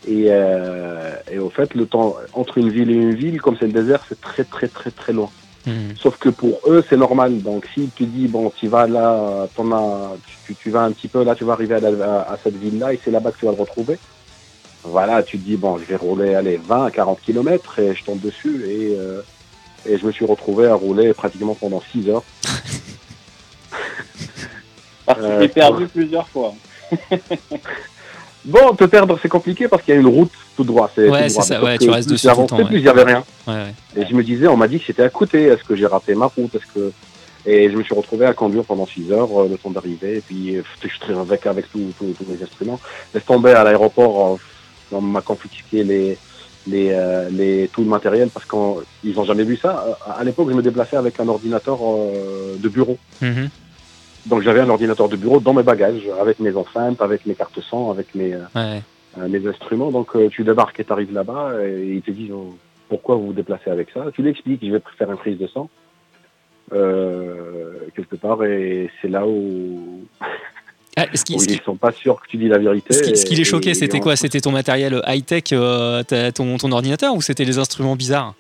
Et, 0.08 0.26
euh, 0.30 1.14
et 1.32 1.38
au 1.40 1.50
fait, 1.50 1.74
le 1.76 1.86
temps 1.86 2.16
entre 2.34 2.58
une 2.58 2.70
ville 2.70 2.90
et 2.90 2.96
une 2.96 3.14
ville, 3.14 3.42
comme 3.42 3.56
c'est 3.60 3.68
le 3.68 3.74
désert, 3.74 4.04
c'est 4.10 4.20
très 4.20 4.44
très 4.44 4.68
très 4.68 4.90
très 4.92 5.14
loin. 5.14 5.30
Hum. 5.68 5.74
Sauf 5.96 6.18
que 6.18 6.30
pour 6.30 6.60
eux, 6.68 6.84
c'est 6.90 6.98
normal. 6.98 7.42
Donc, 7.42 7.68
si 7.74 7.90
tu 7.96 8.06
dis, 8.06 8.28
bon, 8.28 8.52
tu 8.56 8.68
vas 8.68 8.88
là, 8.88 9.44
as, 9.44 10.16
tu, 10.48 10.56
tu 10.56 10.70
vas 10.72 10.82
un 10.84 10.92
petit 10.92 11.08
peu 11.08 11.24
là, 11.24 11.36
tu 11.36 11.44
vas 11.44 11.54
arriver 11.54 11.76
à, 11.76 11.80
la- 11.80 11.90
à- 12.22 12.34
à 12.34 12.38
cette 12.44 12.58
ville-là 12.58 12.94
et 12.94 13.00
c'est 13.04 13.12
là-bas 13.12 13.32
que 13.32 13.38
tu 13.40 13.46
vas 13.46 13.52
le 13.52 13.62
retrouver. 13.62 13.98
Voilà, 14.84 15.22
tu 15.22 15.38
te 15.38 15.44
dis, 15.44 15.58
bon, 15.58 15.78
je 15.78 15.84
vais 15.86 15.96
rouler, 15.96 16.34
allez, 16.34 16.58
20 16.58 16.86
à 16.86 16.92
40 16.92 17.22
kilomètres 17.22 17.78
et 17.78 17.94
je 17.94 18.04
tombe 18.04 18.20
dessus 18.20 18.64
et, 18.68 18.96
euh, 18.98 19.22
et 19.88 20.00
je 20.00 20.06
me 20.08 20.12
suis 20.12 20.26
retrouvé 20.26 20.66
à 20.66 20.74
rouler 20.74 21.14
pratiquement 21.14 21.54
pendant 21.54 21.82
6 21.92 22.10
heures. 22.10 22.24
Euh, 25.22 25.42
j'ai 25.42 25.48
perdu 25.48 25.88
plusieurs 25.88 26.28
fois. 26.28 26.54
Bon, 28.44 28.74
te 28.74 28.86
perdre, 28.86 29.20
c'est 29.22 29.30
compliqué 29.30 29.68
parce 29.68 29.84
qu'il 29.84 29.94
y 29.94 29.98
a 29.98 30.00
une 30.00 30.08
route 30.08 30.32
tout 30.58 30.64
droit. 30.64 30.90
C'est 30.96 31.08
Ouais, 31.08 31.28
tout 31.28 31.34
droit. 31.34 31.44
c'est 31.44 31.54
ça, 31.54 31.64
ouais, 31.64 31.78
tu 31.78 31.90
restes 31.92 32.08
plus 32.08 32.16
dessus 32.16 32.28
tout 32.28 32.34
le 32.34 32.36
j'avançais, 32.48 32.56
ouais. 32.56 32.66
plus 32.66 32.78
il 32.80 32.86
y 32.86 32.90
avait 32.90 33.04
rien. 33.04 33.24
Ouais, 33.48 33.54
ouais. 33.54 33.74
Et 33.96 34.06
je 34.08 34.16
me 34.16 34.24
disais, 34.24 34.48
on 34.48 34.58
m'a 34.58 34.68
dit 34.68 34.80
que 34.80 34.86
c'était 34.88 35.04
à 35.04 35.10
côté. 35.10 35.44
Est-ce 35.44 35.64
que 35.64 35.76
j'ai 35.76 35.86
raté 35.86 36.16
ma 36.16 36.26
route 36.26 36.56
Est-ce 36.56 36.66
que 36.74 36.92
et 37.46 37.72
je 37.72 37.76
me 37.76 37.84
suis 37.84 37.96
retrouvé 37.96 38.26
à 38.26 38.34
conduire 38.34 38.64
pendant 38.64 38.86
6 38.86 39.12
heures, 39.12 39.42
euh, 39.42 39.48
le 39.50 39.58
temps 39.58 39.72
d'arriver. 39.72 40.18
Et 40.18 40.22
puis 40.22 40.56
euh, 40.58 40.64
je 40.84 40.88
suis 40.88 41.14
avec 41.20 41.46
avec 41.48 41.72
tous 41.72 41.80
mes 41.80 42.44
instruments. 42.44 42.80
Laisse 43.14 43.26
tomber 43.26 43.52
à 43.52 43.64
l'aéroport, 43.64 44.34
euh, 44.34 44.96
on 44.98 45.02
m'a 45.02 45.22
confisqué 45.22 45.84
les 45.84 46.18
les, 46.68 46.90
euh, 46.92 47.28
les, 47.32 47.70
tout 47.74 47.82
le 47.82 47.88
matériel 47.88 48.30
parce 48.30 48.46
qu'ils 48.46 49.16
n'ont 49.16 49.24
jamais 49.24 49.44
vu 49.44 49.58
ça. 49.58 49.98
À 50.18 50.24
l'époque, 50.24 50.50
je 50.50 50.56
me 50.56 50.62
déplaçais 50.62 50.96
avec 50.96 51.20
un 51.20 51.28
ordinateur 51.28 51.80
euh, 51.82 52.56
de 52.58 52.70
bureau. 52.70 52.98
Mhm. 53.22 53.50
Donc 54.26 54.42
j'avais 54.44 54.60
un 54.60 54.70
ordinateur 54.70 55.10
de 55.10 55.16
bureau 55.16 55.40
dans 55.40 55.54
mes 55.54 55.64
bagages, 55.64 56.04
avec 56.20 56.40
mes 56.40 56.56
enceintes, 56.56 57.02
avec 57.02 57.26
mes 57.26 57.34
cartes 57.36 57.60
son, 57.62 57.90
avec 57.92 58.14
mes, 58.16 58.34
euh, 58.34 58.40
Ouais. 58.56 58.82
euh, 59.18 59.28
mes 59.28 59.46
instruments. 59.48 59.92
Donc 59.92 60.16
euh, 60.16 60.30
tu 60.30 60.44
débarques 60.44 60.80
et 60.80 60.84
tu 60.84 60.92
arrives 60.94 61.14
là-bas 61.14 61.54
et 61.64 61.96
ils 61.96 62.02
te 62.02 62.12
disent 62.12 62.32
oh, 62.32 62.56
pourquoi 62.90 63.16
vous 63.16 63.28
vous 63.28 63.34
déplacez 63.34 63.70
avec 63.72 63.90
ça? 63.94 64.06
Tu 64.14 64.22
l'expliques, 64.22 64.64
je 64.64 64.72
vais 64.72 64.82
faire 64.98 65.10
une 65.12 65.18
prise 65.18 65.38
de 65.40 65.48
sang 65.48 65.70
euh, 66.74 67.72
quelque 67.96 68.16
part 68.16 68.44
et 68.44 68.90
c'est 69.02 69.08
là 69.10 69.26
où, 69.28 70.06
Ah, 70.98 71.06
ce 71.14 71.24
qui, 71.24 71.36
où 71.36 71.40
ce 71.40 71.48
qui- 71.48 71.54
ils 71.56 71.62
sont 71.62 71.78
pas 71.78 71.94
sûrs 71.94 72.22
que 72.22 72.28
tu 72.28 72.36
dis 72.38 72.50
la 72.50 72.58
vérité. 72.58 72.94
ce 72.94 73.02
qui- 73.02 73.16
ce 73.16 73.26
qui 73.26 73.36
les 73.36 73.46
choquait, 73.46 73.74
c'était 73.74 74.02
quoi? 74.02 74.18
C'était 74.18 74.42
ton 74.42 74.52
matériel 74.52 75.02
high-tech, 75.08 75.44
ton, 76.36 76.58
ton 76.58 76.72
ordinateur, 76.74 77.16
ou 77.16 77.22
c'était 77.22 77.46
les 77.46 77.58
instruments 77.60 77.96
bizarres? 77.96 78.36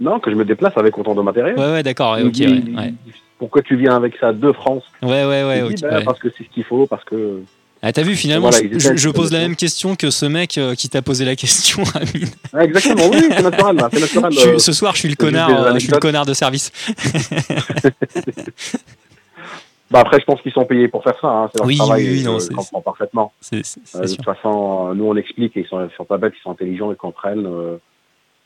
Non, 0.00 0.18
que 0.18 0.30
je 0.30 0.36
me 0.36 0.44
déplace 0.44 0.76
avec 0.76 0.98
autant 0.98 1.14
de 1.14 1.22
matériel. 1.22 1.56
Ouais, 1.58 1.72
ouais, 1.72 1.82
d'accord, 1.82 2.18
ok, 2.20 2.30
dit, 2.30 2.46
ouais, 2.46 2.76
ouais. 2.76 2.94
Pourquoi 3.38 3.62
tu 3.62 3.76
viens 3.76 3.94
avec 3.96 4.16
ça 4.16 4.32
de 4.32 4.52
France? 4.52 4.84
Ouais, 5.02 5.24
ouais, 5.24 5.42
bah, 5.42 5.66
ouais. 5.66 6.04
Parce 6.04 6.18
que 6.18 6.28
c'est 6.36 6.44
ce 6.44 6.48
qu'il 6.50 6.64
faut, 6.64 6.86
parce 6.86 7.04
que 7.04 7.42
Ah, 7.82 7.92
t'as 7.92 8.02
vu, 8.02 8.14
finalement, 8.16 8.50
Voilà, 8.50 8.66
je, 8.78 9.08
pose 9.10 9.32
la 9.32 9.40
même 9.40 9.56
question 9.56 9.96
que 9.96 10.10
ce 10.10 10.26
mec 10.26 10.56
euh, 10.58 10.74
qui 10.74 10.88
t'a 10.88 11.02
posé 11.02 11.24
la 11.24 11.36
question, 11.36 11.82
Amine. 11.94 12.28
Ah, 12.52 12.64
exactement, 12.64 13.08
oui, 13.10 13.22
c'est 13.30 13.42
naturel, 13.42 13.76
là, 13.76 13.88
c'est 13.92 14.00
naturel. 14.00 14.32
Je 14.32 14.48
euh, 14.48 14.58
ce 14.58 14.72
soir, 14.72 14.94
je 14.94 15.00
suis 15.00 15.08
le 15.08 15.16
connard, 15.16 15.50
euh, 15.50 15.74
je 15.74 15.80
suis 15.80 15.92
le 15.92 15.98
connard 15.98 16.26
de 16.26 16.34
service. 16.34 16.72
Bah 19.90 20.00
après, 20.00 20.18
je 20.18 20.24
pense 20.24 20.40
qu'ils 20.40 20.50
sont 20.50 20.64
payés 20.64 20.88
pour 20.88 21.04
faire 21.04 21.16
ça. 21.20 21.28
Hein. 21.28 21.50
C'est 21.52 21.58
leur 21.58 21.68
Oui, 21.68 21.76
travail. 21.76 22.10
oui, 22.10 22.24
non, 22.24 22.40
je 22.40 22.48
comprends 22.48 22.80
parfaitement. 22.80 23.32
De 23.52 23.58
toute 23.60 24.24
façon, 24.24 24.92
nous 24.94 25.04
on 25.04 25.14
explique 25.14 25.56
et 25.56 25.60
ils 25.60 25.66
sont, 25.66 25.78
ils 25.84 25.94
sont 25.94 26.06
pas 26.06 26.16
bêtes, 26.16 26.32
ils 26.36 26.42
sont 26.42 26.50
intelligents, 26.50 26.90
ils 26.90 26.96
comprennent. 26.96 27.46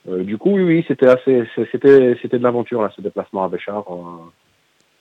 Euh, 0.09 0.23
du 0.23 0.39
coup, 0.39 0.51
oui, 0.51 0.63
oui, 0.63 0.85
c'était 0.89 1.09
assez, 1.09 1.45
c'était, 1.73 2.17
c'était 2.23 2.39
de 2.39 2.43
l'aventure 2.43 2.89
ce 2.95 3.01
déplacement 3.01 3.45
à 3.45 3.49
Béchar. 3.49 3.85
euh. 3.91 4.31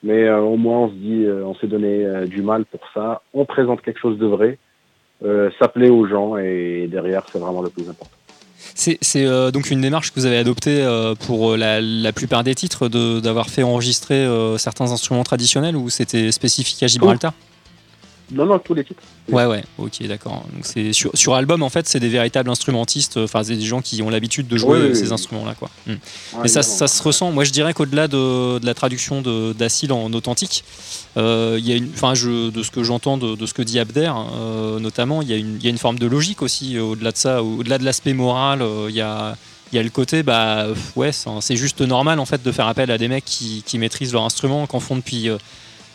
mais 0.02 0.24
euh, 0.24 0.40
au 0.40 0.56
moins, 0.56 0.80
on 0.80 0.88
se 0.88 0.94
dit, 0.94 1.26
on 1.28 1.54
s'est 1.54 1.66
donné 1.66 2.26
du 2.26 2.42
mal 2.42 2.64
pour 2.64 2.80
ça. 2.94 3.22
On 3.34 3.44
présente 3.44 3.82
quelque 3.82 4.00
chose 4.00 4.18
de 4.18 4.26
vrai. 4.26 4.58
Ça 5.58 5.68
plaît 5.68 5.90
aux 5.90 6.06
gens 6.06 6.36
et 6.36 6.86
derrière, 6.88 7.24
c'est 7.32 7.40
vraiment 7.40 7.62
le 7.62 7.70
plus 7.70 7.88
important. 7.88 8.16
C'est 8.74 9.24
donc 9.52 9.70
une 9.70 9.80
démarche 9.80 10.12
que 10.12 10.20
vous 10.20 10.26
avez 10.26 10.36
adoptée 10.36 10.86
pour 11.26 11.56
la, 11.56 12.12
plupart 12.12 12.44
des 12.44 12.54
titres, 12.54 12.88
d'avoir 12.88 13.48
fait 13.48 13.64
enregistrer 13.64 14.26
certains 14.58 14.92
instruments 14.92 15.24
traditionnels 15.24 15.76
ou 15.76 15.90
c'était 15.90 16.30
spécifique 16.30 16.82
à 16.84 16.86
Gibraltar? 16.86 17.32
Non, 18.30 18.44
non, 18.44 18.58
tous 18.58 18.74
les 18.74 18.84
titres. 18.84 19.00
Ouais, 19.30 19.46
ouais, 19.46 19.64
ok, 19.78 20.02
d'accord. 20.06 20.44
Donc 20.52 20.64
c'est 20.64 20.92
sur, 20.92 21.10
sur 21.14 21.34
album, 21.34 21.62
en 21.62 21.68
fait, 21.70 21.88
c'est 21.88 22.00
des 22.00 22.08
véritables 22.08 22.50
instrumentistes, 22.50 23.16
euh, 23.16 23.24
enfin, 23.24 23.42
c'est 23.42 23.56
des 23.56 23.64
gens 23.64 23.80
qui 23.80 24.02
ont 24.02 24.10
l'habitude 24.10 24.48
de 24.48 24.56
jouer 24.58 24.78
Oui, 24.80 24.86
oui, 24.90 24.96
ces 24.96 25.06
oui. 25.08 25.12
instruments-là, 25.14 25.54
quoi. 25.58 25.70
Hmm. 25.86 25.94
Ouais, 26.40 26.48
ça, 26.48 26.62
ça 26.62 26.88
se 26.88 27.02
ressent. 27.02 27.32
Moi, 27.32 27.44
je 27.44 27.52
dirais 27.52 27.72
qu'au-delà 27.72 28.06
de, 28.08 28.58
de 28.58 28.66
la 28.66 28.74
traduction 28.74 29.22
d'Acide 29.56 29.92
en 29.92 30.12
authentique, 30.12 30.64
euh, 31.16 31.56
il 31.58 31.66
y 31.66 31.72
a 31.72 31.76
une, 31.76 31.90
enfin, 31.94 32.12
de 32.12 32.62
ce 32.62 32.70
que 32.70 32.82
j'entends 32.82 33.16
de, 33.16 33.34
de 33.34 33.46
ce 33.46 33.54
que 33.54 33.62
dit 33.62 33.78
Abder, 33.78 34.12
euh, 34.36 34.78
notamment, 34.78 35.22
il 35.22 35.28
y, 35.28 35.32
a 35.32 35.36
une, 35.36 35.56
il 35.56 35.64
y 35.64 35.66
a 35.66 35.70
une 35.70 35.78
forme 35.78 35.98
de 35.98 36.06
logique 36.06 36.42
aussi 36.42 36.78
au-delà 36.78 37.12
de 37.12 37.16
ça, 37.16 37.42
au-delà 37.42 37.78
de 37.78 37.84
l'aspect 37.84 38.12
moral. 38.12 38.60
euh, 38.62 38.86
Il 38.90 38.94
y 38.96 39.00
a 39.00 39.36
il 39.70 39.76
y 39.76 39.78
a 39.78 39.82
le 39.82 39.90
côté, 39.90 40.22
bah 40.22 40.66
ouais, 40.96 41.10
c'est 41.12 41.56
juste 41.56 41.82
normal 41.82 42.20
en 42.20 42.24
fait 42.24 42.42
de 42.42 42.52
faire 42.52 42.66
appel 42.68 42.90
à 42.90 42.96
des 42.96 43.06
mecs 43.06 43.26
qui, 43.26 43.62
qui 43.66 43.76
maîtrisent 43.76 44.14
leur 44.14 44.24
instrument, 44.24 44.66
qu'en 44.66 44.80
font 44.80 44.96
depuis, 44.96 45.28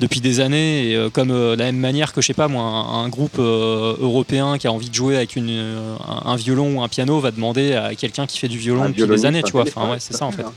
depuis 0.04 0.20
des 0.22 0.42
années, 0.42 0.90
et 0.90 0.96
euh, 0.98 1.10
comme 1.10 1.32
euh, 1.32 1.56
de 1.56 1.60
la 1.60 1.66
même 1.72 1.78
manière 1.80 2.12
que 2.12 2.22
je 2.22 2.28
sais 2.28 2.34
pas 2.34 2.48
moi, 2.50 2.62
un, 2.64 3.04
un 3.06 3.10
groupe 3.10 3.38
euh, 3.40 3.96
européen 4.02 4.58
qui 4.58 4.68
a 4.68 4.72
envie 4.72 4.90
de 4.90 4.94
jouer 4.94 5.16
avec 5.16 5.36
une, 5.38 5.50
un, 5.50 6.30
un 6.30 6.36
violon 6.36 6.78
ou 6.78 6.84
un 6.84 6.90
piano 6.90 7.20
va 7.22 7.32
demander 7.32 7.74
à 7.74 7.96
quelqu'un 7.96 8.26
qui 8.28 8.38
fait 8.38 8.50
du 8.50 8.58
violon 8.58 8.84
Un 8.84 8.90
depuis 8.90 9.08
des 9.08 9.26
années, 9.26 9.42
tu 9.44 9.54
vois. 9.54 9.64
Enfin 9.64 9.90
ouais, 9.92 10.00
c'est 10.00 10.14
ça 10.14 10.26
en 10.26 10.32
fait, 10.32 10.44
hein. 10.44 10.54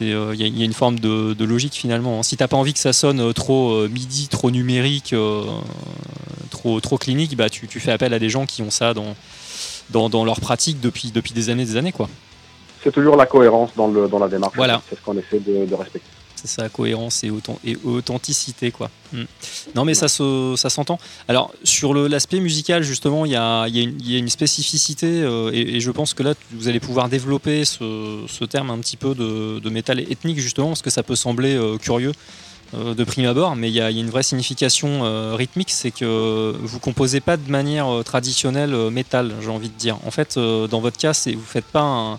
Il 0.00 0.08
y, 0.08 0.12
a- 0.12 0.32
il 0.34 0.58
y 0.58 0.62
a 0.62 0.64
une 0.64 0.72
forme 0.72 0.98
de, 0.98 1.32
de 1.34 1.44
logique 1.44 1.74
finalement. 1.74 2.22
Si 2.24 2.36
t'as 2.36 2.48
pas 2.48 2.56
envie 2.56 2.72
que 2.72 2.78
ça 2.80 2.92
sonne 2.92 3.32
trop 3.32 3.86
midi, 3.88 4.26
trop 4.28 4.50
numérique, 4.50 5.14
trop, 6.50 6.80
trop 6.80 6.98
clinique, 6.98 7.36
bah 7.36 7.48
tu, 7.50 7.68
tu 7.68 7.78
fais 7.80 7.92
appel 7.92 8.12
à 8.14 8.18
des 8.18 8.28
gens 8.28 8.46
qui 8.46 8.62
ont 8.62 8.70
ça 8.70 8.94
dans, 8.94 9.14
dans, 9.90 10.08
dans 10.08 10.24
leur 10.24 10.40
pratique 10.40 10.80
depuis, 10.80 11.10
depuis 11.12 11.32
des 11.32 11.50
années, 11.50 11.64
des 11.64 11.76
années 11.76 11.92
quoi. 11.92 12.08
C'est 12.82 12.92
toujours 12.92 13.16
la 13.16 13.26
cohérence 13.26 13.70
dans, 13.76 13.88
le, 13.88 14.08
dans 14.08 14.18
la 14.18 14.28
démarche. 14.28 14.54
Voilà. 14.56 14.80
C'est 14.88 14.96
ce 14.96 15.02
qu'on 15.02 15.16
essaie 15.18 15.38
de, 15.38 15.66
de 15.66 15.74
respecter. 15.74 16.08
C'est 16.40 16.48
ça, 16.48 16.68
cohérence 16.70 17.22
et, 17.22 17.30
authent- 17.30 17.58
et 17.64 17.76
authenticité, 17.84 18.70
quoi. 18.70 18.90
Hmm. 19.12 19.24
Non, 19.74 19.84
mais 19.84 19.92
ça, 19.94 20.08
se, 20.08 20.54
ça 20.56 20.70
s'entend. 20.70 20.98
Alors, 21.28 21.52
sur 21.64 21.92
le- 21.92 22.06
l'aspect 22.06 22.40
musical, 22.40 22.82
justement, 22.82 23.26
il 23.26 23.32
y 23.32 23.36
a, 23.36 23.66
y 23.68 23.80
a 23.80 23.90
y 24.02 24.14
a 24.14 24.18
une 24.18 24.28
spécificité, 24.30 25.06
euh, 25.06 25.50
et, 25.52 25.76
et 25.76 25.80
je 25.80 25.90
pense 25.90 26.14
que 26.14 26.22
là, 26.22 26.32
vous 26.52 26.68
allez 26.68 26.80
pouvoir 26.80 27.08
développer 27.10 27.64
ce, 27.66 28.20
ce 28.26 28.44
terme 28.44 28.70
un 28.70 28.78
petit 28.78 28.96
peu 28.96 29.14
de, 29.14 29.58
de 29.58 29.70
métal 29.70 30.00
ethnique, 30.00 30.38
justement, 30.38 30.68
parce 30.68 30.82
que 30.82 30.90
ça 30.90 31.02
peut 31.02 31.16
sembler 31.16 31.54
euh, 31.56 31.76
curieux 31.76 32.12
euh, 32.74 32.94
de 32.94 33.04
prime 33.04 33.26
abord, 33.26 33.54
mais 33.56 33.68
il 33.68 33.74
y 33.74 33.80
a, 33.80 33.90
il 33.90 33.96
y 33.96 34.00
a 34.00 34.02
une 34.02 34.10
vraie 34.10 34.22
signification 34.22 35.02
rythmique, 35.36 35.70
c'est 35.70 35.90
que 35.90 36.54
vous 36.62 36.78
composez 36.78 37.20
pas 37.20 37.36
de 37.36 37.50
manière 37.50 37.88
traditionnelle 38.04 38.74
métal, 38.90 39.34
j'ai 39.42 39.48
envie 39.50 39.68
de 39.68 39.76
dire. 39.76 39.98
En 40.06 40.10
fait, 40.10 40.38
dans 40.38 40.80
votre 40.80 40.96
cas, 40.96 41.12
c'est, 41.12 41.32
vous 41.32 41.44
faites 41.44 41.66
pas 41.66 41.82
un 41.82 42.18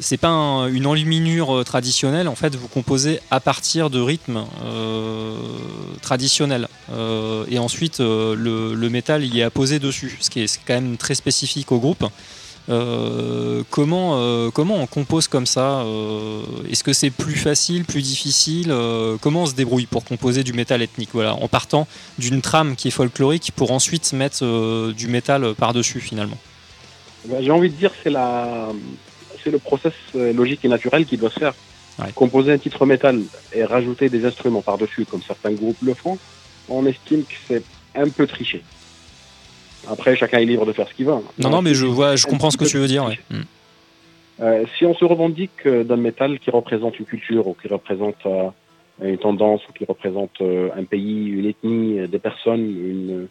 c'est 0.00 0.16
pas 0.16 0.28
un- 0.28 0.68
une 0.68 0.86
enluminure 0.86 1.56
euh, 1.56 1.64
traditionnelle, 1.64 2.28
en 2.28 2.34
fait, 2.34 2.54
vous 2.54 2.68
composez 2.68 3.20
à 3.30 3.40
partir 3.40 3.90
de 3.90 4.00
rythmes 4.00 4.44
euh, 4.64 5.34
traditionnels. 6.02 6.68
Euh, 6.92 7.44
et 7.50 7.58
ensuite, 7.58 8.00
le, 8.00 8.88
métal 8.90 9.24
y 9.24 9.40
est 9.40 9.42
apposé 9.42 9.78
dessus, 9.78 10.16
ce 10.20 10.30
qui 10.30 10.40
est, 10.40 10.60
quand 10.66 10.74
même 10.74 10.96
très 10.96 11.14
spécifique 11.14 11.72
au 11.72 11.78
groupe. 11.78 12.04
Comment, 13.70 14.50
comment 14.52 14.76
on 14.76 14.86
compose 14.86 15.26
comme 15.26 15.46
ça 15.46 15.84
Est-ce 16.70 16.84
que 16.84 16.92
c'est 16.92 17.10
plus 17.10 17.34
facile, 17.34 17.84
plus 17.84 18.02
difficile 18.02 18.72
Comment 19.20 19.42
on 19.42 19.46
se 19.46 19.54
débrouille 19.54 19.86
pour 19.86 20.04
composer 20.04 20.44
du 20.44 20.52
métal 20.52 20.80
ethnique? 20.80 21.10
Voilà, 21.12 21.34
En 21.34 21.48
partant 21.48 21.88
d'une 22.18 22.42
trame 22.42 22.76
qui 22.76 22.86
est 22.88 22.92
folklorique 22.92 23.50
pour 23.56 23.72
ensuite 23.72 24.12
mettre 24.12 24.92
du 24.92 25.08
métal 25.08 25.54
par-dessus 25.54 25.98
finalement. 26.00 26.38
Ben, 27.24 27.42
J'ai 27.42 27.50
envie 27.50 27.70
de 27.70 27.74
dire 27.76 27.90
c'est 28.04 28.10
la 28.10 28.68
c'est 29.42 29.50
le 29.50 29.58
process 29.58 29.92
euh, 30.14 30.32
logique 30.32 30.64
et 30.64 30.68
naturel 30.68 31.04
qui 31.06 31.16
doit 31.16 31.30
se 31.30 31.38
faire. 31.38 31.54
Ouais. 31.98 32.12
Composer 32.14 32.52
un 32.52 32.58
titre 32.58 32.86
métal 32.86 33.20
et 33.54 33.64
rajouter 33.64 34.08
des 34.08 34.24
instruments 34.24 34.62
par-dessus, 34.62 35.04
comme 35.04 35.22
certains 35.22 35.52
groupes 35.52 35.82
le 35.82 35.94
font, 35.94 36.18
on 36.68 36.86
estime 36.86 37.24
que 37.24 37.34
c'est 37.46 37.62
un 37.94 38.08
peu 38.08 38.26
triché. 38.26 38.62
Après, 39.88 40.14
chacun 40.16 40.38
est 40.38 40.44
libre 40.44 40.66
de 40.66 40.72
faire 40.72 40.88
ce 40.88 40.94
qu'il 40.94 41.06
veut. 41.06 41.14
Non, 41.38 41.50
non, 41.50 41.62
mais 41.62 41.74
je, 41.74 41.86
vois, 41.86 42.16
je 42.16 42.26
comprends 42.26 42.50
ce 42.50 42.56
que 42.56 42.64
tu 42.64 42.78
veux 42.78 42.86
dire. 42.86 43.04
ouais. 43.04 43.18
Euh, 44.40 44.64
si 44.78 44.86
on 44.86 44.94
se 44.94 45.04
revendique 45.04 45.66
euh, 45.66 45.84
d'un 45.84 45.96
métal 45.96 46.38
qui 46.38 46.50
représente 46.50 46.98
une 46.98 47.04
culture 47.04 47.46
ou 47.46 47.54
qui 47.60 47.68
représente 47.68 48.24
euh, 48.24 48.48
une 49.02 49.18
tendance 49.18 49.60
ou 49.68 49.72
qui 49.72 49.84
représente 49.84 50.40
euh, 50.40 50.70
un 50.76 50.84
pays, 50.84 51.26
une 51.28 51.46
ethnie, 51.46 52.08
des 52.08 52.18
personnes, 52.18 52.60
une... 52.60 53.28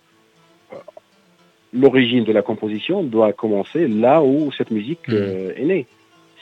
l'origine 1.74 2.24
de 2.26 2.32
la 2.32 2.44
composition 2.44 3.02
doit 3.02 3.34
commencer 3.34 3.88
là 3.88 4.22
où 4.22 4.52
cette 4.52 4.70
musique 4.70 5.10
euh, 5.10 5.54
est 5.56 5.66
née. 5.66 5.88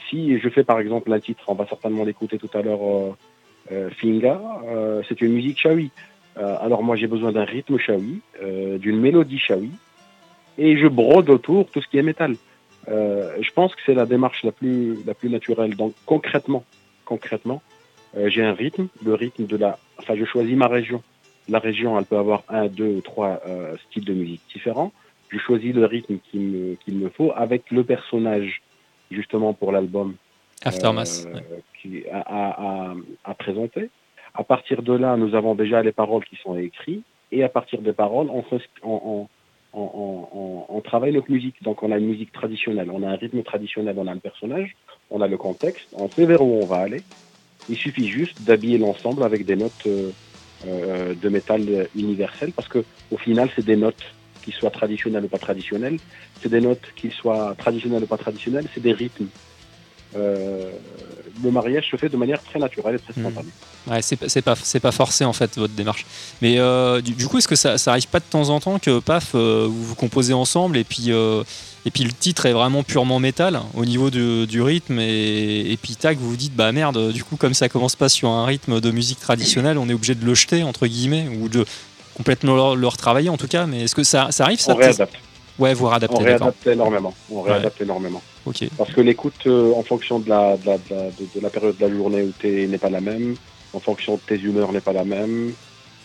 Si 0.10 0.40
je 0.40 0.50
fais 0.50 0.64
par 0.64 0.80
exemple 0.80 1.12
un 1.12 1.20
titre, 1.20 1.44
on 1.48 1.54
va 1.54 1.66
certainement 1.68 2.04
l'écouter 2.04 2.38
tout 2.38 2.50
à 2.54 2.62
l'heure, 2.62 2.82
euh, 2.82 3.16
euh, 3.72 3.90
Finga, 3.90 4.40
euh, 4.68 5.02
c'est 5.08 5.22
une 5.22 5.34
musique 5.34 5.60
shawi. 5.60 5.92
Alors 6.36 6.84
moi 6.84 6.96
j'ai 6.96 7.08
besoin 7.08 7.32
d'un 7.32 7.46
rythme 7.46 7.80
shawi, 7.80 8.22
d'une 8.80 9.00
mélodie 9.00 9.40
shawi, 9.40 9.72
et 10.60 10.78
je 10.78 10.86
brode 10.86 11.32
autour 11.32 11.68
tout 11.72 11.82
ce 11.82 11.88
qui 11.88 11.98
est 11.98 12.04
métal. 12.04 12.36
Je 12.88 13.52
pense 13.56 13.74
que 13.74 13.82
c'est 13.88 13.96
la 13.96 14.06
démarche 14.06 14.44
la 14.44 14.52
plus, 14.52 15.00
naturelle. 15.24 15.76
Donc 15.76 15.96
concrètement, 16.06 16.64
concrètement, 17.06 17.64
j'ai 18.28 18.44
un 18.44 18.54
rythme, 18.54 18.88
le 19.04 19.16
rythme 19.16 19.48
de 19.48 19.58
la. 19.58 19.80
Enfin, 19.98 20.14
je 20.16 20.26
choisis 20.26 20.56
ma 20.56 20.68
région. 20.68 21.02
La 21.50 21.58
région, 21.58 21.98
elle 21.98 22.06
peut 22.06 22.18
avoir 22.18 22.44
un, 22.50 22.68
deux 22.68 22.98
ou 22.98 23.02
trois 23.02 23.42
styles 23.90 24.06
de 24.06 24.14
musique 24.14 24.42
différents. 24.54 24.92
Je 25.30 25.40
choisis 25.40 25.74
le 25.74 25.86
rythme 25.86 26.18
qu'il 26.30 26.42
me, 26.42 26.76
qu'il 26.76 27.00
me 27.00 27.10
faut 27.10 27.32
avec 27.36 27.72
le 27.72 27.84
personnage, 27.84 28.62
justement 29.12 29.54
pour 29.54 29.72
l'album 29.72 30.16
Aftermath. 30.64 31.26
euh, 31.28 31.34
ouais. 31.36 31.44
qui, 31.82 32.04
à, 32.12 32.20
à- 32.92 32.96
à 33.24 33.34
présenter. 33.34 33.90
À 34.34 34.44
partir 34.44 34.82
de 34.84 34.94
là, 34.94 35.16
nous 35.18 35.36
avons 35.36 35.56
déjà 35.56 35.82
les 35.82 35.92
paroles 35.92 36.26
qui 36.26 36.36
sont 36.38 36.56
écrites, 36.58 37.04
et 37.32 37.44
à 37.44 37.50
partir 37.50 37.82
des 37.82 37.94
paroles, 37.94 38.28
on, 38.30 38.42
fait- 38.44 38.62
on, 38.84 39.28
on, 39.74 39.80
on, 39.80 40.28
on- 40.34 40.66
on 40.70 40.82
travaille 40.82 41.14
notre 41.14 41.32
musique. 41.32 41.62
Donc 41.64 41.84
on 41.84 41.92
a 41.92 41.98
une 41.98 42.08
musique 42.08 42.32
traditionnelle, 42.32 42.90
on 42.92 43.04
a 43.04 43.10
un 43.10 43.16
rythme 43.16 43.42
traditionnel, 43.44 43.96
on 43.98 44.08
a 44.08 44.12
un 44.12 44.18
personnage, 44.18 44.76
on 45.12 45.22
a 45.22 45.28
le 45.28 45.38
contexte, 45.38 45.88
on 45.94 46.10
sait 46.10 46.26
vers 46.26 46.42
où 46.42 46.60
on 46.62 46.66
va 46.66 46.78
aller. 46.78 47.02
Il 47.70 47.76
suffit 47.78 48.08
juste 48.08 48.42
d'habiller 48.44 48.78
l'ensemble 48.78 49.24
avec 49.24 49.46
des 49.46 49.56
notes 49.56 49.74
euh, 49.88 50.12
euh, 50.66 51.14
de 51.16 51.30
métal 51.30 51.62
universel, 51.96 52.52
parce 52.54 52.68
que 52.68 52.84
au 53.12 53.18
final, 53.18 53.50
c'est 53.56 53.66
des 53.66 53.76
notes 53.76 54.04
qui 54.48 54.58
soient 54.58 54.72
ou 55.24 55.28
pas 55.28 55.38
traditionnelles, 55.38 55.98
c'est 56.42 56.50
des 56.50 56.62
notes 56.62 56.82
qui 56.96 57.10
soient 57.12 57.54
traditionnelles 57.58 58.04
ou 58.04 58.08
pas 58.08 58.18
traditionnelles, 58.18 58.66
c'est 58.74 58.82
des 58.82 58.94
rythmes. 58.94 59.26
Euh, 60.16 60.72
le 61.44 61.52
mariage 61.52 61.90
se 61.92 61.98
fait 61.98 62.08
de 62.10 62.16
manière 62.18 62.42
très 62.42 62.60
naturelle 62.60 62.96
et 62.96 63.00
très 63.00 63.14
Hmm. 63.20 63.26
spontanée. 63.26 63.50
Ouais, 63.88 64.02
c'est 64.02 64.42
pas- 64.42 64.92
forcé 64.92 65.26
en 65.26 65.34
fait 65.34 65.58
votre 65.58 65.74
démarche. 65.74 66.06
Mais 66.42 66.60
euh, 66.60 67.02
du, 67.02 67.12
du 67.12 67.28
coup, 67.28 67.38
est-ce 67.40 67.48
que 67.48 67.56
ça, 67.58 67.78
ça 67.78 67.92
arrive 67.92 68.08
pas 68.08 68.20
de 68.20 68.26
temps 68.30 68.50
en 68.50 68.60
temps 68.62 68.80
que 68.80 69.00
paf, 69.00 69.32
euh, 69.36 69.68
vous 69.70 69.84
vous 69.84 69.96
composez 69.96 70.34
ensemble 70.34 70.78
et 70.78 70.84
puis, 70.86 71.10
et 71.86 71.92
puis 71.92 72.04
le 72.06 72.12
titre 72.14 72.46
est 72.46 72.54
vraiment 72.54 72.84
purement 72.84 73.20
métal 73.20 73.60
au 73.76 73.86
niveau 73.86 74.10
du, 74.10 74.48
du 74.48 74.62
rythme 74.62 74.98
et, 75.00 75.72
et 75.72 75.78
puis 75.78 75.96
tac, 75.96 76.18
vous 76.18 76.30
vous 76.32 76.38
dites 76.38 76.56
bah 76.56 76.72
merde, 76.72 77.12
du 77.12 77.24
coup, 77.24 77.36
comme 77.36 77.54
ça 77.54 77.68
commence 77.70 77.96
pas 77.98 78.10
sur 78.10 78.30
un 78.30 78.46
rythme 78.46 78.80
de 78.80 78.92
musique 78.92 79.20
traditionnelle, 79.20 79.78
on 79.78 79.90
est 79.90 79.94
obligé 79.94 80.16
de 80.16 80.26
le 80.26 80.34
jeter 80.34 80.64
entre 80.64 80.88
guillemets 80.88 81.28
ou 81.42 81.50
de 81.50 81.66
complètement 82.18 82.74
le, 82.74 82.82
le 82.82 82.88
retravailler 82.88 83.30
en 83.30 83.38
tout 83.38 83.48
cas. 83.48 83.66
Mais 83.68 83.84
est-ce 83.84 83.96
que 83.96 84.04
ça, 84.04 84.28
ça 84.32 84.44
arrive 84.46 84.60
ça 84.60 84.74
On 84.74 84.76
réadapte. 84.76 85.14
Ouais, 85.60 85.74
vous 85.74 85.86
On 85.86 85.90
réadaptez, 85.90 86.14
d'accord. 86.16 86.26
réadapte 86.28 86.68
énormément. 86.68 87.14
On 87.32 87.42
réadapte 87.42 87.82
énormément. 87.82 88.22
Ok. 88.46 88.64
Parce 88.78 88.92
que 88.94 89.02
l'écoute, 89.02 89.34
euh, 89.48 89.74
en 89.76 89.84
fonction 89.84 90.20
de 90.20 90.30
la, 90.30 90.56
de, 90.58 90.66
la, 90.68 90.78
de, 90.78 90.84
la, 90.92 91.04
de- 91.06 91.28
de 91.36 91.42
la 91.42 91.50
période 91.50 91.78
de 91.78 91.86
la 91.86 91.92
journée 91.96 92.22
où 92.24 92.32
tu 92.40 92.64
es 92.64 92.68
n'est 92.68 92.78
pas 92.78 92.90
la 92.92 93.02
même, 93.02 93.36
en 93.74 93.80
fonction 93.80 94.16
de 94.16 94.22
tes 94.28 94.36
humeurs 94.40 94.72
n'est 94.72 94.82
pas 94.82 94.94
la 94.94 95.04
même, 95.04 95.54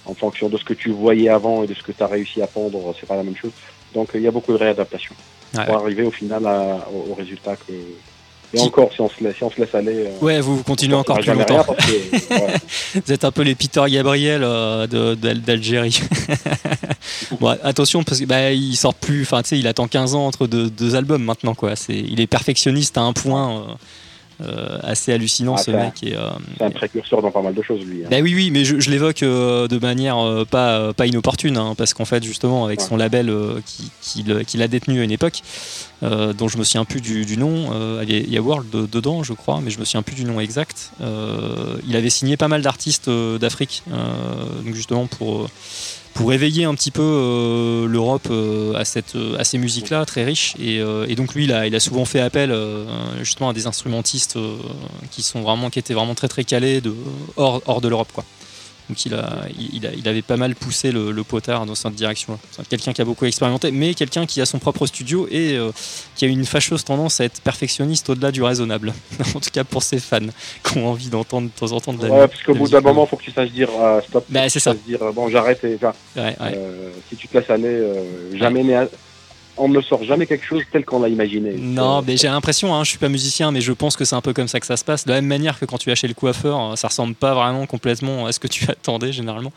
en 0.06 0.14
fonction 0.14 0.48
de 0.48 0.56
ce 0.56 0.64
que 0.64 0.74
tu 0.74 0.90
voyais 0.90 1.28
avant 1.28 1.62
et 1.64 1.66
de 1.66 1.74
ce 1.74 1.82
que 1.82 1.92
tu 1.92 2.02
as 2.02 2.06
réussi 2.06 2.40
à 2.42 2.46
pondre, 2.46 2.94
c'est 2.98 3.06
pas 3.06 3.16
la 3.16 3.22
même 3.24 3.36
chose. 3.36 3.52
Donc 3.94 4.08
il 4.14 4.22
y 4.22 4.26
a 4.26 4.30
beaucoup 4.30 4.52
de 4.52 4.58
réadaptation 4.58 5.14
Ouais. 5.54 5.66
pour 5.66 5.76
arriver 5.76 6.02
au 6.04 6.10
final 6.10 6.46
à- 6.46 6.88
au, 6.90 7.10
au 7.12 7.14
résultat 7.14 7.56
que. 7.56 7.72
Et 8.54 8.60
encore, 8.60 8.92
si 8.92 9.00
on 9.00 9.08
se 9.08 9.22
laisse, 9.24 9.36
si 9.36 9.44
on 9.44 9.50
se 9.50 9.60
laisse 9.60 9.74
aller. 9.74 9.94
euh, 10.06 10.10
Ouais, 10.20 10.40
vous, 10.40 10.56
vous 10.58 10.62
continuez 10.62 10.94
on 10.94 11.00
encore 11.00 11.18
plus 11.18 11.32
longtemps. 11.32 11.64
que. 11.64 12.98
Vous 13.04 13.12
êtes 13.12 13.24
un 13.24 13.30
peu 13.30 13.42
les 13.42 13.54
Peter 13.54 13.82
Gabriel 13.88 14.42
euh, 14.44 14.86
d'Algérie. 15.16 16.00
bon, 17.40 17.56
attention 17.62 18.02
parce 18.02 18.20
que 18.20 18.26
bah, 18.26 18.52
il 18.52 18.76
sort 18.76 18.94
plus. 18.94 19.22
Enfin, 19.22 19.42
tu 19.42 19.50
sais, 19.50 19.58
il 19.58 19.66
attend 19.66 19.88
15 19.88 20.14
ans 20.14 20.26
entre 20.26 20.46
deux, 20.46 20.68
deux 20.70 20.94
albums 20.94 21.22
maintenant, 21.22 21.54
quoi. 21.54 21.76
C'est, 21.76 21.96
il 21.96 22.20
est 22.20 22.26
perfectionniste 22.26 22.98
à 22.98 23.02
un 23.02 23.12
point 23.12 23.56
euh, 23.58 23.62
euh, 24.40 24.78
assez 24.82 25.12
hallucinant, 25.12 25.54
Ah, 25.58 25.62
ce 25.62 25.70
mec. 25.70 26.02
Et, 26.02 26.16
euh, 26.16 26.30
C'est 26.58 26.64
un 26.64 26.70
précurseur 26.70 27.22
dans 27.22 27.30
pas 27.30 27.42
mal 27.42 27.54
de 27.54 27.62
choses, 27.62 27.84
lui. 27.84 28.04
hein. 28.04 28.08
bah 28.10 28.16
oui, 28.22 28.34
oui, 28.34 28.50
mais 28.50 28.64
je, 28.64 28.80
je 28.80 28.90
l'évoque 28.90 29.22
euh, 29.22 29.68
de 29.68 29.78
manière 29.78 30.18
euh, 30.18 30.44
pas, 30.44 30.92
pas 30.92 31.06
inopportune, 31.06 31.56
hein, 31.56 31.74
parce 31.76 31.94
qu'en 31.94 32.04
fait, 32.04 32.22
justement, 32.24 32.64
avec 32.64 32.80
Ouais. 32.80 32.86
son 32.86 32.96
label 32.96 33.28
euh, 33.30 33.60
qui- 33.66 33.90
qu'il 34.00 34.44
qu'il 34.44 34.62
a 34.62 34.68
détenu 34.68 35.00
à 35.00 35.04
une 35.04 35.10
époque, 35.10 35.42
dont 36.02 36.48
je 36.48 36.58
me 36.58 36.64
souviens 36.64 36.84
plus 36.84 37.00
du, 37.00 37.24
du 37.24 37.36
nom, 37.36 37.70
il 38.02 38.28
y 38.32 38.36
a- 38.36 38.40
World 38.42 38.68
de- 38.70 38.86
dedans, 38.86 39.22
je 39.22 39.32
crois, 39.34 39.60
mais 39.62 39.70
je 39.70 39.78
me 39.78 39.84
souviens 39.84 40.02
plus 40.02 40.16
du 40.16 40.24
nom 40.24 40.40
exact. 40.40 40.90
Il 41.86 41.94
avait 41.96 42.10
signé 42.10 42.36
pas 42.36 42.48
mal 42.48 42.62
d'artistes 42.62 43.08
d'Afrique, 43.08 43.82
donc 44.64 44.74
justement 44.74 45.06
pour. 45.06 45.48
Pour 46.14 46.32
éveiller 46.32 46.64
un 46.64 46.74
petit 46.74 46.90
peu 46.90 47.02
euh, 47.02 47.86
l'Europe 47.86 48.28
euh, 48.30 48.74
à, 48.74 48.84
cette, 48.84 49.16
euh, 49.16 49.42
ces 49.42 49.58
musiques-là 49.58 50.04
très 50.04 50.24
riches. 50.24 50.54
Et, 50.58 50.80
donc 51.14 51.34
lui, 51.34 51.44
il 51.44 51.52
a, 51.52 51.80
souvent 51.80 52.04
fait 52.04 52.20
appel 52.20 52.54
justement 53.20 53.50
à 53.50 53.52
des 53.52 53.66
instrumentistes 53.66 54.38
qui, 55.10 55.22
sont 55.22 55.42
vraiment, 55.42 55.70
qui 55.70 55.78
étaient 55.78 55.94
vraiment 55.94 56.14
très 56.14 56.28
très 56.28 56.44
calés 56.44 56.80
de, 56.80 56.94
hors, 57.36 57.62
hors 57.66 57.80
de 57.80 57.88
l'Europe. 57.88 58.10
quoi. 58.12 58.24
Donc 58.88 59.06
il, 59.06 59.14
a, 59.14 59.40
il, 59.58 59.90
il 59.96 60.08
avait 60.08 60.22
pas 60.22 60.36
mal 60.36 60.54
poussé 60.54 60.92
le, 60.92 61.12
le 61.12 61.24
potard 61.24 61.64
dans 61.66 61.74
cette 61.74 61.94
direction. 61.94 62.38
C'est 62.50 62.66
quelqu'un 62.68 62.92
qui 62.92 63.00
a 63.00 63.04
beaucoup 63.04 63.24
expérimenté, 63.24 63.70
mais 63.70 63.94
quelqu'un 63.94 64.26
qui 64.26 64.40
a 64.40 64.46
son 64.46 64.58
propre 64.58 64.86
studio 64.86 65.26
et 65.30 65.56
euh, 65.56 65.70
qui 66.16 66.24
a 66.24 66.28
une 66.28 66.44
fâcheuse 66.44 66.84
tendance 66.84 67.20
à 67.20 67.24
être 67.24 67.40
perfectionniste 67.40 68.10
au-delà 68.10 68.32
du 68.32 68.42
raisonnable. 68.42 68.92
en 69.34 69.40
tout 69.40 69.50
cas 69.52 69.64
pour 69.64 69.82
ses 69.82 69.98
fans 70.00 70.18
qui 70.64 70.78
ont 70.78 70.88
envie 70.88 71.08
d'entendre 71.08 71.48
de 71.48 71.58
temps 71.58 71.72
en 71.72 71.80
temps 71.80 71.92
de 71.92 72.06
la 72.06 72.12
Ouais, 72.12 72.28
parce 72.28 72.42
qu'au 72.42 72.54
bout 72.54 72.68
d'un 72.68 72.80
moment, 72.80 73.06
faut 73.06 73.16
que 73.16 73.22
tu 73.24 73.30
saches 73.30 73.50
dire 73.52 73.68
euh, 73.80 74.00
stop. 74.06 74.24
Bah, 74.28 74.48
c'est 74.48 74.60
ça. 74.60 74.74
dire 74.74 75.02
euh, 75.02 75.12
bon, 75.12 75.28
j'arrête. 75.28 75.62
Et, 75.64 75.78
Ouais, 75.82 75.88
ouais. 76.16 76.34
euh, 76.40 76.90
si 77.08 77.16
tu 77.16 77.28
te 77.28 77.38
laisses 77.38 77.48
aller, 77.50 77.80
jamais 78.34 78.62
né 78.62 78.74
à- 78.76 78.88
on 79.56 79.68
ne 79.68 79.80
sort 79.80 80.02
jamais 80.04 80.26
quelque 80.26 80.44
chose 80.44 80.62
tel 80.72 80.84
qu'on 80.84 81.00
l'a 81.00 81.08
imaginé. 81.08 81.52
Non, 81.52 82.02
mais 82.06 82.16
j'ai 82.16 82.28
l'impression, 82.28 82.74
hein, 82.74 82.84
je 82.84 82.90
suis 82.90 82.98
pas 82.98 83.08
musicien, 83.08 83.50
mais 83.50 83.60
je 83.60 83.72
pense 83.72 83.96
que 83.96 84.04
c'est 84.04 84.14
un 84.14 84.20
peu 84.20 84.32
comme 84.32 84.48
ça 84.48 84.60
que 84.60 84.66
ça 84.66 84.76
se 84.76 84.84
passe. 84.84 85.04
De 85.04 85.10
la 85.10 85.16
même 85.16 85.26
manière 85.26 85.58
que 85.58 85.64
quand 85.66 85.78
tu 85.78 85.90
vas 85.90 85.94
chez 85.94 86.08
le 86.08 86.14
coiffeur, 86.14 86.60
euh, 86.72 86.76
ça 86.76 86.88
ressemble 86.88 87.14
pas 87.14 87.34
vraiment 87.34 87.66
complètement 87.66 88.26
à 88.26 88.32
ce 88.32 88.40
que 88.40 88.46
tu 88.48 88.64
attendais 88.70 89.12
généralement. 89.12 89.52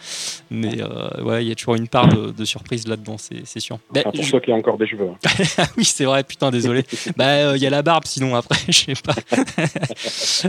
Mais 0.52 0.82
euh, 0.82 1.24
ouais, 1.24 1.46
il 1.46 1.48
y 1.48 1.52
a 1.52 1.56
toujours 1.56 1.76
une 1.76 1.88
part 1.88 2.08
de, 2.08 2.32
de 2.32 2.46
surprise 2.46 2.88
là-dedans, 2.88 3.16
c'est 3.18 3.60
sûr. 3.60 3.80
Bah, 3.94 4.02
enfin, 4.02 4.12
pour 4.12 4.24
je- 4.24 4.32
ceux 4.32 4.40
qui 4.40 4.52
ont 4.52 4.56
encore 4.58 4.78
des 4.78 4.88
cheveux. 4.88 5.08
hein. 5.10 5.30
ah 5.58 5.66
oui, 5.78 5.86
c'est 5.86 6.06
vrai, 6.06 6.24
putain, 6.24 6.52
désolé. 6.52 6.84
bah, 7.18 7.26
euh, 7.28 7.54
il 7.56 7.62
y 7.64 7.68
a 7.68 7.70
la 7.70 7.82
barbe, 7.82 8.04
sinon 8.06 8.36
après, 8.36 8.60
je 8.68 8.74
sais 8.74 8.94
pas. 9.02 9.16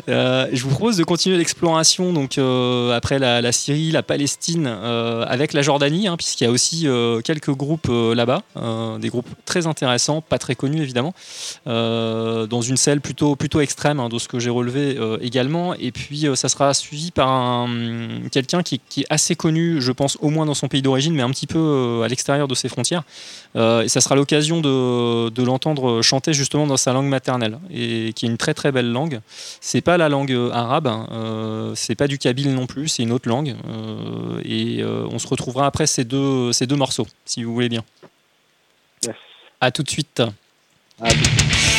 Euh, 0.09 0.49
je 0.53 0.63
vous 0.63 0.71
propose 0.71 0.97
de 0.97 1.05
continuer 1.05 1.37
l'exploration, 1.39 2.13
donc 2.13 2.39
après 2.95 3.19
la, 3.19 3.41
la 3.41 3.53
Syrie, 3.53 3.91
la 3.91 4.03
Palestine, 4.03 4.67
avec 4.67 5.53
la 5.53 5.63
Jordanie, 5.63 6.09
hein, 6.09 6.17
puisqu'il 6.17 6.45
y 6.45 6.47
a 6.47 6.51
aussi 6.51 6.87
quelques 7.25 7.51
groupes 7.51 7.89
là-bas, 7.91 8.43
des 8.99 9.09
groupes 9.09 9.29
très 9.45 9.67
intéressants, 9.67 10.21
pas 10.21 10.39
très 10.39 10.55
connus 10.55 10.83
évidemment, 10.83 11.15
euh, 11.67 12.47
dans 12.47 12.61
une 12.61 12.77
selle 12.77 13.01
plutôt 13.01 13.37
plutôt 13.37 13.61
extrême, 13.61 14.01
hein, 14.01 14.09
de 14.09 14.19
ce 14.19 14.29
que 14.29 14.39
j'ai 14.39 14.51
relevé 14.51 14.97
euh, 14.99 15.19
également. 15.21 15.75
Et 15.75 15.93
puis, 15.93 16.27
euh, 16.27 16.35
ça 16.35 16.49
sera 16.49 16.73
suivi 16.75 17.11
par 17.11 17.29
un 17.29 17.69
quelqu'un 18.31 18.63
qui, 18.63 18.81
est 18.99 19.07
assez 19.11 19.37
connu, 19.37 19.81
je 19.81 19.93
pense, 19.93 20.17
au 20.21 20.31
moins 20.31 20.47
dans 20.47 20.55
son 20.55 20.69
pays 20.69 20.83
d'origine, 20.83 21.15
mais 21.15 21.23
un 21.23 21.31
petit 21.31 21.47
peu 21.47 22.03
à 22.05 22.09
l'extérieur 22.09 22.49
de 22.49 22.55
ses 22.55 22.69
frontières. 22.69 23.03
Et 23.55 23.89
ça 23.89 24.01
sera 24.01 24.17
l'occasion 24.17 24.61
de, 24.61 25.43
l'entendre 25.43 26.03
chanter 26.03 26.33
justement 26.33 26.67
dans 26.67 26.77
sa 26.77 26.93
langue 26.93 27.07
maternelle, 27.07 27.59
et 27.71 28.13
qui 28.15 28.27
est 28.27 28.29
une 28.29 28.37
très 28.37 28.55
très 28.55 28.73
belle 28.73 28.91
langue. 28.91 29.21
C'est 29.61 29.81
pas 29.81 29.97
la 29.97 30.09
langue 30.09 30.37
arabe, 30.53 30.87
hein, 30.87 31.73
c'est 31.75 31.95
pas 31.95 32.09
du 32.09 32.19
kabyle 32.19 32.55
non 32.55 32.67
plus, 32.67 32.89
c'est 32.89 33.03
une 33.03 33.13
autre 33.13 33.29
langue. 33.29 33.55
et 34.45 34.85
on 34.85 35.19
se 35.19 35.27
retrouvera 35.27 35.67
après 35.67 35.87
ces 35.87 36.05
deux, 36.05 36.53
ces 36.53 36.67
deux 36.67 36.77
morceaux, 36.77 37.07
si 37.25 37.45
vous 37.45 37.55
voulez 37.55 37.69
bien. 37.69 37.85
À 39.61 39.71
tout 39.71 39.83
de 39.83 39.91
suite. 39.91 40.23
Ah, 41.01 41.09
Thank 41.11 41.76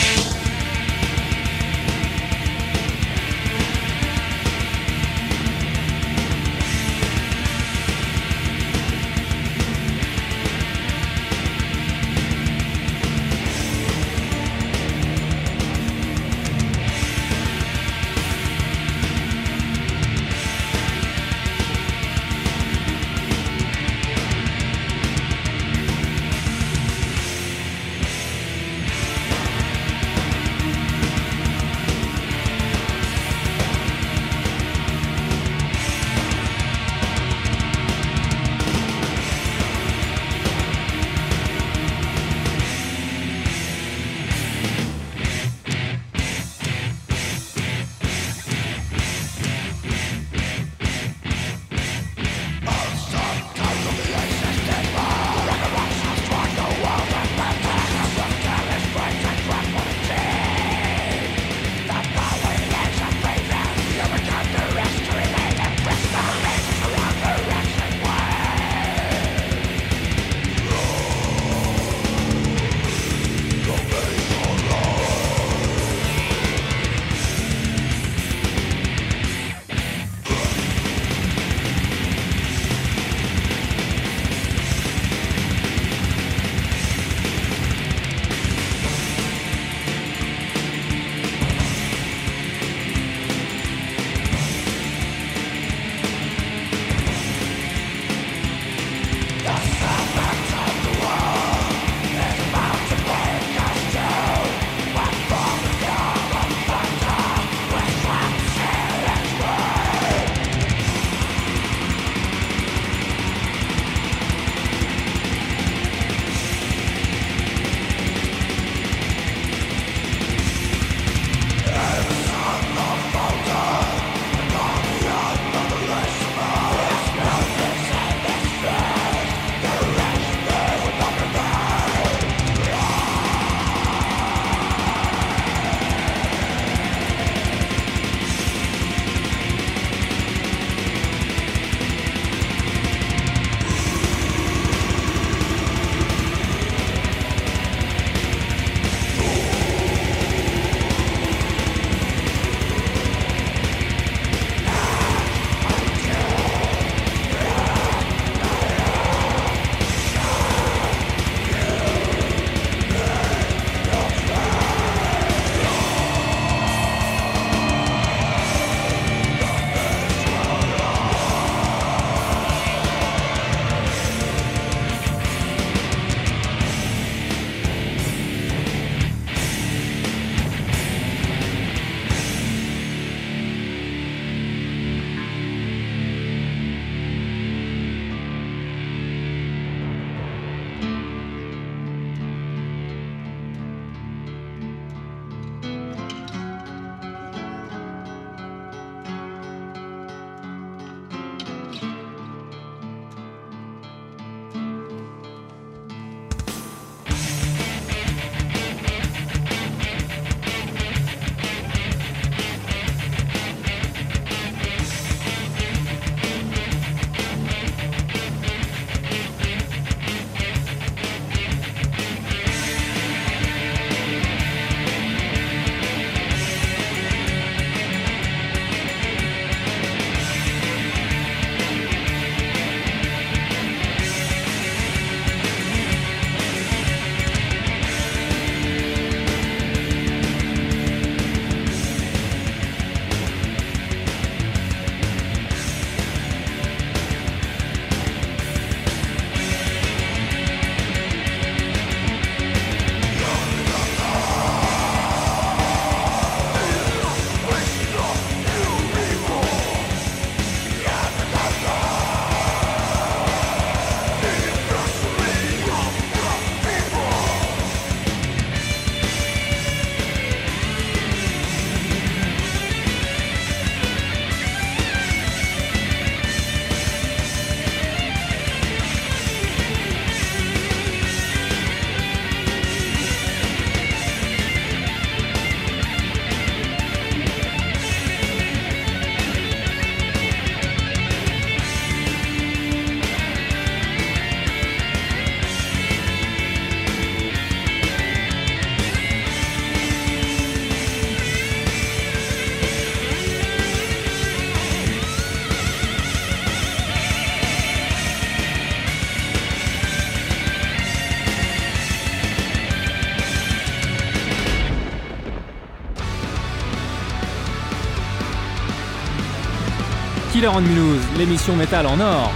Killer 320.38 320.49
on 320.49 320.61
Mulhouse, 320.61 321.01
l'émission 321.17 321.55
métal 321.55 321.88
en 321.88 321.99
or. 321.99 322.31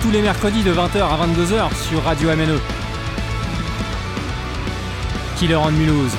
Tous 0.00 0.12
les 0.12 0.22
mercredis 0.22 0.62
de 0.62 0.72
20h 0.72 1.02
à 1.02 1.26
22h 1.26 1.74
sur 1.74 2.00
Radio 2.04 2.28
MNE. 2.28 2.60
Killer 5.36 5.56
on 5.56 5.72
Mulhouse. 5.72 6.12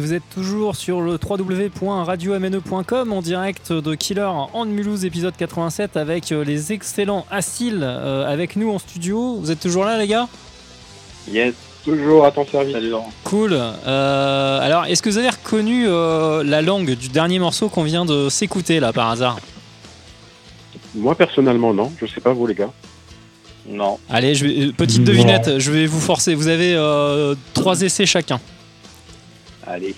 Et 0.00 0.02
vous 0.02 0.14
êtes 0.14 0.22
toujours 0.34 0.76
sur 0.76 1.02
le 1.02 1.18
www.radiomne.com 1.22 3.12
en 3.12 3.20
direct 3.20 3.70
de 3.70 3.94
Killer 3.94 4.22
en 4.24 4.64
Mulhouse 4.64 5.04
épisode 5.04 5.36
87 5.36 5.98
avec 5.98 6.32
euh, 6.32 6.42
les 6.42 6.72
excellents 6.72 7.26
Assil 7.30 7.80
euh, 7.82 8.24
avec 8.26 8.56
nous 8.56 8.70
en 8.72 8.78
studio. 8.78 9.36
Vous 9.38 9.50
êtes 9.50 9.60
toujours 9.60 9.84
là 9.84 9.98
les 9.98 10.06
gars? 10.06 10.26
Yes. 11.30 11.52
Toujours 11.84 12.24
à 12.24 12.30
ton 12.30 12.46
service. 12.46 12.72
Salut 12.72 12.88
Laurent. 12.88 13.12
Cool. 13.24 13.52
Euh, 13.52 14.58
alors 14.62 14.86
est-ce 14.86 15.02
que 15.02 15.10
vous 15.10 15.18
avez 15.18 15.28
reconnu 15.28 15.84
euh, 15.86 16.42
la 16.44 16.62
langue 16.62 16.92
du 16.94 17.08
dernier 17.10 17.38
morceau 17.38 17.68
qu'on 17.68 17.82
vient 17.82 18.06
de 18.06 18.30
s'écouter 18.30 18.80
là 18.80 18.94
par 18.94 19.10
hasard? 19.10 19.38
Moi, 20.94 21.14
personnellement, 21.14 21.74
non. 21.74 21.92
Je 22.00 22.06
sais 22.06 22.22
pas 22.22 22.32
vous, 22.32 22.46
les 22.46 22.54
gars. 22.54 22.70
Non. 23.68 23.98
Allez, 24.08 24.34
je 24.34 24.46
vais- 24.46 24.72
petite 24.72 25.04
devinette, 25.04 25.58
je 25.58 25.70
vais 25.70 25.84
vous 25.84 26.00
forcer. 26.00 26.34
Vous 26.34 26.48
avez 26.48 26.74
euh, 26.74 27.34
trois 27.52 27.82
essais 27.82 28.06
chacun. 28.06 28.40
Allez. 29.70 29.94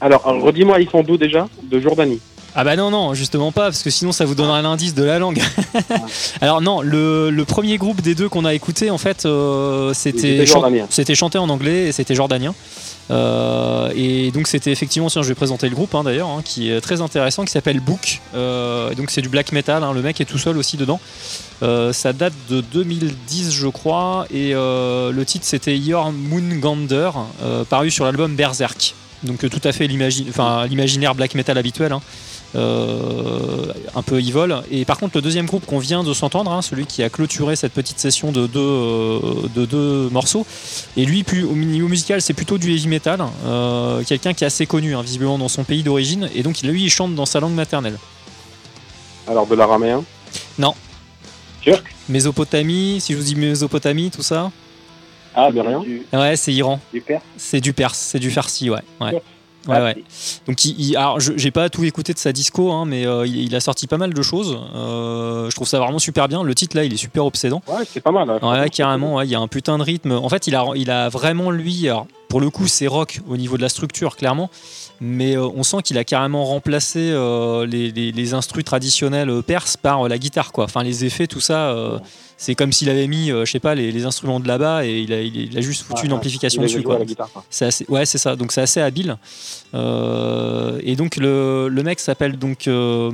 Alors, 0.00 0.26
alors, 0.26 0.42
redis-moi, 0.42 0.80
ils 0.80 0.88
sont 0.90 1.02
d'où 1.02 1.16
déjà? 1.16 1.48
De 1.62 1.80
Jordanie. 1.80 2.20
Ah 2.54 2.64
bah 2.64 2.74
non, 2.74 2.90
non, 2.90 3.14
justement 3.14 3.52
pas, 3.52 3.64
parce 3.66 3.82
que 3.84 3.90
sinon 3.90 4.10
ça 4.10 4.24
vous 4.24 4.34
donnerait 4.34 4.60
l'indice 4.62 4.92
de 4.94 5.04
la 5.04 5.20
langue. 5.20 5.40
Alors 6.40 6.60
non, 6.60 6.80
le, 6.80 7.30
le 7.30 7.44
premier 7.44 7.76
groupe 7.78 8.00
des 8.00 8.16
deux 8.16 8.28
qu'on 8.28 8.44
a 8.44 8.54
écouté, 8.54 8.90
en 8.90 8.98
fait, 8.98 9.24
euh, 9.24 9.94
c'était 9.94 10.44
chan- 10.46 10.54
c'était 10.90 11.14
chanté 11.14 11.38
en 11.38 11.48
anglais 11.48 11.86
et 11.88 11.92
c'était 11.92 12.14
jordanien. 12.16 12.52
Euh, 13.10 13.90
et 13.94 14.30
donc 14.30 14.46
c'était 14.46 14.70
effectivement, 14.70 15.08
tiens, 15.08 15.22
je 15.22 15.28
vais 15.28 15.34
présenter 15.34 15.68
le 15.68 15.74
groupe 15.74 15.94
hein, 15.94 16.04
d'ailleurs, 16.04 16.28
hein, 16.28 16.42
qui 16.44 16.70
est 16.70 16.80
très 16.80 17.00
intéressant, 17.00 17.44
qui 17.44 17.50
s'appelle 17.52 17.80
Book. 17.80 18.20
Euh, 18.34 18.94
donc 18.94 19.10
c'est 19.10 19.22
du 19.22 19.28
black 19.28 19.52
metal, 19.52 19.82
hein, 19.82 19.92
le 19.92 20.02
mec 20.02 20.20
est 20.20 20.24
tout 20.24 20.38
seul 20.38 20.56
aussi 20.56 20.76
dedans. 20.76 21.00
Euh, 21.62 21.92
ça 21.92 22.12
date 22.12 22.34
de 22.48 22.60
2010 22.60 23.52
je 23.52 23.68
crois, 23.68 24.26
et 24.30 24.54
euh, 24.54 25.12
le 25.12 25.24
titre 25.24 25.44
c'était 25.44 25.76
Your 25.76 26.12
Moongander, 26.12 27.10
euh, 27.42 27.64
paru 27.64 27.90
sur 27.90 28.04
l'album 28.04 28.34
Berserk. 28.36 28.94
Donc 29.22 29.48
tout 29.50 29.60
à 29.64 29.72
fait 29.72 29.86
l'imaginaire 29.86 31.14
black 31.14 31.34
metal 31.34 31.58
habituel. 31.58 31.92
Euh, 32.56 33.72
un 33.94 34.02
peu 34.02 34.18
evil. 34.18 34.56
Et 34.72 34.84
par 34.84 34.98
contre, 34.98 35.16
le 35.16 35.22
deuxième 35.22 35.46
groupe 35.46 35.66
qu'on 35.66 35.78
vient 35.78 36.02
de 36.02 36.12
s'entendre, 36.12 36.50
hein, 36.50 36.62
celui 36.62 36.84
qui 36.84 37.02
a 37.04 37.08
clôturé 37.08 37.54
cette 37.54 37.72
petite 37.72 38.00
session 38.00 38.32
de 38.32 38.48
deux, 38.48 38.58
euh, 38.60 39.20
de 39.54 39.64
deux 39.66 40.08
morceaux, 40.10 40.44
et 40.96 41.04
lui, 41.04 41.22
plus, 41.22 41.44
au 41.44 41.54
niveau 41.54 41.86
musical, 41.86 42.20
c'est 42.20 42.34
plutôt 42.34 42.58
du 42.58 42.72
heavy 42.72 42.88
metal. 42.88 43.22
Euh, 43.46 44.02
Quelqu'un 44.04 44.34
qui 44.34 44.42
est 44.42 44.48
assez 44.48 44.66
connu, 44.66 44.96
hein, 44.96 45.02
visiblement, 45.02 45.38
dans 45.38 45.48
son 45.48 45.62
pays 45.62 45.84
d'origine. 45.84 46.28
Et 46.34 46.42
donc, 46.42 46.60
lui, 46.62 46.82
il 46.82 46.90
chante 46.90 47.14
dans 47.14 47.26
sa 47.26 47.38
langue 47.38 47.54
maternelle. 47.54 47.98
Alors, 49.28 49.46
de 49.46 49.54
l'araméen? 49.54 50.02
Non. 50.58 50.74
Turc? 51.62 51.84
Mésopotamie, 52.08 53.00
si 53.00 53.12
je 53.12 53.18
vous 53.18 53.24
dis 53.24 53.36
Mésopotamie, 53.36 54.10
tout 54.10 54.22
ça? 54.22 54.50
Ah, 55.36 55.50
Mais 55.52 55.60
c'est 55.60 55.68
rien. 55.68 55.82
Ouais, 56.12 56.36
c'est 56.36 56.52
Iran. 56.52 56.80
du 56.92 57.00
perse? 57.00 57.22
C'est 57.36 57.60
du 57.60 57.72
perse, 57.72 57.98
c'est 57.98 58.18
du 58.18 58.30
farsi, 58.32 58.70
ouais. 58.70 58.80
ouais. 59.00 59.22
Ouais, 59.68 59.76
Ah, 59.76 59.84
ouais. 59.84 60.04
Donc, 60.46 60.64
il, 60.64 60.80
il- 60.80 60.96
alors, 60.96 61.20
j'ai 61.20 61.50
pas 61.50 61.68
tout 61.68 61.84
écouté 61.84 62.12
de 62.14 62.18
sa 62.18 62.32
disco, 62.32 62.72
hein, 62.72 62.84
mais 62.86 63.06
euh, 63.06 63.26
il, 63.26 63.36
il 63.44 63.54
a 63.54 63.60
sorti 63.60 63.86
pas 63.86 63.98
mal 63.98 64.14
de 64.14 64.22
choses. 64.22 64.58
Euh, 64.74 65.50
je 65.50 65.54
trouve 65.54 65.68
ça 65.68 65.78
vraiment 65.78 65.98
super 65.98 66.28
bien. 66.28 66.42
Le 66.42 66.54
titre 66.54 66.76
là, 66.76 66.84
il 66.84 66.92
est 66.94 66.96
super 66.96 67.24
obsédant. 67.26 67.62
Ouais, 67.68 67.84
c'est 67.86 68.00
pas 68.00 68.10
mal. 68.10 68.30
hein. 68.30 68.38
Ouais, 68.42 68.70
carrément, 68.70 69.16
ouais, 69.16 69.26
il 69.26 69.30
y 69.30 69.34
a 69.34 69.40
un 69.40 69.48
putain 69.48 69.76
de 69.78 69.82
rythme. 69.82 70.12
En 70.12 70.28
fait, 70.28 70.46
il 70.46 70.54
a, 70.56 70.64
il 70.76 70.90
a 70.90 71.08
vraiment, 71.08 71.50
lui, 71.50 71.88
alors, 71.88 72.06
pour 72.28 72.40
le 72.40 72.48
coup, 72.50 72.66
c'est 72.68 72.86
rock 72.86 73.20
au 73.28 73.36
niveau 73.36 73.56
de 73.56 73.62
la 73.62 73.68
structure, 73.68 74.16
clairement. 74.16 74.50
Mais 75.02 75.36
euh, 75.36 75.46
on 75.54 75.62
sent 75.62 75.78
qu'il 75.82 75.98
a 75.98 76.04
carrément 76.04 76.44
remplacé 76.44 77.10
euh, 77.12 77.66
les, 77.66 77.90
les, 77.90 78.12
les 78.12 78.34
instrus 78.34 78.64
traditionnels 78.64 79.42
perses 79.42 79.76
par 79.76 80.04
euh, 80.04 80.08
la 80.08 80.18
guitare, 80.18 80.52
quoi. 80.52 80.64
Enfin, 80.64 80.82
les 80.82 81.04
effets, 81.04 81.26
tout 81.26 81.40
ça, 81.40 81.70
euh, 81.70 81.98
c'est 82.42 82.54
comme 82.54 82.72
s'il 82.72 82.88
avait 82.88 83.06
mis, 83.06 83.30
euh, 83.30 83.44
je 83.44 83.50
sais 83.52 83.60
pas, 83.60 83.74
les, 83.74 83.92
les 83.92 84.06
instruments 84.06 84.40
de 84.40 84.48
là-bas 84.48 84.86
et 84.86 85.00
il 85.00 85.12
a, 85.12 85.20
il, 85.20 85.58
a 85.58 85.60
juste 85.60 85.82
foutu 85.82 86.06
une 86.06 86.12
ouais. 86.12 86.16
amplification 86.16 86.62
Il 86.62 86.64
avait 86.64 86.72
dessus, 86.72 87.14
quoi. 87.14 87.44
C'est 87.50 87.66
assez, 87.66 87.84
ouais, 87.90 88.06
c'est 88.06 88.16
ça. 88.16 88.34
Donc 88.34 88.50
c'est 88.50 88.62
assez 88.62 88.80
habile. 88.80 89.18
Euh, 89.74 90.80
et 90.82 90.96
donc 90.96 91.16
le, 91.16 91.68
le 91.68 91.82
mec 91.82 92.00
s'appelle 92.00 92.38
donc 92.38 92.66
euh, 92.66 93.10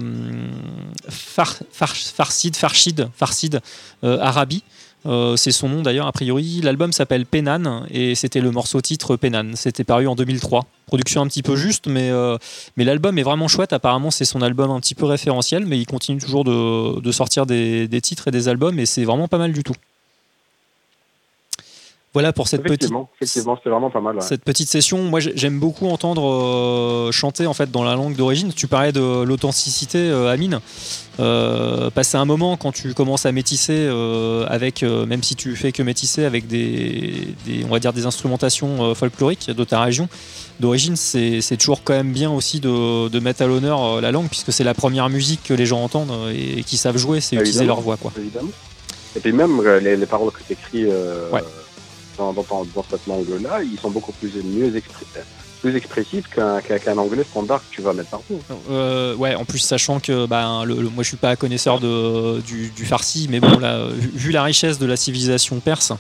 Far, 1.09 1.57
Far- 1.73 1.97
Farsid, 1.97 2.55
Farshid, 2.55 3.09
Farsid 3.17 3.61
euh, 4.05 4.19
Arabi. 4.21 4.63
Euh, 5.07 5.37
c'est 5.37 5.53
son 5.53 5.69
nom 5.69 5.83
d'ailleurs 5.83 6.07
a 6.07 6.13
priori. 6.13 6.61
L'album 6.63 6.93
s'appelle 6.93 7.27
Penan 7.27 7.85
et 7.91 8.15
c'était 8.15 8.41
le 8.41 8.51
morceau 8.51 8.81
titre 8.81 9.17
Penan. 9.17 9.53
C'était 9.55 9.85
paru 9.85 10.07
en 10.09 10.15
2003. 10.15 10.65
Production 10.87 11.23
un 11.23 11.27
petit 11.27 11.43
peu 11.43 11.57
juste, 11.57 11.87
mais, 11.87 12.11
euh, 12.11 12.37
mais 12.77 12.85
l'album 12.85 13.19
est 13.19 13.23
vraiment 13.23 13.49
chouette. 13.49 13.73
Apparemment, 13.73 14.11
c'est 14.11 14.25
son 14.25 14.43
album 14.43 14.71
un 14.71 14.81
petit 14.81 14.95
peu 14.95 15.07
référentiel, 15.07 15.67
mais 15.67 15.79
il 15.79 15.87
continue 15.87 16.21
toujours 16.21 16.45
de, 16.45 17.01
de 17.01 17.13
sortir 17.13 17.47
des, 17.47 17.89
des 17.89 18.01
titres 18.01 18.29
et 18.29 18.31
des 18.31 18.49
albums 18.49 18.79
et 18.79 18.87
c'est 18.87 19.05
vraiment 19.05 19.29
pas 19.29 19.39
mal 19.39 19.53
du 19.53 19.63
tout. 19.63 19.75
Voilà 22.17 22.33
pour 22.33 22.49
cette 22.49 22.63
petite 22.63 22.91
Effectivement, 23.21 23.59
c'est 23.63 23.69
vraiment 23.69 23.91
pas 23.91 24.01
mal. 24.01 24.17
ouais. 24.17 24.23
cette 24.23 24.43
petite 24.43 24.71
session. 24.71 25.03
Moi, 25.03 25.21
j'ai- 25.21 25.37
j'aime 25.37 25.61
beaucoup 25.61 25.87
entendre 25.89 26.25
euh, 26.27 27.13
chanter 27.13 27.47
en 27.47 27.53
fait 27.53 27.71
dans 27.71 27.85
la 27.85 27.95
langue 27.95 28.17
d'origine. 28.17 28.53
Tu 28.57 28.67
parlais 28.69 28.91
de 28.93 29.23
l'authenticité, 29.23 29.99
euh, 29.99 30.33
Amine. 30.33 30.61
Euh, 31.21 31.91
passer 31.91 32.17
un 32.17 32.25
moment 32.25 32.57
quand 32.57 32.73
tu 32.73 32.95
commences 32.95 33.27
à 33.27 33.33
métisser 33.33 33.75
euh, 33.77 34.47
avec, 34.49 34.83
même 34.83 35.23
si 35.23 35.35
tu 35.35 35.57
fais 35.57 35.73
que 35.73 35.83
métisser 35.83 36.25
avec 36.25 36.47
des, 36.47 37.35
des- 37.45 37.65
on 37.65 37.69
va 37.69 37.81
dire 37.81 37.93
des 37.93 38.07
instrumentations 38.07 38.95
folkloriques 38.95 39.51
de 39.51 39.65
ta 39.65 39.81
région 39.83 40.09
d'origine, 40.61 40.97
c'est 40.97 41.57
toujours 41.59 41.83
quand 41.85 41.93
même 41.95 42.13
bien 42.13 42.31
aussi 42.31 42.61
de, 42.61 43.09
de 43.09 43.21
mettre 43.21 43.43
à 43.43 43.47
l'honneur 43.47 44.01
la 44.01 44.11
langue 44.11 44.29
puisque 44.29 44.53
c'est 44.55 44.65
la 44.65 44.75
première 44.75 45.11
musique 45.11 45.43
que 45.45 45.53
les 45.55 45.67
gens 45.67 45.83
entendent 45.85 46.11
euh, 46.13 46.33
et, 46.35 46.63
qui 46.65 46.79
savent 46.79 46.97
jouer, 46.97 47.21
c'est 47.21 47.37
utiliser 47.37 47.65
leur 47.67 47.81
voix, 47.83 47.99
quoi. 47.99 48.11
Évidemment. 48.19 48.49
Et 49.17 49.21
puis 49.21 49.33
même 49.33 49.63
les, 49.83 49.97
les 49.97 50.07
paroles 50.07 50.31
que 50.33 50.41
tu 50.47 50.53
écris 50.55 50.87
Ouais. 51.33 51.43
Dans, 52.17 52.33
dans, 52.33 52.45
dans- 52.49 52.67
dans 52.75 52.85
cette 52.91 53.07
langue-là, 53.07 53.63
ils 53.63 53.79
sont 53.79 53.91
beaucoup 53.91 54.13
plus 54.13 54.33
mieux 54.45 54.73
plus 55.63 55.75
expressifs 55.77 56.27
qu'un 56.29 56.99
anglais 56.99 57.25
standard 57.29 57.61
que 57.61 57.75
tu 57.75 57.81
vas 57.83 57.93
mettre 57.95 58.11
partout. 58.11 58.39
Euh, 58.71 59.15
ouais, 59.17 59.35
en 59.35 59.45
plus 59.45 59.59
sachant 59.59 60.01
que 60.01 60.27
ben, 60.27 60.65
le, 60.65 60.75
le- 60.77 60.91
moi 60.91 61.03
je 61.03 61.09
suis 61.09 61.17
pas 61.17 61.35
connaisseur 61.37 61.81
de, 61.81 62.41
du, 62.41 62.71
du 62.71 62.85
farsi, 62.85 63.27
mais 63.31 63.41
bon, 63.41 63.59
là, 63.59 63.87
vu, 63.95 64.31
la 64.33 64.43
richesse 64.43 64.79
de 64.79 64.87
la 64.87 64.97
civilisation 64.97 65.59
perse, 65.61 65.93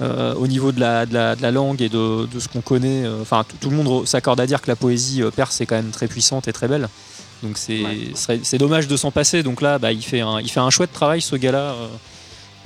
euh, 0.00 0.34
au 0.34 0.46
niveau 0.46 0.72
de 0.72 0.80
la, 0.80 1.06
de 1.06 1.14
la, 1.14 1.36
de 1.36 1.42
la 1.42 1.50
langue 1.52 1.80
et 1.80 1.88
de, 1.88 2.26
de 2.26 2.40
ce 2.40 2.48
qu'on 2.48 2.60
connaît, 2.60 3.04
euh, 3.04 3.22
enfin 3.22 3.44
tout, 3.48 3.56
tout 3.60 3.70
le 3.70 3.76
monde 3.76 4.06
s'accorde 4.06 4.40
à 4.40 4.46
dire 4.46 4.60
que 4.60 4.68
la 4.68 4.76
poésie 4.76 5.22
perse 5.34 5.60
est 5.60 5.66
quand 5.66 5.76
même 5.76 5.90
très 5.90 6.08
puissante 6.08 6.46
et 6.48 6.52
très 6.52 6.68
belle. 6.68 6.88
Donc 7.44 7.56
c'est 7.56 7.82
Ouais. 8.28 8.58
dommage 8.58 8.88
de 8.88 8.96
s'en 8.96 9.12
passer. 9.12 9.44
Donc 9.44 9.60
là, 9.62 9.78
bah, 9.78 9.92
il, 9.92 10.02
fait 10.04 10.20
un, 10.22 10.40
il 10.40 10.50
fait 10.50 10.60
un 10.60 10.70
chouette 10.70 10.92
travail 10.92 11.20
ce 11.22 11.36
gars-là. 11.36 11.74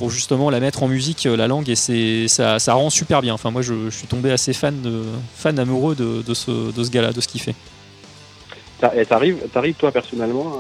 Pour 0.03 0.11
justement 0.11 0.51
la 0.51 0.59
mettre 0.59 0.83
en 0.83 0.89
musique, 0.89 1.27
euh, 1.27 1.37
la 1.37 1.47
langue, 1.47 1.71
et 1.71 1.77
c'est 1.77 2.27
ça, 2.27 2.59
ça 2.59 2.75
rend 2.75 2.91
super 2.91 3.23
bien. 3.23 3.35
Enfin, 3.35 3.53
moi, 3.53 3.63
je, 3.63 3.89
je 3.89 3.97
suis 3.97 4.09
tombé 4.09 4.33
assez 4.33 4.53
fan, 4.53 4.83
de, 4.83 5.05
fan 5.37 5.57
amoureux 5.61 5.95
de, 5.95 6.23
de 6.23 6.35
ce, 6.35 6.73
de 6.73 6.83
ce 6.83 6.91
gars-là, 6.91 7.13
de 7.13 7.21
ce 7.21 7.29
qu'il 7.29 7.41
fait. 7.41 7.55
Et 8.97 9.07
t'arrives, 9.07 9.37
t'arrives 9.53 9.77
toi 9.77 9.93
personnellement 9.93 10.59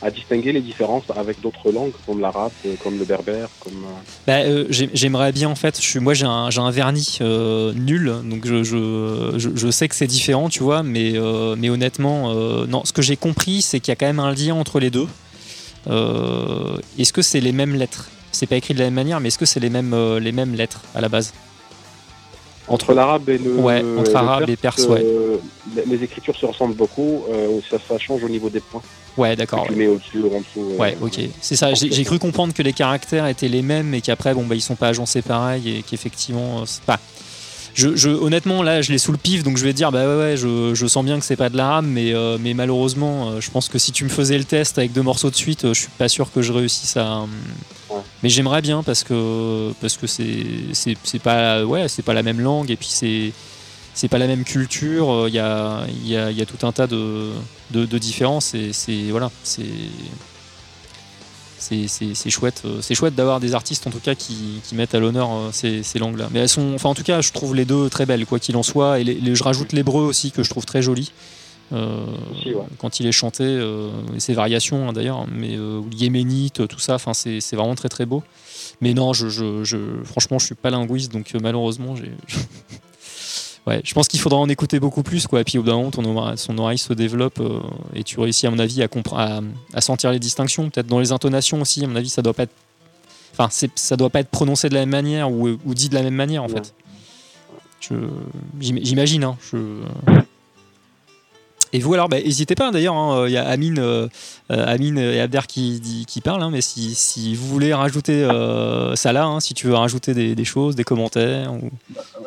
à, 0.00 0.06
à 0.06 0.10
distinguer 0.12 0.52
les 0.52 0.60
différences 0.60 1.02
avec 1.16 1.40
d'autres 1.40 1.72
langues 1.72 1.90
comme 2.06 2.20
l'arabe, 2.20 2.52
euh, 2.64 2.76
comme 2.80 2.96
le 2.96 3.04
berbère, 3.04 3.48
comme 3.58 3.72
euh, 3.72 4.02
Bah, 4.28 4.34
euh, 4.48 4.66
j'ai- 4.70 4.90
J'aimerais 4.94 5.32
bien 5.32 5.48
en 5.48 5.56
fait. 5.56 5.76
Je 5.80 5.84
suis, 5.84 5.98
moi 5.98 6.14
j'ai 6.14 6.26
un, 6.26 6.48
j'ai 6.50 6.60
un 6.60 6.70
vernis 6.70 7.18
euh, 7.22 7.72
nul, 7.72 8.14
donc 8.22 8.46
je, 8.46 8.62
je, 8.62 9.36
je, 9.36 9.70
sais 9.72 9.88
que 9.88 9.96
c'est 9.96 10.06
différent, 10.06 10.48
tu 10.48 10.62
vois, 10.62 10.84
mais, 10.84 11.14
euh, 11.16 11.56
mais 11.58 11.70
honnêtement, 11.70 12.32
non. 12.68 12.84
Ce 12.84 12.92
que 12.92 13.02
j'ai 13.02 13.16
compris, 13.16 13.62
c'est 13.62 13.80
qu'il 13.80 13.90
y 13.90 13.94
a 13.94 13.96
quand 13.96 14.06
même 14.06 14.20
un 14.20 14.32
lien 14.32 14.54
entre 14.54 14.78
les 14.78 14.90
deux. 14.90 15.08
Est-ce 17.00 17.12
que 17.12 17.22
c'est 17.22 17.40
les 17.40 17.50
mêmes 17.50 17.74
lettres? 17.74 18.08
C'est 18.32 18.46
pas 18.46 18.56
écrit 18.56 18.74
de 18.74 18.78
la 18.78 18.86
même 18.86 18.94
manière, 18.94 19.20
mais 19.20 19.28
est-ce 19.28 19.38
que 19.38 19.46
c'est 19.46 19.60
les 19.60 19.70
mêmes, 19.70 19.92
euh, 19.94 20.20
les 20.20 20.32
mêmes 20.32 20.54
lettres 20.54 20.80
à 20.94 21.00
la 21.00 21.08
base? 21.08 21.32
Entre 22.68 22.94
l'arabe 22.94 23.28
et 23.28 23.38
le 23.38 23.56
Ouais, 23.56 23.80
et 23.80 23.98
entre 23.98 24.14
arabe 24.14 24.48
et 24.48 24.56
perse, 24.56 24.86
ouais. 24.86 25.02
euh, 25.04 25.38
les, 25.86 26.04
écritures 26.04 26.36
se 26.36 26.46
ressemblent 26.46 26.76
beaucoup. 26.76 27.24
euh, 27.28 27.58
ça, 27.68 27.78
ça 27.88 27.98
change 27.98 28.22
au 28.22 28.28
niveau 28.28 28.48
des 28.48 28.60
points. 28.60 28.82
Ouais, 29.16 29.34
d'accord. 29.34 29.64
tu 29.64 29.72
ouais. 29.72 29.76
mets 29.78 29.86
au-dessus 29.88 30.22
en 30.22 30.38
dessous. 30.38 30.76
Ouais, 30.78 30.96
ok. 31.00 31.18
C'est 31.40 31.56
ça. 31.56 31.74
J'ai 31.74 32.04
cru 32.04 32.20
comprendre 32.20 32.54
que 32.54 32.62
les 32.62 32.72
caractères 32.72 33.26
étaient 33.26 33.48
les 33.48 33.62
mêmes 33.62 33.92
et 33.94 34.00
qu'après, 34.00 34.34
bon, 34.34 34.44
bah, 34.46 34.54
ils 34.54 34.60
sont 34.60 34.76
pas 34.76 34.88
agencés 34.88 35.22
pareil 35.22 35.78
et 35.78 35.82
qu'effectivement, 35.82 36.64
c'est 36.64 36.82
pas. 36.84 37.00
Je, 37.80 37.96
je- 37.96 38.10
honnêtement, 38.10 38.62
là, 38.62 38.82
je 38.82 38.92
l'ai 38.92 38.98
sous 38.98 39.10
le 39.12 39.16
pif, 39.16 39.42
donc 39.42 39.56
je 39.56 39.64
vais 39.64 39.72
dire, 39.72 39.90
bah 39.90 40.06
ouais, 40.06 40.18
ouais, 40.18 40.36
je, 40.36 40.74
je 40.74 40.86
sens 40.86 41.02
bien 41.02 41.18
que 41.18 41.24
c'est 41.24 41.36
pas 41.36 41.48
de 41.48 41.56
l'arabe, 41.56 41.86
mais, 41.88 42.12
euh, 42.14 42.36
mais 42.38 42.52
malheureusement, 42.52 43.30
euh, 43.30 43.40
je 43.40 43.50
pense 43.50 43.70
que 43.70 43.78
si 43.78 43.90
tu 43.90 44.04
me 44.04 44.10
faisais 44.10 44.36
le 44.36 44.44
test 44.44 44.76
avec 44.76 44.92
deux 44.92 45.00
morceaux 45.02 45.30
de 45.30 45.34
suite, 45.36 45.64
euh, 45.64 45.72
je 45.72 45.80
suis 45.80 45.88
pas 45.96 46.08
sûr 46.08 46.30
que 46.30 46.42
je 46.42 46.52
réussisse 46.52 46.96
à. 46.98 47.20
Ouais. 47.88 47.96
Mais 48.22 48.28
j'aimerais 48.28 48.60
bien 48.60 48.82
parce 48.82 49.02
que 49.02 49.72
parce 49.80 49.96
que 49.96 50.06
c'est 50.06 50.44
c'est 50.74 50.94
c'est 51.02 51.18
pas 51.18 51.64
ouais 51.64 51.88
c'est 51.88 52.02
pas 52.02 52.12
la 52.14 52.22
même 52.22 52.40
langue 52.40 52.70
et 52.70 52.76
puis 52.76 52.88
c'est 52.90 53.32
c'est 53.94 54.08
pas 54.08 54.18
la 54.18 54.26
même 54.26 54.44
culture. 54.44 55.26
Il 55.28 55.34
y 55.34 55.38
a 55.38 55.86
il 56.04 56.06
y 56.08 56.16
a, 56.16 56.30
il 56.30 56.36
y 56.38 56.42
a 56.42 56.46
tout 56.46 56.64
un 56.66 56.72
tas 56.72 56.86
de 56.86 57.30
de, 57.70 57.86
de 57.86 57.98
différences 57.98 58.54
et 58.54 58.72
c'est 58.72 59.10
voilà 59.10 59.30
c'est 59.42 59.64
c'est 61.60 62.30
chouette 62.30 62.62
euh, 62.64 62.78
c'est 62.80 62.94
chouette 62.94 63.14
d'avoir 63.14 63.38
des 63.40 63.54
artistes 63.54 63.86
en 63.86 63.90
tout 63.90 64.00
cas 64.00 64.14
qui, 64.14 64.60
qui 64.64 64.74
mettent 64.74 64.94
à 64.94 64.98
l'honneur 65.00 65.30
euh, 65.32 65.50
ces, 65.52 65.82
ces 65.82 65.98
langues 65.98 66.18
là 66.18 66.28
mais 66.32 66.40
elles 66.40 66.48
sont 66.48 66.72
enfin 66.74 66.88
en 66.88 66.94
tout 66.94 67.02
cas 67.02 67.20
je 67.20 67.32
trouve 67.32 67.54
les 67.54 67.64
deux 67.64 67.88
très 67.90 68.06
belles 68.06 68.26
quoi 68.26 68.38
qu'il 68.38 68.56
en 68.56 68.62
soit. 68.62 68.98
Et 69.00 69.04
les- 69.04 69.14
les- 69.14 69.34
je 69.34 69.42
rajoute 69.44 69.72
l'hébreu 69.72 70.02
aussi 70.04 70.32
que 70.32 70.42
je 70.42 70.50
trouve 70.50 70.64
très 70.64 70.82
joli. 70.82 71.12
Euh, 71.72 72.04
Aussi, 72.34 72.52
ouais. 72.52 72.62
quand 72.78 72.98
il 72.98 73.06
est 73.06 73.12
chanté 73.12 73.44
euh, 73.44 73.90
et 74.16 74.18
ses 74.18 74.34
variations 74.34 74.88
hein, 74.88 74.92
d'ailleurs 74.92 75.24
mais 75.32 75.56
euh, 75.56 75.80
yéménite 75.96 76.66
tout 76.66 76.80
ça 76.80 76.94
enfin 76.96 77.14
c'est 77.14 77.38
vraiment 77.54 77.76
très 77.76 77.88
très 77.88 78.06
beau. 78.06 78.24
Mais 78.80 78.92
non 78.92 79.12
je, 79.12 79.28
je, 79.28 79.62
je- 79.62 80.02
franchement 80.04 80.38
je 80.40 80.46
suis 80.46 80.54
pas 80.56 80.70
linguiste 80.70 81.12
donc 81.12 81.32
malheureusement 81.40 81.94
j'ai 81.94 82.10
Ouais, 83.66 83.80
je 83.84 83.92
pense 83.92 84.08
qu'il 84.08 84.18
faudra 84.20 84.38
en 84.38 84.48
écouter 84.48 84.80
beaucoup 84.80 85.02
plus, 85.02 85.26
quoi. 85.26 85.40
Et 85.40 85.44
puis 85.44 85.58
au 85.58 85.62
bout 85.62 85.68
d'un 85.68 85.76
moment, 85.76 85.90
ton 85.90 86.04
oreille, 86.04 86.38
son 86.38 86.56
oreille 86.58 86.78
se 86.78 86.92
développe 86.94 87.40
euh, 87.40 87.60
et 87.94 88.02
tu 88.04 88.18
réussis, 88.18 88.46
à 88.46 88.50
mon 88.50 88.58
avis, 88.58 88.82
à, 88.82 88.88
à, 89.12 89.40
à 89.74 89.80
sentir 89.80 90.10
les 90.12 90.18
distinctions. 90.18 90.70
Peut-être 90.70 90.86
dans 90.86 90.98
les 90.98 91.12
intonations 91.12 91.60
aussi, 91.60 91.84
à 91.84 91.86
mon 91.86 91.96
avis, 91.96 92.08
ça 92.08 92.22
doit 92.22 92.32
pas 92.32 92.44
être. 92.44 92.54
Enfin, 93.32 93.48
ça 93.74 93.96
doit 93.96 94.10
pas 94.10 94.20
être 94.20 94.30
prononcé 94.30 94.68
de 94.68 94.74
la 94.74 94.80
même 94.80 94.90
manière 94.90 95.30
ou, 95.30 95.48
ou 95.64 95.74
dit 95.74 95.88
de 95.88 95.94
la 95.94 96.02
même 96.02 96.14
manière, 96.14 96.42
en 96.42 96.48
fait. 96.48 96.74
J'imagine, 98.60 99.24
hein. 99.24 99.36
Je... 99.52 99.56
Et 101.72 101.78
vous 101.78 101.94
alors, 101.94 102.08
bah, 102.08 102.16
n'hésitez 102.20 102.54
pas 102.54 102.70
d'ailleurs, 102.70 102.94
hein, 102.94 103.26
il 103.26 103.32
y 103.32 103.36
a 103.36 103.46
Amine, 103.46 103.78
euh, 103.78 104.08
euh, 104.50 104.64
Amine 104.66 104.98
et 104.98 105.20
Abder 105.20 105.40
qui, 105.46 106.20
parlent, 106.24 106.42
hein, 106.42 106.50
mais 106.50 106.60
si, 106.60 106.94
si 106.94 107.34
vous 107.34 107.46
voulez 107.46 107.72
rajouter 107.72 108.24
euh, 108.24 108.94
ça 108.96 109.12
là, 109.12 109.24
hein, 109.26 109.40
si 109.40 109.54
tu 109.54 109.68
veux 109.68 109.74
rajouter 109.74 110.12
des, 110.14 110.34
des 110.34 110.44
choses, 110.44 110.74
des 110.74 110.84
commentaires, 110.84 111.52
ou... 111.52 111.70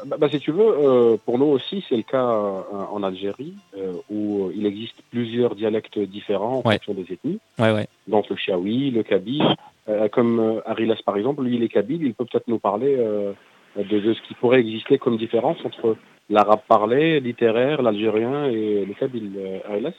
Bah, 0.06 0.16
bah, 0.20 0.28
si 0.30 0.40
tu 0.40 0.52
veux, 0.52 0.62
euh, 0.66 1.18
pour 1.26 1.38
nous 1.40 1.46
aussi, 1.46 1.84
c'est 1.90 1.98
le 1.98 2.04
cas 2.04 2.26
euh, 2.26 2.62
en 2.92 3.04
Algérie, 3.04 3.54
euh, 3.78 3.94
où 4.10 4.50
il 4.56 4.66
existe 4.66 4.96
plusieurs 5.12 5.56
dialectes 5.56 6.00
différents 6.00 6.62
en 6.64 6.68
Ouais. 6.70 6.76
fonction 6.76 6.94
des 6.94 7.14
ethnies. 7.14 7.40
ouais, 7.60 7.72
ouais. 7.74 7.88
Donc 8.08 8.30
le 8.30 8.36
Chiaoui, 8.36 8.92
le 8.92 9.04
Kabyle. 9.04 9.44
Euh, 9.90 10.08
comme 10.08 10.40
euh, 10.40 10.62
Arilas, 10.66 11.02
par 11.06 11.18
exemple, 11.18 11.44
lui, 11.44 11.58
il 11.58 11.64
est 11.64 11.68
Kabyle, 11.68 12.02
il 12.04 12.14
peut 12.14 12.24
peut-être 12.24 12.48
nous 12.48 12.60
parler 12.60 12.96
euh, 12.98 13.34
de, 13.76 14.00
de 14.00 14.14
ce 14.14 14.22
qui 14.28 14.34
pourrait 14.36 14.62
exister 14.62 14.98
comme 14.98 15.18
différence 15.18 15.58
entre 15.66 15.98
l'arabe 16.30 16.62
parlé, 16.68 17.20
littéraire, 17.20 17.82
l'algérien 17.82 18.46
et 18.46 18.86
le 18.86 18.94
Kabyle. 18.94 19.32
Euh, 19.38 19.60
Arilas 19.70 19.94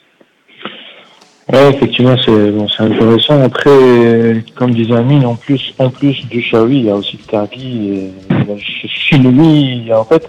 Ouais, 1.53 1.69
effectivement, 1.75 2.15
c'est 2.25 2.51
bon, 2.51 2.67
c'est 2.67 2.81
intéressant. 2.83 3.39
Après, 3.43 4.43
comme 4.55 4.71
disait 4.73 4.95
Amine, 4.95 5.25
en 5.27 5.35
plus, 5.35 5.75
en 5.77 5.91
plus 5.91 6.25
du 6.25 6.41
Shawi, 6.41 6.77
il 6.79 6.85
y 6.85 6.89
a 6.89 6.95
aussi 6.95 7.17
le 7.17 7.23
Targi 7.23 7.89
et 7.89 8.11
le 8.31 8.57
Ch- 8.57 8.87
Chinoui. 8.87 9.61
il 9.77 9.85
y 9.85 9.91
a, 9.91 9.99
En 9.99 10.05
fait, 10.05 10.27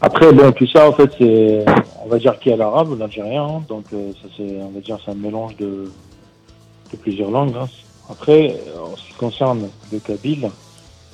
après, 0.00 0.32
bon, 0.32 0.50
tout 0.50 0.66
ça, 0.66 0.88
en 0.88 0.92
fait, 0.92 1.08
c'est, 1.18 1.64
on 2.04 2.08
va 2.08 2.18
dire 2.18 2.36
qu'il 2.40 2.50
y 2.50 2.54
a 2.54 2.56
l'arabe, 2.58 2.98
l'algérien. 2.98 3.44
hein. 3.44 3.62
donc, 3.68 3.84
euh, 3.92 4.10
ça, 4.20 4.28
c'est, 4.36 4.42
on 4.60 4.70
va 4.70 4.80
dire, 4.80 4.98
c'est 5.04 5.12
un 5.12 5.14
mélange 5.14 5.56
de, 5.56 5.84
de 6.92 6.96
plusieurs 7.00 7.30
langues. 7.30 7.54
hein. 7.56 7.68
Après, 8.10 8.56
en 8.76 8.96
ce 8.96 9.04
qui 9.06 9.14
concerne 9.14 9.68
le 9.92 9.98
Kabyle, 10.00 10.50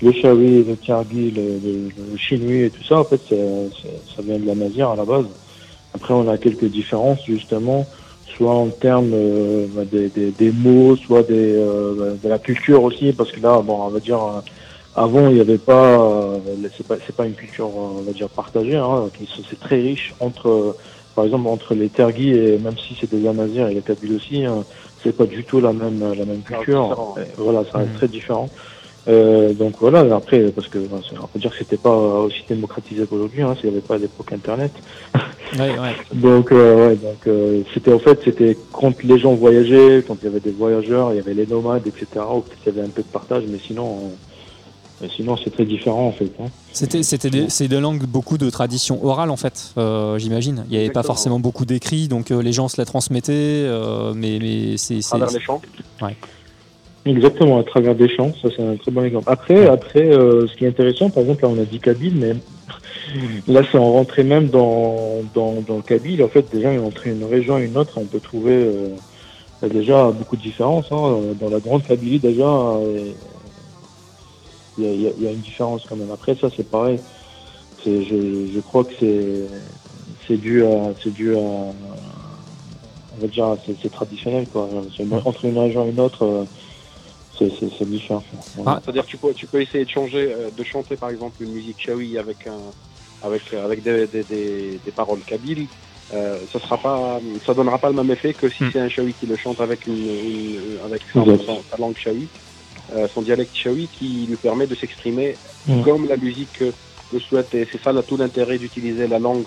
le 0.02 0.12
Shawi, 0.12 0.64
le 0.64 0.76
Targi, 0.76 1.30
le, 1.30 1.58
le, 1.58 1.88
le 2.12 2.16
Chinoui 2.16 2.62
et 2.64 2.70
tout 2.70 2.82
ça, 2.84 2.98
en 3.00 3.04
fait, 3.04 3.20
c'est, 3.28 3.70
c'est- 3.82 4.02
ça 4.16 4.22
vient 4.22 4.38
de 4.38 4.46
la 4.46 4.54
Nazir 4.54 4.88
à 4.90 4.96
la 4.96 5.04
base. 5.04 5.26
Après, 5.92 6.14
on 6.14 6.28
a 6.28 6.38
quelques 6.38 6.66
différences, 6.66 7.18
justement 7.26 7.86
soit 8.36 8.54
en 8.54 8.70
termes 8.70 9.10
euh, 9.12 9.66
bah, 9.74 9.84
des, 9.84 10.08
des, 10.08 10.30
des 10.30 10.52
mots, 10.52 10.94
soit 10.96 11.22
des, 11.24 11.52
euh, 11.56 12.16
de 12.22 12.28
la 12.28 12.38
culture 12.38 12.82
aussi, 12.84 13.12
parce 13.12 13.32
que 13.32 13.40
là, 13.40 13.60
bon, 13.60 13.82
on 13.82 13.88
va 13.88 13.98
dire, 14.00 14.22
euh, 14.22 14.40
avant, 14.94 15.28
il 15.28 15.34
n'y 15.34 15.40
avait 15.40 15.58
pas, 15.58 16.00
euh, 16.00 16.38
c'est 16.76 16.86
pas, 16.86 16.96
c'est 17.06 17.16
pas 17.16 17.26
une 17.26 17.34
culture, 17.34 17.66
euh, 17.66 17.98
on 17.98 18.02
va 18.02 18.12
dire, 18.12 18.28
partagée, 18.30 18.76
hein, 18.76 19.10
c'est 19.48 19.58
très 19.58 19.80
riche 19.80 20.14
entre, 20.20 20.48
euh, 20.48 20.76
par 21.14 21.24
exemple, 21.24 21.48
entre 21.48 21.74
les 21.74 21.88
Tergis 21.90 22.30
et 22.30 22.58
même 22.58 22.76
si 22.78 22.96
c'est 23.00 23.10
des 23.10 23.26
Amazirs 23.26 23.68
et 23.68 23.74
les 23.74 23.82
Kabyles 23.82 24.14
aussi, 24.14 24.44
hein, 24.44 24.64
c'est 25.02 25.16
pas 25.16 25.26
du 25.26 25.44
tout 25.44 25.60
la 25.60 25.72
même, 25.72 25.98
la 26.00 26.24
même 26.24 26.42
C'est 26.48 26.54
culture. 26.54 27.16
voilà, 27.36 27.64
ça 27.72 27.78
reste 27.78 27.90
Mhm. 27.92 27.96
très 27.96 28.08
différent. 28.08 28.50
Euh, 29.08 29.54
donc 29.54 29.74
voilà, 29.80 30.00
après, 30.14 30.40
parce 30.50 30.68
que 30.68 30.78
ben, 30.78 31.00
on 31.22 31.26
peut 31.26 31.38
dire 31.38 31.50
que 31.50 31.56
c'était 31.58 31.76
pas 31.78 31.94
aussi 31.96 32.42
démocratisé 32.48 33.06
qu'aujourd'hui, 33.08 33.42
hein, 33.42 33.54
s'il 33.58 33.70
n'y 33.70 33.76
avait 33.76 33.86
pas 33.86 33.94
à 33.94 33.98
l'époque 33.98 34.32
Internet. 34.32 34.72
Ouais, 35.58 35.70
ouais. 35.70 35.96
Donc, 36.14 36.52
euh, 36.52 36.90
ouais, 36.90 36.94
donc 36.94 37.26
euh, 37.26 37.62
c'était 37.74 37.92
en 37.92 37.98
fait, 37.98 38.20
c'était 38.24 38.56
quand 38.70 39.02
les 39.02 39.18
gens 39.18 39.34
voyageaient, 39.34 40.04
quand 40.06 40.16
il 40.22 40.26
y 40.26 40.28
avait 40.28 40.38
des 40.38 40.52
voyageurs, 40.52 41.12
il 41.12 41.16
y 41.16 41.18
avait 41.18 41.34
les 41.34 41.44
nomades, 41.44 41.84
etc. 41.88 42.06
Ou 42.32 42.42
peut-être 42.42 42.58
il 42.66 42.76
y 42.76 42.78
avait 42.78 42.86
un 42.86 42.90
peu 42.90 43.02
de 43.02 43.08
partage, 43.08 43.42
mais 43.48 43.58
sinon, 43.58 43.96
euh, 43.96 44.08
mais 45.00 45.08
sinon 45.16 45.36
c'est 45.42 45.50
très 45.50 45.64
différent 45.64 46.06
en 46.06 46.12
fait. 46.12 46.30
Hein. 46.40 46.46
C'était, 46.72 47.02
c'était 47.02 47.30
des, 47.30 47.48
c'est 47.48 47.66
des 47.66 47.80
langues 47.80 48.04
beaucoup 48.06 48.38
de 48.38 48.48
tradition 48.48 49.04
orale 49.04 49.30
en 49.30 49.36
fait, 49.36 49.72
euh, 49.76 50.18
j'imagine. 50.18 50.64
Il 50.70 50.76
n'y 50.78 50.84
avait 50.84 50.90
pas 50.92 51.02
forcément 51.02 51.40
beaucoup 51.40 51.64
d'écrits, 51.64 52.06
donc 52.06 52.30
euh, 52.30 52.40
les 52.42 52.52
gens 52.52 52.68
se 52.68 52.80
la 52.80 52.84
transmettaient, 52.84 53.32
euh, 53.34 54.12
mais, 54.14 54.38
mais 54.40 54.76
c'est, 54.76 54.98
à 54.98 55.00
c'est- 55.02 55.08
travers 55.08 55.32
les 55.32 55.40
champs. 55.40 55.60
Exactement, 57.06 57.58
à 57.58 57.64
travers 57.64 57.94
des 57.94 58.08
champs, 58.14 58.34
ça 58.42 58.48
c'est 58.54 58.62
un 58.62 58.76
très 58.76 58.90
bon 58.90 59.02
exemple. 59.04 59.30
Après, 59.32 59.66
après, 59.66 60.12
euh, 60.14 60.46
ce 60.46 60.54
qui 60.56 60.66
est 60.66 60.68
intéressant, 60.68 61.08
par 61.08 61.22
exemple, 61.22 61.42
là 61.44 61.48
on 61.48 61.58
a 61.58 61.64
dit 61.64 61.80
Kabyle, 61.80 62.14
mais 62.14 62.34
là 63.46 63.62
c'est 63.72 63.78
en 63.78 63.92
rentrée 63.92 64.22
même 64.24 64.50
dans, 64.50 65.22
dans, 65.34 65.62
dans 65.62 65.76
le 65.76 65.82
Kabyle. 65.82 66.22
En 66.22 66.28
fait, 66.28 66.50
déjà, 66.52 66.70
entre 66.82 67.06
une 67.06 67.24
région 67.24 67.58
et 67.58 67.64
une 67.64 67.78
autre, 67.78 67.94
on 67.96 68.06
peut 68.06 68.20
trouver 68.20 68.54
euh, 68.54 68.98
a 69.62 69.68
déjà 69.68 70.10
beaucoup 70.12 70.36
de 70.36 70.42
différences. 70.42 70.86
Hein. 70.92 71.34
Dans 71.40 71.50
la 71.50 71.60
grande 71.60 71.84
Kabylie, 71.84 72.20
déjà, 72.20 72.44
euh, 72.48 73.14
il 74.76 74.84
y, 74.84 74.86
a, 74.86 74.92
y 74.94 75.06
a- 75.08 75.12
il 75.16 75.22
y 75.22 75.26
a 75.26 75.32
une 75.32 75.40
différence 75.40 75.84
quand 75.88 75.96
même. 75.96 76.10
Après, 76.10 76.36
ça 76.36 76.48
c'est 76.56 76.68
pareil. 76.68 77.00
C'est, 77.84 78.04
je, 78.04 78.52
je 78.54 78.60
crois 78.60 78.84
que 78.84 78.92
c'est, 79.00 79.48
c'est 80.28 80.36
dû 80.38 80.64
à, 80.64 80.94
c'est 81.02 81.10
dû 81.12 81.34
à, 81.36 81.40
on 81.40 81.74
va 83.20 83.26
dire, 83.28 83.56
c'est, 83.66 83.76
c'est 83.82 83.90
traditionnel 83.90 84.48
quoi. 84.48 84.68
Entre 85.24 85.44
une 85.44 85.58
région 85.58 85.86
et 85.86 85.90
une 85.90 86.00
autre. 86.00 86.48
Euh, 87.42 87.48
c'est, 87.78 87.88
différent. 87.88 88.22
Ah. 88.66 88.80
C'est-à-dire 88.84 89.04
que 89.04 89.10
tu 89.10 89.18
peux, 89.18 89.32
tu 89.34 89.46
peux 89.46 89.60
essayer 89.62 89.84
de 89.84 89.90
changer, 89.90 90.32
euh, 90.32 90.50
de 90.50 90.64
chanter 90.64 90.96
par 90.96 91.10
exemple 91.10 91.42
une 91.42 91.52
musique 91.52 91.78
chaoui 91.80 92.18
avec 92.18 92.46
un, 92.46 92.74
avec, 93.22 93.42
avec 93.52 93.82
des, 93.82 94.06
des, 94.06 94.24
des, 94.24 94.78
des 94.84 94.92
paroles 94.92 95.24
kabyles. 95.24 95.68
Euh, 96.12 96.40
ça 96.52 96.58
sera 96.60 96.78
pas, 96.78 97.20
ça 97.46 97.54
donnera 97.54 97.78
pas 97.78 97.88
le 97.88 97.94
même 97.94 98.10
effet 98.10 98.34
que 98.34 98.50
si 98.50 98.64
Hmm. 98.64 98.70
c'est 98.72 98.80
un 98.80 98.88
chaoui 98.88 99.14
qui 99.14 99.26
le 99.26 99.36
chante 99.36 99.60
avec 99.60 99.86
une, 99.86 99.94
une- 99.94 100.78
avec 100.84 101.02
sa 101.12 101.76
langue 101.78 101.96
chaoui, 101.96 102.28
euh, 102.92 103.06
son 103.14 103.22
dialecte 103.22 103.54
chaoui 103.54 103.88
qui 103.88 104.26
lui 104.26 104.36
permet 104.36 104.66
de 104.66 104.74
s'exprimer 104.74 105.38
Hmm. 105.66 105.82
comme 105.82 106.06
la 106.08 106.16
musique 106.16 106.60
euh, 106.62 106.72
le 107.12 107.20
souhaite. 107.20 107.54
Et 107.54 107.66
c'est 107.70 107.80
ça 107.82 107.92
là, 107.92 108.02
tout 108.02 108.16
l'intérêt 108.16 108.58
d'utiliser 108.58 109.06
la 109.06 109.18
langue, 109.18 109.46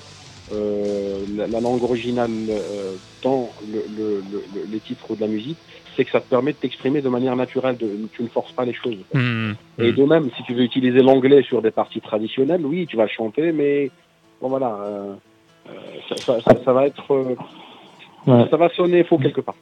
euh, 0.52 1.26
la, 1.36 1.48
la 1.48 1.60
langue 1.60 1.84
originale 1.84 2.32
euh, 2.50 2.98
dans 3.24 3.54
le, 3.66 3.86
le, 3.88 4.22
le- 4.22 4.44
le- 4.54 4.66
les 4.66 4.80
titres 4.80 5.16
de 5.16 5.22
la 5.22 5.28
musique, 5.28 5.58
c'est 5.96 6.06
que 6.06 6.12
ça 6.12 6.22
te 6.22 6.30
permet 6.30 6.54
de 6.54 6.58
t'exprimer 6.58 7.02
de 7.02 7.10
manière 7.10 7.36
naturelle. 7.36 7.78
De, 7.78 7.90
tu 8.14 8.24
ne 8.24 8.28
forces 8.30 8.52
pas 8.54 8.66
les 8.66 8.74
choses. 8.74 8.98
Hmm. 9.14 9.52
Et 9.80 9.92
Hmm. 9.92 9.96
de 9.96 10.04
même, 10.04 10.30
si 10.38 10.44
tu 10.44 10.54
veux 10.54 10.64
utiliser 10.64 11.02
l'anglais 11.02 11.44
sur 11.44 11.62
des 11.62 11.72
parties 11.72 12.02
traditionnelles, 12.02 12.66
oui, 12.66 12.86
tu 12.88 12.98
vas 12.98 13.08
chanter, 13.08 13.52
mais 13.52 13.92
bon 14.42 14.50
voilà, 14.50 14.76
euh, 14.82 15.14
euh, 15.70 15.72
ça, 16.10 16.16
ça- 16.18 16.42
ça- 16.42 16.64
ça 16.64 16.74
va 16.74 16.88
être, 16.88 17.12
euh, 17.12 17.36
Ouais. 18.28 18.46
ça 18.50 18.58
va 18.58 18.70
sonner 18.70 19.04
faux 19.04 19.18
quelque 19.18 19.42
part. 19.42 19.56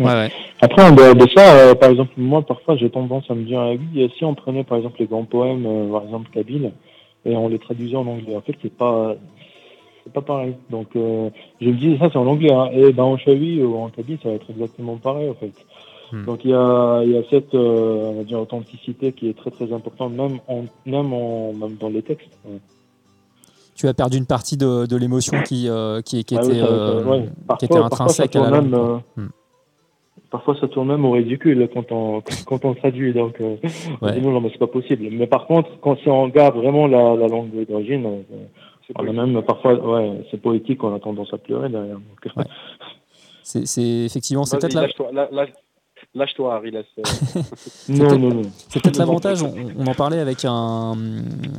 Ouais, 0.00 0.06
ouais. 0.06 0.30
Après, 0.60 0.90
de 0.90 1.28
ça, 1.36 1.54
euh, 1.56 1.74
par 1.74 1.90
exemple, 1.90 2.12
moi, 2.16 2.42
parfois, 2.42 2.76
j'ai 2.76 2.88
tendance 2.90 3.30
à 3.30 3.34
me 3.34 3.42
dire, 3.44 3.60
ah 3.60 3.72
oui, 3.72 4.10
si 4.16 4.24
on 4.24 4.34
prenait, 4.34 4.64
par 4.64 4.78
exemple, 4.78 4.96
les 5.00 5.06
grands 5.06 5.24
poèmes, 5.24 5.66
euh, 5.66 5.92
par 5.92 6.04
exemple, 6.04 6.30
Kabyle, 6.32 6.72
et 7.26 7.36
on 7.36 7.48
les 7.48 7.58
traduisait 7.58 7.96
en 7.96 8.06
anglais, 8.06 8.34
en 8.34 8.40
fait, 8.40 8.54
c'est 8.62 8.74
pas, 8.74 9.14
c'est 10.04 10.12
pas 10.12 10.20
pareil. 10.22 10.54
Donc, 10.70 10.88
euh, 10.96 11.30
je 11.60 11.68
me 11.68 11.74
dis, 11.74 11.96
ça, 11.98 12.08
c'est 12.12 12.18
en 12.18 12.26
anglais, 12.26 12.52
hein, 12.52 12.68
et 12.72 12.92
ben, 12.92 13.04
en 13.04 13.16
Chavi 13.16 13.62
ou 13.62 13.76
en 13.76 13.88
Kabyle, 13.88 14.18
ça 14.22 14.28
va 14.30 14.34
être 14.36 14.50
exactement 14.50 14.96
pareil, 14.96 15.30
en 15.30 15.34
fait. 15.34 15.52
Hmm. 16.12 16.24
Donc, 16.26 16.44
il 16.44 16.50
y 16.50 16.54
a, 16.54 17.02
y 17.04 17.16
a 17.16 17.22
cette, 17.30 17.54
euh, 17.54 18.10
on 18.12 18.16
va 18.18 18.24
dire, 18.24 18.40
authenticité 18.40 19.12
qui 19.12 19.28
est 19.30 19.36
très, 19.36 19.50
très 19.50 19.72
importante, 19.72 20.12
même 20.12 20.38
en, 20.48 20.64
même 20.86 21.12
en, 21.12 21.52
même 21.54 21.76
dans 21.80 21.88
les 21.88 22.02
textes. 22.02 22.28
Ouais. 22.44 22.58
Tu 23.74 23.88
as 23.88 23.94
perdu 23.94 24.18
une 24.18 24.26
partie 24.26 24.56
de, 24.58 24.84
de 24.86 24.96
l'émotion 24.96 25.40
qui, 25.42 25.68
euh, 25.68 26.02
qui, 26.02 26.22
qui 26.24 26.36
Ah 26.36 26.42
était, 26.42 26.52
oui, 26.52 26.58
ça- 26.60 26.66
qui 26.66 26.68
Parfois- 26.68 27.18
était 27.56 27.66
parfois, 27.68 27.84
intrinsèque 27.86 28.32
ça 28.34 28.40
à 28.40 28.50
la 28.50 28.50
langue. 28.50 28.62
même, 28.70 28.70
quoi. 28.80 29.02
euh, 29.18 29.22
Hmm. 29.22 29.28
Parfois, 30.30 30.56
ça 30.58 30.66
tourne 30.68 30.88
même 30.88 31.04
au 31.04 31.10
ridicule 31.10 31.68
quand 31.74 31.92
on, 31.92 32.22
quand 32.46 32.64
on 32.64 32.72
traduit. 32.74 33.12
Donc, 33.12 33.36
on 33.40 33.58
Ouais. 34.06 34.18
dit, 34.18 34.26
non, 34.26 34.40
mais 34.40 34.48
c'est 34.50 34.58
pas 34.58 34.66
possible. 34.66 35.06
Mais 35.12 35.26
par 35.26 35.46
contre, 35.46 35.68
quand 35.82 35.96
on 36.06 36.22
regarde 36.24 36.56
vraiment 36.56 36.86
la, 36.86 37.14
la 37.16 37.28
langue 37.28 37.50
d'origine, 37.68 38.06
on 38.96 39.02
a 39.02 39.04
poétique. 39.04 39.16
même 39.34 39.42
parfois, 39.42 39.74
ouais, 39.74 40.26
c'est 40.30 40.40
poétique, 40.40 40.82
on 40.84 40.94
a 40.94 41.00
tendance 41.00 41.32
à 41.32 41.38
pleurer 41.38 41.68
derrière. 41.68 41.96
Donc, 41.96 42.36
Ouais. 42.36 42.44
C'est, 43.44 43.82
effectivement, 44.04 44.44
c'est 44.44 44.58
peut-être 44.58 44.74
lâche-toi, 46.14 46.54
Harry, 46.54 46.74
euh, 46.76 46.82
non, 47.88 48.18
non, 48.18 48.34
non. 48.34 48.42
C'est 48.68 48.82
peut-être 48.82 48.96
l'avantage, 48.98 49.42
on, 49.42 49.54
on 49.78 49.86
en 49.86 49.94
parlait 49.94 50.18
avec 50.18 50.44
un 50.44 50.94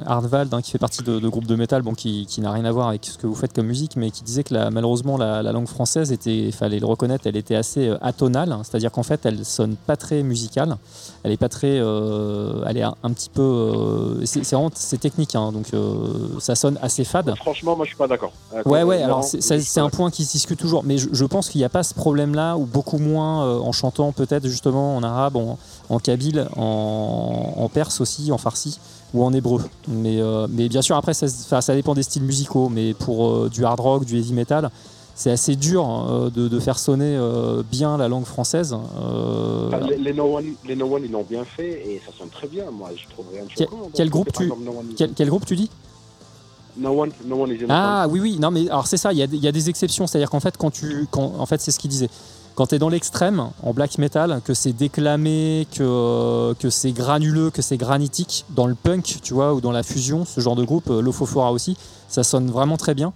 Hardvald 0.05 0.53
hein, 0.53 0.61
qui 0.61 0.71
fait 0.71 0.77
partie 0.77 1.01
de, 1.03 1.19
de 1.19 1.27
groupe 1.27 1.45
de 1.45 1.55
métal, 1.55 1.81
bon, 1.81 1.93
qui, 1.93 2.25
qui 2.27 2.39
n'a 2.41 2.51
rien 2.51 2.65
à 2.65 2.71
voir 2.71 2.89
avec 2.89 3.03
ce 3.05 3.17
que 3.17 3.25
vous 3.25 3.35
faites 3.35 3.53
comme 3.53 3.65
musique, 3.67 3.95
mais 3.95 4.11
qui 4.11 4.23
disait 4.23 4.43
que 4.43 4.53
la- 4.53 4.69
malheureusement 4.69 5.17
la, 5.17 5.41
la 5.41 5.51
langue 5.53 5.67
française 5.67 6.11
était, 6.11 6.35
il 6.37 6.51
fallait 6.51 6.79
le 6.79 6.85
reconnaître, 6.85 7.25
elle 7.25 7.37
était 7.37 7.55
assez 7.55 7.87
euh, 7.89 7.97
atonale, 8.01 8.51
hein, 8.51 8.61
c'est-à-dire 8.63 8.91
qu'en 8.91 9.03
fait 9.03 9.25
elle 9.25 9.43
sonne 9.43 9.75
pas 9.75 9.95
très 9.97 10.21
musicale, 10.23 10.75
elle 11.23 11.31
est 11.31 11.37
pas 11.37 11.47
très, 11.47 11.79
euh, 11.79 12.65
elle 12.67 12.77
est 12.77 12.81
un, 12.83 12.95
un 13.01 13.11
petit 13.13 13.29
peu, 13.29 13.41
euh, 13.41 14.25
c'est 14.25 14.43
vraiment 14.43 14.69
c'est 14.73 14.97
technique, 14.97 15.35
hein, 15.35 15.53
donc 15.53 15.67
euh, 15.73 16.27
ça 16.39 16.53
sonne 16.53 16.77
assez 16.81 17.05
fade. 17.05 17.33
franchement, 17.37 17.77
moi, 17.77 17.85
je 17.85 17.91
suis 17.91 17.97
pas 17.97 18.07
d'accord. 18.09 18.33
Ouais, 18.65 18.83
ouais, 18.83 19.01
alors 19.01 19.23
c'est 19.23 19.79
un 19.79 19.89
point 19.89 20.11
qui 20.11 20.25
se 20.25 20.33
discute 20.33 20.59
toujours, 20.59 20.83
mais 20.83 20.97
je, 20.97 21.07
je 21.13 21.25
pense 21.25 21.49
qu'il 21.49 21.59
n'y 21.59 21.65
a 21.65 21.69
pas 21.69 21.83
ce 21.83 21.93
problème-là, 21.93 22.57
ou 22.57 22.65
beaucoup 22.65 22.97
moins 22.97 23.57
en 23.59 23.71
chantant 23.71 24.11
peut-être 24.11 24.47
justement 24.47 24.97
en 24.97 25.03
arabe, 25.03 25.37
en, 25.37 25.57
en 25.89 25.99
kabyle, 25.99 26.47
en, 26.57 27.53
en 27.55 27.69
perse 27.69 28.01
aussi, 28.01 28.31
en 28.33 28.37
farsi 28.37 28.79
ou 29.13 29.23
en 29.23 29.31
hébreu. 29.31 29.63
Mais, 29.87 30.19
mais 30.49 30.67
bien 30.67 30.81
sûr, 30.81 30.97
après, 30.97 31.13
ça, 31.13 31.75
dépend 31.75 31.93
des 31.93 32.03
styles 32.03 32.23
musicaux, 32.23 32.67
mais 32.67 32.93
pour 32.93 33.49
du 33.49 33.63
hard 33.63 33.79
rock, 33.79 34.05
du 34.05 34.17
heavy 34.17 34.33
metal, 34.33 34.69
c'est 35.15 35.31
assez 35.31 35.55
dur 35.55 35.85
euh, 36.09 36.29
de, 36.29 36.47
de 36.47 36.59
faire 36.59 36.79
sonner 36.79 37.15
euh, 37.17 37.61
bien 37.71 37.97
la 37.97 38.07
langue 38.07 38.25
française. 38.25 38.75
euh, 38.99 39.67
Enfin, 39.67 39.79
les, 39.87 39.97
les 39.97 40.13
No 40.13 40.37
One, 40.37 40.53
les 40.67 40.75
No 40.75 40.85
One, 40.93 41.03
ils 41.05 41.11
l'ont 41.11 41.25
bien 41.29 41.43
fait 41.45 41.69
et 41.87 42.01
ça 42.05 42.11
sonne 42.17 42.29
très 42.29 42.47
bien. 42.47 42.65
Moi, 42.71 42.89
je 42.95 43.07
trouve 43.13 43.25
rien 43.31 43.43
de 43.43 43.49
Quel- 43.55 43.67
choquant. 43.67 43.89
quel 43.93 44.07
Donc, 44.07 44.11
groupe 44.13 44.33
tu- 44.33 44.43
exemple, 44.43 44.63
No 44.63 44.71
One- 44.71 44.93
quel, 44.97 45.13
quel 45.13 45.29
groupe 45.29 45.45
tu 45.45 45.55
dis? 45.55 45.69
No 46.75 46.89
one, 46.99 47.11
no 47.25 47.35
one 47.43 47.51
is 47.51 47.55
innocent. 47.57 47.67
Ah 47.69 48.07
oui, 48.09 48.19
oui, 48.19 48.37
non, 48.39 48.49
mais 48.49 48.67
alors 48.67 48.87
c'est 48.87 48.97
ça, 48.97 49.13
il 49.13 49.19
y, 49.19 49.21
a 49.21 49.27
des- 49.27 49.37
il 49.37 49.43
y 49.43 49.47
a 49.47 49.51
des 49.51 49.69
exceptions. 49.69 50.07
C'est-à-dire 50.07 50.31
qu'en 50.31 50.39
fait, 50.39 50.57
quand 50.57 50.71
tu. 50.71 51.07
Quand, 51.11 51.33
en 51.37 51.45
fait, 51.45 51.61
c'est 51.61 51.69
ce 51.71 51.77
qu'il 51.77 51.91
disait. 51.91 52.09
Quand 52.55 52.67
tu 52.67 52.75
es 52.75 52.79
dans 52.79 52.89
l'extrême, 52.89 53.49
en 53.63 53.73
black 53.73 53.97
metal, 53.99 54.41
que 54.45 54.53
c'est 54.53 54.73
déclamé, 54.73 55.67
que, 55.75 56.53
que 56.53 56.69
c'est 56.69 56.91
granuleux, 56.91 57.49
que 57.49 57.61
c'est 57.63 57.77
granitique, 57.77 58.45
dans 58.51 58.67
le 58.67 58.75
punk, 58.75 59.19
tu 59.23 59.33
vois, 59.33 59.53
ou 59.55 59.61
dans 59.61 59.71
la 59.71 59.81
fusion, 59.83 60.23
ce 60.25 60.39
genre 60.39 60.55
de 60.55 60.63
groupe, 60.63 60.85
l'Ophofora 60.87 61.51
aussi, 61.51 61.77
ça 62.09 62.23
sonne 62.23 62.49
vraiment 62.51 62.77
très 62.77 62.93
bien. 62.93 63.11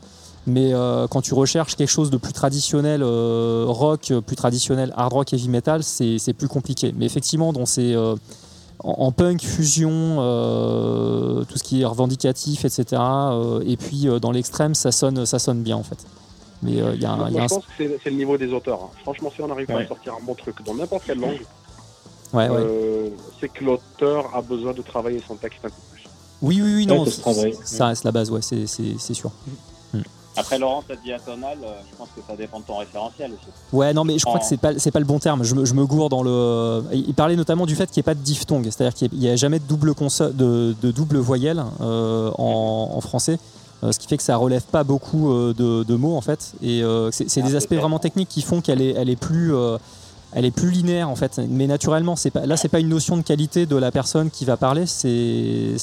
Mais 0.49 0.73
euh, 0.73 1.07
quand 1.07 1.21
tu 1.21 1.33
recherches 1.33 1.75
quelque 1.75 1.89
chose 1.89 2.09
de 2.09 2.15
plus 2.17 2.31
traditionnel, 2.31 3.01
euh, 3.03 3.65
rock, 3.67 4.11
euh, 4.11 4.21
plus 4.21 4.37
traditionnel, 4.37 4.93
hard 4.95 5.11
rock, 5.11 5.33
heavy 5.33 5.49
metal, 5.49 5.83
c'est 5.83 6.17
c'est 6.19 6.31
plus 6.33 6.47
compliqué. 6.47 6.93
Mais 6.97 7.05
effectivement, 7.05 7.51
dans 7.51 7.65
ces, 7.65 7.93
euh, 7.93 8.15
en, 8.79 8.91
en 9.07 9.11
punk, 9.11 9.41
fusion, 9.43 9.91
euh, 10.19 11.43
tout 11.43 11.57
ce 11.57 11.63
qui 11.63 11.81
est 11.81 11.85
revendicatif, 11.85 12.63
etc. 12.63 12.85
euh, 13.01 13.61
et 13.65 13.75
puis 13.75 14.07
euh, 14.07 14.19
dans 14.19 14.31
l'extrême, 14.31 14.73
ça 14.73 14.93
sonne, 14.93 15.25
ça 15.25 15.37
sonne 15.37 15.63
bien 15.63 15.75
en 15.75 15.83
fait. 15.83 15.97
Mais 16.63 16.81
euh, 16.81 16.95
il 16.95 17.01
y 17.01 17.05
a, 17.05 17.11
un- 17.11 17.17
Moi, 17.17 17.27
il 17.29 17.35
y 17.35 17.39
a 17.39 17.43
un- 17.43 17.47
je 17.49 17.53
pense 17.55 17.65
que 17.65 17.71
c'est 18.01 18.09
le 18.09 18.15
niveau 18.15 18.37
des 18.37 18.51
auteurs. 18.53 18.79
hein. 18.83 18.89
Franchement, 19.03 19.29
si 19.35 19.41
on 19.41 19.51
arrive 19.51 19.67
pas 19.67 19.75
Ouais. 19.75 19.83
à 19.83 19.87
sortir 19.87 20.13
un 20.13 20.25
bon 20.25 20.33
truc 20.33 20.55
dans 20.65 20.75
n'importe 20.75 21.03
quelle 21.05 21.19
langue, 21.19 21.41
Ouais, 22.33 22.47
ouais. 22.49 23.11
c'est 23.39 23.49
que 23.49 23.63
l'auteur 23.65 24.33
a 24.33 24.41
besoin 24.41 24.73
de 24.73 24.81
travailler 24.81 25.21
son 25.27 25.35
texte 25.35 25.59
un 25.65 25.69
peu 25.69 25.75
plus. 25.93 26.03
Oui, 26.41 26.61
oui, 26.61 26.73
oui, 26.77 26.85
non, 26.87 27.05
ça 27.05 27.87
reste 27.87 28.03
la 28.05 28.11
base, 28.13 28.31
ouais, 28.31 28.41
c'est- 28.41 28.65
c'est 28.67 28.95
c'est 28.97 29.13
sûr. 29.13 29.31
Après, 30.37 30.59
Laurent, 30.59 30.83
t'as 30.87 30.95
dit 30.95 31.11
atonal, 31.11 31.57
euh, 31.63 31.67
je 31.91 31.97
pense 31.97 32.09
que 32.15 32.21
ça 32.27 32.35
dépend 32.35 32.59
de 32.59 32.65
ton 32.65 32.77
référentiel 32.77 33.31
aussi. 33.31 33.47
Ouais, 33.73 33.93
non, 33.93 34.03
mais 34.03 34.17
je 34.19 34.25
crois 34.25 34.39
que 34.39 34.45
c'est 34.45 34.57
pas, 34.57 34.73
pas 34.73 34.99
le 34.99 35.05
bon 35.05 35.19
terme. 35.19 35.43
Je 35.43 35.55
me, 35.55 35.65
je 35.65 35.73
me 35.73 35.85
gourre 35.85 36.09
dans 36.09 36.23
le. 36.23 36.83
Il 36.93 37.13
parlait 37.13 37.35
notamment 37.35 37.65
du 37.65 37.75
fait 37.75 37.87
qu'il 37.87 37.99
n'y 37.99 38.01
ait 38.01 38.11
pas 38.11 38.15
de 38.15 38.19
diphtongue, 38.23 38.65
c'est-à-dire 38.65 38.93
qu'il 38.93 39.17
n'y 39.19 39.29
a, 39.29 39.35
jamais 39.35 39.59
de 39.59 39.65
double, 39.65 39.93
de, 39.95 40.75
de 40.81 40.91
double 40.91 41.17
voyelle 41.17 41.63
euh, 41.81 42.31
en, 42.37 42.91
en 42.95 43.01
français. 43.01 43.39
euh, 43.83 43.91
ce 43.91 43.99
qui 43.99 44.07
fait 44.07 44.17
que 44.17 44.23
ça 44.23 44.35
relève 44.37 44.63
pas 44.63 44.83
beaucoup 44.83 45.31
euh, 45.31 45.53
de, 45.53 45.83
de 45.83 45.95
mots 45.95 46.15
en 46.15 46.21
fait, 46.21 46.53
et 46.61 46.81
c'est 47.11 47.41
Ah, 47.41 47.47
des 47.47 47.55
aspects 47.55 47.75
vraiment 47.75 47.99
techniques 47.99 48.29
qui 48.29 48.41
font 48.41 48.61
qu'elle 48.61 48.81
est, 48.81 48.93
elle 48.97 49.09
est 49.09 49.15
plus, 49.15 49.53
elle 50.33 50.45
est 50.45 50.51
plus 50.51 50.69
linéaire 50.71 51.09
en 51.09 51.15
fait. 51.15 51.39
Mais 51.49 51.67
naturellement, 51.67 52.15
c'est 52.15 52.31
pas, 52.31 52.45
là 52.45 52.57
c'est 52.57 52.69
pas 52.69 52.79
une 52.79 52.89
notion 52.89 53.17
de 53.17 53.21
qualité 53.21 53.65
de 53.65 53.75
la 53.75 53.91
personne 53.91 54.29
qui 54.29 54.45
va 54.45 54.57
parler, 54.57 54.85
c'est, 54.85 55.75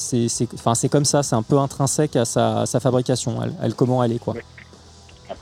comme 0.91 1.05
ça, 1.05 1.23
c'est 1.23 1.35
un 1.35 1.43
peu 1.43 1.57
intrinsèque 1.57 2.15
à 2.15 2.25
sa, 2.25 2.65
fabrication, 2.79 3.37
elle- 3.61 3.73
comment 3.73 4.03
elle 4.03 4.11
est 4.13 4.19
quoi. 4.19 4.35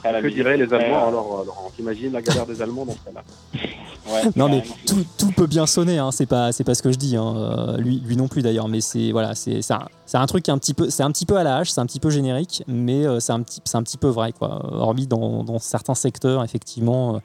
Après, 0.04 0.12
la 0.12 0.20
Que 0.20 0.26
musique, 0.26 0.44
diraient 0.44 0.58
les 0.58 0.74
Allemands 0.74 1.06
euh, 1.06 1.08
alors, 1.08 1.40
euh, 1.40 1.46
Laurent 1.46 1.72
T'imagines 1.76 2.12
la 2.12 2.22
galère 2.22 2.46
des 2.46 2.62
Allemands 2.62 2.86
dans 2.86 2.94
ce 2.94 3.06
cas-là 3.06 3.24
ouais, 4.14 4.32
Non 4.36 4.50
mais 4.50 4.64
tout, 4.86 5.06
tout 5.18 5.32
peut 5.32 5.48
bien 5.48 5.66
sonner, 5.66 5.98
hein, 5.98 6.12
c'est 6.12 6.26
pas 6.26 6.52
c'est 6.52 6.64
pas 6.64 6.76
ce 6.76 6.84
que 6.84 6.92
je 6.92 6.98
dis, 6.98 7.16
hein, 7.16 7.36
euh, 7.36 7.78
lui 7.78 8.02
lui 8.06 8.18
non 8.18 8.28
plus 8.28 8.42
d'ailleurs, 8.42 8.68
mais 8.68 8.82
c'est 8.82 9.12
voilà 9.12 9.34
c'est 9.34 9.60
un, 9.72 9.88
c'est 10.06 10.18
un 10.18 10.26
truc 10.26 10.44
qui 10.44 10.52
est 10.52 10.54
un 10.54 10.58
petit 10.58 10.74
peu 10.74 10.90
c'est 10.90 11.04
un 11.04 11.12
petit 11.12 11.26
peu 11.26 11.38
à 11.38 11.44
la 11.44 11.58
hache, 11.58 11.72
c'est 11.72 11.80
un 11.80 11.86
petit 11.86 12.00
peu 12.02 12.10
générique, 12.10 12.64
mais 12.68 13.08
euh, 13.08 13.20
c'est 13.20 13.32
un 13.32 13.42
petit 13.42 13.62
c'est 13.64 13.78
un 13.78 13.84
petit 13.84 13.98
peu 13.98 14.10
vrai 14.10 14.34
quoi. 14.34 14.62
Hormis 14.74 15.08
dans, 15.08 15.44
dans 15.44 15.58
certains 15.60 15.96
secteurs 15.96 16.44
effectivement, 16.44 17.16
euh, 17.16 17.20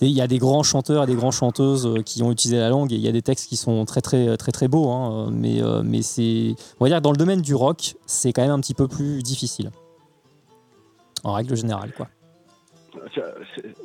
il 0.00 0.10
y 0.10 0.20
a 0.20 0.26
des 0.26 0.38
grands 0.38 0.62
chanteurs 0.64 1.04
et 1.04 1.06
des 1.06 1.14
grandes 1.14 1.32
chanteuses 1.32 1.86
euh, 1.86 2.02
qui 2.02 2.22
ont 2.22 2.32
utilisé 2.32 2.58
la 2.58 2.68
langue 2.68 2.92
et 2.92 2.96
il 2.96 3.00
y 3.00 3.08
a 3.08 3.12
des 3.12 3.22
textes 3.22 3.48
qui 3.48 3.56
sont 3.56 3.84
très 3.84 4.00
très 4.00 4.36
très 4.36 4.52
très 4.52 4.68
beaux, 4.68 4.90
hein, 4.90 5.28
mais 5.30 5.62
euh, 5.62 5.82
mais 5.84 6.02
c'est 6.02 6.54
on 6.80 6.84
va 6.84 6.88
dire 6.88 6.98
que 6.98 7.02
dans 7.02 7.12
le 7.12 7.16
domaine 7.16 7.40
du 7.40 7.54
rock 7.54 7.94
c'est 8.06 8.32
quand 8.32 8.42
même 8.42 8.50
un 8.50 8.60
petit 8.60 8.74
peu 8.74 8.88
plus 8.88 9.22
difficile 9.22 9.70
en 11.22 11.32
règle 11.32 11.56
générale 11.56 11.92
quoi. 11.96 12.08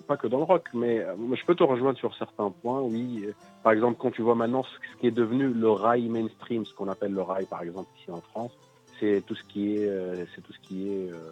Pas 0.07 0.17
que 0.17 0.27
dans 0.27 0.37
le 0.37 0.43
rock, 0.43 0.65
mais 0.73 0.99
euh, 0.99 1.15
je 1.35 1.45
peux 1.45 1.55
te 1.55 1.63
rejoindre 1.63 1.97
sur 1.97 2.15
certains 2.15 2.51
points, 2.61 2.81
oui. 2.81 3.27
Par 3.63 3.71
exemple, 3.73 3.97
quand 3.99 4.11
tu 4.11 4.21
vois 4.21 4.35
maintenant 4.35 4.63
ce 4.63 4.99
qui 4.99 5.07
est 5.07 5.11
devenu 5.11 5.47
le 5.47 5.69
rail 5.71 6.07
mainstream, 6.09 6.65
ce 6.65 6.73
qu'on 6.73 6.87
appelle 6.89 7.13
le 7.13 7.21
rail 7.21 7.45
par 7.45 7.61
exemple 7.61 7.89
ici 7.99 8.11
en 8.11 8.21
France, 8.21 8.51
c'est 8.99 9.23
tout 9.25 9.35
ce 9.35 9.43
qui 9.43 9.75
est, 9.75 9.87
euh, 9.87 10.25
c'est 10.35 10.41
tout 10.41 10.53
ce 10.53 10.59
qui 10.67 10.89
est 10.89 11.11
euh, 11.11 11.31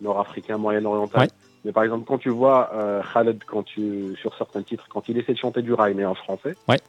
nord-africain, 0.00 0.58
moyen-oriental. 0.58 1.22
Ouais. 1.22 1.28
Mais 1.64 1.72
par 1.72 1.84
exemple, 1.84 2.04
quand 2.06 2.18
tu 2.18 2.30
vois 2.30 2.70
euh, 2.74 3.02
Khaled, 3.12 3.42
quand 3.44 3.62
tu, 3.62 4.16
sur 4.16 4.36
certains 4.36 4.62
titres, 4.62 4.86
quand 4.88 5.08
il 5.08 5.18
essaie 5.18 5.32
de 5.32 5.38
chanter 5.38 5.62
du 5.62 5.72
rail, 5.74 5.94
mais 5.94 6.04
en 6.04 6.14
français, 6.14 6.54
Ouais. 6.68 6.80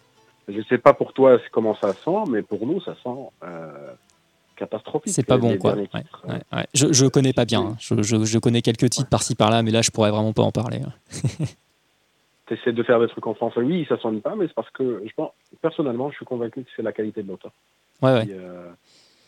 je 0.48 0.62
sais 0.64 0.78
pas 0.80 0.94
pour 0.94 1.14
toi 1.14 1.38
comment 1.52 1.76
ça 1.76 1.94
sent, 1.94 2.24
mais 2.28 2.42
pour 2.42 2.66
nous, 2.66 2.82
ça 2.82 2.96
sent 3.04 3.30
euh, 3.44 3.94
catastrophique. 4.56 5.14
C'est 5.14 5.26
pas 5.26 5.38
bon, 5.38 5.52
Les 5.52 5.58
quoi. 5.58 5.74
Ouais. 5.76 5.88
Ouais, 6.28 6.42
ouais. 6.54 6.66
Je, 6.74 6.92
je 6.94 7.06
connais 7.06 7.34
pas 7.34 7.46
bien. 7.46 7.62
hein. 7.62 7.76
Je, 7.80 8.02
je- 8.02 8.24
je 8.26 8.40
connais 8.40 8.62
quelques 8.62 8.90
titres 8.90 9.10
par-ci 9.10 9.36
par-là, 9.36 9.62
mais 9.64 9.72
là, 9.72 9.82
je 9.82 9.92
pourrais 9.92 10.12
vraiment 10.12 10.34
pas 10.34 10.44
en 10.44 10.52
parler. 10.52 10.80
hein. 10.86 10.94
Tu 12.48 12.56
essaies 12.56 12.74
de 12.74 12.84
faire 12.84 13.00
des 13.00 13.08
trucs 13.08 13.26
en 13.26 13.34
français, 13.36 13.62
oui, 13.62 13.86
ça 13.88 13.98
sonne 14.02 14.20
pas, 14.20 14.36
mais 14.36 14.48
c'est 14.48 14.54
parce 14.54 14.70
que, 14.72 15.02
je 15.08 15.12
pense, 15.16 15.32
personnellement, 15.62 16.10
je 16.12 16.18
suis 16.18 16.26
convaincu 16.26 16.62
que 16.64 16.70
c'est 16.76 16.82
la 16.82 16.92
qualité 16.92 17.24
de 17.24 17.30
l'auteur 17.30 17.52
Ouais, 18.02 18.12
ouais. 18.12 18.26
qui, 18.26 18.34
euh, 18.34 18.66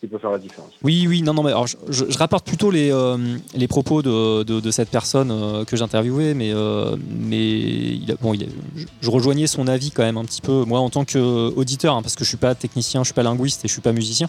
qui 0.01 0.07
peut 0.07 0.17
faire 0.17 0.31
la 0.31 0.37
différence. 0.37 0.71
Oui, 0.83 1.05
oui, 1.07 1.21
non, 1.21 1.33
non, 1.33 1.41
mais 1.41 1.51
alors, 1.51 1.65
je, 1.65 1.77
je- 1.87 2.03
je 2.09 2.17
rapporte 2.17 2.45
plutôt 2.45 2.71
les, 2.71 2.91
euh, 2.91 3.15
les 3.55 3.69
propos 3.69 4.01
de, 4.01 4.43
de, 4.43 4.59
de 4.59 4.69
cette 4.71 4.89
personne 4.89 5.31
euh, 5.31 5.63
que 5.63 5.77
j'interviewais, 5.77 6.33
mais, 6.33 6.51
euh, 6.53 6.97
mais 7.09 7.39
il 7.39 8.11
a- 8.11 8.15
bon, 8.15 8.33
il 8.33 8.43
a- 8.43 8.47
je, 8.75 8.85
je 8.99 9.09
rejoignais 9.09 9.47
son 9.47 9.69
avis 9.69 9.91
quand 9.91 10.03
même 10.03 10.17
un 10.17 10.25
petit 10.25 10.41
peu, 10.41 10.65
moi 10.65 10.81
en 10.81 10.89
tant 10.89 11.05
qu'auditeur, 11.05 11.93
parce 12.01 12.15
que 12.17 12.25
je 12.25 12.29
suis 12.29 12.37
pas 12.37 12.53
technicien, 12.53 12.99
je 13.03 13.05
suis 13.05 13.13
pas 13.13 13.23
linguiste 13.23 13.63
et 13.63 13.69
je 13.69 13.73
suis 13.73 13.81
pas 13.81 13.93
musicien, 13.93 14.27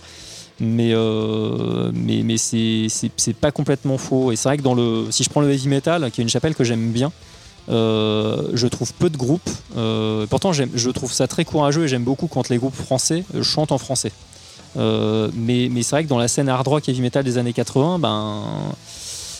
mais, 0.60 0.92
euh, 0.94 1.90
mais, 1.94 2.22
mais 2.24 2.36
c'est 2.38 2.86
c'est- 2.88 3.36
pas 3.36 3.50
complètement 3.50 3.98
faux. 3.98 4.32
Et 4.32 4.36
c'est 4.36 4.48
vrai 4.48 4.56
que 4.58 4.62
dans 4.62 4.74
le, 4.74 5.06
si 5.10 5.22
je 5.24 5.30
prends 5.30 5.40
le 5.40 5.50
heavy 5.52 5.68
metal, 5.68 6.10
qui 6.10 6.20
est 6.20 6.24
une 6.24 6.30
chapelle 6.30 6.54
que 6.54 6.64
j'aime 6.64 6.90
bien, 6.92 7.12
euh, 7.68 8.42
je 8.54 8.66
trouve 8.66 8.92
peu 8.94 9.10
de 9.10 9.16
groupes. 9.16 9.50
euh, 9.76 10.26
pourtant, 10.26 10.52
je 10.52 10.90
trouve 10.90 11.12
ça 11.12 11.26
très 11.26 11.44
courageux 11.44 11.84
et 11.84 11.88
j'aime 11.88 12.04
beaucoup 12.04 12.26
quand 12.28 12.48
les 12.48 12.58
groupes 12.58 12.74
français 12.76 13.24
chantent 13.42 13.72
en 13.72 13.78
français. 13.78 14.12
Mais 14.76 15.68
mais 15.70 15.82
c'est 15.82 15.96
vrai 15.96 16.04
que 16.04 16.08
dans 16.08 16.18
la 16.18 16.28
scène 16.28 16.48
hard 16.48 16.66
rock 16.68 16.88
heavy 16.88 17.00
metal 17.00 17.24
des 17.24 17.38
années 17.38 17.52
80, 17.54 17.98
ben 17.98 18.42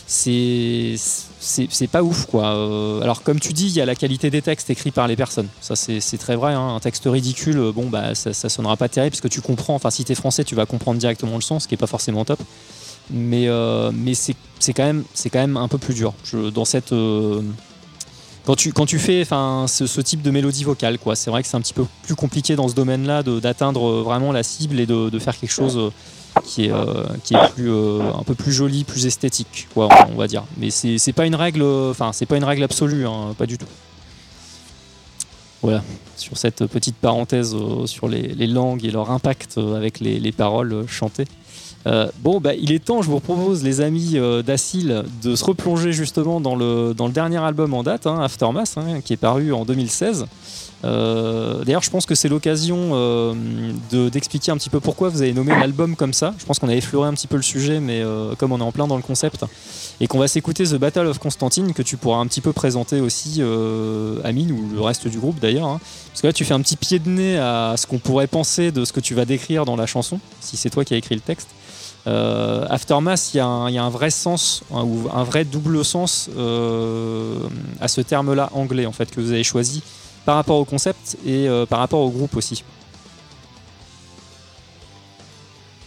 c'est 0.07 0.95
c'est 0.97 1.87
pas 1.87 2.01
ouf 2.01 2.25
quoi. 2.25 2.55
Euh, 2.55 3.01
alors 3.01 3.23
comme 3.23 3.41
tu 3.41 3.51
dis, 3.51 3.67
il 3.67 3.73
y 3.73 3.81
a 3.81 3.85
la 3.85 3.95
qualité 3.95 4.29
des 4.29 4.41
textes 4.41 4.69
écrits 4.69 4.91
par 4.91 5.07
les 5.07 5.17
personnes. 5.17 5.49
Ça 5.59 5.75
c'est 5.75 6.17
très 6.17 6.37
vrai. 6.37 6.53
hein. 6.53 6.75
Un 6.75 6.79
texte 6.79 7.03
ridicule, 7.05 7.59
euh, 7.59 7.71
bon 7.73 7.87
bah 7.87 8.15
ça, 8.15 8.33
ça 8.33 8.47
sonnera 8.47 8.77
pas 8.77 8.87
terrible 8.87 9.11
parce 9.11 9.21
que 9.21 9.27
tu 9.27 9.41
comprends. 9.41 9.75
Enfin 9.75 9.89
si 9.89 10.05
t'es 10.05 10.15
français, 10.15 10.45
tu 10.45 10.55
vas 10.55 10.65
comprendre 10.65 10.97
directement 10.97 11.35
le 11.35 11.41
son, 11.41 11.59
ce 11.59 11.67
qui 11.67 11.75
est 11.75 11.77
pas 11.77 11.87
forcément 11.87 12.23
top. 12.23 12.39
Mais 13.11 13.49
euh, 13.49 13.91
mais 13.93 14.13
c'est 14.13 14.35
quand 14.73 14.85
même 14.85 15.03
c'est 15.13 15.29
quand 15.29 15.39
même 15.39 15.57
un 15.57 15.67
peu 15.67 15.77
plus 15.77 15.93
dur. 15.93 16.13
Dans 16.53 16.65
cette 16.65 16.93
quand 18.45 18.55
tu, 18.55 18.71
quand 18.71 18.85
tu 18.85 18.97
fais 18.97 19.25
ce, 19.25 20.01
type 20.01 20.21
de 20.21 20.31
mélodie 20.31 20.63
vocale, 20.63 20.99
quoi, 20.99 21.17
c'est 21.17 21.29
vrai 21.29 21.43
que 21.43 21.49
c'est 21.49 21.57
un 21.57 21.61
petit 21.61 21.73
peu 21.73 21.85
plus 22.03 22.15
compliqué 22.15 22.55
dans 22.55 22.69
ce 22.69 22.75
domaine-là 22.75 23.21
d'atteindre 23.21 24.03
vraiment 24.03 24.31
la 24.31 24.41
cible 24.41 24.79
et 24.79 24.85
de, 24.85 25.09
de 25.09 25.19
faire 25.19 25.37
quelque 25.37 25.51
chose 25.51 25.91
qui 26.43 26.65
est, 26.65 26.71
euh, 26.71 27.03
qui 27.23 27.35
est 27.35 27.49
plus, 27.53 27.69
euh, 27.69 28.01
un 28.13 28.23
peu 28.23 28.35
plus 28.35 28.51
joli, 28.51 28.83
plus 28.83 29.05
esthétique, 29.05 29.67
on 29.75 30.15
va 30.15 30.27
dire. 30.27 30.43
Mais 30.57 30.69
c'est 30.69 31.13
pas 31.13 31.25
une 31.25 31.35
règle, 31.35 31.61
euh, 31.61 31.91
enfin, 31.91 32.11
c'est 32.13 32.25
pas 32.25 32.37
une 32.37 32.43
règle 32.43 32.63
absolue, 32.63 33.05
hein, 33.05 33.35
pas 33.37 33.45
du 33.45 33.57
tout. 33.57 33.67
Voilà, 35.61 35.83
sur 36.15 36.37
cette 36.37 36.65
petite 36.67 36.95
parenthèse 36.95 37.55
sur 37.85 38.07
les, 38.07 38.47
langues 38.47 38.85
et 38.85 38.91
leur 38.91 39.11
impact 39.11 39.57
avec 39.57 39.99
les, 39.99 40.19
les 40.19 40.31
paroles 40.31 40.85
chantées. 40.87 41.25
Bon, 42.21 42.39
bah, 42.41 42.53
il 42.53 42.71
est 42.71 42.83
temps, 42.83 43.01
je 43.01 43.09
vous 43.09 43.19
propose, 43.19 43.63
les 43.63 43.81
amis 43.81 44.13
euh, 44.15 44.43
de 44.43 45.35
se 45.35 45.43
replonger 45.45 45.93
justement 45.93 46.41
dans 46.41 46.55
le, 46.55 46.93
dans 46.93 47.07
le 47.07 47.13
dernier 47.13 47.37
album 47.37 47.73
en 47.73 47.83
date, 47.83 48.07
hein, 48.07 48.19
Aftermath, 48.21 48.77
hein, 48.77 49.01
qui 49.01 49.13
est 49.13 49.17
paru 49.17 49.53
en 49.53 49.65
2016. 49.65 50.25
Euh, 50.85 51.63
D'ailleurs, 51.63 51.81
je 51.81 51.89
pense 51.89 52.05
que 52.05 52.13
c'est 52.15 52.29
l'occasion 52.29 52.91
euh, 52.93 53.33
de- 53.91 54.09
d'expliquer 54.09 54.51
un 54.51 54.57
petit 54.57 54.69
peu 54.69 54.79
pourquoi 54.79 55.09
vous 55.09 55.21
avez 55.21 55.33
nommé 55.33 55.51
l'album 55.59 55.95
comme 55.95 56.13
ça. 56.13 56.33
Je 56.37 56.45
pense 56.45 56.59
qu'on 56.59 56.69
a 56.69 56.75
effleuré 56.75 57.07
un 57.07 57.13
petit 57.13 57.27
peu 57.27 57.35
le 57.35 57.41
sujet, 57.41 57.79
mais 57.79 58.01
euh, 58.01 58.35
comme 58.35 58.51
on 58.51 58.59
est 58.59 58.63
en 58.63 58.71
plein 58.71 58.85
dans 58.87 58.95
le 58.97 59.01
concept, 59.01 59.43
et 59.99 60.07
qu'on 60.07 60.19
va 60.19 60.27
s'écouter 60.27 60.65
The 60.65 60.75
Battle 60.75 61.07
of 61.07 61.17
Constantine, 61.17 61.73
que 61.73 61.81
tu 61.81 61.97
pourras 61.97 62.19
un 62.19 62.27
petit 62.27 62.41
peu 62.41 62.53
présenter 62.53 63.01
aussi, 63.01 63.37
euh, 63.39 64.19
Amine, 64.23 64.51
ou 64.51 64.69
le 64.75 64.81
reste 64.81 65.07
du 65.07 65.17
groupe 65.19 65.39
d'ailleurs. 65.39 65.67
hein. 65.67 65.79
Parce 66.11 66.21
que 66.21 66.27
là, 66.27 66.33
tu 66.33 66.45
fais 66.45 66.53
un 66.53 66.61
petit 66.61 66.77
pied 66.77 66.99
de 66.99 67.09
nez 67.09 67.37
à 67.39 67.73
ce 67.75 67.87
qu'on 67.87 67.97
pourrait 67.99 68.27
penser 68.27 68.71
de 68.71 68.85
ce 68.85 68.93
que 68.93 68.99
tu 68.99 69.15
vas 69.15 69.25
décrire 69.25 69.65
dans 69.65 69.75
la 69.75 69.87
chanson, 69.87 70.19
si 70.41 70.57
c'est 70.57 70.69
toi 70.69 70.85
qui 70.85 70.93
as 70.93 70.97
écrit 70.97 71.15
le 71.15 71.21
texte. 71.21 71.47
Aftermath, 72.05 73.33
il 73.33 73.37
y, 73.37 73.39
a 73.41 73.45
un- 73.47 73.89
vrai 73.89 74.09
sens, 74.09 74.63
un, 74.73 74.83
ou 74.83 75.09
un 75.13 75.23
vrai 75.23 75.43
double 75.43 75.83
sens 75.83 76.29
à 77.81 77.87
ce 77.87 78.01
terme-là 78.01 78.49
anglais 78.53 78.85
en 78.85 78.91
fait 78.93 79.11
que 79.11 79.19
vous 79.19 79.31
avez 79.31 79.43
choisi 79.43 79.81
par 80.27 80.35
rapport 80.35 80.57
au 80.59 80.65
concept 80.65 81.15
et 81.25 81.47
euh, 81.47 81.65
par 81.65 81.79
rapport 81.79 82.01
au 82.01 82.09
groupe 82.09 82.35
aussi. 82.35 82.61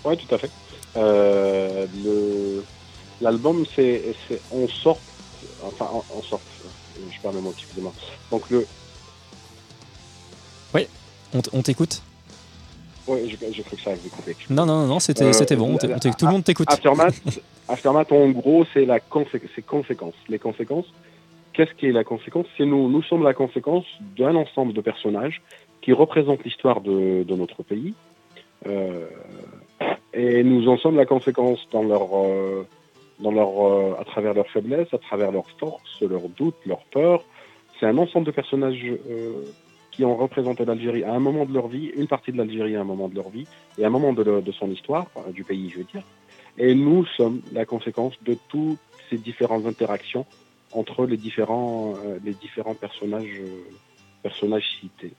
Oui, 0.02 0.16
tout 0.16 0.34
à 0.34 0.38
fait. 0.38 0.50
Euh, 0.96 1.86
le- 2.02 2.64
L'album, 3.20 3.66
c'est 3.76 4.02
c'est- 4.26 4.40
on 4.50 4.66
sort, 4.66 4.98
enfin, 5.62 5.86
on, 6.16 6.22
sort, 6.22 6.40
je 6.96 7.20
perds 7.20 7.34
mes 7.34 7.42
mots, 7.42 7.52
excusez-moi. 7.54 7.92
Donc, 8.30 8.48
le, 8.48 8.66
On, 11.32 11.40
t- 11.42 11.50
on 11.52 11.62
t'écoute 11.62 12.02
ouais, 13.06 13.22
j'ai 13.28 13.62
cru 13.62 13.76
que 13.76 13.82
ça 13.82 13.90
avait 13.90 14.08
coupé. 14.08 14.34
Non, 14.48 14.64
non, 14.66 14.86
non, 14.86 14.98
c'était 14.98 15.24
Euh, 15.26 15.32
c'était 15.32 15.54
bon. 15.54 15.66
on 15.66 15.74
on 15.74 15.98
tout 15.98 16.26
le 16.26 16.32
monde 16.32 16.42
t'écoute. 16.44 16.66
Aftermath, 16.68 17.14
Aftermath, 17.68 18.10
en 18.10 18.30
gros, 18.30 18.64
c'est 18.74 18.84
la 18.86 18.98
consé- 18.98 19.40
c'est 19.54 19.62
conséquence. 19.62 20.14
Les 20.28 20.38
conséquences, 20.40 20.86
qu'est-ce 21.60 21.74
qui 21.74 21.86
est 21.86 21.92
la 21.92 22.04
conséquence? 22.04 22.46
C'est 22.56 22.64
nous. 22.64 22.88
Nous 22.88 23.02
sommes 23.02 23.22
la 23.22 23.34
conséquence 23.34 23.84
d'un 24.16 24.34
ensemble 24.34 24.72
de 24.72 24.80
personnages 24.80 25.42
qui 25.82 25.92
représentent 25.92 26.42
l'histoire 26.42 26.80
de, 26.80 27.22
notre 27.28 27.62
pays. 27.62 27.92
Euh, 28.66 29.06
Et 30.14 30.42
nous 30.42 30.68
en 30.68 30.78
sommes 30.78 30.96
la 30.96 31.04
conséquence 31.04 31.60
dans 31.70 31.82
leur, 31.82 32.08
euh, 32.14 32.66
dans 33.18 33.30
leur, 33.30 33.50
euh, 33.60 34.00
à 34.00 34.04
travers 34.04 34.32
leurs 34.32 34.48
faiblesses, 34.48 34.92
à 34.94 34.98
travers 34.98 35.32
leurs 35.32 35.50
forces, 35.58 36.00
leurs 36.00 36.30
doutes, 36.30 36.56
leurs 36.64 36.84
peurs. 36.86 37.24
C'est 37.78 37.86
un 37.86 37.98
ensemble 37.98 38.24
de 38.24 38.30
personnages 38.30 38.86
qui 39.90 40.04
ont 40.06 40.16
représenté 40.16 40.64
l'Algérie 40.64 41.04
à 41.04 41.12
un 41.12 41.20
moment 41.20 41.44
de 41.44 41.52
leur 41.52 41.68
vie, 41.68 41.90
une 41.94 42.06
partie 42.06 42.32
de 42.32 42.38
l'Algérie 42.38 42.74
à 42.74 42.80
un 42.80 42.84
moment 42.84 43.08
de 43.08 43.16
leur 43.16 43.28
vie, 43.28 43.46
et 43.76 43.84
à 43.84 43.88
un 43.88 43.90
moment 43.90 44.14
de, 44.14 44.52
son 44.52 44.70
histoire, 44.70 45.06
du 45.34 45.44
pays, 45.44 45.68
je 45.68 45.78
veux 45.78 45.88
dire. 45.92 46.04
Et 46.56 46.74
nous 46.74 47.04
sommes 47.18 47.42
la 47.52 47.66
conséquence 47.66 48.14
de 48.22 48.34
toutes 48.48 48.78
ces 49.10 49.18
différentes 49.18 49.66
interactions 49.66 50.24
entre 50.72 51.06
les 51.06 51.16
différents, 51.16 51.94
euh, 52.04 52.18
les 52.24 52.34
différents 52.34 52.74
personnages, 52.74 53.40
euh, 53.40 53.62
personnages 54.22 54.64
cités. 54.80 55.12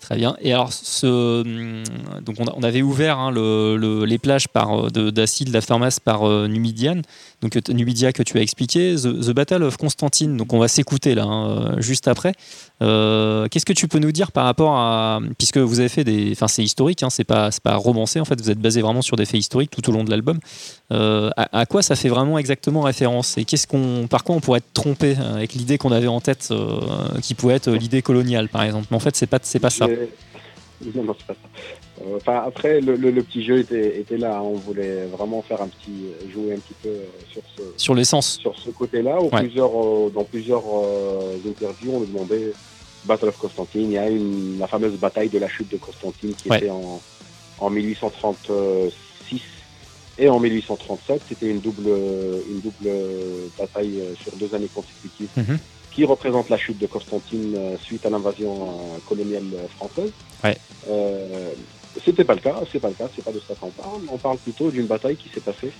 Très 0.00 0.16
bien. 0.16 0.36
Et 0.42 0.52
alors, 0.52 0.70
ce, 0.70 1.06
hum, 1.40 1.82
donc 2.20 2.36
on, 2.38 2.62
avait 2.62 2.82
ouvert 2.82 3.18
hein, 3.18 3.30
le- 3.30 3.78
le- 3.78 4.04
les 4.04 4.18
plages 4.18 4.48
par, 4.48 4.86
euh, 4.86 4.90
de- 4.90 5.08
d'acide 5.08 5.50
d'Aftermath 5.50 5.98
par 6.00 6.28
euh, 6.28 6.46
Numidian, 6.46 7.00
donc 7.40 7.56
euh, 7.56 7.60
Numidia 7.72 8.12
que 8.12 8.22
tu 8.22 8.36
as 8.36 8.42
expliqué, 8.42 8.96
The, 8.96 9.30
Battle 9.30 9.62
of 9.62 9.78
Constantine. 9.78 10.36
Donc 10.36 10.52
on 10.52 10.58
va 10.58 10.68
s'écouter 10.68 11.14
là, 11.14 11.24
hein, 11.24 11.48
euh, 11.76 11.80
juste 11.80 12.06
après. 12.06 12.34
Euh, 12.84 13.48
Qu'est-ce 13.50 13.64
que 13.64 13.72
tu 13.72 13.88
peux 13.88 13.98
nous 13.98 14.12
dire 14.12 14.30
par 14.30 14.44
rapport 14.44 14.72
à, 14.76 15.18
puisque 15.38 15.56
vous 15.58 15.80
avez 15.80 15.88
fait 15.88 16.04
des, 16.04 16.32
enfin 16.32 16.48
c'est 16.48 16.62
historique, 16.62 17.02
hein, 17.02 17.10
c'est 17.10 17.24
pas, 17.24 17.50
c'est 17.50 17.62
pas 17.62 17.76
romancé 17.76 18.20
en 18.20 18.24
fait, 18.24 18.40
vous 18.40 18.50
êtes 18.50 18.58
basé 18.60 18.82
vraiment 18.82 19.02
sur 19.02 19.16
des 19.16 19.24
faits 19.24 19.40
historiques 19.40 19.70
tout 19.70 19.88
au 19.88 19.92
long 19.92 20.04
de 20.04 20.10
l'album. 20.10 20.38
Euh, 20.92 21.30
à, 21.36 21.60
à 21.60 21.66
quoi 21.66 21.82
ça 21.82 21.96
fait 21.96 22.08
vraiment 22.10 22.38
exactement 22.38 22.82
référence 22.82 23.38
et 23.38 23.44
qu'est-ce 23.44 23.66
qu'on, 23.66 24.06
par 24.08 24.22
quoi 24.22 24.36
on 24.36 24.40
pourrait 24.40 24.58
être 24.58 24.72
trompé 24.74 25.16
euh, 25.18 25.34
avec 25.36 25.54
l'idée 25.54 25.78
qu'on 25.78 25.92
avait 25.92 26.06
en 26.08 26.20
tête, 26.20 26.48
euh, 26.50 26.78
qui 27.22 27.34
pouvait 27.34 27.54
être 27.54 27.70
l'idée 27.70 28.02
coloniale 28.02 28.48
par 28.48 28.62
exemple? 28.62 28.86
Mais 28.90 28.96
en 28.96 29.00
fait 29.00 29.16
c'est 29.16 29.26
pas, 29.26 29.38
c'est 29.42 29.60
pas 29.60 29.70
ça. 29.70 29.86
Non, 30.94 31.02
non, 31.04 31.14
c'est 31.18 31.26
pas 31.28 31.34
ça. 31.34 31.48
Enfin, 32.16 32.42
après, 32.44 32.80
le, 32.80 32.96
le- 32.96 33.12
le 33.12 33.22
petit 33.22 33.42
jeu 33.44 33.60
était, 33.60 34.00
était 34.00 34.18
là. 34.18 34.38
hein. 34.38 34.42
On 34.42 34.54
voulait 34.54 35.06
vraiment 35.06 35.40
faire 35.40 35.62
un 35.62 35.68
petit, 35.68 36.06
jouer 36.32 36.52
un 36.52 36.58
petit 36.58 36.74
peu 36.82 36.90
sur 37.32 37.40
ce, 37.56 37.62
Sur 37.76 37.94
l'essence. 37.94 38.38
sur 38.40 38.54
ce 38.58 38.68
côté-là. 38.70 39.22
Ouais. 39.22 39.42
plusieurs, 39.44 39.70
dans 40.12 40.24
plusieurs 40.24 40.64
interviews, 41.48 41.92
on 41.94 42.00
nous 42.00 42.06
demandait 42.06 42.52
Battle 43.04 43.28
of 43.28 43.36
Constantine. 43.38 43.90
Il 43.90 43.92
y 43.92 43.98
a 43.98 44.08
une, 44.08 44.58
la 44.58 44.66
fameuse 44.66 44.96
bataille 44.98 45.28
de 45.28 45.38
la 45.38 45.48
chute 45.48 45.70
de 45.70 45.76
Constantine 45.76 46.34
qui 46.34 46.48
Ouais. 46.50 46.58
était 46.58 46.70
en, 46.70 47.00
en 47.58 47.70
1836 47.70 49.40
et 50.18 50.28
en 50.28 50.38
1837. 50.40 51.22
C'était 51.28 51.46
une 51.48 51.60
double, 51.60 51.88
une 52.48 52.60
double 52.60 52.90
bataille 53.58 54.00
euh, 54.00 54.14
sur 54.22 54.32
deux 54.36 54.54
années 54.54 54.70
consécutives 54.72 55.28
Mhm. 55.36 55.58
qui 55.92 56.04
représente 56.04 56.48
la 56.50 56.56
chute 56.58 56.78
de 56.78 56.86
Constantine 56.86 57.54
euh, 57.56 57.76
suite 57.82 58.04
à 58.06 58.10
l'invasion 58.10 58.52
euh, 58.68 58.98
coloniale 59.08 59.44
française. 59.76 60.10
Ouais. 60.42 60.56
Euh, 60.88 61.50
c'était 62.04 62.24
pas 62.24 62.34
le 62.34 62.40
cas, 62.40 62.60
c'est 62.72 62.80
pas 62.80 62.88
le 62.88 62.94
cas, 62.94 63.08
c'est 63.14 63.24
pas 63.24 63.30
de 63.32 63.40
ça 63.40 63.54
qu'on 63.54 63.70
parle. 63.70 64.00
On 64.10 64.18
parle 64.18 64.38
plutôt 64.38 64.70
d'une 64.70 64.86
bataille 64.86 65.16
qui 65.16 65.28
s'est 65.28 65.40
passée, 65.40 65.70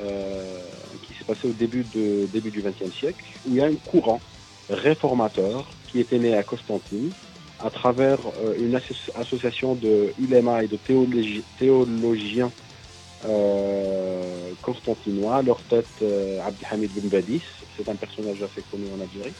euh, 0.00 0.58
qui 1.06 1.14
s'est 1.14 1.24
passée 1.24 1.46
au 1.48 1.52
début 1.52 1.84
de 1.94 2.26
début 2.32 2.50
du 2.50 2.62
XXe 2.62 2.92
siècle, 2.94 3.22
où 3.46 3.50
il 3.50 3.56
y 3.56 3.60
a 3.60 3.66
un 3.66 3.74
courant 3.74 4.20
réformateur 4.68 5.64
qui 5.88 6.00
était 6.00 6.18
né 6.18 6.34
à 6.34 6.42
Constantine 6.42 7.10
à 7.58 7.70
travers 7.70 8.18
euh, 8.44 8.54
une 8.58 8.74
asso- 8.74 9.10
association 9.14 9.74
de 9.74 10.12
ulémas 10.18 10.62
et 10.62 10.68
de 10.68 10.76
théologi- 10.76 11.42
théologiens 11.58 12.52
euh, 13.24 14.52
constantinois. 14.62 15.42
Leur 15.42 15.60
tête, 15.64 15.86
euh, 16.02 16.40
Abdelhamid 16.46 16.90
Ben 16.94 17.08
Badis, 17.08 17.42
c'est 17.76 17.88
un 17.88 17.94
personnage 17.94 18.42
assez 18.42 18.62
connu 18.70 18.84
en 18.94 19.00
Algérie, 19.00 19.32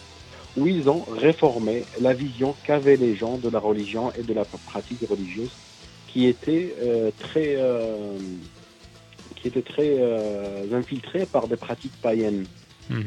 où 0.56 0.66
ils 0.66 0.88
ont 0.88 1.04
réformé 1.18 1.84
la 2.00 2.14
vision 2.14 2.54
qu'avaient 2.64 2.96
les 2.96 3.14
gens 3.16 3.36
de 3.36 3.50
la 3.50 3.58
religion 3.58 4.12
et 4.18 4.22
de 4.22 4.32
la 4.32 4.44
pratique 4.44 5.06
religieuse, 5.08 5.52
qui 6.08 6.26
était 6.26 6.74
euh, 6.80 7.10
très, 7.18 7.56
euh, 7.58 8.18
qui 9.36 9.48
était 9.48 9.62
très 9.62 9.98
infiltrée 10.72 11.26
par 11.26 11.46
des 11.48 11.56
pratiques 11.56 11.92
païennes. 12.02 12.46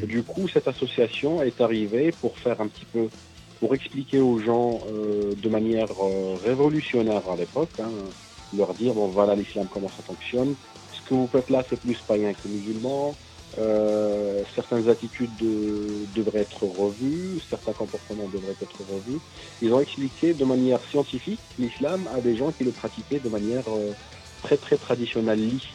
Et 0.04 0.06
Du 0.06 0.22
coup, 0.24 0.48
cette 0.50 0.68
association 0.68 1.42
est 1.42 1.62
arrivée 1.62 2.12
pour 2.12 2.38
faire 2.38 2.62
un 2.62 2.68
petit 2.68 2.86
peu, 2.86 3.08
pour 3.60 3.74
expliquer 3.76 4.20
aux 4.20 4.40
gens 4.40 4.82
euh, 4.88 5.36
de 5.36 5.50
manière 5.50 5.90
euh, 6.02 6.38
révolutionnaire 6.44 7.28
à 7.30 7.36
l'époque, 7.36 7.70
hein, 7.80 7.92
leur 8.56 8.74
dire 8.74 8.94
bon 8.94 9.08
voilà 9.10 9.36
l'islam 9.36 9.68
comment 9.72 9.90
ça 9.96 10.04
fonctionne, 10.04 10.56
ce 10.94 11.02
que 11.10 11.14
vous 11.14 11.28
faites 11.32 11.50
là 11.50 11.64
c'est 11.70 11.80
plus 11.80 11.98
païen 12.08 12.34
que 12.34 12.48
musulman, 12.48 13.16
euh, 13.58 14.44
certaines 14.56 14.88
attitudes 14.90 15.36
de- 15.38 16.06
devraient 16.16 16.42
être 16.42 16.64
revues, 16.66 17.42
certains 17.50 17.74
comportements 17.74 18.28
devraient 18.30 18.56
être 18.62 18.78
revus. 18.94 19.20
Ils 19.62 19.74
ont 19.74 19.82
expliqué 19.82 20.34
de 20.34 20.46
manière 20.46 20.80
scientifique 20.90 21.42
l'islam 21.58 22.08
à 22.16 22.22
des 22.22 22.36
gens 22.38 22.52
qui 22.52 22.64
le 22.64 22.72
pratiquaient 22.72 23.20
de 23.20 23.30
manière 23.30 23.66
très 24.44 24.58
très 24.58 24.78
traditionnaliste. 24.78 25.66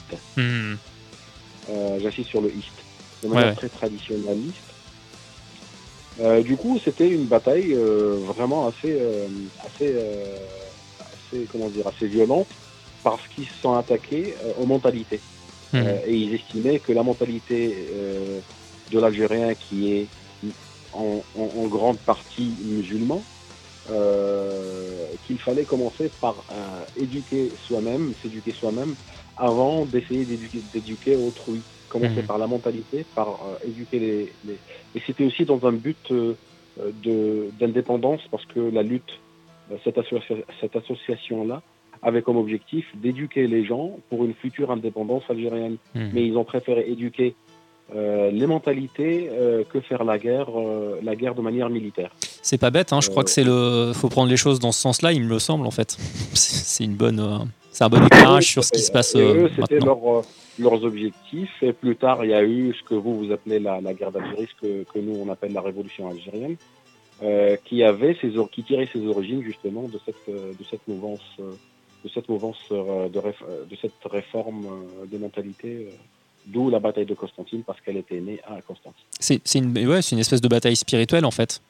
J'insiste 2.00 2.28
sur 2.30 2.40
le 2.40 2.50
ist, 2.50 2.72
de 3.22 3.28
manière 3.28 3.48
Ouais. 3.50 3.54
très 3.54 3.68
traditionnaliste. 3.68 4.73
Euh, 6.20 6.42
du 6.42 6.56
coup, 6.56 6.78
c'était 6.84 7.08
une 7.08 7.26
bataille 7.26 7.72
euh, 7.74 8.16
vraiment 8.26 8.68
assez, 8.68 8.92
euh, 8.92 9.28
assez, 9.64 9.92
euh, 9.92 10.38
assez, 11.12 11.46
comment 11.46 11.68
dire, 11.70 11.86
assez 11.88 12.06
violente 12.06 12.48
parce 13.02 13.26
qu'ils 13.28 13.46
se 13.46 13.60
sont 13.60 13.74
attaqués 13.74 14.36
euh, 14.42 14.54
aux 14.54 14.66
mentalités. 14.66 15.22
Hmm. 15.72 15.78
Euh, 15.78 15.98
et 16.06 16.14
ils 16.14 16.34
estimaient 16.34 16.80
que 16.80 16.92
la 16.92 17.02
mentalité 17.02 17.90
euh, 17.94 18.40
de 18.90 18.98
l'Algérien, 19.00 19.54
qui 19.56 19.92
est 19.92 20.10
en, 20.92 21.24
en- 21.34 21.40
en 21.42 21.66
grande 21.66 22.00
partie 22.04 22.56
musulman, 22.62 23.26
euh, 23.90 25.06
qu'il 25.26 25.38
fallait 25.40 25.64
commencer 25.66 26.10
par 26.20 26.44
éduquer 26.96 27.52
soi-même, 27.66 28.14
s'éduquer 28.22 28.52
soi-même, 28.52 28.96
avant 29.36 29.84
d'essayer 29.84 30.24
d'éduquer, 30.24 30.62
d'éduquer 30.62 31.16
autrui. 31.16 31.64
Commencer 31.94 32.22
Mhm. 32.22 32.26
par 32.32 32.38
la 32.44 32.48
mentalité, 32.54 32.98
par 33.14 33.28
euh, 33.28 33.68
éduquer 33.70 33.98
les, 34.06 34.32
les- 34.46 34.58
Et 34.96 35.00
c'était 35.06 35.24
aussi 35.30 35.44
dans 35.52 35.60
un 35.70 35.72
but 35.86 36.04
euh, 36.10 36.34
de, 37.06 37.48
d'indépendance, 37.60 38.20
parce 38.32 38.44
que 38.52 38.58
la 38.78 38.82
lutte, 38.82 39.12
euh, 39.70 39.76
cette, 39.84 39.96
associa- 40.02 40.44
cette 40.60 40.74
association-là, 40.82 41.62
avait 42.02 42.20
comme 42.26 42.36
objectif 42.36 42.84
d'éduquer 43.02 43.46
les 43.46 43.64
gens 43.64 43.86
pour 44.10 44.24
une 44.26 44.34
future 44.34 44.68
indépendance 44.76 45.22
algérienne 45.30 45.76
Hmm. 45.94 46.10
mais 46.12 46.22
ils 46.26 46.36
ont 46.36 46.44
préféré 46.44 46.82
éduquer 46.94 47.34
euh, 47.94 48.30
les 48.40 48.46
mentalités 48.54 49.28
euh, 49.30 49.62
que 49.70 49.78
faire 49.80 50.02
la 50.04 50.18
guerre, 50.18 50.48
euh, 50.58 50.98
la 51.02 51.14
guerre 51.20 51.34
de 51.34 51.42
manière 51.42 51.68
militaire. 51.70 52.10
C'est 52.42 52.58
pas 52.58 52.70
bête, 52.70 52.92
hein, 52.92 53.00
je 53.02 53.08
crois 53.10 53.24
que 53.24 53.30
c'est 53.36 53.44
le. 53.44 53.92
faut 53.94 54.08
prendre 54.08 54.28
les 54.30 54.36
choses 54.44 54.58
dans 54.58 54.72
ce 54.72 54.80
sens-là, 54.80 55.12
il 55.12 55.22
me 55.22 55.28
le 55.28 55.38
semble 55.38 55.64
en 55.66 55.70
fait. 55.70 55.90
C'est 56.34 56.84
une 56.84 56.96
bonne. 57.04 57.20
C'est 57.74 57.82
un 57.82 57.88
bon 57.88 58.06
éclairage 58.06 58.46
sur 58.46 58.62
ce 58.62 58.70
qui 58.70 58.80
se 58.82 58.92
passe 58.92 59.16
euh, 59.16 59.46
eux, 59.46 59.50
c'était 59.56 59.80
leur, 59.80 59.98
euh, 60.18 60.22
leurs 60.60 60.84
objectifs. 60.84 61.50
Et 61.60 61.72
plus 61.72 61.96
tard, 61.96 62.24
il 62.24 62.30
y 62.30 62.34
a 62.34 62.44
eu 62.44 62.72
ce 62.72 62.88
que 62.88 62.94
vous, 62.94 63.18
vous 63.18 63.32
appelez 63.32 63.58
la, 63.58 63.80
la 63.80 63.92
guerre 63.94 64.12
d'Algérie, 64.12 64.46
ce 64.54 64.60
que, 64.64 64.84
que 64.84 65.00
nous, 65.00 65.16
on 65.16 65.28
appelle 65.28 65.52
la 65.52 65.60
révolution 65.60 66.08
algérienne, 66.08 66.54
euh, 67.24 67.56
qui, 67.64 67.82
avait 67.82 68.16
ses, 68.20 68.30
qui 68.52 68.62
tirait 68.62 68.88
ses 68.92 69.04
origines 69.08 69.42
justement 69.42 69.88
de 69.88 69.98
cette, 70.04 70.28
de 70.28 70.64
cette 70.70 70.86
mouvance, 70.86 71.20
de, 71.40 72.08
cette, 72.14 72.28
mouvance 72.28 72.58
de, 72.70 73.18
réf- 73.18 73.68
de 73.68 73.76
cette 73.82 73.92
réforme 74.04 74.66
des 75.10 75.18
mentalités. 75.18 75.88
D'où 76.46 76.68
la 76.70 76.78
bataille 76.78 77.06
de 77.06 77.14
Constantine, 77.14 77.62
parce 77.66 77.80
qu'elle 77.80 77.96
était 77.96 78.20
née 78.20 78.38
à 78.46 78.60
Constantine. 78.60 79.02
C'est 79.18 79.40
une, 79.56 79.76
ouais, 79.88 80.02
c'est 80.02 80.14
une 80.14 80.20
espèce 80.20 80.42
de 80.42 80.48
bataille 80.48 80.76
spirituelle 80.76 81.24
en 81.24 81.30
fait. 81.30 81.60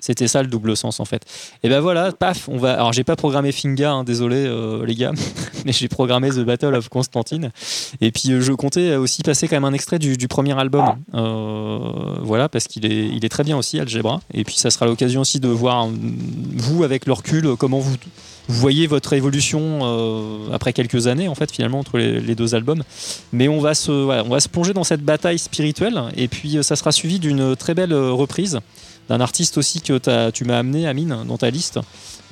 C'était 0.00 0.28
ça 0.28 0.42
le 0.42 0.48
double 0.48 0.76
sens 0.76 1.00
en 1.00 1.04
fait. 1.04 1.24
Et 1.62 1.68
ben 1.68 1.80
voilà, 1.80 2.12
paf, 2.12 2.48
on 2.48 2.56
va. 2.56 2.74
Alors 2.74 2.92
j'ai 2.92 3.04
pas 3.04 3.16
programmé 3.16 3.52
Finga, 3.52 3.92
hein, 3.92 4.04
désolé 4.04 4.36
euh, 4.36 4.86
les 4.86 4.94
gars, 4.94 5.12
mais 5.66 5.72
j'ai 5.72 5.88
programmé 5.88 6.30
The 6.30 6.40
Battle 6.40 6.74
of 6.74 6.88
Constantine. 6.88 7.50
Et 8.00 8.12
puis 8.12 8.32
euh, 8.32 8.40
je 8.40 8.52
comptais 8.52 8.96
aussi 8.96 9.22
passer 9.22 9.48
quand 9.48 9.56
même 9.56 9.64
un 9.64 9.72
extrait 9.72 9.98
du, 9.98 10.16
du 10.16 10.28
premier 10.28 10.58
album. 10.58 10.96
Euh, 11.14 11.78
voilà, 12.22 12.48
parce 12.48 12.66
qu'il 12.66 12.86
est, 12.86 13.08
il 13.08 13.24
est 13.24 13.28
très 13.28 13.44
bien 13.44 13.56
aussi, 13.56 13.78
Algebra. 13.78 14.20
Et 14.32 14.44
puis 14.44 14.56
ça 14.56 14.70
sera 14.70 14.86
l'occasion 14.86 15.20
aussi 15.20 15.40
de 15.40 15.48
voir, 15.48 15.88
vous 16.56 16.84
avec 16.84 17.06
le 17.06 17.12
recul, 17.12 17.56
comment 17.56 17.78
vous, 17.78 17.96
vous 18.48 18.60
voyez 18.60 18.86
votre 18.86 19.12
évolution 19.12 20.50
après 20.52 20.72
quelques 20.72 21.06
années 21.06 21.28
en 21.28 21.34
fait 21.34 21.50
finalement 21.50 21.78
entre 21.78 21.98
les, 21.98 22.20
les 22.20 22.34
deux 22.34 22.54
albums. 22.54 22.82
Mais 23.32 23.48
on 23.48 23.60
va, 23.60 23.74
se, 23.74 23.92
voilà, 23.92 24.24
on 24.24 24.30
va 24.30 24.40
se 24.40 24.48
plonger 24.48 24.72
dans 24.72 24.84
cette 24.84 25.02
bataille 25.02 25.38
spirituelle. 25.38 26.00
Et 26.16 26.28
puis 26.28 26.58
ça 26.62 26.76
sera 26.76 26.92
suivi 26.92 27.18
d'une 27.18 27.54
très 27.56 27.74
belle 27.74 27.94
reprise 27.94 28.60
d'un 29.08 29.20
artiste 29.20 29.58
aussi 29.58 29.80
que 29.80 30.30
tu 30.30 30.44
m'as 30.44 30.58
amené, 30.58 30.86
Amine, 30.86 31.24
dans 31.26 31.38
ta 31.38 31.50
liste. 31.50 31.80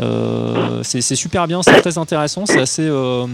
Euh, 0.00 0.82
c'est 0.82 1.02
super 1.14 1.46
bien, 1.46 1.62
c'est 1.62 1.78
très 1.80 1.98
intéressant, 1.98 2.46
c'est 2.46 2.60
assez, 2.60 2.86
euh, 2.86 3.26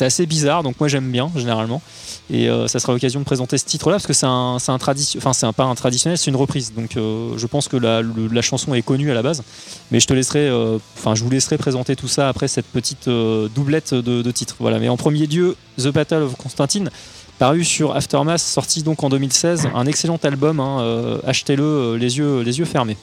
assez 0.00 0.24
bizarre, 0.26 0.62
donc 0.62 0.78
moi 0.80 0.88
j'aime 0.88 1.10
bien 1.10 1.30
généralement. 1.36 1.82
Et 2.30 2.48
euh, 2.48 2.66
ça 2.68 2.78
sera 2.80 2.92
l'occasion 2.92 3.20
de 3.20 3.24
présenter 3.24 3.58
ce 3.58 3.66
titre-là 3.66 3.96
parce 3.96 4.06
que 4.06 4.12
c'est 4.12 4.26
un, 4.26 4.56
un 4.56 4.78
enfin 5.16 5.32
c'est 5.32 5.52
pas 5.52 5.64
un 5.64 5.74
traditionnel, 5.74 6.16
c'est 6.16 6.30
une 6.30 6.36
reprise. 6.36 6.72
Donc 6.74 6.92
je 6.94 7.46
pense 7.46 7.68
que 7.68 7.76
la, 7.76 8.42
chanson 8.42 8.74
est 8.74 8.82
connue 8.82 9.10
à 9.10 9.14
la 9.14 9.22
base, 9.22 9.42
mais 9.90 10.00
je 10.00 10.06
te 10.06 10.14
laisserai, 10.14 10.50
enfin 10.96 11.14
je 11.14 11.22
vous 11.22 11.30
laisserai 11.30 11.58
présenter 11.58 11.96
tout 11.96 12.08
ça 12.08 12.28
après 12.28 12.48
cette 12.48 12.66
petite 12.66 13.08
doublette 13.08 13.92
de, 13.92 14.22
de 14.22 14.30
titres. 14.30 14.56
Voilà. 14.58 14.78
Mais 14.78 14.88
en 14.88 14.96
premier 14.96 15.26
lieu, 15.26 15.56
The 15.78 15.88
Battle 15.88 16.22
of 16.22 16.36
Constantine 16.36 16.90
paru 17.38 17.64
sur 17.64 17.94
Aftermath, 17.94 18.40
sorti 18.40 18.82
donc 18.82 19.02
en 19.02 19.08
2016, 19.08 19.68
un 19.74 19.86
excellent 19.86 20.18
album, 20.22 20.60
hein, 20.60 20.80
euh, 20.80 21.18
achetez-le 21.26 21.62
euh, 21.62 21.98
les, 21.98 22.18
yeux, 22.18 22.40
les 22.40 22.58
yeux 22.58 22.64
fermés. 22.64 22.96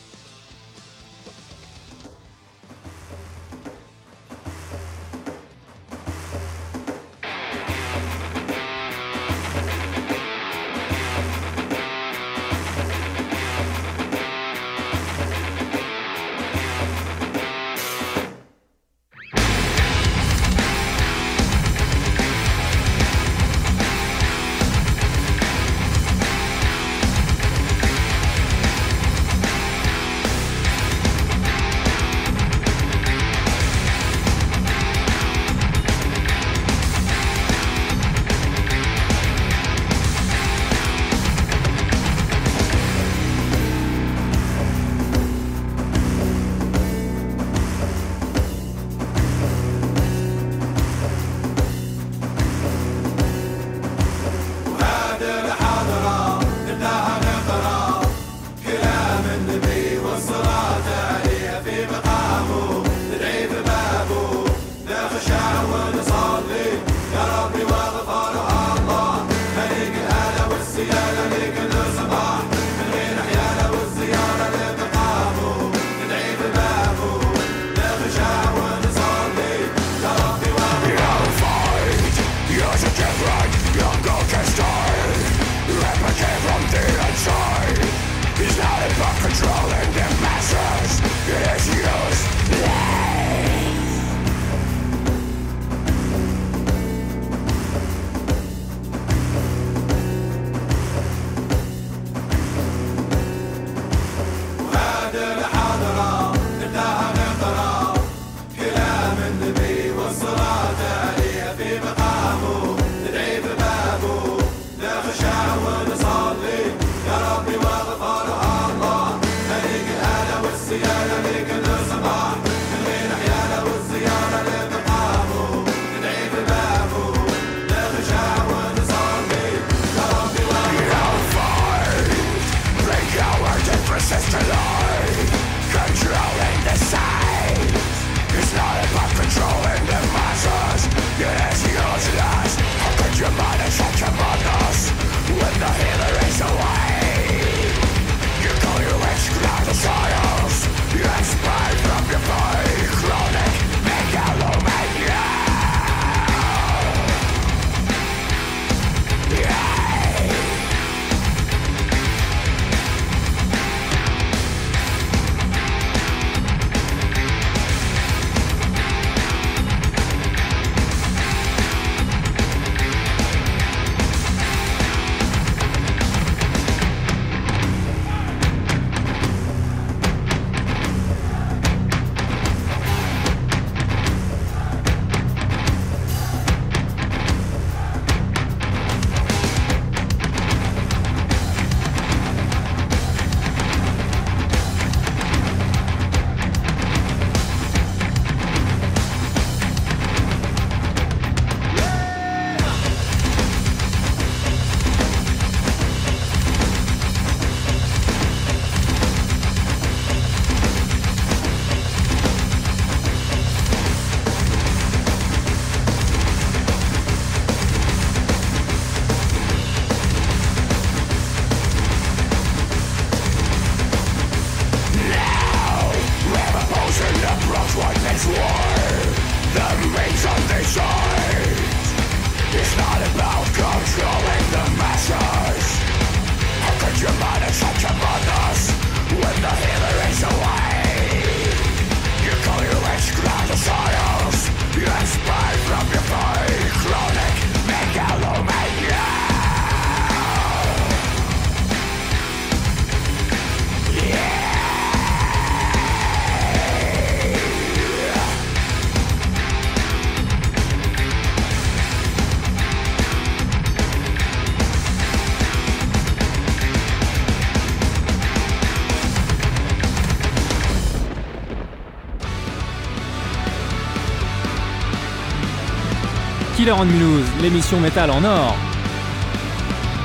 Killer 276.63 276.79
on 276.79 276.85
Mulhouse, 276.85 277.25
l'émission 277.41 277.77
métal 277.81 278.09
en 278.09 278.23
or. 278.23 278.55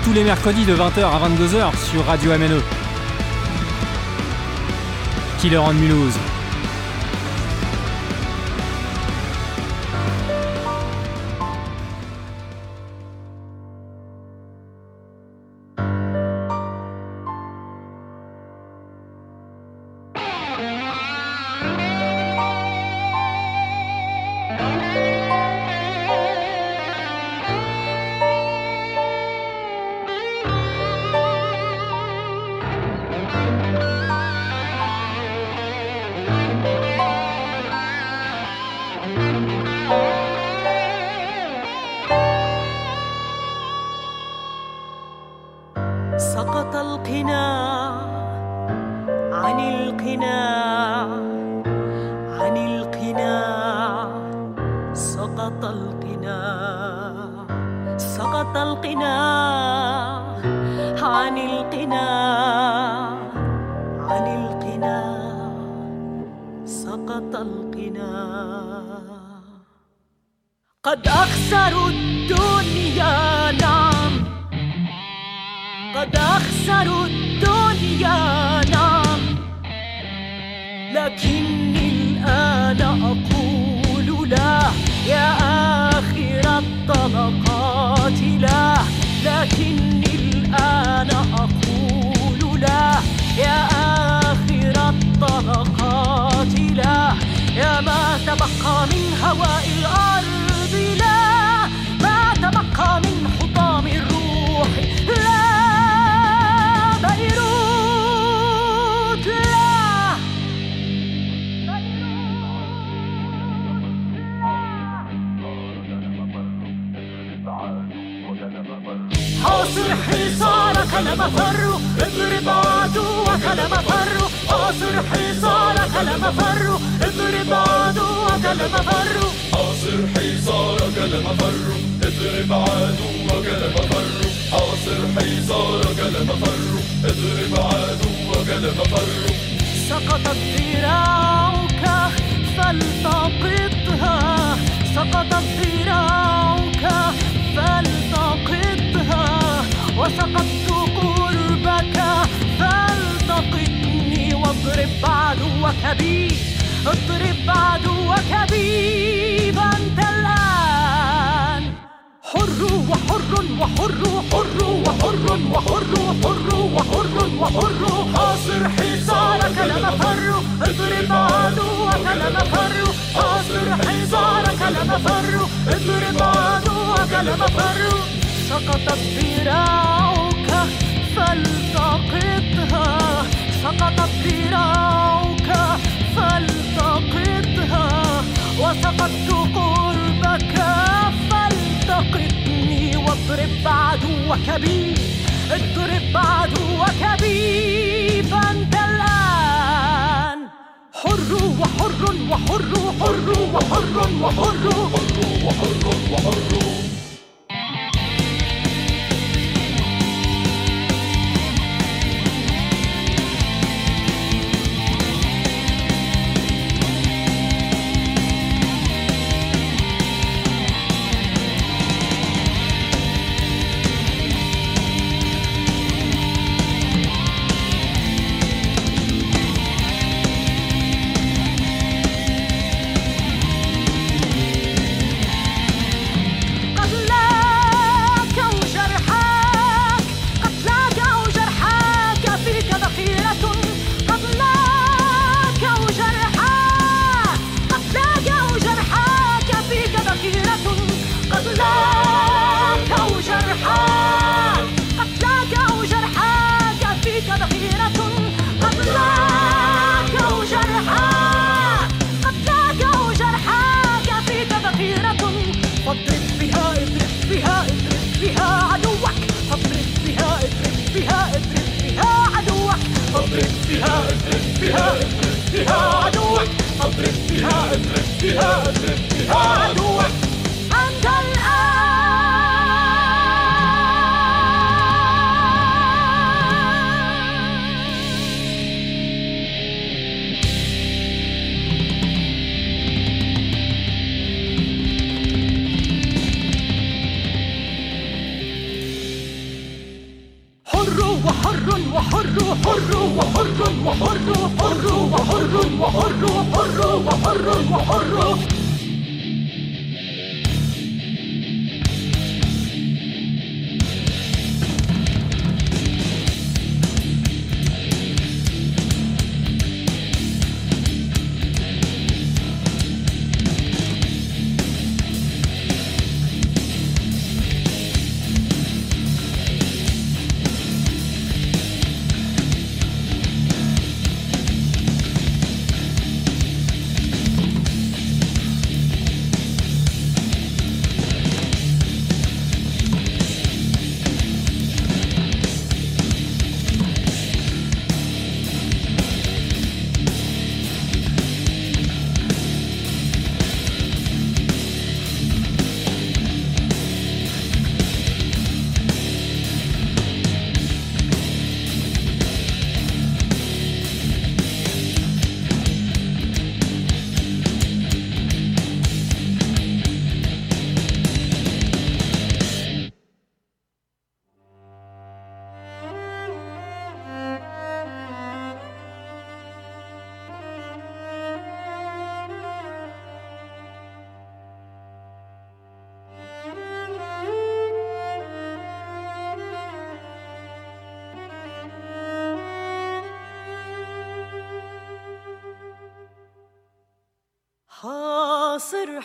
Tous 0.02 0.12
les 0.12 0.24
mercredis 0.24 0.64
de 0.64 0.74
20h 0.74 1.04
à 1.04 1.28
22h 1.28 1.88
sur 1.88 2.04
Radio 2.04 2.32
MNE. 2.36 2.60
Killer 5.38 5.58
on 5.58 5.72
Mulhouse. 5.74 6.18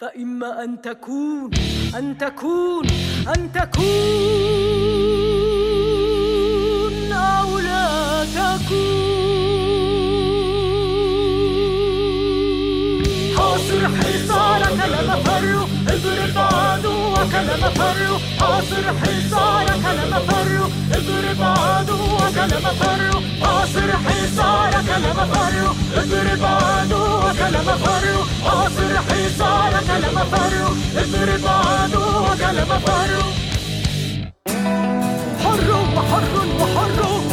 فإما 0.00 0.64
أن 0.64 0.70
تكون 0.82 1.50
أن 1.98 2.18
تكون 2.18 2.86
أن 3.36 3.52
تكون 3.52 3.92
أو 7.12 7.58
لا 7.58 8.24
تكون. 8.24 9.02
حاصر 13.36 13.82
حصارك 13.88 14.80
اضرب 14.80 15.01
لا 17.32 17.56
مفر 17.56 18.18
حاصر 18.40 18.84
حصارك 19.02 19.84
لا 19.84 20.06
مفر 20.18 20.70
اضرب 20.94 21.42
عدوك 21.42 22.36
لا 22.36 22.58
مفر 22.58 23.22
حاصر 23.42 23.92
حصارك 24.06 24.88
لا 24.88 25.12
مفر 25.12 25.54
اضرب 25.96 26.44
عدوك 26.44 27.40
لا 27.52 27.60
مفر 27.62 28.04
حاصر 28.44 28.96
حصارك 29.08 29.88
لا 30.02 30.10
مفر 30.10 30.52
اضرب 30.96 31.46
عدوك 31.46 32.40
لا 32.40 32.64
مفر 32.64 33.10
حر 35.44 35.70
وحر 35.96 36.46
وحر 36.60 37.31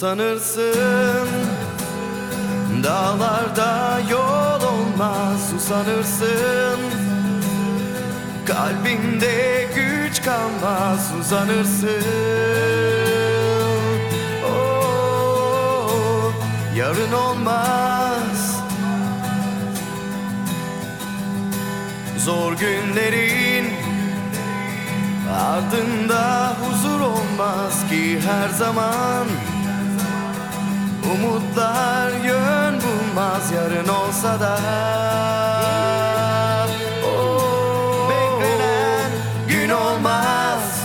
Sanırsın 0.00 1.28
dağlarda 2.84 4.00
yol 4.10 4.62
olmaz 4.72 5.52
Usanırsın. 5.56 6.80
Kalbinde 8.46 9.68
güç 9.74 10.22
kalmaz 10.22 11.12
Uzanırsın 11.20 12.02
oh, 14.46 16.32
yarın 16.76 17.12
olmaz. 17.12 18.62
Zor 22.18 22.52
günlerin 22.52 23.66
ardında 25.40 26.52
huzur 26.60 27.00
olmaz 27.00 27.88
ki 27.90 28.20
her 28.20 28.48
zaman 28.48 29.26
Umutlar 31.12 32.10
yön 32.24 32.80
bulmaz 32.80 33.52
yarın 33.52 33.88
olsa 33.88 34.40
da. 34.40 34.58
Oh, 37.06 38.10
Beklenen 38.10 39.10
gün 39.48 39.70
olmaz. 39.70 40.80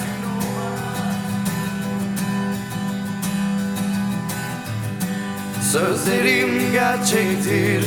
Sözlerim 5.72 6.72
gerçektir 6.72 7.86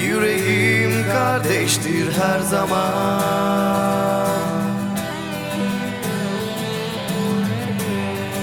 Yüreğim 0.00 1.06
kardeştir 1.12 2.12
her 2.12 2.40
zaman. 2.40 3.20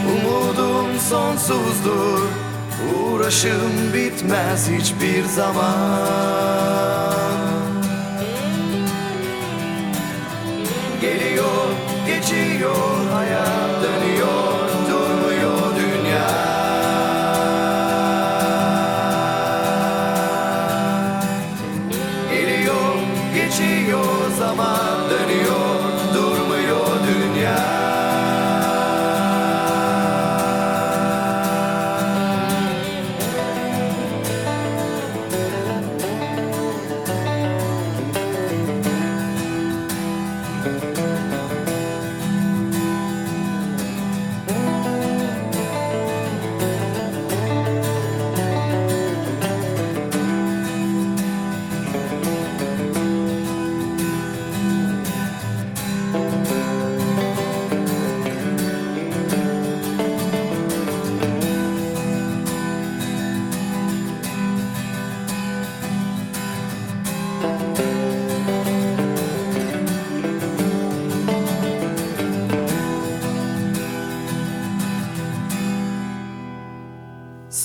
Umudum 0.08 1.00
sonsuzdur 1.10 2.47
Uğraşım 3.28 3.94
bitmez 3.94 4.70
hiçbir 4.70 5.24
zaman. 5.24 6.08
Geliyor, 11.02 11.68
geçiyor 12.08 13.12
hayat 13.14 13.57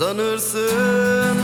Sanırsın. 0.02 1.38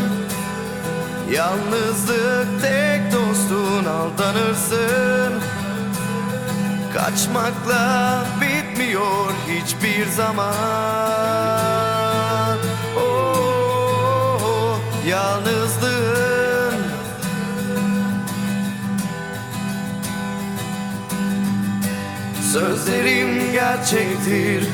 Yalnızlık 1.32 2.62
tek 2.62 3.12
dostun 3.12 3.84
aldanırsın. 3.84 5.32
Kaçmakla 6.94 8.24
bitmiyor 8.40 9.32
hiçbir 9.48 10.06
zaman. 10.06 10.48
Oh, 12.98 14.78
Yalnızlığın. 15.08 16.74
Sözlerim 22.52 23.52
gerçektir 23.52 24.68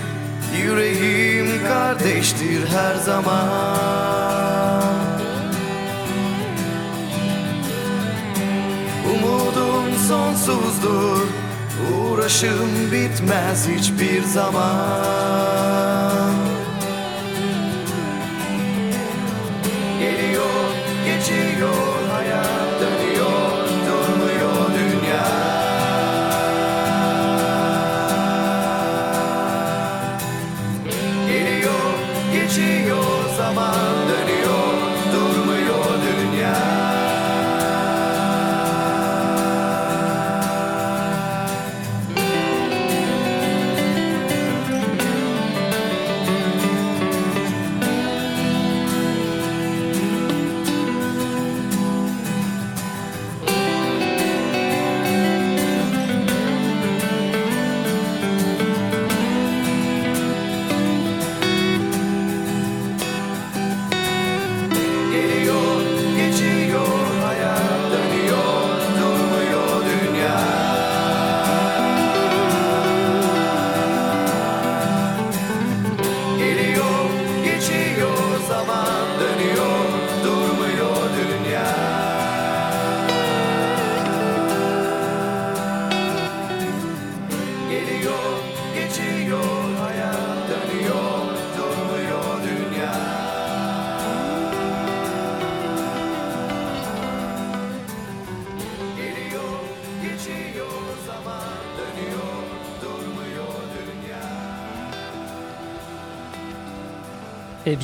Yüreğim 0.63 1.34
kardeştir 1.69 2.69
her 2.69 2.95
zaman. 2.95 4.55
Umudum 9.15 9.99
sonsuzdur 10.09 11.45
Uğraşım 11.93 12.93
bitmez 12.93 13.69
hiçbir 13.69 14.23
zaman 14.23 15.44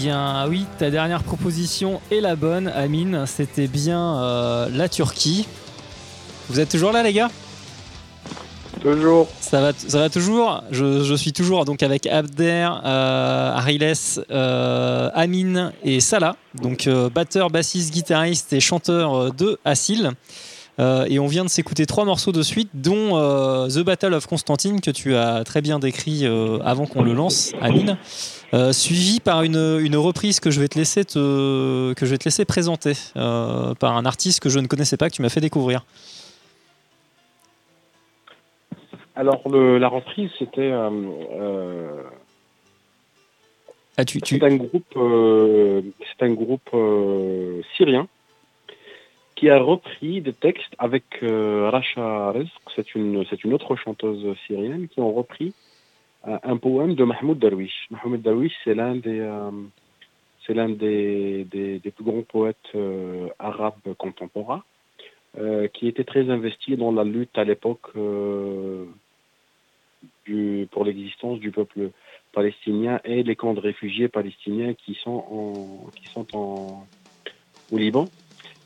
bien 0.01 0.47
oui, 0.49 0.65
ta 0.79 0.91
dernière 0.91 1.23
proposition 1.23 2.01
est 2.11 2.21
la 2.21 2.35
bonne, 2.35 2.69
Amine. 2.69 3.25
C'était 3.27 3.67
bien 3.67 4.01
euh, 4.01 4.69
la 4.73 4.89
Turquie. 4.89 5.47
Vous 6.49 6.59
êtes 6.59 6.71
toujours 6.71 6.93
là, 6.93 7.03
les 7.03 7.13
gars? 7.13 7.31
Toujours. 8.81 9.29
Ça 9.43 9.61
va, 9.61 9.73
ça 9.77 9.99
va 9.99 10.09
toujours? 10.09 10.65
Je, 10.71 11.05
je 11.05 11.15
suis 11.15 11.35
toujours 11.35 11.67
donc 11.67 11.83
avec 11.83 12.07
Abder, 12.07 12.67
euh, 12.83 13.53
Ariles, 13.53 13.93
euh, 14.31 15.11
Amine 15.13 15.73
et 15.85 16.01
Salah. 16.01 16.37
Donc 16.55 16.87
euh, 16.87 17.11
batteur, 17.11 17.51
bassiste, 17.51 17.93
guitariste 17.93 18.55
et 18.55 18.61
chanteur 18.61 19.15
euh, 19.15 19.31
de 19.37 19.59
Assil. 19.67 20.13
Euh, 20.79 21.05
et 21.11 21.19
on 21.19 21.27
vient 21.27 21.45
de 21.45 21.51
s'écouter 21.51 21.85
trois 21.85 22.05
morceaux 22.07 22.33
de 22.33 22.43
suite, 22.43 22.71
dont 22.75 23.17
euh, 23.19 23.69
The 23.69 23.81
Battle 23.81 24.15
of 24.15 24.27
Constantine, 24.27 24.81
que 24.81 24.91
tu 24.91 25.15
as 25.15 25.45
très 25.45 25.61
bien 25.61 25.79
décrit 25.79 26.25
euh, 26.25 26.59
avant 26.65 26.87
qu'on 26.87 27.03
le 27.03 27.13
lance, 27.13 27.53
Amine. 27.61 27.99
Suivi 28.73 29.21
par 29.21 29.43
une, 29.43 29.79
une 29.81 29.97
reprise 29.97 30.41
que 30.41 30.51
je 30.51 30.61
vais 30.61 30.69
te 30.69 30.79
laisser, 30.79 31.05
te, 31.05 31.93
que 31.93 32.07
je 32.07 32.11
vais 32.11 32.19
te 32.19 32.25
laisser 32.25 32.45
présenter 32.45 32.95
par 33.15 33.97
un 33.97 34.05
artiste 34.07 34.41
que 34.41 34.49
je 34.49 34.59
ne 34.59 34.67
connaissais 34.67 34.97
pas, 34.97 35.09
que 35.09 35.15
tu 35.15 35.23
m'as 35.23 35.29
fait 35.29 35.41
découvrir. 35.41 35.85
Alors, 39.15 39.43
le- 39.49 39.79
la 39.79 39.89
reprise, 39.89 40.31
c'était 40.39 40.73
Ah, 43.97 44.05
tu, 44.05 44.19
c'est 44.25 44.43
un 44.43 44.57
groupe, 44.57 44.97
un 44.97 46.31
groupe 46.33 46.71
syrien 47.77 48.09
qui 49.41 49.49
a 49.49 49.59
repris 49.59 50.21
des 50.21 50.35
textes 50.35 50.75
avec 50.79 51.05
euh, 51.23 51.71
Rasha 51.71 52.31
Rezq, 52.33 52.61
c'est 52.77 52.95
une, 52.95 53.25
c'est 53.31 53.43
une 53.43 53.55
autre 53.55 53.75
chanteuse 53.75 54.37
syrienne, 54.47 54.87
qui 54.87 55.01
ont 55.01 55.15
repris 55.15 55.55
euh, 56.29 56.37
un 56.43 56.59
poème 56.59 56.95
de 56.95 57.05
Mahmoud 57.05 57.39
Darwish. 57.39 57.89
Mahmoud 57.91 58.21
Darwish, 58.21 58.53
c'est 58.65 58.75
l'un 58.75 58.97
des, 58.97 59.19
euh, 59.19 59.51
c'est 60.47 60.53
l'un 60.53 60.69
des, 60.69 61.45
des, 61.45 61.79
des 61.79 61.91
plus 61.91 62.05
grands 62.05 62.21
poètes 62.21 62.57
euh, 62.75 63.29
arabes 63.39 63.95
contemporains, 63.97 64.63
qui 65.73 65.87
était 65.87 66.05
très 66.05 66.29
investi 66.29 66.77
dans 66.77 66.93
la 66.93 67.05
lutte 67.05 67.39
à 67.39 67.45
l'époque 67.45 67.93
du, 70.27 70.69
pour 70.73 70.85
l'existence 70.85 71.39
du 71.39 71.53
peuple 71.53 71.93
palestinien 72.33 73.01
et 73.05 73.23
les 73.23 73.37
camps 73.37 73.55
de 73.55 73.61
réfugiés 73.61 74.09
palestiniens 74.09 74.75
qui 74.75 74.95
sont, 74.95 75.25
en, 75.31 75.91
qui 75.97 76.09
sont 76.09 76.27
en, 76.37 76.85
au 77.71 77.79
Liban. 77.79 78.09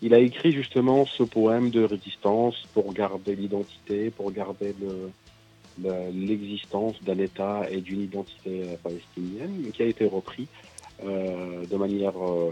Il 0.07 0.13
a 0.13 0.19
écrit 0.19 0.53
justement 0.53 1.07
ce 1.07 1.23
poème 1.23 1.71
de 1.71 1.83
résistance 1.83 2.57
pour 2.75 2.93
garder 2.93 3.35
l'identité, 3.35 4.11
pour 4.11 4.31
garder 4.33 4.75
le- 4.79 5.11
le- 5.83 6.11
l'existence 6.29 6.97
d'un 7.07 7.19
État 7.19 7.63
et 7.71 7.81
d'une 7.81 8.03
identité 8.03 8.51
euh, 8.65 8.75
palestinienne, 8.83 9.71
qui 9.73 9.83
a 9.83 9.87
été 9.87 10.05
repris 10.07 10.47
euh, 11.05 11.65
de 11.73 11.77
manière 11.85 12.13
euh, 12.23 12.51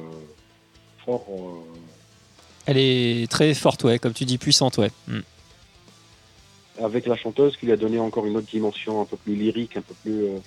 fort. 1.05 1.27
Elle 2.67 2.79
est 2.79 3.31
très 3.31 3.53
forte, 3.55 3.85
ouais, 3.85 3.99
comme 3.99 4.15
tu 4.15 4.25
dis, 4.25 4.39
puissante, 4.39 4.79
ouais. 4.79 4.91
Mm. 5.09 5.19
Avec 6.81 7.07
la 7.07 7.17
chanteuse 7.17 7.57
qui 7.57 7.67
lui 7.67 7.73
a 7.73 7.77
donné 7.77 7.99
encore 7.99 8.25
une 8.27 8.37
autre 8.37 8.47
dimension 8.51 9.01
un 9.01 9.05
peu 9.05 9.17
plus 9.17 9.35
lyrique, 9.35 9.77
un 9.77 9.83
peu 9.83 9.95
plus, 10.03 10.25
euh, 10.25 10.39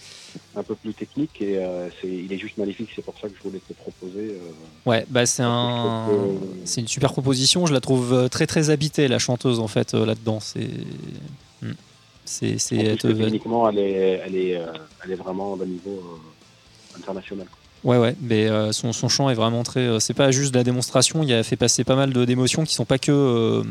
un 0.55 0.63
peu 0.63 0.75
plus 0.75 0.93
technique. 0.93 1.41
Et 1.41 1.57
euh, 1.57 1.89
il 2.03 2.31
est 2.33 2.37
juste 2.37 2.57
magnifique, 2.57 2.89
c'est 2.95 3.03
pour 3.03 3.13
ça 3.19 3.27
que 3.27 3.35
je 3.37 3.43
voulais 3.47 3.59
te 3.59 3.65
le 3.69 3.75
proposer. 3.75 4.31
euh. 4.31 4.89
Ouais, 4.89 5.05
bah 5.09 5.25
c'est 5.25 5.43
un, 5.43 6.05
que- 6.07 6.65
c'est 6.65 6.81
une 6.81 6.87
super 6.87 7.11
proposition. 7.11 7.65
Je 7.67 7.73
la 7.73 7.81
trouve 7.81 8.13
euh, 8.13 8.27
très 8.27 8.47
très 8.47 8.69
habitée 8.71 9.07
la 9.07 9.19
chanteuse 9.19 9.59
en 9.59 9.67
fait 9.67 9.93
euh, 9.93 10.05
là-dedans. 10.05 10.39
C'est, 10.39 10.67
Mm. 11.61 11.71
c'est, 12.25 12.57
c'est 12.57 12.97
techniquement, 12.97 13.69
elle 13.69 13.79
est, 13.79 14.21
elle 14.25 14.35
est, 14.35 14.57
euh, 14.57 14.65
elle 15.03 15.11
est 15.11 15.15
vraiment 15.15 15.55
d'un 15.55 15.65
niveau 15.65 15.91
euh, 16.03 16.97
international. 16.99 17.47
Ouais, 17.83 17.97
ouais, 17.99 18.15
mais 18.19 18.47
euh, 18.47 18.71
son, 18.71 18.91
son 18.93 19.07
chant 19.09 19.29
est 19.29 19.35
vraiment 19.35 19.63
très. 19.63 19.81
euh, 19.81 19.99
c'est 19.99 20.13
pas 20.15 20.31
juste 20.31 20.51
de 20.53 20.57
la 20.57 20.63
démonstration, 20.63 21.21
il 21.23 21.31
a 21.33 21.43
fait 21.43 21.55
passer 21.55 21.83
pas 21.83 21.95
mal 21.95 22.11
d'émotions 22.25 22.63
qui 22.65 22.73
sont 22.73 22.83
pas 22.85 22.97
que. 22.97 23.11
euh, 23.11 23.63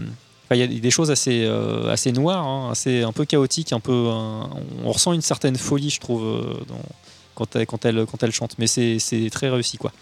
enfin, 0.45 0.55
il 0.57 0.61
y 0.61 0.77
a 0.77 0.81
des 0.81 0.91
choses 0.91 1.11
assez, 1.11 1.45
euh, 1.45 1.91
assez 1.91 2.13
noires, 2.13 2.47
hein, 2.47 2.69
assez, 2.73 3.03
un 3.03 3.13
peu 3.13 3.25
chaotiques, 3.25 3.73
un 3.73 3.81
peu. 3.81 4.09
un- 4.09 4.49
on 4.85 4.93
ressent 4.93 5.13
une 5.13 5.21
certaine 5.23 5.57
folie, 5.57 5.91
je 5.91 6.01
trouve, 6.01 6.25
euh, 6.25 6.41
dans- 6.69 6.81
quand, 7.35 7.57
elle, 7.57 7.67
quand, 7.67 7.85
elle, 7.85 8.07
quand 8.11 8.23
elle 8.23 8.33
chante, 8.33 8.55
mais 8.59 8.67
c'est, 8.67 8.99
très 9.31 9.49
réussi, 9.51 9.77
quoi. 9.77 9.93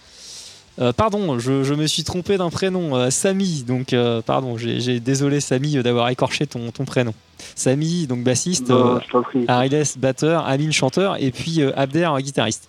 Euh, 0.80 0.92
pardon, 0.92 1.38
je, 1.38 1.64
je 1.64 1.74
me 1.74 1.86
suis 1.86 2.02
trompé 2.02 2.38
d'un 2.38 2.48
prénom, 2.48 2.96
euh, 2.96 3.10
Samy. 3.10 3.62
Donc, 3.62 3.94
pardon, 4.22 4.56
j'ai, 4.56 4.80
désolé 5.00 5.40
Samy 5.40 5.74
d'avoir 5.82 6.08
écorché 6.08 6.46
ton, 6.46 6.70
ton 6.70 6.84
prénom. 6.84 7.12
Samy, 7.54 8.06
donc 8.06 8.22
bassiste, 8.22 8.70
Non. 8.70 8.98
Ariles, 9.48 9.82
batteur, 9.98 10.46
Amine, 10.46 10.72
chanteur, 10.72 11.16
et 11.22 11.30
puis 11.30 11.62
Abder, 11.62 12.08
guitariste. 12.20 12.68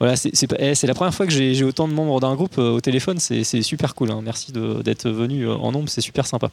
Voilà, 0.00 0.16
c'est 0.16 0.30
c'est 0.34 0.46
pas- 0.46 0.56
eh, 0.58 0.74
c'est 0.74 0.86
la 0.86 0.94
première 0.94 1.12
fois 1.14 1.26
que 1.26 1.32
j'ai 1.32 1.54
j'ai 1.54 1.64
autant 1.64 1.86
de 1.86 1.92
membres 1.92 2.18
d'un 2.20 2.34
groupe 2.34 2.56
euh, 2.58 2.70
au 2.72 2.80
téléphone, 2.80 3.18
c'est 3.20 3.44
c'est 3.44 3.60
super 3.62 3.94
cool. 3.94 4.10
hein. 4.10 4.20
Merci 4.24 4.50
de- 4.50 4.80
d'être 4.82 5.08
venu 5.10 5.46
euh, 5.46 5.54
en 5.54 5.72
nombre, 5.72 5.88
c'est 5.90 6.00
super 6.00 6.26
sympa. 6.26 6.48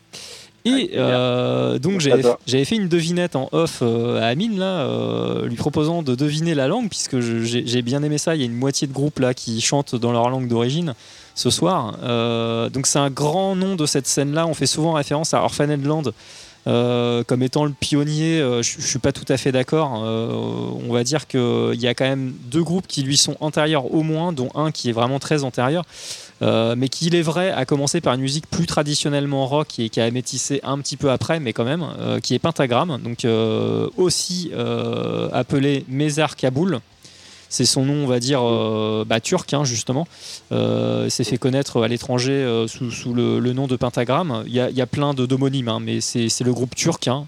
Et 0.65 0.91
euh, 0.95 1.79
donc 1.79 2.01
j'avais 2.45 2.65
fait 2.65 2.75
une 2.75 2.89
devinette 2.89 3.37
en 3.37 3.47
off 3.53 3.79
euh, 3.81 4.19
à 4.21 4.25
Amine 4.25 4.59
là, 4.59 4.81
euh, 4.81 5.47
lui 5.47 5.55
proposant 5.55 6.03
de 6.03 6.13
deviner 6.13 6.55
la 6.55 6.67
langue 6.67 6.89
puisque 6.89 7.21
je- 7.21 7.41
j'ai 7.43 7.65
j'ai 7.65 7.81
bien 7.81 8.03
aimé 8.03 8.17
ça. 8.17 8.35
Il 8.35 8.39
y 8.39 8.43
a 8.43 8.45
une 8.47 8.53
moitié 8.53 8.85
de 8.85 8.91
groupe 8.93 9.19
là 9.19 9.33
qui 9.33 9.61
chantent 9.61 9.95
dans 9.95 10.11
leur 10.11 10.29
langue 10.29 10.49
d'origine 10.49 10.93
ce 11.35 11.49
soir. 11.49 11.97
Euh, 12.03 12.69
donc 12.69 12.85
c'est 12.85 12.99
un 12.99 13.09
grand 13.11 13.55
nom 13.55 13.75
de 13.75 13.85
cette 13.85 14.07
scène 14.07 14.33
là. 14.33 14.45
On 14.45 14.53
fait 14.53 14.65
souvent 14.65 14.91
référence 14.93 15.33
à 15.33 15.41
Orphaned 15.41 15.85
Land. 15.85 16.03
Euh, 16.67 17.23
comme 17.23 17.43
étant 17.43 17.63
le 17.63 17.71
pionnier, 17.71 18.41
euh, 18.41 18.61
je, 18.61 18.75
je 18.79 18.85
suis 18.85 18.99
pas 18.99 19.13
tout 19.13 19.25
à 19.29 19.37
fait 19.37 19.51
d'accord. 19.51 20.03
Euh, 20.03 20.29
on 20.87 20.91
va 20.91 21.03
dire 21.03 21.27
qu'il 21.27 21.79
y 21.79 21.87
a 21.87 21.93
quand 21.93 22.05
même 22.05 22.33
deux 22.45 22.63
groupes 22.63 22.87
qui 22.87 23.03
lui 23.03 23.15
sont 23.15 23.37
antérieurs 23.39 23.93
au 23.93 24.03
moins, 24.03 24.33
dont 24.33 24.49
un 24.53 24.71
qui 24.71 24.89
est 24.89 24.93
vraiment 24.93 25.19
très 25.19 25.43
antérieur. 25.43 25.83
Mais 26.41 26.87
qui, 26.89 27.07
il 27.07 27.15
est 27.15 27.23
vrai, 27.23 27.51
a 27.51 27.65
commencé 27.65 27.99
par 27.99 28.13
une 28.13 28.21
musique 28.21 28.47
plus 28.47 28.67
traditionnellement 28.67 29.47
rock 29.47 29.79
et 29.79 29.89
qui 29.89 29.99
a 29.99 30.11
métissé 30.11 30.59
un 30.63 30.77
petit 30.77 30.95
peu 30.95 31.09
après, 31.09 31.39
mais 31.39 31.51
quand 31.51 31.63
même, 31.63 31.87
qui 32.21 32.35
est 32.35 32.39
Pentagram, 32.39 32.99
donc 33.03 33.25
aussi 33.97 34.51
appelé 35.33 35.83
Mezar 35.87 36.35
Kaboul. 36.35 36.79
C'est 37.49 37.65
son 37.65 37.85
nom, 37.85 38.03
on 38.03 38.07
va 38.07 38.19
dire, 38.19 38.41
euh, 38.43 39.05
bah, 39.07 39.19
turc, 39.19 39.53
hein, 39.53 39.63
justement. 39.63 40.07
Euh, 40.51 41.09
s'est 41.09 41.23
fait 41.23 41.37
connaître 41.37 41.81
à 41.81 41.87
l'étranger 41.87 42.31
euh, 42.33 42.67
sous, 42.67 42.91
sous 42.91 43.13
le, 43.13 43.39
le 43.39 43.53
nom 43.53 43.67
de 43.67 43.75
Pentagram. 43.75 44.43
Il 44.47 44.53
y 44.53 44.59
a, 44.59 44.69
il 44.69 44.75
y 44.75 44.81
a 44.81 44.87
plein 44.87 45.13
de 45.13 45.25
d'homonymes, 45.25 45.69
hein, 45.69 45.79
mais 45.81 46.01
c'est 46.01 46.27
le 46.41 46.53
groupe 46.53 46.75
turc. 46.75 47.07
hein. 47.07 47.25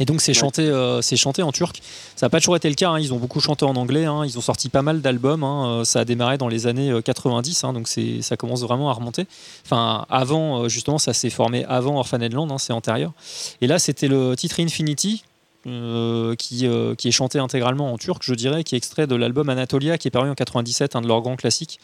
Et 0.00 0.06
donc 0.06 0.20
c'est 0.20 0.34
chanté, 0.34 0.62
euh, 0.62 1.00
c'est 1.02 1.16
chanté 1.16 1.44
en 1.44 1.52
turc. 1.52 1.80
Ça 2.16 2.26
n'a 2.26 2.30
pas 2.30 2.40
toujours 2.40 2.56
été 2.56 2.68
le 2.68 2.74
cas. 2.74 2.90
hein. 2.90 2.98
Ils 2.98 3.14
ont 3.14 3.18
beaucoup 3.18 3.38
chanté 3.38 3.64
en 3.64 3.76
anglais. 3.76 4.06
hein. 4.06 4.24
Ils 4.24 4.36
ont 4.36 4.40
sorti 4.40 4.68
pas 4.68 4.82
mal 4.82 5.00
d'albums. 5.00 5.44
hein. 5.44 5.66
Euh, 5.68 5.84
Ça 5.84 6.00
a 6.00 6.04
démarré 6.04 6.36
dans 6.36 6.48
les 6.48 6.66
années 6.66 6.90
euh, 6.90 7.00
90. 7.00 7.62
hein. 7.62 7.72
Donc 7.72 7.86
ça 7.88 8.36
commence 8.36 8.62
vraiment 8.62 8.90
à 8.90 8.92
remonter. 8.92 9.26
Enfin, 9.64 10.04
avant, 10.10 10.68
justement, 10.68 10.98
ça 10.98 11.12
s'est 11.12 11.30
formé 11.30 11.64
avant 11.66 11.96
Orphaned 11.98 12.32
Land. 12.32 12.58
c'est 12.58 12.72
antérieur. 12.72 13.12
Et 13.60 13.68
là, 13.68 13.78
c'était 13.78 14.08
le 14.08 14.34
titre 14.34 14.58
Infinity. 14.60 15.22
Euh, 15.66 16.34
qui, 16.34 16.66
euh, 16.66 16.94
qui 16.94 17.08
est 17.08 17.12
chanté 17.12 17.38
intégralement 17.38 17.92
en 17.92 17.96
turc, 17.96 18.22
je 18.22 18.34
dirais, 18.34 18.64
qui 18.64 18.74
est 18.74 18.78
extrait 18.78 19.06
de 19.06 19.14
l'album 19.14 19.48
Anatolia, 19.48 19.96
qui 19.96 20.08
est 20.08 20.10
paru 20.10 20.28
en 20.28 20.34
97, 20.34 20.94
un 20.94 21.00
de 21.00 21.08
leurs 21.08 21.22
grands 21.22 21.36
classiques. 21.36 21.80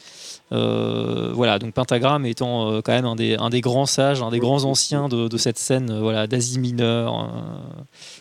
Euh, 0.53 1.33
voilà, 1.35 1.59
donc 1.59 1.73
Pentagram 1.73 2.27
étant 2.27 2.83
quand 2.83 2.93
même 2.93 3.07
un 3.07 3.17
des, 3.17 3.61
grands 3.61 3.87
sages, 3.87 4.23
un 4.23 4.31
des 4.31 4.39
grands 4.39 4.65
anciens 4.65 5.09
de, 5.09 5.37
cette 5.39 5.59
scène 5.59 5.99
voilà, 5.99 6.27
d'Asie 6.27 6.59
mineure, 6.59 7.31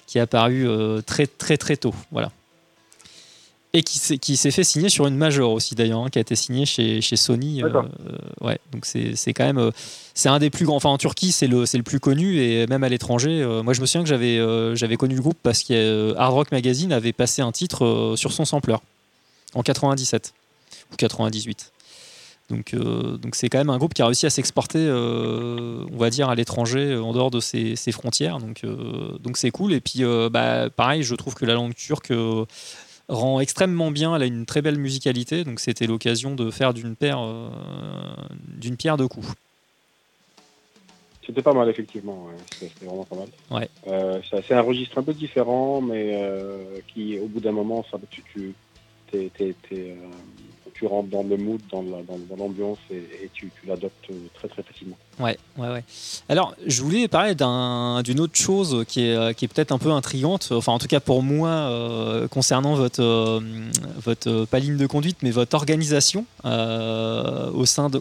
qui 0.07 0.17
est 0.17 0.21
apparu 0.21 0.67
très 1.05 1.27
très 1.27 1.57
très 1.57 1.75
tôt. 1.75 1.93
Voilà. 2.11 2.31
Et 3.71 3.83
qui 3.83 3.99
s'est, 3.99 4.17
qui 4.17 4.35
s'est 4.35 4.49
fait 4.49 4.63
signer 4.63 4.89
sur 4.89 5.05
une 5.05 5.15
major 5.15 5.51
aussi 5.51 5.75
d'ailleurs, 5.75 5.99
hein, 6.03 6.09
qui 6.09 6.17
a 6.17 6.21
été 6.21 6.35
signé 6.35 6.65
chez, 6.65 7.01
chez 7.01 7.15
Sony. 7.15 7.61
euh, 7.61 7.67
euh, 8.07 8.17
ouais, 8.47 8.57
donc 8.71 8.83
c'est, 8.87 9.15
c'est 9.15 9.31
quand 9.31 9.45
même. 9.45 9.59
euh, 9.59 9.69
c'est 10.15 10.27
un 10.27 10.39
des 10.39 10.49
plus 10.49 10.65
grands. 10.65 10.77
Enfin, 10.77 10.89
en 10.89 10.97
Turquie, 10.97 11.31
c'est 11.31 11.45
le, 11.45 11.67
c'est 11.67 11.77
le 11.77 11.83
plus 11.83 11.99
connu 11.99 12.41
et 12.41 12.65
même 12.65 12.83
à 12.83 12.89
l'étranger. 12.89 13.43
euh, 13.43 13.61
moi, 13.61 13.73
je 13.73 13.81
me 13.81 13.85
souviens 13.85 14.01
que 14.01 14.09
j'avais, 14.09 14.39
j'avais 14.75 14.97
connu 14.97 15.13
le 15.13 15.21
groupe 15.21 15.37
parce 15.43 15.61
que 15.61 16.15
Hard 16.17 16.33
Rock 16.33 16.51
Magazine 16.51 16.91
avait 16.91 17.13
passé 17.13 17.43
un 17.43 17.51
titre 17.51 18.15
sur 18.17 18.31
son 18.33 18.43
sampler 18.43 18.75
en 19.53 19.61
97 19.61 20.33
ou 20.91 20.95
98. 20.95 21.71
Donc, 22.49 22.73
donc 22.75 23.35
c'est 23.35 23.49
quand 23.49 23.59
même 23.59 23.69
un 23.69 23.77
groupe 23.77 23.93
qui 23.93 24.01
a 24.01 24.07
réussi 24.07 24.25
à 24.25 24.31
s'exporter, 24.31 24.79
on 24.89 25.97
va 25.97 26.09
dire, 26.09 26.29
à 26.29 26.33
l'étranger, 26.33 26.97
en 26.97 27.13
dehors 27.13 27.29
de 27.29 27.39
ses, 27.39 27.75
ses 27.75 27.91
frontières. 27.91 28.39
Donc, 28.39 28.65
donc 29.21 29.37
c'est 29.37 29.51
cool. 29.51 29.73
Et 29.73 29.79
puis, 29.79 30.01
bah, 30.31 30.71
pareil, 30.75 31.03
je 31.03 31.13
trouve 31.13 31.35
que 31.35 31.45
la 31.45 31.53
langue 31.53 31.75
turque 31.75 32.11
rend 33.09 33.39
extrêmement 33.39 33.91
bien. 33.91 34.15
Elle 34.15 34.23
a 34.23 34.25
une 34.25 34.45
très 34.45 34.61
belle 34.61 34.77
musicalité. 34.77 35.43
Donc, 35.43 35.59
c'était 35.59 35.87
l'occasion 35.87 36.35
de 36.35 36.49
faire 36.51 36.73
d'une 36.73 36.95
paire, 36.95 37.19
euh, 37.19 37.49
d'une 38.47 38.77
pierre 38.77 38.97
deux 38.97 39.07
coups. 39.07 39.27
C'était 41.25 41.41
pas 41.43 41.53
mal, 41.53 41.69
effectivement. 41.69 42.25
ouais. 42.25 42.33
C'était 42.59 42.85
vraiment 42.85 43.03
pas 43.03 43.17
mal. 43.17 43.27
Ouais. 43.51 43.69
Euh, 43.87 44.19
c'est 44.31 44.53
un 44.53 44.61
registre 44.61 44.97
un 44.97 45.03
peu 45.03 45.13
différent, 45.13 45.79
mais 45.81 46.13
euh, 46.13 46.79
qui, 46.87 47.19
au 47.19 47.27
bout 47.27 47.39
d'un 47.39 47.51
moment, 47.51 47.85
ça, 47.91 47.99
tu, 48.09 48.23
tu, 48.33 48.55
euh, 49.13 49.27
tu 50.79 50.85
rentres 50.87 51.09
dans 51.09 51.23
le 51.23 51.35
mood, 51.35 51.59
dans 51.71 51.81
la- 51.81 52.37
l'ambiance 52.37 52.77
et, 52.89 53.29
tu, 53.33 53.51
l'adoptes 53.67 54.07
très 54.33 54.47
très 54.47 54.63
facilement. 54.63 54.97
Ouais, 55.19 55.37
ouais, 55.57 55.67
ouais. 55.67 55.83
Alors, 56.29 56.55
je 56.65 56.81
voulais 56.81 57.09
parler 57.09 57.35
d'un- 57.35 58.01
d'une 58.01 58.21
autre 58.21 58.37
chose 58.37 58.85
qui 58.87 59.01
est, 59.01 59.13
euh, 59.15 59.33
peut-être 59.33 59.73
un 59.73 59.77
peu 59.77 59.91
intrigante, 59.91 60.49
enfin 60.53 60.71
en 60.71 60.79
tout 60.79 60.87
cas 60.87 61.01
pour 61.01 61.21
moi, 61.21 61.49
euh, 61.49 62.27
concernant 62.29 62.75
votre, 62.75 63.01
euh, 63.03 63.41
votre, 63.97 64.29
euh, 64.29 64.45
pas 64.45 64.59
ligne 64.59 64.77
de 64.77 64.87
conduite, 64.87 65.17
mais 65.21 65.31
votre 65.31 65.55
organisation 65.55 66.25
euh, 66.45 67.51
au 67.51 67.65
sein 67.65 67.89
de-. 67.89 67.99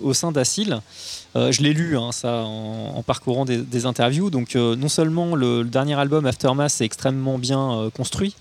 Euh, 1.36 1.52
je 1.52 1.62
l'ai 1.62 1.74
lu, 1.74 1.96
hein, 1.96 2.10
ça, 2.12 2.44
en, 2.44 3.02
parcourant 3.02 3.44
des, 3.44 3.86
interviews. 3.86 4.30
Donc, 4.30 4.56
euh, 4.56 4.76
non 4.76 4.88
seulement 4.88 5.36
le, 5.36 5.64
dernier 5.64 5.94
album 5.94 6.26
Aftermath 6.26 6.80
est 6.80 6.84
extrêmement 6.84 7.38
bien 7.38 7.72
euh, 7.72 7.90
construit, 7.90 8.34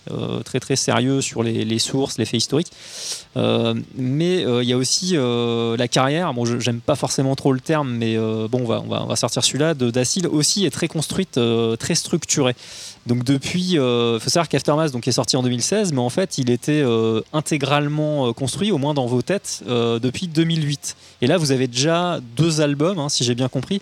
très 0.46 0.60
très 0.60 0.76
sérieux 0.76 1.22
sur 1.22 1.44
les, 1.44 1.80
sources, 1.80 2.18
les 2.18 2.26
faits 2.26 2.40
historiques, 2.40 2.72
mais 3.36 4.42
il 4.42 4.64
y 4.64 4.74
a 4.74 4.78
aussi 4.78 5.16
la 5.16 5.88
carrière. 5.88 6.34
Bon, 6.34 6.46
j'aime 6.60 6.80
pas 6.80 6.96
forcément 6.96 7.36
trop 7.36 7.54
le 7.54 7.60
terme, 7.60 7.92
mais 7.92 8.18
bon, 8.18 8.66
on 8.68 9.06
va, 9.06 9.16
sortir 9.16 9.44
celui-là. 9.44 9.74
Dacil 9.74 10.28
aussi 10.28 10.66
est 10.66 10.72
très 10.72 10.88
construite, 10.88 11.40
très 11.80 11.96
structurée. 11.96 12.56
Donc 13.08 13.24
depuis, 13.24 13.72
il 13.72 14.20
faut 14.20 14.30
savoir 14.30 14.50
qu'Aftermath 14.50 14.92
donc 14.92 15.08
est 15.08 15.14
sorti 15.14 15.38
en 15.38 15.44
2016, 15.44 15.94
mais 15.94 16.00
en 16.00 16.10
fait 16.10 16.38
il 16.38 16.50
était 16.50 16.82
euh, 16.84 17.22
intégralement 17.32 18.28
euh, 18.28 18.34
construit, 18.34 18.72
au 18.72 18.78
moins 18.78 18.94
dans 18.94 19.06
vos 19.06 19.22
têtes, 19.22 19.64
euh, 19.68 19.98
depuis 19.98 20.28
2008. 20.28 20.98
Et 21.22 21.28
là 21.28 21.38
vous 21.38 21.54
avez 21.54 21.68
déjà 21.68 22.20
deux 22.36 22.60
albums, 22.60 23.00
hein, 23.00 23.08
si 23.08 23.24
j'ai 23.24 23.34
bien 23.34 23.48
compris, 23.48 23.82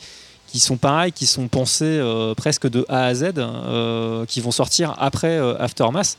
qui 0.56 0.62
sont 0.62 0.78
pareils, 0.78 1.12
qui 1.12 1.26
sont 1.26 1.50
pensés 1.50 1.84
euh, 1.84 2.34
presque 2.34 2.70
de 2.70 2.86
A 2.88 3.08
à 3.08 3.14
Z, 3.14 3.34
euh, 3.38 4.26
qui 4.26 4.40
vont 4.40 4.52
sortir 4.52 4.96
après 5.00 5.38
euh, 5.38 5.58
Aftermath. 5.60 6.18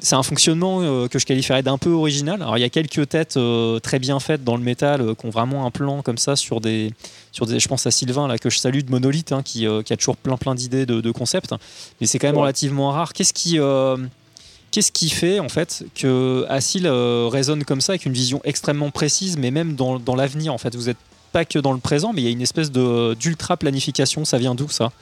C'est 0.00 0.14
un 0.14 0.22
fonctionnement 0.24 0.80
que 1.08 1.18
je 1.20 1.26
qualifierais 1.26 1.62
d'un 1.62 1.78
peu 1.78 1.90
original. 1.90 2.42
Alors 2.42 2.56
il 2.58 2.62
y 2.62 2.64
a 2.64 2.68
quelques 2.68 3.08
têtes 3.10 3.38
très 3.82 3.98
bien 4.00 4.18
faites 4.18 4.42
dans 4.42 4.56
le 4.56 4.62
métal 4.62 5.14
qui 5.16 5.26
ont 5.26 5.30
vraiment 5.30 5.66
un 5.66 5.70
plan 5.70 6.02
comme 6.02 6.18
ça 6.18 6.34
sur 6.34 6.60
des, 6.60 6.92
sur 7.30 7.46
des, 7.46 7.60
je 7.60 7.68
pense 7.68 7.86
à 7.86 7.92
Sylvain 7.92 8.26
là 8.26 8.38
que 8.38 8.50
je 8.50 8.58
salue 8.58 8.80
de 8.80 8.90
Monolith 8.90 9.30
hein, 9.30 9.42
qui, 9.44 9.66
qui 9.84 9.92
a 9.92 9.96
toujours 9.96 10.16
plein 10.16 10.36
plein 10.36 10.56
d'idées 10.56 10.84
de, 10.84 11.00
de 11.00 11.10
concepts, 11.12 11.54
mais 12.00 12.08
c'est 12.08 12.18
quand 12.18 12.26
même 12.26 12.34
Ouais. 12.36 12.40
relativement 12.40 12.90
rare. 12.90 13.12
Qu'est-ce 13.12 13.34
qui 13.34 13.58
Qu'est-ce 14.72 14.90
qui 14.90 15.10
fait 15.10 15.38
en 15.38 15.50
fait 15.50 15.84
que 15.94 16.46
Assil 16.48 16.86
euh, 16.86 17.28
résonne 17.30 17.62
comme 17.62 17.82
ça 17.82 17.92
avec 17.92 18.06
une 18.06 18.14
vision 18.14 18.40
extrêmement 18.42 18.90
précise, 18.90 19.36
mais 19.36 19.50
même 19.50 19.74
dans, 19.76 19.98
dans 19.98 20.16
l'avenir 20.16 20.52
en 20.54 20.58
fait? 20.58 20.74
Vous 20.74 20.86
n'êtes 20.86 20.96
pas 21.32 21.44
que 21.44 21.58
dans 21.58 21.72
le 21.72 21.80
présent, 21.80 22.12
mais 22.12 22.20
il 22.20 22.24
y 22.24 22.28
a 22.28 22.30
une 22.30 22.42
espèce 22.42 22.70
d'ultra 22.70 23.56
planification. 23.56 24.24
Ça 24.24 24.38
vient 24.38 24.54
d'où 24.54 24.68
ça? 24.68 24.92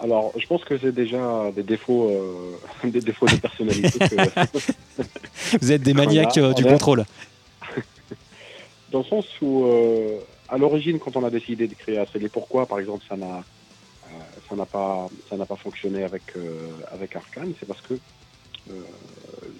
Alors, 0.00 0.32
je 0.36 0.44
pense 0.48 0.64
que 0.64 0.76
c'est 0.78 0.92
déjà 0.92 1.52
des 1.54 1.62
défauts, 1.62 2.10
euh, 2.10 2.56
des 2.90 3.00
défauts 3.00 3.26
de 3.26 3.36
personnalité. 3.36 3.98
que- 4.00 5.58
Vous 5.60 5.70
êtes 5.72 5.82
des 5.82 5.94
maniaques 5.94 6.38
euh, 6.38 6.52
du 6.54 6.64
contrôle. 6.64 7.04
dans 8.90 8.98
le 8.98 9.04
sens 9.04 9.24
où, 9.40 9.64
euh, 9.66 10.18
à 10.48 10.58
l'origine, 10.58 10.98
quand 10.98 11.16
on 11.16 11.24
a 11.24 11.30
décidé 11.30 11.68
de 11.68 11.74
créer 11.74 11.98
ACL, 11.98 12.28
pourquoi, 12.30 12.66
par 12.66 12.80
exemple, 12.80 13.04
ça 13.08 13.16
n'a 13.16 13.44
ça 14.48 14.56
n'a 14.56 14.66
pas 14.66 15.08
ça 15.30 15.36
n'a 15.36 15.46
pas 15.46 15.56
fonctionné 15.56 16.02
avec 16.02 16.22
avec 16.92 17.16
Arkane, 17.16 17.54
c'est 17.58 17.64
parce 17.64 17.80
que 17.80 17.94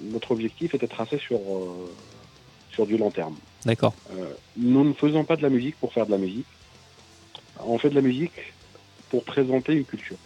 notre 0.03 0.33
objectif 0.33 0.75
était 0.75 0.89
tracé 0.89 1.17
sur 1.19 1.39
sur 2.73 2.87
du 2.87 2.97
long 2.97 3.11
terme. 3.11 3.37
D'accord. 3.65 3.95
Euh, 4.13 4.33
nous 4.57 4.85
ne 4.85 4.93
faisons 4.93 5.25
pas 5.25 5.37
de 5.37 5.43
la 5.43 5.51
musique 5.51 5.77
pour 5.77 5.93
faire 5.93 6.07
de 6.07 6.11
la 6.11 6.19
musique. 6.19 6.47
On 7.65 7.79
fait 7.79 7.91
de 7.91 7.95
la 7.95 8.01
musique 8.01 8.53
pour 9.11 9.25
présenter 9.25 9.75
une 9.75 9.85
culture, 9.85 10.17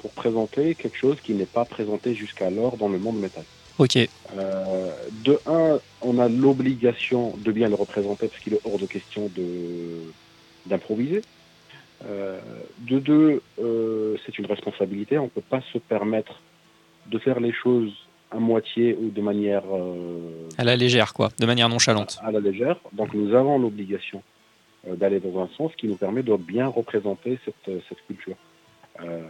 pour 0.00 0.10
présenter 0.10 0.74
quelque 0.74 0.96
chose 0.96 1.18
qui 1.22 1.34
n'est 1.34 1.44
pas 1.46 1.64
présenté 1.64 2.14
jusqu'alors 2.14 2.76
dans 2.76 2.88
le 2.88 2.98
monde 2.98 3.18
métal. 3.18 3.44
Ok. 3.78 3.96
Euh, 3.96 4.92
de 5.24 5.38
un, 5.46 5.78
on 6.00 6.18
a 6.18 6.28
l'obligation 6.28 7.34
de 7.36 7.52
bien 7.52 7.68
le 7.68 7.74
représenter 7.74 8.28
parce 8.28 8.42
qu'il 8.42 8.54
est 8.54 8.60
hors 8.64 8.78
de 8.78 8.86
question 8.86 9.30
de 9.36 10.12
d'improviser. 10.64 11.22
Euh, 12.04 12.40
de 12.78 12.98
deux, 12.98 13.42
c'est 14.24 14.38
une 14.38 14.46
responsabilité. 14.46 15.18
On 15.18 15.24
ne 15.24 15.28
peut 15.28 15.40
pas 15.40 15.62
se 15.72 15.78
permettre 15.78 16.40
de 17.06 17.18
faire 17.18 17.38
les 17.38 17.52
choses 17.52 17.92
à 18.30 18.38
moitié 18.38 18.96
ou 19.00 19.10
de 19.10 19.20
manière 19.20 19.62
euh, 19.72 20.48
À 20.58 20.64
la 20.64 20.76
légère, 20.76 21.14
quoi, 21.14 21.30
de 21.38 21.46
manière 21.46 21.68
nonchalante. 21.68 22.18
à 22.22 22.30
la 22.30 22.40
légère. 22.40 22.76
Donc 22.92 23.14
nous 23.14 23.34
avons 23.34 23.58
l'obligation 23.58 24.22
euh, 24.88 24.96
d'aller 24.96 25.20
dans 25.20 25.40
un 25.42 25.48
sens 25.56 25.72
qui 25.76 25.86
nous 25.88 25.96
permet 25.96 26.22
de 26.22 26.34
bien 26.36 26.66
représenter 26.66 27.38
cette, 27.44 27.68
euh, 27.68 27.80
cette 27.88 28.04
culture. 28.06 28.36
Euh, 29.02 29.22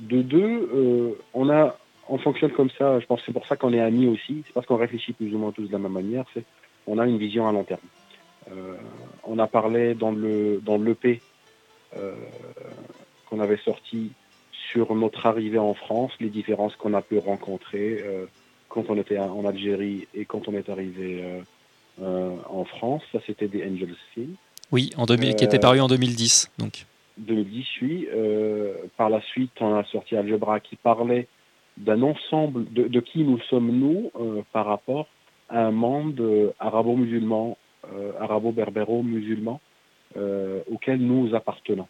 de 0.00 0.22
deux, 0.22 1.16
on 1.32 1.48
a, 1.48 1.78
on 2.08 2.18
fonctionne 2.18 2.50
comme 2.50 2.70
ça. 2.70 2.98
Je 2.98 3.06
pense 3.06 3.20
que 3.20 3.26
c'est 3.26 3.32
pour 3.32 3.46
ça 3.46 3.56
qu'on 3.56 3.72
est 3.72 3.80
amis 3.80 4.08
aussi. 4.08 4.42
C'est 4.44 4.52
parce 4.52 4.66
qu'on 4.66 4.76
réfléchit 4.76 5.12
plus 5.12 5.32
ou 5.34 5.38
moins 5.38 5.52
tous 5.52 5.68
de 5.68 5.72
la 5.72 5.78
même 5.78 5.92
manière. 5.92 6.24
C'est, 6.34 6.42
on 6.86 6.98
a 6.98 7.06
une 7.06 7.18
vision 7.18 7.48
à 7.48 7.52
long 7.52 7.62
terme. 7.62 7.80
On 9.24 9.38
a 9.38 9.46
parlé 9.46 9.94
dans 9.94 10.10
le 10.10 10.60
dans 10.64 10.78
l'EP 10.78 11.20
qu'on 13.28 13.40
avait 13.40 13.56
sorti 13.58 14.10
sur 14.72 14.94
notre 14.94 15.26
arrivée 15.26 15.58
en 15.58 15.74
France, 15.74 16.12
les 16.20 16.28
différences 16.28 16.76
qu'on 16.76 16.94
a 16.94 17.02
pu 17.02 17.18
rencontrer 17.18 18.02
euh, 18.04 18.26
quand 18.68 18.84
on 18.88 18.96
était 18.98 19.18
en 19.18 19.44
Algérie 19.44 20.06
et 20.14 20.24
quand 20.24 20.48
on 20.48 20.52
est 20.52 20.68
arrivé 20.68 21.22
euh, 21.22 21.40
euh, 22.02 22.36
en 22.50 22.64
France. 22.64 23.02
Ça, 23.10 23.20
c'était 23.26 23.48
des 23.48 23.64
Angel 23.64 23.94
Sin. 24.14 24.28
Oui, 24.70 24.90
en 24.98 25.06
2000, 25.06 25.34
qui 25.36 25.44
était 25.44 25.58
paru 25.58 25.80
en 25.80 25.86
2010. 25.86 26.50
Donc. 26.58 26.84
2018. 27.16 28.08
Euh, 28.12 28.74
par 28.98 29.08
la 29.08 29.22
suite, 29.22 29.52
on 29.60 29.74
a 29.74 29.84
sorti 29.84 30.14
Algebra 30.14 30.60
qui 30.60 30.76
parlait 30.76 31.26
d'un 31.78 32.02
ensemble 32.02 32.70
de, 32.72 32.84
de 32.88 33.00
qui 33.00 33.24
nous 33.24 33.38
sommes-nous 33.48 34.10
euh, 34.20 34.42
par 34.52 34.66
rapport 34.66 35.06
à 35.48 35.66
un 35.66 35.70
monde 35.70 36.52
arabo-musulman, 36.58 37.56
arabo-berbéro-musulman 38.18 39.60
auquel 40.68 40.98
nous 40.98 41.34
appartenons. 41.36 41.86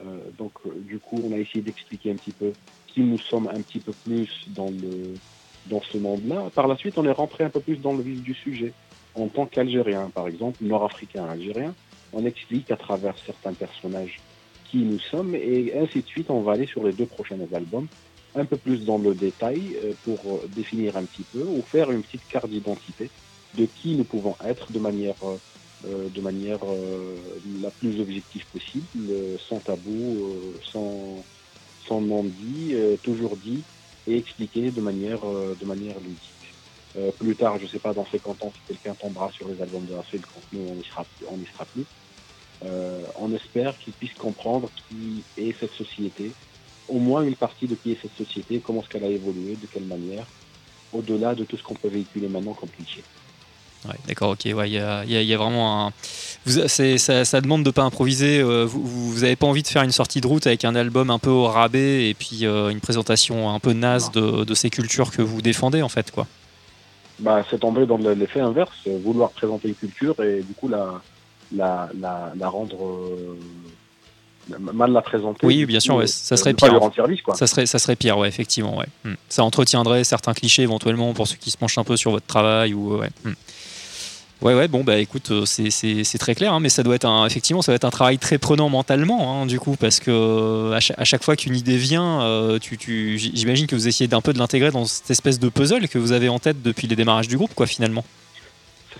Euh, 0.00 0.18
donc, 0.36 0.52
euh, 0.66 0.70
du 0.86 0.98
coup, 0.98 1.20
on 1.24 1.32
a 1.32 1.38
essayé 1.38 1.62
d'expliquer 1.62 2.12
un 2.12 2.16
petit 2.16 2.32
peu 2.32 2.52
qui 2.88 3.00
nous 3.00 3.18
sommes 3.18 3.48
un 3.48 3.60
petit 3.60 3.80
peu 3.80 3.92
plus 4.04 4.46
dans, 4.48 4.70
le, 4.70 5.14
dans 5.66 5.82
ce 5.82 5.98
monde-là. 5.98 6.50
Par 6.54 6.68
la 6.68 6.76
suite, 6.76 6.98
on 6.98 7.04
est 7.04 7.12
rentré 7.12 7.44
un 7.44 7.50
peu 7.50 7.60
plus 7.60 7.76
dans 7.76 7.92
le 7.92 8.02
vif 8.02 8.22
du 8.22 8.34
sujet. 8.34 8.72
En 9.14 9.28
tant 9.28 9.46
qu'Algérien, 9.46 10.10
par 10.12 10.26
exemple, 10.26 10.58
Nord-Africain, 10.62 11.24
Algérien, 11.24 11.74
on 12.12 12.24
explique 12.24 12.70
à 12.70 12.76
travers 12.76 13.14
certains 13.24 13.52
personnages 13.52 14.20
qui 14.70 14.78
nous 14.78 14.98
sommes 14.98 15.34
et 15.34 15.72
ainsi 15.76 16.00
de 16.02 16.06
suite. 16.06 16.30
On 16.30 16.40
va 16.40 16.52
aller 16.52 16.66
sur 16.66 16.84
les 16.84 16.92
deux 16.92 17.06
prochains 17.06 17.38
albums 17.52 17.86
un 18.36 18.44
peu 18.44 18.56
plus 18.56 18.84
dans 18.84 18.98
le 18.98 19.14
détail 19.14 19.76
euh, 19.84 19.92
pour 20.04 20.40
définir 20.48 20.96
un 20.96 21.04
petit 21.04 21.22
peu 21.22 21.42
ou 21.42 21.62
faire 21.62 21.92
une 21.92 22.02
petite 22.02 22.26
carte 22.28 22.48
d'identité 22.48 23.08
de 23.56 23.66
qui 23.66 23.94
nous 23.94 24.02
pouvons 24.02 24.34
être 24.44 24.72
de 24.72 24.80
manière, 24.80 25.14
de 25.84 26.20
manière 26.20 26.60
euh, 26.64 27.16
la 27.60 27.70
plus 27.70 28.00
objective 28.00 28.44
possible, 28.52 29.10
euh, 29.10 29.36
sans 29.48 29.60
tabou, 29.60 30.54
euh, 30.54 30.60
sans, 30.72 32.00
nom 32.00 32.24
dit, 32.24 32.74
euh, 32.74 32.96
toujours 33.02 33.36
dit 33.36 33.62
et 34.06 34.16
expliqué 34.16 34.70
de 34.70 34.80
manière, 34.80 35.24
euh, 35.24 35.56
de 35.58 35.64
manière 35.64 35.98
ludique. 36.00 36.54
Euh, 36.96 37.10
plus 37.12 37.36
tard, 37.36 37.58
je 37.58 37.66
sais 37.66 37.78
pas, 37.78 37.92
dans 37.92 38.06
50 38.06 38.42
ans, 38.44 38.52
si 38.54 38.60
quelqu'un 38.68 38.94
tombera 38.94 39.30
sur 39.32 39.48
les 39.48 39.60
albums 39.60 39.86
de 39.86 39.94
Raphaël, 39.94 40.22
quand 40.26 40.40
nous, 40.52 40.68
on 40.70 40.74
n'y 40.76 40.84
sera, 40.84 41.04
sera 41.20 41.64
plus, 41.66 41.84
euh, 42.64 43.02
on 43.16 43.32
espère 43.34 43.76
qu'il 43.78 43.92
puisse 43.94 44.14
comprendre 44.14 44.70
qui 44.88 45.24
est 45.36 45.58
cette 45.58 45.74
société, 45.74 46.32
au 46.88 46.98
moins 46.98 47.22
une 47.22 47.36
partie 47.36 47.66
de 47.66 47.74
qui 47.74 47.92
est 47.92 47.98
cette 48.00 48.14
société, 48.14 48.60
comment 48.60 48.80
est-ce 48.80 48.88
qu'elle 48.88 49.04
a 49.04 49.08
évolué, 49.08 49.56
de 49.56 49.66
quelle 49.66 49.86
manière, 49.86 50.26
au-delà 50.92 51.34
de 51.34 51.44
tout 51.44 51.56
ce 51.56 51.62
qu'on 51.62 51.74
peut 51.74 51.88
véhiculer 51.88 52.28
maintenant 52.28 52.54
comme 52.54 52.70
cliché. 52.70 53.02
Ouais, 53.88 53.94
d'accord, 54.08 54.30
ok. 54.30 54.40
Ouais, 54.54 54.68
il 54.70 54.74
y, 54.74 54.78
a, 54.78 55.04
il 55.04 55.10
y 55.12 55.16
a- 55.16 55.22
il 55.22 55.28
y 55.28 55.34
a 55.34 55.36
vraiment 55.36 55.86
un. 55.88 55.92
Vous, 56.46 56.68
ça, 56.68 57.24
ça 57.24 57.40
demande 57.40 57.62
de 57.64 57.70
pas 57.70 57.82
improviser. 57.82 58.40
euh, 58.40 58.64
vous, 58.64 58.82
vous 58.82 59.10
vous 59.12 59.24
avez 59.24 59.36
pas 59.36 59.46
envie 59.46 59.62
de 59.62 59.68
faire 59.68 59.82
une 59.82 59.92
sortie 59.92 60.20
de 60.20 60.26
route 60.26 60.46
avec 60.46 60.64
un 60.64 60.74
album 60.74 61.10
un 61.10 61.18
peu 61.18 61.30
au 61.30 61.44
rabais 61.46 62.08
et 62.08 62.14
puis 62.14 62.40
euh, 62.46 62.68
une 62.70 62.80
présentation 62.80 63.50
un 63.50 63.58
peu 63.58 63.72
naze 63.72 64.10
de, 64.12 64.44
de 64.44 64.54
ces 64.54 64.70
cultures 64.70 65.10
que 65.10 65.22
vous 65.22 65.42
défendez 65.42 65.82
en 65.82 65.88
fait, 65.88 66.10
quoi. 66.10 66.26
bah, 67.18 67.44
c'est 67.50 67.60
tombé 67.60 67.86
dans 67.86 67.96
le- 67.98 68.14
l'effet 68.14 68.40
inverse, 68.40 68.72
vouloir 69.04 69.30
présenter 69.30 69.68
une 69.68 69.74
culture 69.74 70.18
et 70.22 70.42
du 70.42 70.52
coup 70.54 70.68
la, 70.68 71.00
la, 71.54 71.88
la, 72.00 72.32
la 72.36 72.48
rendre 72.48 72.76
euh, 72.84 73.38
mal 74.58 74.92
la 74.92 75.00
présenter. 75.00 75.46
Oui, 75.46 75.64
bien 75.64 75.80
sûr, 75.80 75.96
ouais, 75.96 76.06
ça 76.06 76.34
ne 76.34 76.38
serait 76.38 76.52
pire. 76.54 76.78
service 76.94 77.22
quoi. 77.22 77.34
Ça 77.34 77.46
serait, 77.46 77.64
ça 77.66 77.78
serait 77.78 77.96
pire, 77.96 78.18
ouais, 78.18 78.28
effectivement, 78.28 78.76
ouais. 78.76 78.86
Hmm. 79.04 79.14
Ça 79.30 79.42
entretiendrait 79.44 80.04
certains 80.04 80.34
clichés 80.34 80.62
éventuellement 80.62 81.14
pour 81.14 81.26
ceux 81.26 81.36
qui 81.36 81.50
se 81.50 81.56
penchent 81.56 81.78
un 81.78 81.84
peu 81.84 81.96
sur 81.96 82.10
votre 82.10 82.26
travail 82.26 82.74
ou 82.74 82.98
ouais. 82.98 83.08
Ouais, 84.42 84.54
ouais, 84.54 84.68
bon, 84.68 84.84
bah 84.84 84.98
écoute, 84.98 85.30
euh, 85.30 85.46
c'est- 85.46 86.18
très 86.18 86.34
clair, 86.34 86.52
hein, 86.52 86.60
mais 86.60 86.68
ça 86.68 86.82
doit 86.82 86.96
être 86.96 87.06
un, 87.06 87.24
effectivement, 87.26 87.62
ça 87.62 87.72
doit 87.72 87.76
être 87.76 87.84
un 87.84 87.90
travail 87.90 88.18
très 88.18 88.38
prenant 88.38 88.68
mentalement, 88.68 89.42
hein, 89.42 89.46
du 89.46 89.60
coup, 89.60 89.76
parce 89.76 90.00
que 90.00 90.10
euh, 90.10 90.72
à 90.72 91.04
chaque, 91.04 91.22
fois 91.22 91.36
qu'une 91.36 91.54
idée 91.54 91.76
vient, 91.76 92.22
euh, 92.22 92.58
tu, 92.58 92.76
tu, 92.76 93.16
j'imagine 93.16 93.66
que 93.66 93.74
vous 93.74 93.88
essayez 93.88 94.08
d'un 94.08 94.20
peu 94.20 94.32
de 94.32 94.38
l'intégrer 94.38 94.70
dans 94.70 94.84
cette 94.84 95.10
espèce 95.10 95.38
de 95.38 95.48
puzzle 95.48 95.88
que 95.88 95.98
vous 95.98 96.12
avez 96.12 96.28
en 96.28 96.38
tête 96.38 96.62
depuis 96.62 96.88
les 96.88 96.96
démarrages 96.96 97.28
du 97.28 97.36
groupe, 97.36 97.54
quoi, 97.54 97.66
finalement. 97.66 98.04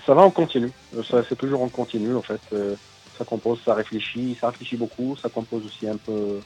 Ça 0.05 0.13
va 0.13 0.21
en 0.21 0.29
continu, 0.29 0.71
c'est 1.09 1.37
toujours 1.37 1.63
en 1.63 1.69
continu 1.69 2.15
en 2.15 2.21
fait. 2.21 2.41
Ça 3.17 3.25
compose, 3.25 3.57
ça 3.65 3.73
réfléchit, 3.73 4.37
ça 4.39 4.49
réfléchit 4.49 4.75
beaucoup, 4.75 5.15
ça 5.19 5.29
compose 5.29 5.65
aussi 5.65 5.87
un 5.87 5.97
peu, 5.97 6.39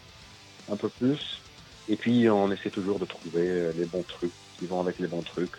un 0.71 0.77
peu 0.77 0.87
plus. 0.87 1.41
Et 1.89 1.97
puis 1.97 2.29
on 2.29 2.49
essaie 2.51 2.69
toujours 2.69 2.99
de 2.99 3.05
trouver 3.05 3.71
les 3.77 3.85
bons 3.85 4.05
trucs 4.07 4.31
qui 4.57 4.65
vont 4.65 4.79
avec 4.79 4.99
les 4.99 5.07
bons 5.07 5.23
trucs. 5.23 5.51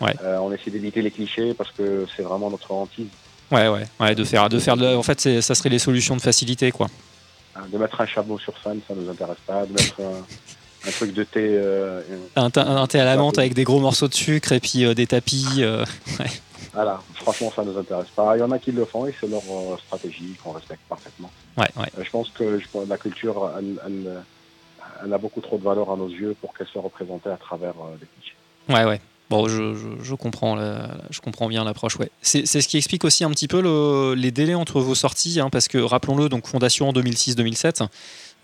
Ouais. 0.00 0.14
Euh, 0.22 0.38
on 0.38 0.52
essaie 0.52 0.70
d'éviter 0.70 1.02
les 1.02 1.10
clichés 1.10 1.52
parce 1.54 1.70
que 1.72 2.06
c'est 2.16 2.22
vraiment 2.22 2.50
notre 2.50 2.70
hantise. 2.72 3.06
Ouais, 3.50 3.68
ouais, 3.68 3.82
ouais, 3.98 4.14
de 4.14 4.24
faire, 4.24 4.48
de 4.48 4.58
faire, 4.58 4.76
de, 4.76 4.94
en 4.94 5.02
fait, 5.02 5.40
ça 5.40 5.54
serait 5.54 5.68
les 5.68 5.78
solutions 5.80 6.16
de 6.16 6.20
facilité, 6.22 6.70
quoi. 6.70 6.86
Hein, 7.56 7.62
De 7.72 7.78
mettre 7.78 8.00
un 8.00 8.06
chameau 8.06 8.38
sur 8.38 8.54
scène, 8.62 8.80
ça 8.86 8.94
nous 8.94 9.10
intéresse 9.10 9.38
pas. 9.46 9.66
De 9.66 9.72
mettre 9.72 10.00
un, 10.00 10.86
un 10.88 10.90
truc 10.92 11.12
de 11.12 11.24
thé. 11.24 11.40
euh, 11.42 12.00
Un, 12.36 12.48
thé- 12.50 12.60
un 12.60 12.86
thé 12.86 13.00
à 13.00 13.04
la 13.04 13.16
menthe 13.16 13.38
avec 13.38 13.54
des 13.54 13.64
gros 13.64 13.80
morceaux 13.80 14.08
de 14.08 14.14
sucre 14.14 14.52
et 14.52 14.60
puis 14.60 14.84
euh, 14.84 14.94
des 14.94 15.06
tapis. 15.08 15.46
euh, 15.58 15.84
ouais. 16.20 16.26
Voilà, 16.72 17.00
franchement, 17.16 17.52
ça 17.54 17.64
nous 17.64 17.76
intéresse 17.76 18.08
pas. 18.14 18.36
Il 18.36 18.40
y 18.40 18.42
en 18.44 18.52
a 18.52 18.58
qui 18.60 18.70
le 18.70 18.84
font 18.84 19.04
et 19.06 19.14
c'est 19.20 19.26
leur 19.28 19.42
stratégie 19.84 20.36
qu'on 20.42 20.52
respecte 20.52 20.82
parfaitement. 20.88 21.30
Ouais, 21.58 21.66
ouais. 21.76 21.88
Je 22.00 22.08
pense 22.10 22.28
que 22.30 22.60
je, 22.60 22.66
la 22.88 22.96
culture, 22.96 23.50
elle, 23.58 23.74
elle, 23.84 24.22
elle 25.04 25.12
a 25.12 25.18
beaucoup 25.18 25.40
trop 25.40 25.58
de 25.58 25.64
valeur 25.64 25.90
à 25.90 25.96
nos 25.96 26.08
yeux 26.08 26.36
pour 26.40 26.54
qu'elle 26.54 26.68
soit 26.68 26.82
représentée 26.82 27.28
à 27.30 27.36
travers 27.36 27.74
des 28.00 28.06
clichés. 28.06 28.36
Ouais, 28.68 28.84
ouais. 28.88 29.00
Bon, 29.30 29.46
je, 29.48 29.74
je, 29.74 29.88
je 30.02 30.14
comprends, 30.16 30.56
la- 30.56 30.98
je 31.10 31.20
comprends 31.20 31.48
bien 31.48 31.62
l'approche. 31.64 31.96
Ouais. 31.96 32.10
C'est 32.20 32.44
ce 32.46 32.66
qui 32.68 32.76
explique 32.76 33.04
aussi 33.04 33.22
un 33.24 33.30
petit 33.30 33.46
peu 33.48 33.60
le- 33.62 34.14
les 34.14 34.32
délais 34.32 34.54
entre 34.54 34.80
vos 34.80 34.96
sorties, 34.96 35.38
hein, 35.40 35.48
parce 35.50 35.68
que 35.68 35.78
rappelons-le, 35.78 36.28
donc 36.28 36.46
fondation 36.48 36.88
en 36.88 36.92
2006-2007. 36.92 37.86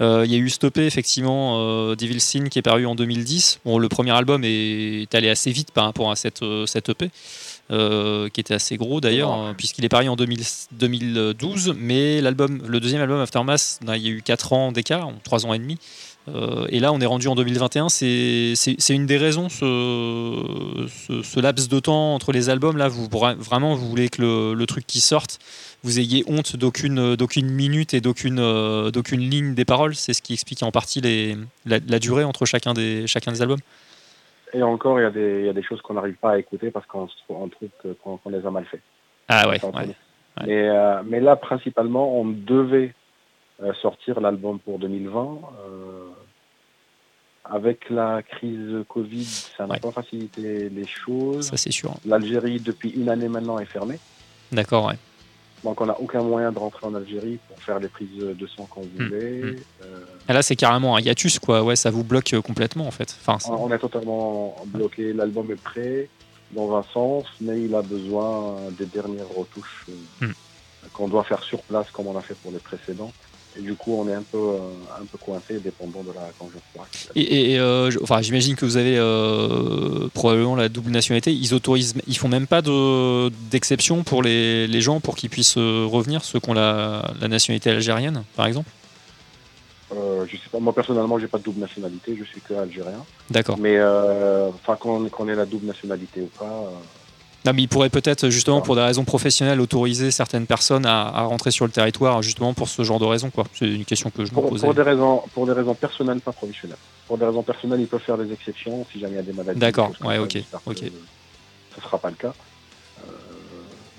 euh, 0.01 0.23
Il 0.27 0.31
y 0.33 0.35
a 0.37 0.39
eu 0.39 0.49
stoppé 0.49 0.87
effectivement 0.87 1.57
euh, 1.59 1.97
Devil 1.97 2.21
Sin 2.21 2.45
qui 2.49 2.59
est 2.61 2.63
paru 2.63 2.87
en 2.87 2.95
2010. 2.95 3.59
Bon, 3.65 3.79
le 3.79 3.89
premier 3.89 4.13
album 4.13 4.43
est 4.45 5.13
allé 5.15 5.29
assez 5.29 5.51
vite 5.51 5.73
par 5.73 5.85
rapport 5.87 6.11
à 6.11 6.17
cette, 6.17 6.43
euh, 6.43 6.67
cette 6.67 6.89
EP, 6.91 7.11
euh, 7.73 8.29
qui 8.29 8.41
était 8.41 8.55
assez 8.55 8.77
gros 8.77 9.01
d'ailleurs, 9.01 9.33
euh, 9.43 9.53
puisqu'il 9.57 9.85
est 9.85 9.89
paru 9.89 10.09
en 10.09 10.15
2000 10.15 10.43
2012. 10.73 11.75
Mais 11.79 12.21
l'album, 12.21 12.63
le 12.67 12.79
deuxième 12.79 13.01
album 13.03 13.19
Aftermath, 13.21 13.81
là, 13.85 13.97
il 13.97 14.03
y 14.05 14.07
a 14.07 14.11
eu 14.11 14.23
4 14.23 14.53
ans 14.53 14.71
d'écart, 14.71 15.11
3 15.25 15.47
ans 15.47 15.53
et 15.55 15.59
demi. 15.59 15.79
Euh, 16.29 16.67
et 16.71 16.81
là, 16.81 16.93
on 16.93 17.01
est 17.01 17.07
rendu 17.07 17.29
en 17.29 17.35
2021. 17.35 17.89
C'est 17.89 18.55
une 18.91 19.07
des 19.07 19.17
raisons, 19.17 19.49
ce, 19.49 20.87
ce, 20.89 21.23
ce 21.23 21.41
laps 21.41 21.69
de 21.69 21.79
temps 21.79 22.15
entre 22.15 22.33
les 22.33 22.49
albums. 22.51 22.77
Là, 22.77 22.89
vous 22.89 23.09
vraiment, 23.09 23.75
vous 23.75 23.89
voulez 23.89 24.09
que 24.09 24.23
le, 24.23 24.55
le 24.55 24.67
truc 24.67 24.87
qui 24.87 25.01
sorte, 25.01 25.39
vous 25.85 26.01
ayez 26.01 26.25
honte 26.27 26.57
d'aucune 26.57 27.51
minute 27.51 27.95
et 27.95 28.01
d'aucune 28.01 28.39
euh, 28.41 28.91
d'aucune 28.91 29.21
ligne 29.21 29.55
des 29.55 29.65
paroles. 29.65 29.95
C'est 29.95 30.15
ce 30.15 30.23
qui 30.23 30.33
explique 30.33 30.63
en 30.63 30.73
partie 30.73 31.01
les, 31.01 31.37
la, 31.65 31.79
la 31.87 31.99
durée 31.99 32.25
entre 32.25 32.45
chacun 32.45 32.75
des, 32.75 33.07
chacun 33.07 33.31
des 33.33 33.43
albums. 33.43 33.61
Et 34.53 34.63
encore, 34.63 34.99
il 34.99 35.03
y 35.03 35.07
a 35.07 35.11
des, 35.11 35.41
il 35.41 35.47
y 35.47 35.49
a 35.49 35.53
des 35.53 35.63
choses 35.63 35.81
qu'on 35.83 35.95
n'arrive 35.95 36.15
pas 36.15 36.33
à 36.33 36.39
écouter 36.39 36.71
parce 36.71 36.87
qu'on 36.87 37.07
trouve- 37.07 38.19
qu'on 38.21 38.31
les 38.31 38.45
a 38.45 38.51
mal 38.51 38.65
fait. 38.65 38.81
Ah 39.29 39.49
ouais, 39.49 39.59
euh, 40.49 41.03
mais 41.09 41.21
là, 41.21 41.37
principalement, 41.37 42.19
on 42.21 42.25
devait 42.27 42.95
sortir 43.81 44.21
l'album 44.21 44.59
pour 44.59 44.79
2020. 44.79 45.39
euh, 45.69 46.06
avec 47.51 47.89
la 47.91 48.23
crise 48.23 48.85
Covid, 48.89 49.25
ça 49.25 49.67
n'a 49.67 49.75
Ouais. 49.75 49.81
pas 49.81 49.91
facilité 49.93 50.69
les 50.69 50.87
choses. 50.87 51.49
ça 51.51 51.57
c'est 51.57 51.73
sûr. 51.73 51.95
L'Algérie, 52.05 52.61
depuis 52.61 52.91
une 52.91 53.09
année 53.09 53.29
maintenant, 53.29 53.59
est 53.59 53.65
fermée. 53.67 53.99
D'accord, 54.53 54.87
ouais. 54.87 54.95
Donc, 55.65 55.81
on 55.81 55.87
n'a 55.87 55.99
aucun 55.99 56.23
moyen 56.23 56.53
de 56.53 56.59
rentrer 56.59 56.87
en 56.87 56.95
Algérie 56.95 57.39
pour 57.49 57.59
faire 57.61 57.81
les 57.81 57.89
prises 57.89 58.09
de 58.19 58.47
son 58.47 58.65
qu'on 58.67 58.83
voulait. 58.83 59.41
mm. 59.43 59.57
Euh, 59.85 60.05
Et 60.29 60.33
là, 60.33 60.43
c'est 60.43 60.55
carrément 60.55 60.95
un 60.97 61.01
hiatus, 61.01 61.39
quoi. 61.39 61.63
Ouais, 61.63 61.75
ça 61.77 61.91
vous 61.91 62.05
bloque 62.05 62.35
euh, 62.35 62.43
complètement, 62.43 62.87
en 62.87 62.91
fait. 62.91 63.17
Enfin, 63.21 63.39
on 63.51 63.73
est 63.73 63.79
totalement 63.79 64.55
bloqué. 64.67 65.13
L'album 65.13 65.51
est 65.51 65.61
prêt 65.61 66.09
dans 66.53 66.77
un 66.77 66.83
sens, 66.85 67.25
mais 67.41 67.63
il 67.63 67.75
a 67.75 67.83
besoin 67.83 68.57
des 68.79 68.87
dernières 68.87 69.29
retouches 69.35 69.87
euh, 69.89 70.27
Mm. 70.29 70.33
qu'on 70.93 71.09
doit 71.09 71.25
faire 71.25 71.43
sur 71.43 71.61
place, 71.63 71.91
comme 71.91 72.07
on 72.07 72.17
a 72.17 72.21
fait 72.23 72.37
pour 72.37 72.53
les 72.53 72.59
précédents. 72.59 73.13
Et 73.59 73.63
du 73.63 73.75
coup, 73.75 73.97
on 73.99 74.07
est 74.09 74.15
un 74.15 74.23
peu, 74.23 74.37
euh, 74.39 74.59
un 75.01 75.05
peu 75.07 75.17
coincé, 75.19 75.59
dépendant 75.61 76.03
de 76.03 76.13
la 76.13 76.29
conjoncture. 76.39 76.61
Et, 77.15 77.53
et, 77.53 77.59
euh, 77.59 77.91
je- 77.91 77.99
enfin, 78.03 78.21
j'imagine 78.21 78.55
que 78.55 78.67
vous 78.67 78.77
avez 78.77 78.97
euh, 78.99 80.09
probablement 80.13 80.57
la 80.57 80.69
double 80.69 80.91
nationalité. 80.91 81.33
Ils 81.33 81.55
autorisent, 81.55 81.95
ils 82.07 82.19
font 82.19 82.29
même 82.29 82.47
pas 82.47 82.61
de 82.63 83.31
d'exception 83.51 84.03
pour 84.05 84.23
les, 84.23 84.67
les 84.67 84.81
gens 84.83 85.01
pour 85.01 85.17
qu'ils 85.17 85.31
puissent 85.31 85.57
revenir, 85.57 86.25
ceux 86.25 86.39
qui 86.41 86.51
ont 86.51 86.55
la, 86.55 87.13
la 87.21 87.29
nationalité 87.29 87.71
algérienne, 87.71 88.25
par 88.37 88.47
exemple? 88.47 88.69
Je 90.29 90.33
sais 90.33 90.49
pas, 90.51 90.59
moi 90.59 90.73
personnellement, 90.75 91.19
j'ai 91.21 91.29
pas 91.29 91.39
de 91.39 91.45
double 91.45 91.61
nationalité, 91.61 92.17
je 92.19 92.25
suis 92.25 92.41
que 92.41 92.53
algérien. 92.55 93.05
D'accord. 93.31 93.57
Mais 93.59 93.81
enfin, 93.81 94.75
qu'on 94.75 95.09
qu'on 95.09 95.29
ait 95.29 95.35
la 95.37 95.47
double 95.47 95.67
nationalité 95.67 96.23
ou 96.23 96.31
pas, 96.39 96.73
Non, 97.47 97.53
mais 97.55 97.63
ils 97.63 97.69
pourraient 97.69 97.89
peut-être 97.91 98.29
justement 98.29 98.61
pour 98.61 98.75
des 98.75 98.83
raisons 98.83 99.05
professionnelles 99.05 99.61
autoriser 99.61 100.11
certaines 100.11 100.47
personnes 100.47 100.85
à, 100.85 101.03
à 101.07 101.23
rentrer 101.23 101.51
sur 101.53 101.65
le 101.65 101.71
territoire 101.71 102.21
justement 102.23 102.53
pour 102.55 102.69
ce 102.69 102.83
genre 102.83 102.99
de 102.99 103.05
raisons, 103.05 103.31
quoi. 103.31 103.45
C'est 103.55 103.67
une 103.69 103.85
question 103.85 104.11
que 104.11 104.25
je 104.25 104.33
me 104.35 104.41
posais. 104.41 104.67
pour 104.67 104.75
des 104.75 104.83
raisons, 104.83 105.23
pour 105.33 105.47
des 105.47 105.53
raisons 105.53 105.75
personnelles, 105.75 106.21
pas 106.21 106.33
professionnelles. 106.33 106.77
Pour 107.07 107.19
des 107.19 107.25
raisons 107.25 107.43
personnelles, 107.43 107.81
ils 107.81 107.87
peuvent 107.87 108.01
faire 108.01 108.19
des 108.19 108.33
exceptions 108.33 108.85
si 108.93 108.99
jamais 109.01 109.15
il 109.15 109.17
y 109.17 109.21
a 109.21 109.23
des 109.23 109.33
maladies. 109.33 109.61
D'accord, 109.61 109.93
ouais, 110.05 110.19
ok, 110.19 110.39
ok. 110.67 110.83
Ce 111.77 111.81
sera 111.83 111.99
pas 111.99 112.11
le 112.11 112.17
cas. 112.17 112.29
Euh, 112.99 113.11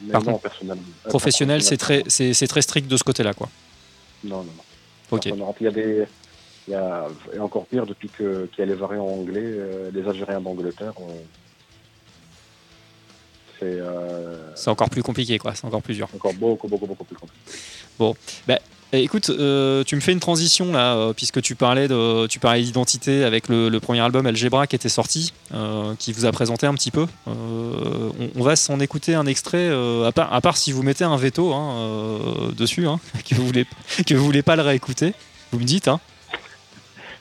mais 0.04 0.12
Par 0.12 0.24
non, 0.24 0.32
contre, 0.34 0.44
personnel, 0.44 0.78
euh, 1.06 1.10
Professionnel, 1.10 1.62
c'est 1.64 1.78
très, 1.78 2.04
c'est 2.08 2.34
c'est 2.34 2.48
très 2.48 2.62
strict 2.62 2.88
de 2.88 2.98
ce 2.98 3.04
côté-là, 3.04 3.34
quoi. 3.34 3.50
Non, 4.24 4.38
non, 4.38 4.44
non. 4.44 4.64
Ok. 5.12 5.26
Ne. 5.28 5.34
Il 5.62 5.64
y 5.64 5.68
a 5.68 5.72
des. 5.72 6.06
Il 6.68 6.72
y 6.72 6.76
a, 6.76 7.06
et 7.34 7.40
encore 7.40 7.66
pire, 7.66 7.86
depuis 7.86 8.10
que- 8.10 8.46
qu'il 8.48 8.60
y 8.60 8.62
a 8.64 8.66
les 8.66 8.74
variants 8.74 9.06
anglais, 9.06 9.40
euh, 9.42 9.90
les 9.94 10.06
Algériens 10.06 10.42
d'Angleterre, 10.42 10.92
euh, 11.00 11.14
c'est 13.60 13.66
euh, 13.66 14.38
C'est 14.56 14.70
encore 14.70 14.90
plus 14.90 15.04
compliqué, 15.04 15.38
quoi. 15.38 15.54
C'est 15.56 15.66
encore 15.66 15.82
plus 15.82 15.96
dur. 15.96 16.08
encore 16.16 16.34
beaucoup, 16.34 16.68
beaucoup, 16.68 16.88
beaucoup 16.88 17.04
plus 17.04 17.16
compliqué. 17.16 17.42
Eh, 18.94 19.04
écoute, 19.04 19.30
euh, 19.30 19.84
tu 19.84 19.98
me 19.98 20.00
fais 20.00 20.14
une 20.14 20.22
transition 20.22 20.72
là, 20.72 20.96
euh, 20.96 21.14
puisque 21.14 21.42
tu 21.42 21.56
parlais 21.56 21.90
de, 21.90 22.26
tu 22.28 22.40
parlais 22.40 22.62
d'identité 22.62 23.26
avec 23.26 23.50
le, 23.50 23.68
le 23.68 23.80
premier 23.82 24.00
album 24.00 24.26
Algebra 24.26 24.66
qui 24.66 24.78
était 24.78 24.88
sorti, 24.88 25.34
euh, 25.54 25.94
qui 26.00 26.14
vous 26.14 26.26
a 26.26 26.32
présenté 26.32 26.68
un 26.68 26.74
petit 26.74 26.92
peu. 26.92 27.06
On, 27.26 28.12
on 28.34 28.44
va 28.44 28.56
s'en 28.56 28.80
écouter 28.80 29.14
un 29.14 29.26
extrait, 29.26 29.68
à, 30.06 30.12
part, 30.14 30.34
à 30.34 30.40
part 30.40 30.56
si 30.56 30.72
vous 30.72 30.84
mettez 30.84 31.04
un 31.04 31.18
veto 31.18 31.54
hein, 31.54 32.52
dessus, 32.56 32.88
hein, 32.88 33.02
que 33.30 33.36
vous 33.36 33.46
voulez, 33.46 33.66
que 34.06 34.14
vous 34.14 34.24
voulez 34.24 34.42
pas 34.42 34.56
le 34.56 34.62
réécouter. 34.62 35.14
Vous 35.52 35.60
me 35.60 35.66
dites, 35.66 35.90
hein 35.90 36.00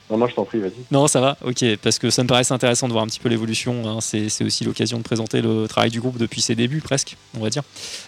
Non, 0.09 0.17
non, 0.17 0.27
je 0.27 0.35
t'en 0.35 0.45
prie, 0.45 0.59
vas-y. 0.59 0.71
Non, 0.89 1.07
ça 1.07 1.19
va, 1.19 1.35
ok, 1.45 1.65
parce 1.81 1.99
que 1.99 2.09
ça 2.09 2.23
me 2.23 2.29
paraissait 2.29 2.53
intéressant 2.53 2.87
de 2.87 2.93
voir 2.93 3.03
un 3.03 3.07
petit 3.07 3.19
peu 3.19 3.27
l'évolution. 3.27 3.83
hein. 3.89 3.99
C'est 3.99 4.43
aussi 4.43 4.63
l'occasion 4.63 4.97
de 4.99 5.03
présenter 5.03 5.41
le 5.41 5.67
travail 5.67 5.89
du 5.89 5.99
groupe 5.99 6.17
depuis 6.17 6.41
ses 6.41 6.55
débuts, 6.55 6.79
presque, 6.79 7.17
on 7.37 7.41
va 7.41 7.49
dire. 7.49 7.63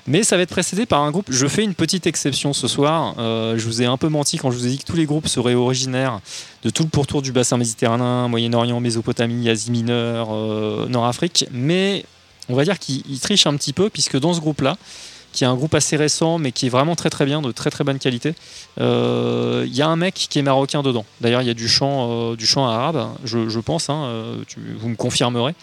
Mais 0.07 0.23
ça 0.23 0.38
va 0.38 0.43
être 0.43 0.49
précédé 0.49 0.85
par 0.85 1.01
un 1.01 1.11
groupe. 1.11 1.26
Je 1.30 1.45
fais 1.47 1.63
une 1.63 1.76
petite 1.76 2.07
exception 2.07 2.53
ce 2.53 2.69
soir. 2.69 3.15
Euh, 3.19 3.57
je 3.57 3.65
vous 3.65 3.81
ai 3.81 3.85
un 3.85 3.97
peu 3.97 4.07
menti 4.07 4.38
quand 4.38 4.49
je 4.49 4.57
vous 4.57 4.65
ai 4.65 4.69
dit 4.69 4.77
que 4.77 4.85
tous 4.85 4.95
les 4.95 5.05
groupes 5.05 5.27
seraient 5.27 5.55
originaires 5.55 6.21
de 6.63 6.69
tout 6.69 6.84
le 6.84 6.89
pourtour 6.89 7.21
du 7.21 7.34
bassin 7.34 7.57
méditerranéen, 7.57 8.30
Moyen-Orient, 8.30 8.80
Mésopotamie, 8.80 9.49
Asie 9.49 9.71
mineure, 9.71 10.30
euh, 10.31 10.88
Nord-Afrique. 10.88 11.47
Mais 11.51 12.05
on 12.47 12.55
va 12.55 12.63
dire 12.63 12.80
qu'ils 12.80 13.03
ils 13.09 13.19
trichent 13.19 13.45
un 13.47 13.55
petit 13.57 13.73
peu, 13.73 13.89
puisque 13.89 14.17
dans 14.17 14.34
ce 14.34 14.39
groupe-là, 14.39 14.77
qui 15.31 15.43
est 15.43 15.47
un 15.47 15.56
groupe 15.56 15.76
assez 15.76 15.95
récent, 15.95 16.38
mais 16.39 16.51
qui 16.51 16.65
est 16.65 16.69
vraiment 16.69 16.95
très 16.95 17.10
très 17.10 17.26
bien, 17.26 17.41
de 17.41 17.51
très 17.51 17.69
très 17.69 17.84
bonne 17.84 17.99
qualité. 17.99 18.34
Euh, 18.80 19.64
Il 19.68 19.76
y 19.76 19.81
a 19.81 19.88
un 19.88 19.95
mec 19.95 20.14
qui 20.15 20.39
est 20.39 20.41
marocain 20.41 20.81
dedans. 20.81 21.06
D'ailleurs, 21.22 21.41
il 21.41 21.47
y 21.47 21.51
a 21.51 21.53
du 21.53 21.68
chant, 21.68 22.10
euh, 22.31 22.35
du 22.35 22.45
chant 22.47 22.65
arabe, 22.68 23.07
je, 23.26 23.47
je 23.49 23.60
pense. 23.60 23.89
hein, 23.89 24.03
euh, 24.06 24.35
tu- 24.47 24.60
vous 24.80 24.89
me 24.89 24.95
confirmerez. 24.95 25.53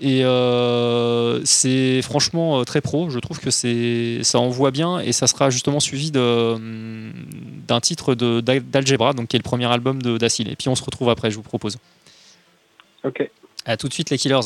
Et 0.00 0.24
euh, 0.24 1.40
c'est 1.44 2.00
franchement 2.02 2.60
euh, 2.60 2.64
très 2.64 2.80
pro. 2.80 3.10
Je 3.10 3.18
trouve 3.18 3.38
que 3.40 3.50
ça 3.50 4.38
envoie 4.38 4.70
bien 4.70 4.98
et 5.00 5.12
ça 5.12 5.26
sera 5.26 5.50
justement 5.50 5.80
suivi 5.80 6.10
hum, 6.16 7.12
d'un 7.68 7.80
titre 7.80 8.14
d'Algebra, 8.14 9.12
donc 9.12 9.28
qui 9.28 9.36
est 9.36 9.38
le 9.38 9.42
premier 9.44 9.66
album 9.66 10.00
de 10.02 10.16
d'Acil. 10.18 10.50
Et 10.50 10.56
puis 10.56 10.68
on 10.68 10.74
se 10.74 10.82
retrouve 10.82 11.10
après, 11.10 11.30
je 11.30 11.36
vous 11.36 11.42
propose. 11.42 11.76
Ok. 13.04 13.28
À 13.66 13.76
tout 13.76 13.88
de 13.88 13.92
suite 13.92 14.10
les 14.10 14.18
Killers. 14.18 14.40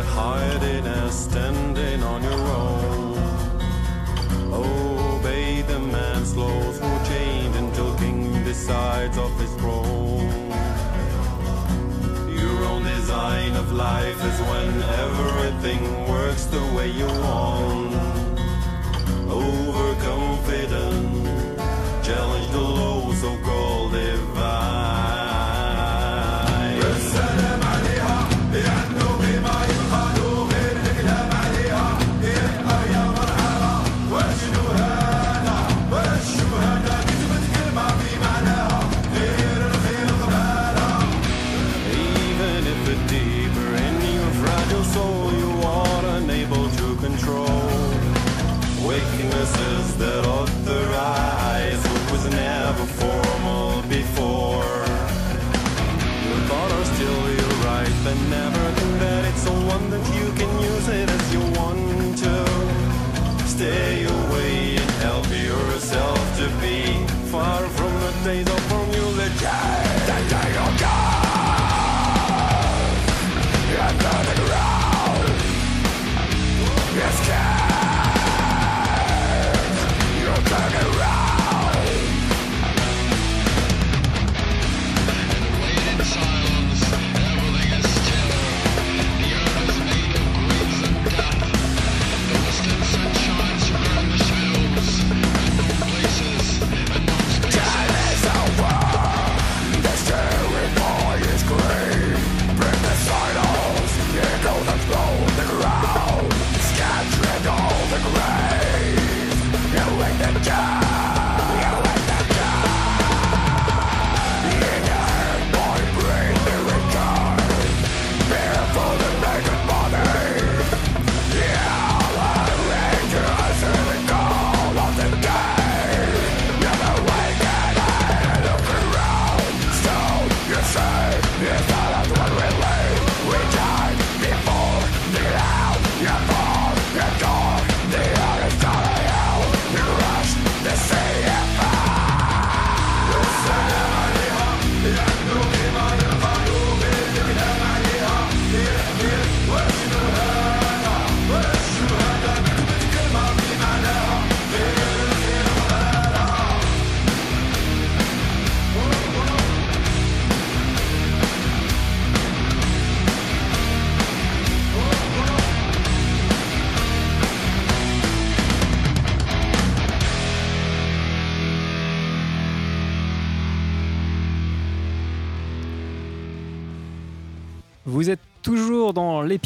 get 0.00 0.08
hiding 0.08 0.86
as 0.86 1.24
standing 1.24 2.02
on 2.02 2.22
your 2.22 2.42
own. 2.62 3.18
Obey 4.52 5.62
the 5.62 5.78
man's 5.78 6.36
laws 6.36 6.80
No 6.80 7.02
change 7.04 7.54
until 7.56 7.94
king 7.96 8.44
decides 8.44 9.18
of 9.18 9.32
his 9.40 9.52
throne. 9.56 10.50
Your 12.40 12.58
own 12.70 12.82
design 12.84 13.52
of 13.56 13.72
life 13.72 14.20
is 14.30 14.38
when 14.50 14.82
everything 15.04 15.82
works 16.08 16.44
the 16.46 16.64
way 16.74 16.88
you 16.90 17.06
want. 17.06 17.94
Overconfident 19.28 20.99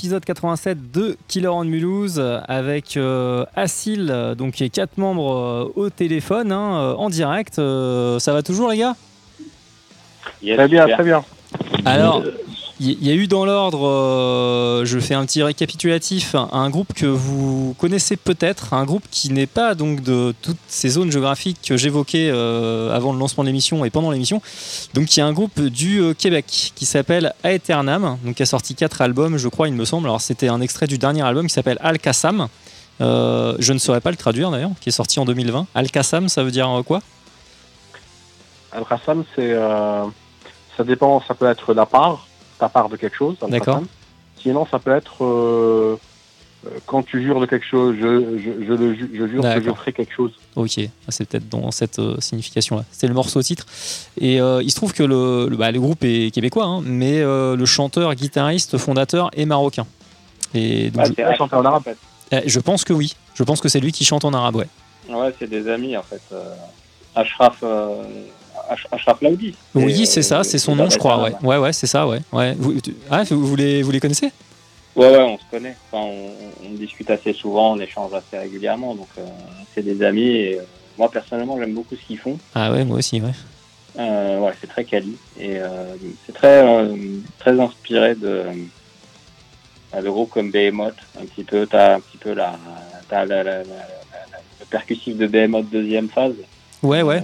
dans 0.09 0.16
l'épisode 0.16 0.24
87 0.24 0.93
de 0.93 1.16
Killer 1.28 1.48
on 1.48 1.64
Mulhouse 1.64 2.22
avec 2.47 2.97
euh, 2.98 3.47
Assil, 3.56 4.09
euh, 4.10 4.35
donc 4.35 4.55
qui 4.55 4.64
est 4.64 4.68
quatre 4.68 4.98
membres 4.98 5.32
euh, 5.32 5.72
au 5.81 5.89
téléphone 5.89 6.52
hein, 6.52 6.76
euh, 6.76 6.94
en 6.94 7.09
direct. 7.09 7.59
Euh, 7.59 8.18
ça 8.18 8.35
va 8.35 8.43
toujours 8.43 8.70
les 8.70 8.78
gars? 8.78 8.97
Yes, 10.43 10.56
Très 10.56 10.68
bien, 10.68 10.82
super. 10.82 10.97
très 10.97 11.05
bien. 11.05 11.24
Alors, 11.86 12.22
il 12.81 12.91
y, 12.91 13.09
y 13.09 13.11
a 13.11 13.15
eu 13.15 13.27
dans 13.27 13.45
l'ordre, 13.45 13.87
euh, 13.87 14.85
je 14.85 14.99
fais 14.99 15.15
un 15.15 15.25
petit 15.25 15.43
récapitulatif, 15.43 16.35
un, 16.35 16.71
groupe 16.71 16.93
que 16.93 17.07
vous 17.07 17.75
connaissez 17.79 18.17
peut-être, 18.17 18.75
un 18.75 18.85
groupe 18.85 19.05
qui 19.11 19.33
n'est 19.33 19.47
pas 19.47 19.75
donc 19.75 20.03
de 20.03 20.35
toutes 20.43 20.59
ces 20.67 20.89
zones 20.89 21.13
géographiques 21.13 21.59
que 21.65 21.77
j'évoquais 21.77 22.31
euh, 22.33 22.95
avant 22.95 23.13
le 23.13 23.19
lancement 23.19 23.45
de 23.45 23.49
l'émission 23.49 23.85
et 23.85 23.91
pendant 23.91 24.11
l'émission. 24.11 24.43
Donc, 24.93 25.07
qui 25.07 25.21
est 25.21 25.23
un 25.23 25.33
groupe 25.33 25.61
du 25.61 26.01
euh, 26.01 26.15
Québec 26.15 26.73
qui 26.75 26.85
s'appelle 26.85 27.33
Aeternam, 27.45 28.19
donc 28.25 28.35
qui 28.35 28.43
a 28.43 28.47
sorti 28.47 28.75
quatre 28.75 29.01
albums, 29.03 29.37
je 29.37 29.49
crois, 29.49 29.69
il 29.69 29.75
me 29.75 29.85
semble. 29.85 30.09
Alors, 30.09 30.21
c'était 30.21 30.49
un 30.49 30.61
extrait 30.61 30.87
du 30.87 30.99
dernier 30.99 31.23
album 31.23 31.47
qui 31.47 31.53
s'appelle 31.55 31.79
Al-Qassam. 31.81 32.49
Euh, 33.01 33.55
je 33.59 33.73
ne 33.73 33.79
saurais 33.79 34.01
pas 34.01 34.11
le 34.11 34.17
traduire 34.17 34.51
d'ailleurs, 34.51 34.71
qui 34.81 34.89
est 34.89 34.93
sorti 34.93 35.21
en 35.21 35.25
2020. 35.25 35.67
Al-Qassam, 35.75 36.29
ça 36.29 36.43
veut 36.43 36.51
dire 36.51 36.83
quoi? 36.87 37.01
Al-Qassam, 38.73 39.25
c'est. 39.35 39.53
euh, 39.53 40.05
ça 40.77 40.85
dépend, 40.85 41.23
ça 41.27 41.35
peut 41.35 41.47
être 41.47 41.73
la 41.73 41.87
part, 41.87 42.27
ta 42.59 42.68
part 42.68 42.89
de 42.89 42.97
quelque 42.97 43.16
chose. 43.16 43.36
D'accord. 43.48 43.82
Sinon, 44.40 44.66
ça 44.70 44.78
peut 44.78 44.94
être. 44.94 45.24
euh, 45.24 45.97
euh, 46.66 46.70
quand 46.86 47.02
tu 47.02 47.22
jures 47.22 47.40
de 47.40 47.47
quelque 47.47 47.66
chose, 47.66 47.94
je, 48.01 48.39
je, 48.39 48.64
je, 48.66 48.72
le 48.72 48.94
je 48.94 49.26
jure 49.28 49.43
que 49.43 49.60
je 49.62 49.70
ferai 49.72 49.93
quelque 49.93 50.14
chose. 50.14 50.32
Ok, 50.56 50.81
c'est 51.09 51.28
peut-être 51.28 51.48
dans 51.48 51.70
cette 51.70 51.98
euh, 51.98 52.18
signification-là. 52.20 52.85
C'est 52.90 53.06
le 53.06 53.14
morceau 53.14 53.43
titre. 53.43 53.66
Et 54.18 54.40
euh, 54.40 54.62
il 54.62 54.70
se 54.70 54.76
trouve 54.76 54.93
que 54.94 55.02
le, 55.02 55.47
le, 55.51 55.56
bah, 55.56 55.70
le 55.70 55.81
groupe 55.81 56.05
est 56.05 56.32
québécois, 56.32 56.64
hein, 56.64 56.81
mais 56.85 57.20
euh, 57.20 57.55
le 57.56 57.66
chanteur, 57.66 58.14
guitariste, 58.14 58.78
fondateur 58.78 59.31
est 59.35 59.44
marocain. 59.44 59.86
Et 60.55 60.90
donc, 60.90 61.02
Ah, 61.05 61.09
je, 61.09 61.12
c'est 61.16 61.26
il 61.31 61.36
chantait 61.36 61.56
en 61.56 61.64
arabe. 61.64 61.82
fait. 61.82 61.98
eh, 62.32 62.43
je 62.48 62.60
pense 62.60 62.85
que 62.85 62.93
oui. 62.93 63.14
Je 63.35 63.43
pense 63.43 63.60
que 63.60 63.68
c'est 63.68 63.81
lui 63.81 63.93
qui 63.93 64.05
chante 64.05 64.24
en 64.24 64.32
arabe, 64.32 64.56
ouais. 64.56 64.68
Ouais, 65.10 65.35
c'est 65.39 65.48
des 65.51 65.68
amis 65.68 65.97
en 65.98 66.02
fait. 66.02 66.22
Euh, 66.32 66.55
Ashraf, 67.14 67.59
euh, 67.62 68.02
Ash- 68.02 68.06
Ashraf 68.93 69.20
Laoudi. 69.23 69.55
Oui, 69.74 70.07
c'est 70.07 70.20
euh, 70.20 70.23
ça, 70.23 70.45
c'est 70.45 70.59
son 70.59 70.74
nom, 70.77 70.89
je 70.91 70.99
crois, 70.99 71.23
ouais. 71.23 71.32
Ouais, 71.43 71.59
ouais, 71.59 71.73
c'est 71.73 71.86
ça, 71.86 72.07
ouais. 72.07 72.20
ouais. 72.32 72.55
Vous, 72.59 72.81
tu- 72.81 72.97
ah, 73.11 73.23
vous, 73.24 73.47
vous 73.47 73.57
les, 73.57 73.82
vous 73.82 73.91
les 73.91 74.01
connaissez? 74.01 74.31
Ouais, 74.97 75.09
ouais, 75.11 75.19
on 75.23 75.36
se 75.39 75.45
connaît. 75.51 75.77
Enfin, 75.91 76.05
on, 76.07 76.31
on 76.66 76.70
discute 76.74 77.11
assez 77.11 77.32
souvent, 77.32 77.73
on 77.74 77.81
échange 77.81 78.12
assez 78.15 78.39
régulièrement. 78.39 78.95
Donc, 78.95 79.09
euh, 79.19 79.23
c'est 79.74 79.82
des 79.82 80.03
amis. 80.05 80.28
Et, 80.28 80.59
euh, 80.59 80.62
moi, 80.97 81.11
personnellement, 81.11 81.59
j'aime 81.59 81.74
beaucoup 81.74 81.97
ce 81.97 82.07
qu'ils 82.07 82.19
font. 82.19 82.39
Ah 82.55 82.70
ouais, 82.70 82.85
moi 82.85 82.99
aussi, 82.99 83.20
ouais. 83.20 83.32
Euh, 83.99 84.39
ouais, 84.41 84.53
c'est 84.61 84.66
très 84.69 84.85
quali. 84.85 85.16
Et 85.39 85.59
euh, 85.59 85.95
c'est 86.27 86.32
très, 86.32 86.65
euh, 86.66 86.97
très 87.39 87.59
inspiré 87.59 88.15
de, 88.15 88.45
euh, 89.95 90.01
de 90.03 90.09
groupes 90.09 90.31
comme 90.31 90.51
Behemoth. 90.51 90.95
Un 91.20 91.24
petit 91.27 91.45
peu, 91.45 91.66
t'as 91.66 91.97
un 91.97 92.01
petit 92.01 92.19
peu 92.19 92.32
la, 92.32 92.55
la- 93.11 93.27
le 93.62 94.66
percussif 94.70 95.16
de 95.16 95.27
Behemoth 95.27 95.70
deuxième 95.70 96.09
phase. 96.09 96.35
Ouais, 96.82 97.03
ouais. 97.03 97.23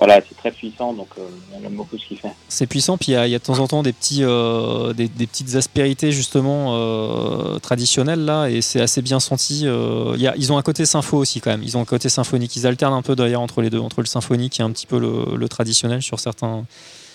Voilà, 0.00 0.20
c'est 0.26 0.34
très 0.36 0.50
puissant. 0.50 0.92
Donc, 0.94 1.08
euh, 1.18 1.22
j'aime 1.62 1.74
beaucoup 1.74 1.96
ce 1.98 2.06
qu'il 2.06 2.16
fait. 2.18 2.32
C'est 2.48 2.66
puissant, 2.66 2.96
puis 2.96 3.12
il 3.12 3.14
y, 3.14 3.16
a- 3.16 3.26
il 3.26 3.30
y 3.30 3.34
a 3.34 3.38
de 3.38 3.44
temps 3.44 3.58
en 3.58 3.68
temps 3.68 3.82
des, 3.82 3.92
petits, 3.92 4.24
euh, 4.24 4.92
des, 4.94 5.08
des 5.08 5.26
petites 5.26 5.54
aspérités 5.54 6.10
justement 6.10 6.74
euh, 6.74 7.58
traditionnelles 7.58 8.24
là, 8.24 8.48
et 8.48 8.62
c'est 8.62 8.80
assez 8.80 9.02
bien 9.02 9.20
senti. 9.20 9.62
euh, 9.66 10.14
il 10.16 10.22
y 10.22 10.26
a- 10.26 10.34
ils 10.36 10.52
ont 10.52 10.58
un 10.58 10.62
côté 10.62 10.86
sympho 10.86 11.18
aussi 11.18 11.40
quand 11.40 11.50
même, 11.50 11.62
ils 11.62 11.76
ont 11.76 11.82
un 11.82 11.84
côté 11.84 12.08
symphonique, 12.08 12.56
ils 12.56 12.66
alternent 12.66 12.94
un 12.94 13.02
peu 13.02 13.14
d'ailleurs 13.14 13.42
entre 13.42 13.60
les 13.62 13.68
deux, 13.70 13.78
entre 13.78 14.00
le 14.00 14.06
symphonique 14.06 14.58
et 14.58 14.62
un 14.62 14.70
petit 14.70 14.86
peu 14.86 14.98
le, 14.98 15.36
le 15.36 15.48
traditionnel 15.50 16.00
sur 16.02 16.18
certains, 16.18 16.64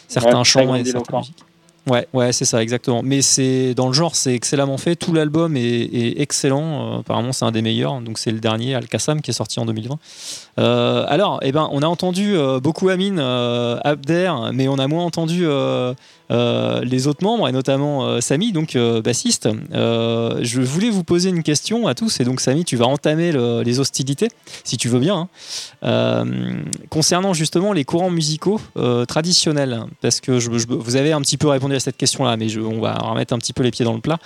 certains 0.08 0.38
Ouais, 0.38 0.44
chants 0.44 0.76
et 0.76 0.86
certaines 0.86 1.18
musiques. 1.18 1.44
Ouais, 1.88 2.08
ouais, 2.14 2.34
c'est 2.34 2.46
ça, 2.46 2.64
exactement. 2.64 3.02
Mais 3.04 3.22
c'est 3.22 3.76
dans 3.76 3.86
le 3.88 3.94
genre, 3.94 4.16
c'est 4.16 4.34
excellemment 4.34 4.78
fait. 4.80 4.96
Tout 4.96 5.14
l'album 5.14 5.56
est, 5.56 5.62
est 5.84 6.20
excellent. 6.20 7.02
Apparemment, 7.02 7.32
c'est 7.32 7.46
un 7.46 7.52
des 7.52 7.62
meilleurs. 7.62 8.02
Donc, 8.02 8.18
c'est 8.18 8.32
le 8.32 8.40
dernier, 8.40 8.74
Al-Qassam, 8.74 9.22
qui 9.22 9.30
est 9.30 9.36
sorti 9.36 9.60
en 9.60 9.68
2020. 9.68 10.00
Euh, 10.58 11.04
alors, 11.08 11.40
eh 11.42 11.52
ben, 11.52 11.68
on 11.72 11.82
a 11.82 11.88
entendu 11.88 12.36
euh, 12.36 12.60
beaucoup 12.62 12.88
Amine, 12.90 13.20
euh, 13.20 13.78
Abder, 13.84 14.32
mais 14.54 14.68
on 14.68 14.80
a 14.80 14.88
moins 14.88 15.04
entendu 15.04 15.46
les 16.30 17.08
autres 17.08 17.24
membres, 17.24 17.48
et 17.48 17.52
notamment 17.52 18.20
Samy, 18.22 18.52
donc 18.52 18.78
bassiste. 19.04 19.50
Je 19.72 20.62
voulais 20.62 20.90
vous 20.90 21.04
poser 21.04 21.30
une 21.30 21.44
question 21.44 21.88
à 21.88 21.94
tous, 21.94 22.20
et 22.20 22.24
donc 22.24 22.42
Samy, 22.42 22.66
tu 22.66 22.78
vas 22.78 22.88
entamer 22.88 23.32
le- 23.32 23.62
les 23.62 23.80
hostilités, 23.80 24.30
si 24.64 24.78
tu 24.78 24.88
veux 24.90 25.00
bien, 25.00 25.28
hein. 25.84 26.26
Concernant 26.90 27.34
justement 27.34 27.74
les 27.74 27.86
courants 27.86 28.10
musicaux 28.10 28.60
traditionnels, 29.08 29.84
parce 30.02 30.20
que 30.22 30.32
vous 30.32 30.96
avez 30.96 31.12
un 31.12 31.22
petit 31.22 31.38
peu 31.38 31.48
répondu 31.48 31.76
à 31.76 31.80
cette 31.80 31.98
question-là, 31.98 32.38
mais 32.38 32.48
on 32.58 32.80
va 32.82 32.94
remettre 32.96 33.34
un 33.34 33.38
petit 33.38 33.54
peu 33.54 33.64
les 33.64 33.72
pieds 33.72 33.86
dans 33.86 33.94
le 33.94 34.02
plat. 34.02 34.18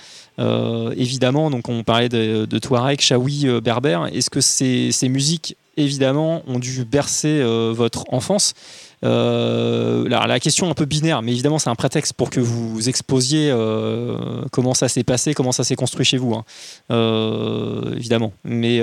Évidemment, 0.96 1.50
donc 1.50 1.68
on 1.68 1.82
parlait 1.82 2.08
de, 2.08 2.46
Touareg, 2.58 3.00
Chaoui, 3.00 3.46
euh, 3.46 3.60
Berbère. 3.60 4.06
Est-ce 4.12 4.30
que 4.30 4.40
ces 4.40 5.08
musiques, 5.08 5.56
évidemment, 5.76 6.42
ont 6.46 6.58
dû 6.58 6.84
bercer 6.84 7.40
euh, 7.40 7.72
votre 7.74 8.04
enfance 8.12 8.54
Euh, 9.02 10.06
la, 10.10 10.26
la 10.26 10.38
question 10.40 10.68
un 10.68 10.74
peu 10.74 10.84
binaire, 10.84 11.22
mais 11.22 11.32
évidemment, 11.32 11.58
c'est 11.58 11.70
un 11.70 11.74
prétexte 11.74 12.12
pour 12.12 12.28
que 12.28 12.38
vous 12.38 12.86
exposiez 12.86 13.50
euh, 13.50 14.44
comment 14.52 14.74
ça 14.74 14.88
s'est 14.88 15.04
passé, 15.04 15.32
comment 15.32 15.52
ça 15.52 15.64
s'est 15.64 15.74
construit 15.74 16.04
chez 16.04 16.18
vous, 16.18 16.34
hein. 16.34 16.44
Évidemment. 17.96 18.34
Mais 18.44 18.82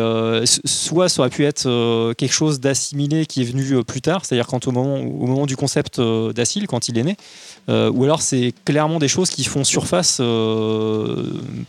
soit 0.65 1.07
ça 1.07 1.22
aurait 1.22 1.30
pu 1.30 1.45
être 1.45 1.69
quelque 2.14 2.34
chose 2.34 2.59
d'assimilé 2.59 3.27
qui 3.27 3.41
est 3.41 3.45
venu 3.45 3.84
plus 3.84 4.01
tard, 4.01 4.26
c'est-à-dire 4.26 4.47
quand 4.47 4.68
au 4.68 4.72
moment, 4.72 4.95
au 4.95 5.27
moment 5.27 5.45
du 5.45 5.55
concept 5.55 6.01
d'Acile, 6.01 6.65
quand 6.65 6.89
il 6.89 6.97
est 6.97 7.03
né, 7.03 7.15
ou 7.68 8.03
alors 8.03 8.23
c'est 8.23 8.55
clairement 8.65 8.97
des 8.97 9.07
choses 9.07 9.30
qui 9.30 9.43
font 9.43 9.64
surface 9.64 10.18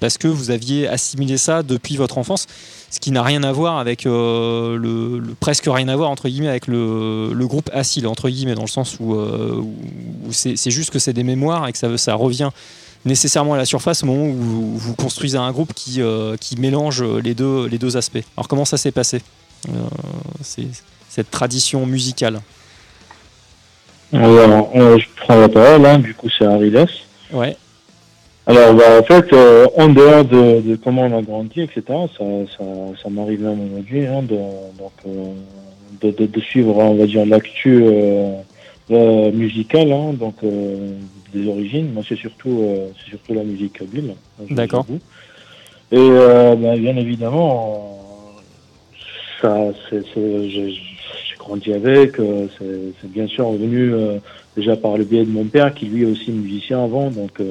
parce 0.00 0.16
que 0.16 0.28
vous 0.28 0.50
aviez 0.50 0.88
assimilé 0.88 1.36
ça 1.36 1.62
depuis 1.62 1.96
votre 1.98 2.16
enfance, 2.16 2.46
ce 2.90 3.00
qui 3.00 3.10
n'a 3.10 3.22
rien 3.22 3.42
à 3.42 3.52
voir 3.52 3.78
avec 3.78 4.06
euh, 4.06 4.76
le, 4.78 5.18
le- 5.18 5.34
presque 5.34 5.66
rien 5.68 5.88
à 5.88 5.96
voir 5.96 6.10
entre 6.10 6.28
guillemets 6.28 6.48
avec 6.48 6.66
le, 6.66 7.32
le 7.34 7.46
groupe 7.46 7.68
Acile 7.72 8.06
entre 8.06 8.30
guillemets 8.30 8.54
dans 8.54 8.62
le 8.62 8.68
sens 8.68 8.96
où, 8.98 9.14
euh, 9.14 9.56
où- 9.60 10.32
c'est 10.32 10.70
juste 10.70 10.90
que 10.90 10.98
c'est 10.98 11.12
des 11.12 11.24
mémoires 11.24 11.68
et 11.68 11.72
que 11.72 11.78
ça, 11.78 11.96
ça 11.98 12.14
revient 12.14 12.50
nécessairement 13.04 13.54
à 13.54 13.56
la 13.58 13.64
surface 13.66 14.02
au 14.02 14.06
moment 14.06 14.24
où 14.26 14.34
vous, 14.76 14.94
construisez 14.94 15.38
un 15.38 15.52
groupe 15.52 15.72
qui, 15.74 16.00
euh, 16.02 16.36
qui 16.36 16.56
mélange 16.56 17.02
les 17.02 17.34
deux, 17.34 17.66
les 17.66 17.78
deux 17.78 17.96
aspects. 17.96 18.24
Alors 18.36 18.48
comment 18.48 18.64
ça 18.64 18.76
s'est 18.78 18.90
passé 18.92 19.20
cette 21.10 21.30
tradition 21.30 21.84
musicale? 21.86 22.40
Alors, 24.12 24.70
je 24.74 25.04
prends 25.20 25.36
la 25.36 25.48
parole, 25.48 25.84
hein, 25.84 25.98
du 25.98 26.14
coup 26.14 26.28
c'est 26.36 26.44
Ariles. 26.46 26.86
Ouais. 27.32 27.56
Alors, 28.48 28.72
bah, 28.72 28.98
en 28.98 29.02
fait, 29.02 29.30
euh, 29.34 29.66
en 29.76 29.90
dehors 29.90 30.24
de, 30.24 30.62
de 30.62 30.76
comment 30.76 31.02
on 31.02 31.18
a 31.18 31.20
grandi, 31.20 31.60
etc., 31.60 31.82
ça, 31.86 32.24
ça, 32.56 32.64
ça 33.02 33.10
m'arrive 33.10 33.42
même 33.42 33.60
aujourd'hui 33.60 34.06
hein, 34.06 34.22
de, 34.22 34.36
donc, 34.78 34.92
euh, 35.06 35.34
de, 36.00 36.10
de, 36.12 36.24
de 36.24 36.40
suivre, 36.40 36.74
on 36.78 36.94
va 36.94 37.04
dire, 37.04 37.26
l'actu 37.26 37.82
euh, 37.84 38.32
euh, 38.90 39.30
musicale, 39.32 39.92
hein, 39.92 40.14
donc 40.14 40.36
euh, 40.44 40.92
des 41.34 41.46
origines. 41.46 41.92
Moi, 41.92 42.02
c'est 42.08 42.16
surtout, 42.16 42.60
euh, 42.62 42.88
c'est 43.04 43.10
surtout 43.10 43.34
la 43.34 43.44
musique 43.44 43.74
kabyle. 43.74 44.14
hein, 44.40 44.44
D'accord. 44.48 44.86
Et 45.92 45.98
euh, 45.98 46.54
bah, 46.54 46.74
bien 46.78 46.96
évidemment, 46.96 47.98
ça, 49.42 49.58
c'est, 49.90 50.02
j'ai, 50.14 50.72
grandi 51.38 51.74
avec. 51.74 52.18
euh, 52.18 52.46
c'est, 52.58 53.10
bien 53.10 53.26
sûr 53.26 53.52
venu 53.52 53.92
euh, 53.92 54.16
déjà 54.56 54.74
par 54.74 54.96
le 54.96 55.04
biais 55.04 55.26
de 55.26 55.30
mon 55.30 55.44
père, 55.44 55.74
qui 55.74 55.84
lui 55.84 56.04
est 56.04 56.06
aussi 56.06 56.30
musicien 56.30 56.82
avant, 56.82 57.10
donc. 57.10 57.42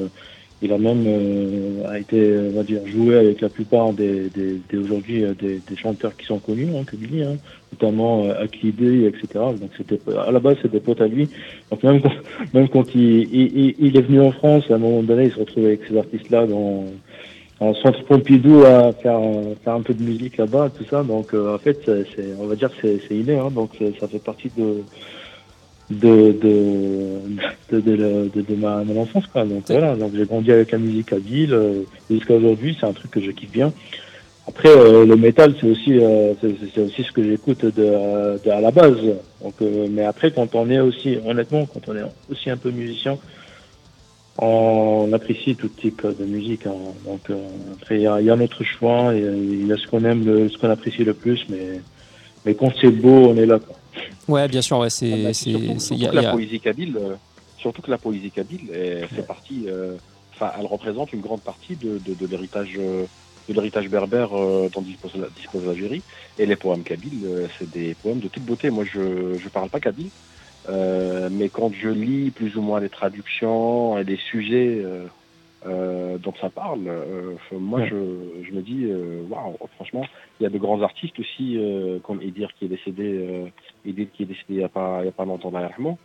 Il 0.62 0.72
a 0.74 0.78
même 0.78 1.04
euh, 1.06 1.88
a 1.88 2.00
été, 2.00 2.36
on 2.52 2.58
va 2.58 2.64
dire, 2.64 2.82
joué 2.88 3.16
avec 3.18 3.42
la 3.42 3.50
plupart 3.50 3.94
des, 3.94 4.30
des, 4.32 4.60
des 4.70 4.78
aujourd'hui 4.78 5.24
euh, 5.24 5.34
des, 5.36 5.60
des 5.60 5.76
chanteurs 5.78 6.16
qui 6.18 6.26
sont 6.26 6.40
connus, 6.40 6.70
hein, 6.76 6.84
Kabyle, 6.90 7.24
hein, 7.24 7.38
notamment 7.72 8.26
euh, 8.26 8.42
Akidé, 8.44 9.06
etc. 9.06 9.28
Donc 9.60 9.72
c'était 9.78 10.00
à 10.18 10.32
la 10.32 10.40
base 10.40 10.58
c'était 10.62 10.80
pote 10.80 11.02
à 11.02 11.08
lui. 11.08 11.30
Donc 11.72 11.84
même 11.84 12.02
quand, 12.02 12.12
même 12.54 12.70
quand 12.70 12.86
il, 12.96 13.02
il, 13.34 13.58
il- 13.60 13.76
il 13.80 13.98
est 13.98 14.02
venu 14.02 14.20
en 14.22 14.32
France, 14.32 14.64
à 14.72 14.76
un 14.76 14.80
moment 14.80 15.04
donné, 15.04 15.26
il 15.26 15.32
se 15.32 15.40
retrouvait 15.40 15.68
avec 15.68 15.82
ces 15.88 15.98
artistes-là 15.98 16.48
dans 16.48 16.86
en 17.60 17.74
centre 17.76 18.04
Pompidou 18.06 18.64
à 18.66 18.94
faire 19.02 19.20
faire 19.64 19.74
un 19.74 19.82
peu 19.82 19.94
de 19.94 20.04
musique 20.04 20.38
là-bas, 20.38 20.72
tout 20.78 20.86
ça. 20.90 21.04
Donc 21.04 21.34
euh, 21.34 21.56
en 21.56 21.60
fait, 21.60 21.78
c'est, 21.86 22.06
c'est- 22.16 22.36
on 22.40 22.48
va 22.48 22.56
dire 22.56 22.70
c'est, 22.82 23.00
c'est 23.08 23.16
inné, 23.16 23.36
hein, 23.38 23.52
donc 23.52 23.72
c'est- 23.80 23.94
ça 24.00 24.08
fait 24.08 24.20
partie 24.24 24.52
de 24.56 24.84
de 25.90 26.32
de 26.34 27.80
de, 27.80 28.42
de, 28.42 28.56
ma 28.56 28.84
mon 28.84 29.02
enfance 29.02 29.26
quoi. 29.28 29.46
Donc 29.46 29.64
voilà. 29.70 29.96
Donc 29.96 30.12
j'ai 30.16 30.26
grandi 30.26 30.52
avec 30.52 30.72
la 30.72 30.78
musique 30.78 31.14
à 31.14 31.18
Ville 31.18 31.54
euh, 31.54 31.84
jusqu'à 32.10 32.36
aujourd'hui 32.36 32.76
c'est 32.80 32.86
un 32.86 32.94
truc 32.94 33.12
que 33.12 33.22
je 33.22 33.32
kiffe 33.32 33.52
bien. 33.52 33.72
Après 34.48 34.70
euh, 34.70 35.06
le 35.06 35.16
métal 35.16 35.56
c'est 35.60 35.68
aussi 35.70 35.98
euh, 35.98 36.34
c'est, 36.42 36.56
c'est 36.74 36.82
aussi 36.82 37.04
ce 37.04 37.12
que 37.12 37.24
j'écoute 37.24 37.64
de, 37.66 38.40
de 38.44 38.50
à 38.50 38.62
la 38.62 38.72
base. 38.72 38.98
Donc 39.42 39.54
euh, 39.62 39.88
mais 39.90 40.04
après 40.04 40.32
quand 40.32 40.56
on 40.56 40.70
est 40.70 40.80
aussi 40.80 41.18
honnêtement 41.26 41.66
quand 41.66 41.82
on 41.88 41.96
est 41.96 42.04
aussi 42.30 42.50
un 42.50 42.58
peu 42.58 42.72
musicien 42.72 43.18
on 44.40 45.10
apprécie 45.14 45.56
tout 45.56 45.68
type 45.70 46.06
de 46.06 46.24
musique 46.26 46.68
hein. 46.68 46.76
donc 47.06 47.22
euh, 47.32 47.36
après 47.82 47.96
il 47.96 48.02
y 48.02 48.08
a, 48.08 48.22
y 48.22 48.30
a 48.30 48.36
notre 48.36 48.64
choix 48.64 49.12
il 49.16 49.66
y 49.66 49.74
a 49.74 49.78
ce 49.78 49.88
qu'on 49.88 50.06
aime 50.06 50.24
le- 50.26 50.48
ce 50.50 50.58
qu'on 50.60 50.70
apprécie 50.70 51.04
le 51.04 51.16
plus 51.16 51.44
mais 51.50 51.82
mais 52.46 52.54
quand 52.54 52.72
c'est 52.80 52.92
beau 52.92 53.30
on 53.30 53.36
est 53.38 53.48
là 53.48 53.58
quoi. 53.60 53.77
Ouais, 54.28 54.48
bien 54.48 54.62
sûr, 54.62 54.80
ouais, 54.80 54.90
c'est. 54.90 55.12
Ah 55.12 56.14
la 56.14 56.30
a- 56.30 56.32
poésie 56.32 56.60
kabyle, 56.60 56.98
euh, 56.98 57.16
surtout 57.58 57.82
que 57.82 57.92
la 57.92 57.98
poésie 57.98 58.32
kabyle 58.32 58.70
elle 58.72 59.08
fait 59.10 59.24
partie, 59.24 59.70
euh, 59.70 59.98
enfin, 60.36 60.52
elle 60.58 60.66
représente 60.66 61.14
une 61.14 61.22
grande 61.22 61.44
partie 61.44 61.76
de, 61.78 61.98
de, 61.98 62.14
de 62.14 62.26
l'héritage 62.26 62.74
euh, 62.78 63.08
de 63.48 63.54
l'héritage 63.54 63.88
berbère 63.90 64.34
euh, 64.38 64.70
dont 64.70 64.82
dispose, 64.82 65.16
la- 65.16 65.30
dispose 65.30 65.66
l'Algérie. 65.66 66.04
Et 66.38 66.46
les 66.46 66.58
poèmes 66.58 66.84
kabyles, 66.84 67.26
euh, 67.26 67.48
c'est 67.58 67.70
des 67.70 67.96
poèmes 67.96 68.20
de 68.20 68.28
toute 68.28 68.44
beauté. 68.44 68.70
Moi, 68.70 68.84
je 68.86 69.38
je 69.38 69.50
parle 69.50 69.70
pas 69.70 69.80
kabyle, 69.80 70.12
euh, 70.68 71.30
mais 71.32 71.50
quand 71.50 71.72
je 71.74 71.90
lis 71.90 72.32
plus 72.32 72.58
ou 72.58 72.62
moins 72.62 72.80
les 72.82 72.90
traductions 72.90 73.98
et 73.98 74.04
les 74.04 74.18
sujets 74.18 74.82
euh, 75.68 76.18
dont 76.18 76.34
ça 76.40 76.50
parle, 76.50 76.88
euh, 76.88 77.34
moi, 77.52 77.80
Ouais. 77.82 77.88
je, 77.90 77.96
je 78.48 78.52
me 78.54 78.62
dis, 78.62 78.86
euh, 78.86 79.22
waouh, 79.30 79.56
franchement, 79.76 80.06
il 80.40 80.44
y 80.44 80.46
a 80.46 80.50
de 80.50 80.58
grands 80.58 80.82
artistes 80.82 81.20
aussi, 81.20 81.58
euh, 81.58 82.00
comme 82.00 82.22
Edir 82.22 82.54
qui 82.58 82.66
est 82.66 82.70
décédé. 82.70 83.52
Edith 83.86 84.12
qui 84.14 84.24
est 84.24 84.28
décédé 84.28 84.46
il 84.50 84.58
n'y 84.58 84.64
a 84.64 84.70
pas, 84.70 85.00
il 85.02 85.06
y 85.06 85.10
a 85.10 85.12
pas 85.12 85.26
longtemps 85.26 85.52
dernièrement, 85.52 85.98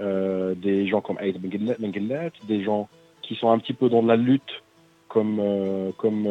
euh, 0.00 0.54
des 0.54 0.86
gens 0.86 1.00
comme 1.00 1.18
Aïd 1.18 1.40
Benguellet, 1.40 2.32
des 2.46 2.62
gens 2.62 2.88
qui 3.22 3.34
sont 3.34 3.50
un 3.50 3.58
petit 3.58 3.72
peu 3.72 3.88
dans 3.88 4.02
la 4.02 4.16
lutte 4.16 4.62
comme 5.08 5.40
comme 5.96 6.28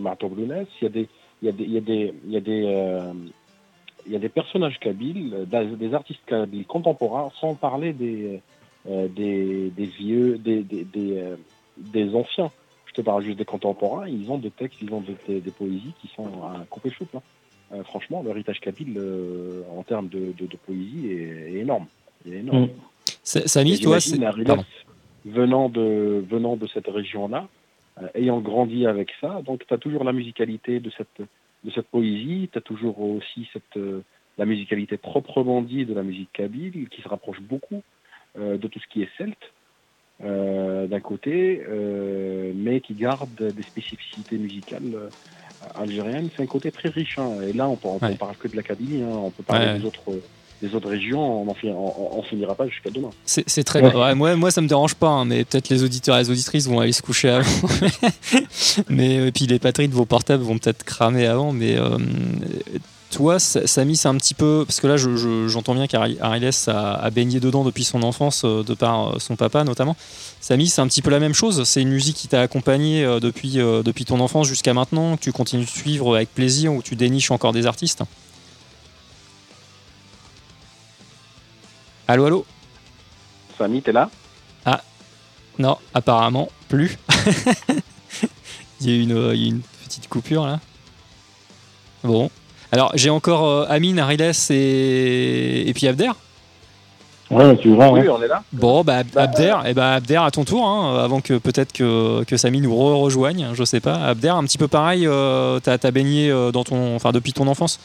Martin 0.00 0.28
Brunès. 0.28 0.66
Il 0.80 0.84
y 0.84 0.86
a 0.86 0.90
des 0.90 1.08
il 1.42 1.46
y 1.46 1.48
a 1.48 1.52
des 1.52 1.64
il 1.64 1.72
y 1.72 1.76
a 1.76 1.80
des 1.80 2.14
il 2.26 2.32
y 2.32 2.36
a 2.36 2.40
des 2.40 2.62
il 4.06 4.12
y 4.12 4.16
a 4.16 4.18
des 4.18 4.28
personnages 4.28 4.78
kabyles, 4.78 5.46
des, 5.48 5.92
artistes 5.94 6.20
kabyles 6.26 6.64
contemporains, 6.66 7.30
sans 7.40 7.54
parler 7.54 7.92
des 7.92 8.40
des, 8.86 9.70
des 9.70 9.86
vieux, 9.86 10.38
des 10.38 10.62
des 10.62 10.84
des, 10.84 11.34
des 11.76 12.14
anciens. 12.14 12.50
Je 12.86 12.92
te 12.92 13.00
parle 13.02 13.22
juste 13.24 13.38
des 13.38 13.44
contemporains. 13.44 14.08
Ils 14.08 14.30
ont 14.30 14.38
des 14.38 14.50
textes, 14.50 14.78
ils 14.80 14.92
ont 14.92 15.00
des, 15.02 15.16
des, 15.28 15.40
des 15.40 15.50
poésies 15.50 15.92
qui 16.00 16.08
sont 16.16 16.26
à 16.44 16.64
couper 16.70 16.90
souffle. 16.90 17.16
hein. 17.16 17.22
Euh, 17.72 17.82
franchement, 17.82 18.22
l'héritage 18.24 18.60
kabyle 18.60 18.94
euh, 18.96 19.62
en 19.76 19.82
termes 19.82 20.08
de, 20.08 20.32
de, 20.38 20.46
de 20.46 20.56
poésie 20.56 21.08
est, 21.10 21.54
est 21.54 21.58
énorme. 21.58 21.86
Il 22.24 22.34
est 22.34 22.38
énorme. 22.38 22.64
Mm. 22.66 22.70
Sa- 23.22 23.46
Samy, 23.48 23.78
toi, 23.80 24.00
c'est. 24.00 24.18
Venant 25.24 25.68
de 25.68 26.24
venant 26.30 26.56
de 26.56 26.68
cette 26.68 26.86
région-là, 26.86 27.48
euh, 28.00 28.06
ayant 28.14 28.38
grandi 28.40 28.86
avec 28.86 29.10
ça, 29.20 29.42
donc 29.44 29.66
tu 29.66 29.74
as 29.74 29.78
toujours 29.78 30.04
la 30.04 30.12
musicalité 30.12 30.78
de 30.78 30.90
cette 30.96 31.20
de 31.64 31.70
cette 31.72 31.88
poésie, 31.88 32.48
tu 32.52 32.58
as 32.58 32.60
toujours 32.60 33.00
aussi 33.00 33.48
cette 33.52 33.76
euh, 33.76 34.02
la 34.38 34.44
musicalité 34.46 34.96
proprement 34.96 35.62
dit 35.62 35.84
de 35.84 35.94
la 35.94 36.04
musique 36.04 36.32
kabyle 36.32 36.88
qui 36.88 37.02
se 37.02 37.08
rapproche 37.08 37.40
beaucoup 37.40 37.82
de 38.38 38.66
tout 38.68 38.78
ce 38.78 38.86
qui 38.92 39.00
est 39.02 39.08
celte 39.16 39.52
d'un 40.22 41.00
côté, 41.00 41.62
euh, 41.68 42.52
mais 42.54 42.80
qui 42.80 42.94
garde 42.94 43.28
des 43.38 43.62
spécificités 43.62 44.38
musicales 44.38 44.82
euh, 44.94 45.08
algériennes. 45.74 46.28
C'est 46.36 46.42
un 46.42 46.46
côté 46.46 46.70
très 46.72 46.88
riche. 46.88 47.18
hein. 47.18 47.32
Et 47.46 47.52
là, 47.52 47.68
on 47.68 47.72
ne 48.00 48.08
Ouais. 48.08 48.14
parle 48.16 48.36
que 48.36 48.48
de 48.48 48.56
la 48.56 48.62
Kabylie. 48.62 49.02
hein. 49.02 49.08
On 49.12 49.30
peut 49.30 49.42
parler 49.42 49.66
Ouais. 49.66 49.78
des 49.78 49.84
autres 49.84 50.20
des 50.62 50.74
autres 50.74 50.88
régions. 50.88 51.42
On 51.42 51.44
n'en 51.44 51.52
fin- 51.52 51.68
on- 51.68 52.18
on 52.18 52.22
finira 52.22 52.54
pas 52.54 52.66
jusqu'à 52.66 52.88
demain. 52.88 53.10
C'est 53.26 53.62
très 53.62 53.82
Ouais. 53.82 53.90
bien. 53.90 54.00
Ouais, 54.00 54.14
moi, 54.14 54.36
moi, 54.36 54.50
ça 54.50 54.62
me 54.62 54.68
dérange 54.68 54.94
pas, 54.94 55.08
hein, 55.10 55.26
mais 55.26 55.44
peut-être 55.44 55.68
les 55.68 55.84
auditeurs 55.84 56.16
et 56.16 56.20
les 56.20 56.30
auditrices 56.30 56.66
vont 56.66 56.80
aller 56.80 56.92
se 56.92 57.02
coucher 57.02 57.28
avant. 57.28 57.44
mais 58.88 59.18
euh, 59.18 59.30
puis 59.30 59.46
les 59.46 59.58
batteries 59.58 59.88
de 59.88 59.94
vos 59.94 60.06
portables 60.06 60.42
vont 60.42 60.56
peut-être 60.56 60.82
cramer 60.82 61.26
avant. 61.26 61.52
Mais 61.52 61.76
euh, 61.76 61.98
toi, 63.16 63.38
Sa- 63.38 63.66
Samy, 63.66 63.96
c'est 63.96 64.08
un 64.08 64.16
petit 64.16 64.34
peu. 64.34 64.64
Parce 64.66 64.80
que 64.80 64.86
là, 64.86 64.98
je- 64.98 65.16
je- 65.16 65.48
j'entends 65.48 65.74
bien 65.74 65.86
qu'Ariles 65.86 66.50
a, 66.68 66.92
a 66.94 67.10
baigné 67.10 67.40
dedans 67.40 67.64
depuis 67.64 67.82
son 67.84 68.02
enfance, 68.02 68.42
euh, 68.44 68.62
de 68.62 68.74
par 68.74 69.14
euh, 69.16 69.18
son 69.18 69.36
papa 69.36 69.64
notamment. 69.64 69.96
Samy, 70.40 70.68
c'est 70.68 70.82
un 70.82 70.86
petit 70.86 71.00
peu 71.00 71.08
la 71.10 71.18
même 71.18 71.32
chose. 71.32 71.64
C'est 71.64 71.80
une 71.80 71.88
musique 71.88 72.16
qui 72.16 72.28
t'a 72.28 72.42
accompagné 72.42 73.04
euh, 73.04 73.18
depuis, 73.18 73.54
depuis 73.54 74.04
ton 74.04 74.20
enfance 74.20 74.46
jusqu'à 74.46 74.74
maintenant, 74.74 75.16
que 75.16 75.22
tu 75.22 75.32
continues 75.32 75.64
de 75.64 75.70
suivre 75.70 76.14
avec 76.14 76.32
plaisir, 76.34 76.74
où 76.74 76.82
tu 76.82 76.94
déniches 76.94 77.30
encore 77.30 77.52
des 77.52 77.66
artistes. 77.66 78.02
Allô, 82.06 82.26
allô? 82.26 82.46
Samy, 83.58 83.80
t'es 83.82 83.92
là? 83.92 84.10
Non, 85.58 85.78
apparemment 85.94 86.50
plus. 86.68 86.98
il, 88.82 88.90
y 88.90 88.92
a 88.92 88.96
une, 89.02 89.32
il 89.34 89.40
y 89.40 89.44
a 89.46 89.48
une 89.48 89.62
petite 89.86 90.06
coupure 90.06 90.46
là. 90.46 90.60
Bon. 92.04 92.30
Alors 92.76 92.92
j'ai 92.94 93.08
encore 93.08 93.46
euh, 93.48 93.64
Amine, 93.70 93.98
Ariles 93.98 94.32
et, 94.50 95.66
et 95.66 95.72
puis 95.72 95.88
Abder. 95.88 96.10
Ouais, 97.30 97.56
tu 97.56 97.70
vois, 97.70 97.90
Oui, 97.90 98.06
on 98.06 98.22
est 98.22 98.28
là. 98.28 98.42
Bon, 98.52 98.84
bah, 98.84 99.02
Bah, 99.02 99.22
Abder, 99.22 99.54
eh 99.66 99.72
ben, 99.72 99.92
Abder, 99.92 100.16
à 100.16 100.30
ton 100.30 100.44
tour, 100.44 100.68
hein, 100.68 101.02
avant 101.02 101.22
que 101.22 101.38
peut-être 101.38 101.72
que, 101.72 102.22
que 102.24 102.36
Samy 102.36 102.60
nous 102.60 102.76
re 102.76 103.00
rejoigne, 103.00 103.48
je 103.54 103.64
sais 103.64 103.80
pas. 103.80 103.94
Abder, 103.94 104.28
un 104.28 104.44
petit 104.44 104.58
peu 104.58 104.68
pareil, 104.68 105.06
euh, 105.06 105.58
t'as 105.58 105.78
as 105.82 105.90
baigné 105.90 106.30
euh, 106.30 106.52
dans 106.52 106.64
ton, 106.64 106.94
enfin, 106.94 107.12
depuis 107.12 107.32
ton 107.32 107.46
enfance? 107.46 107.80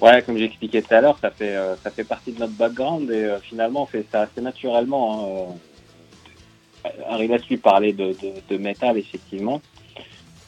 Ouais, 0.00 0.22
comme 0.22 0.38
j'expliquais 0.38 0.80
tout 0.80 0.94
à 0.94 1.02
l'heure, 1.02 1.18
ça 1.20 1.30
fait 1.30 1.54
euh, 1.54 1.76
ça 1.84 1.90
fait 1.90 2.04
partie 2.04 2.32
de 2.32 2.40
notre 2.40 2.54
background 2.54 3.10
et 3.10 3.22
euh, 3.24 3.38
finalement 3.38 3.82
on 3.82 3.86
fait 3.86 4.06
ça 4.10 4.22
assez 4.22 4.40
naturellement. 4.40 5.52
Hein. 6.86 6.88
Euh, 7.20 7.38
lui 7.50 7.58
parler 7.58 7.92
de, 7.92 8.06
de, 8.06 8.32
de 8.48 8.56
métal 8.56 8.96
effectivement. 8.96 9.60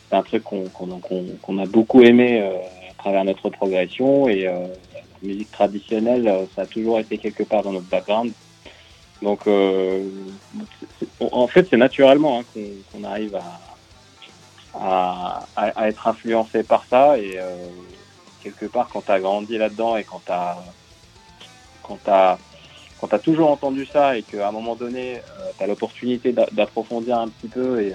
C'est 0.08 0.16
un 0.16 0.22
truc 0.22 0.42
qu'on 0.42 0.64
qu'on 0.70 0.86
qu'on- 0.98 1.36
qu'on 1.42 1.58
a 1.58 1.66
beaucoup 1.66 2.00
aimé 2.00 2.40
euh, 2.42 2.56
travers 3.04 3.24
notre 3.26 3.50
progression 3.50 4.28
et 4.28 4.46
euh, 4.46 4.66
la 4.94 5.28
musique 5.28 5.50
traditionnelle, 5.52 6.26
euh, 6.26 6.46
ça 6.56 6.62
a 6.62 6.66
toujours 6.66 6.98
été 6.98 7.18
quelque 7.18 7.42
part 7.42 7.62
dans 7.62 7.72
notre 7.72 7.86
background. 7.86 8.32
Donc 9.20 9.46
euh, 9.46 10.08
en 11.20 11.46
fait 11.46 11.66
c'est 11.68 11.76
naturellement 11.76 12.40
hein, 12.40 12.60
qu'on 12.90 13.04
arrive 13.04 13.38
à, 14.74 15.46
à, 15.54 15.88
être 15.88 16.08
influencé 16.08 16.62
par 16.62 16.84
ça 16.90 17.16
et 17.18 17.38
quelque 18.42 18.66
part 18.66 18.88
quand 18.92 19.02
tu 19.02 19.12
as 19.12 19.20
grandi 19.20 19.56
là-dedans 19.56 19.96
et 19.96 20.04
quand 20.04 20.20
tu 20.26 20.32
as 20.32 20.56
quand 21.82 21.98
quand 23.00 23.08
t'as 23.08 23.18
toujours 23.18 23.50
entendu 23.50 23.86
ça 23.86 24.16
et 24.18 24.22
qu'à 24.22 24.48
un 24.48 24.52
moment 24.52 24.74
donné 24.74 25.22
tu 25.56 25.64
as 25.64 25.66
l'opportunité 25.68 26.32
d'a- 26.32 26.48
d'approfondir 26.52 27.16
un 27.18 27.28
petit 27.28 27.48
peu 27.48 27.80
et, 27.80 27.94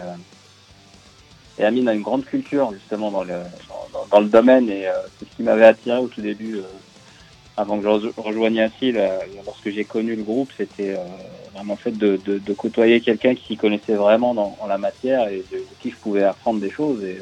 et 1.59 1.65
Amine 1.65 1.89
a 1.89 1.93
une 1.93 2.01
grande 2.01 2.25
culture 2.25 2.71
justement 2.73 3.11
dans 3.11 3.23
le 3.23 3.43
dans, 4.11 4.19
le 4.19 4.29
domaine 4.29 4.69
et 4.69 4.87
euh, 4.87 4.93
c'est 5.17 5.29
ce 5.29 5.35
qui 5.35 5.43
m'avait 5.43 5.65
attiré 5.65 5.97
au 5.97 6.07
tout 6.07 6.21
début 6.21 6.57
euh, 6.57 6.63
avant 7.57 7.77
que 7.77 7.83
je 7.83 7.89
re- 7.89 8.13
rejoigne 8.17 8.59
euh, 8.59 9.19
lorsque 9.45 9.69
j'ai 9.69 9.85
connu 9.85 10.15
le 10.15 10.23
groupe 10.23 10.51
c'était 10.57 10.95
euh, 10.97 11.05
vraiment 11.53 11.77
fait 11.77 11.91
de, 11.91 12.17
de, 12.17 12.39
de 12.39 12.53
côtoyer 12.53 13.01
quelqu'un 13.01 13.35
qui 13.35 13.57
connaissait 13.57 13.95
vraiment 13.95 14.33
dans, 14.33 14.57
la 14.67 14.77
matière 14.77 15.27
et 15.29 15.45
de, 15.51 15.65
qui 15.79 15.91
je 15.91 15.97
pouvais 15.97 16.23
apprendre 16.23 16.59
des 16.59 16.71
choses 16.71 17.03
et, 17.03 17.19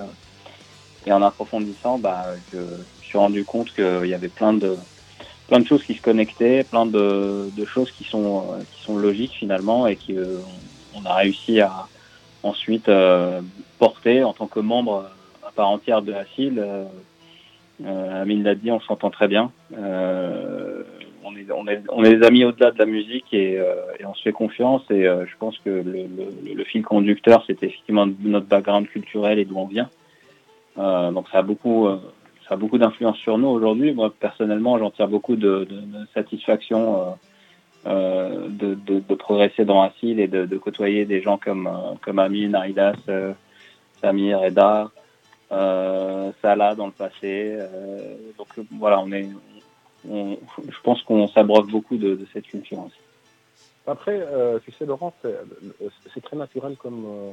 et 1.05 1.11
en 1.11 1.21
approfondissant 1.21 1.99
bah, 1.99 2.35
je, 2.51 2.57
me 2.57 2.85
suis 3.01 3.17
rendu 3.17 3.45
compte 3.45 3.73
qu'il 3.73 4.07
y 4.07 4.13
avait 4.13 4.29
plein 4.29 4.53
de 4.53 4.77
plein 5.47 5.59
de 5.59 5.65
choses 5.65 5.83
qui 5.85 5.95
se 5.95 6.01
connectaient, 6.01 6.65
plein 6.65 6.85
de, 6.85 7.49
choses 7.73 7.89
qui 7.91 8.03
sont 8.03 8.65
qui 8.71 8.81
sont 8.83 8.97
logiques 8.97 9.35
finalement 9.39 9.87
et 9.87 9.97
euh, 10.09 10.41
on 10.93 11.05
a 11.05 11.13
réussi 11.15 11.61
à 11.61 11.87
ensuite 12.43 12.89
euh, 12.89 13.41
porter 13.79 14.23
en 14.23 14.33
tant 14.33 14.47
que 14.47 14.59
membre 14.59 15.09
part 15.57 15.69
entière 15.69 16.01
de 16.01 16.13
Assil. 16.13 16.59
Euh, 16.59 16.85
euh, 17.85 18.21
Amine 18.21 18.43
l'a 18.43 18.55
dit, 18.55 18.71
on 18.71 18.79
s'entend 18.79 19.09
très 19.09 19.27
bien. 19.27 19.51
Euh, 19.77 20.83
on 21.23 21.35
est 21.35 21.81
on 21.89 22.03
est 22.03 22.15
des 22.15 22.25
amis 22.25 22.45
au-delà 22.45 22.71
de 22.71 22.79
la 22.79 22.85
musique 22.85 23.33
et, 23.33 23.59
euh, 23.59 23.75
on 24.05 24.13
se 24.13 24.21
fait 24.21 24.31
confiance 24.31 24.83
et 24.89 25.03
je 25.03 25.37
pense 25.39 25.57
que 25.59 25.69
le, 25.69 26.07
le, 26.55 26.63
fil 26.63 26.83
conducteur 26.83 27.43
c'est 27.45 27.61
effectivement 27.63 28.07
notre 28.21 28.45
background 28.45 28.87
culturel 28.87 29.37
et 29.37 29.43
d'où 29.43 29.57
on 29.57 29.65
vient. 29.65 29.89
Donc 30.77 31.27
ça 31.31 31.39
a 31.39 31.41
beaucoup 31.41 31.89
ça 32.47 32.55
beaucoup 32.55 32.77
d'influence 32.77 33.17
sur 33.17 33.37
nous 33.37 33.49
aujourd'hui. 33.49 33.91
Moi, 33.93 34.13
personnellement, 34.17 34.79
j'en 34.79 34.89
tire 34.89 35.09
beaucoup 35.09 35.35
de, 35.35 35.67
satisfaction 36.13 37.17
de, 37.85 39.15
progresser 39.15 39.65
dans 39.65 39.81
Assil 39.81 40.21
et 40.21 40.27
de, 40.27 40.57
côtoyer 40.57 41.03
des 41.05 41.21
gens 41.21 41.37
comme, 41.37 41.69
comme 42.01 42.19
Amine, 42.19 42.55
Aridas, 42.55 42.95
Samir, 44.01 44.43
Eda, 44.45 44.91
euh, 45.51 46.31
Salah 46.41 46.75
dans 46.75 46.87
le 46.87 46.91
passé. 46.91 47.55
Euh, 47.57 48.15
donc 48.37 48.47
euh, 48.57 48.63
voilà, 48.71 48.99
on 48.99 49.11
est, 49.11 49.29
on, 50.09 50.37
je 50.67 50.81
pense 50.83 51.01
qu'on 51.03 51.27
s'abreuve 51.27 51.67
beaucoup 51.67 51.97
de, 51.97 52.15
de 52.15 52.25
cette 52.33 52.45
culture 52.45 52.79
aussi. 52.79 52.97
Après, 53.85 54.19
euh, 54.19 54.59
tu 54.59 54.71
sais, 54.73 54.85
Laurent, 54.85 55.13
c'est 55.21 55.35
c'est 56.13 56.21
très 56.21 56.35
naturel 56.35 56.75
comme, 56.75 57.05
euh, 57.05 57.31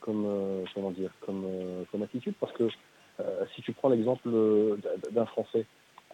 comme, 0.00 0.24
euh, 0.26 0.64
comment 0.74 0.90
dire, 0.90 1.10
comme, 1.20 1.44
euh, 1.44 1.82
comme 1.90 2.02
attitude 2.02 2.34
parce 2.40 2.52
que 2.52 2.68
euh, 3.20 3.44
si 3.54 3.60
tu 3.60 3.72
prends 3.72 3.90
l'exemple 3.90 4.28
euh, 4.28 4.78
d'un 5.10 5.26
Français, 5.26 5.66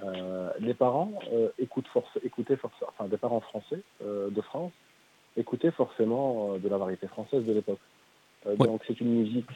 euh, 0.02 0.50
les 0.58 0.74
parents 0.74 1.12
euh, 1.32 1.48
écoutent 1.58 1.86
force, 1.88 2.18
écoutaient 2.24 2.56
force, 2.56 2.74
enfin 2.88 3.06
des 3.08 3.16
parents 3.16 3.40
français 3.40 3.80
euh, 4.02 4.30
de 4.30 4.40
France 4.40 4.72
écoutaient 5.36 5.70
forcément 5.70 6.52
euh, 6.52 6.58
de 6.58 6.68
la 6.68 6.78
variété 6.78 7.06
française 7.06 7.44
de 7.44 7.52
l'époque. 7.52 7.78
Euh, 8.46 8.54
Ouais. 8.58 8.66
Donc 8.66 8.82
c'est 8.86 9.00
une 9.00 9.12
musique 9.20 9.50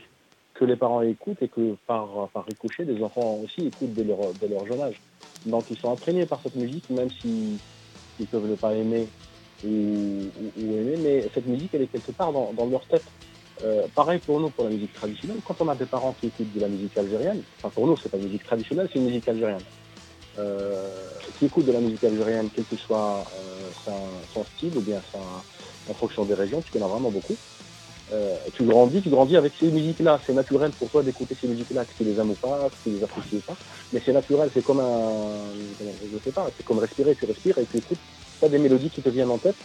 que 0.62 0.66
les 0.68 0.76
parents 0.76 1.02
écoutent 1.02 1.42
et 1.42 1.48
que 1.48 1.74
par, 1.88 2.28
par 2.28 2.46
ricochet, 2.46 2.84
les 2.84 3.02
enfants 3.02 3.40
aussi 3.42 3.66
écoutent 3.66 3.94
dès 3.94 4.04
leur, 4.04 4.32
dès 4.34 4.46
leur 4.46 4.64
jeune 4.64 4.80
âge. 4.80 5.00
Donc 5.44 5.64
ils 5.70 5.76
sont 5.78 5.90
imprégnés 5.90 6.24
par 6.24 6.40
cette 6.44 6.54
musique, 6.54 6.88
même 6.88 7.10
s'ils 7.20 7.58
ils 8.20 8.26
peuvent 8.28 8.46
ne 8.46 8.54
pas 8.54 8.72
aimer 8.72 9.08
ou, 9.64 10.30
aimer, 10.56 10.96
mais 10.98 11.28
cette 11.34 11.46
musique, 11.46 11.70
elle 11.72 11.82
est 11.82 11.88
quelque 11.88 12.12
part 12.12 12.32
dans, 12.32 12.52
dans 12.52 12.66
leur 12.66 12.86
tête. 12.86 13.04
Euh, 13.64 13.88
pareil 13.94 14.20
pour 14.24 14.38
nous, 14.38 14.50
pour 14.50 14.64
la 14.64 14.70
musique 14.70 14.92
traditionnelle, 14.92 15.40
quand 15.44 15.56
on 15.60 15.68
a 15.68 15.74
des 15.74 15.86
parents 15.86 16.12
qui 16.12 16.28
écoutent 16.28 16.52
de 16.52 16.60
la 16.60 16.68
musique 16.68 16.96
algérienne, 16.96 17.42
enfin 17.58 17.70
pour 17.70 17.88
nous, 17.88 17.96
c'est 17.96 18.08
pas 18.08 18.18
musique 18.18 18.44
traditionnelle, 18.44 18.88
c'est 18.92 19.00
une 19.00 19.06
musique 19.06 19.26
algérienne, 19.26 19.64
euh, 20.38 21.08
qui 21.38 21.46
écoutent 21.46 21.66
de 21.66 21.72
la 21.72 21.80
musique 21.80 22.04
algérienne, 22.04 22.50
quel 22.54 22.66
que 22.66 22.76
soit 22.76 23.24
euh, 23.36 23.70
son, 24.32 24.44
style 24.56 24.76
ou 24.76 24.80
bien 24.80 25.02
sa- 25.10 25.44
en 25.90 25.94
fonction 25.94 26.24
des 26.24 26.34
régions, 26.34 26.62
tu 26.62 26.70
connais 26.70 26.86
vraiment 26.86 27.10
beaucoup. 27.10 27.36
Euh, 28.12 28.36
tu 28.52 28.64
grandis, 28.64 29.00
tu 29.00 29.08
grandis 29.08 29.36
avec 29.36 29.52
ces 29.58 29.70
musiques-là. 29.70 30.20
C'est 30.26 30.34
naturel 30.34 30.70
pour 30.72 30.90
toi 30.90 31.02
d'écouter 31.02 31.34
ces 31.40 31.46
musiques-là, 31.48 31.84
que 31.86 31.92
tu 31.96 32.04
les 32.04 32.18
aimes 32.20 32.30
ou 32.30 32.34
pas, 32.34 32.68
que 32.68 32.90
tu 32.90 32.94
les 32.96 33.02
apprécies 33.02 33.36
ou 33.36 33.40
pas. 33.40 33.56
Mais 33.92 34.02
c'est 34.04 34.12
naturel, 34.12 34.50
c'est 34.52 34.62
comme 34.62 34.80
un, 34.80 35.32
je 35.80 36.18
sais 36.22 36.30
pas, 36.32 36.46
c'est 36.56 36.64
comme 36.64 36.78
respirer, 36.78 37.14
tu 37.18 37.24
respires 37.24 37.56
et 37.58 37.64
tu 37.70 37.78
écoutes. 37.78 37.98
Tu 38.38 38.44
as 38.44 38.48
des 38.48 38.58
mélodies 38.58 38.90
qui 38.90 39.00
te 39.00 39.08
viennent 39.08 39.30
en 39.30 39.38
tête. 39.38 39.56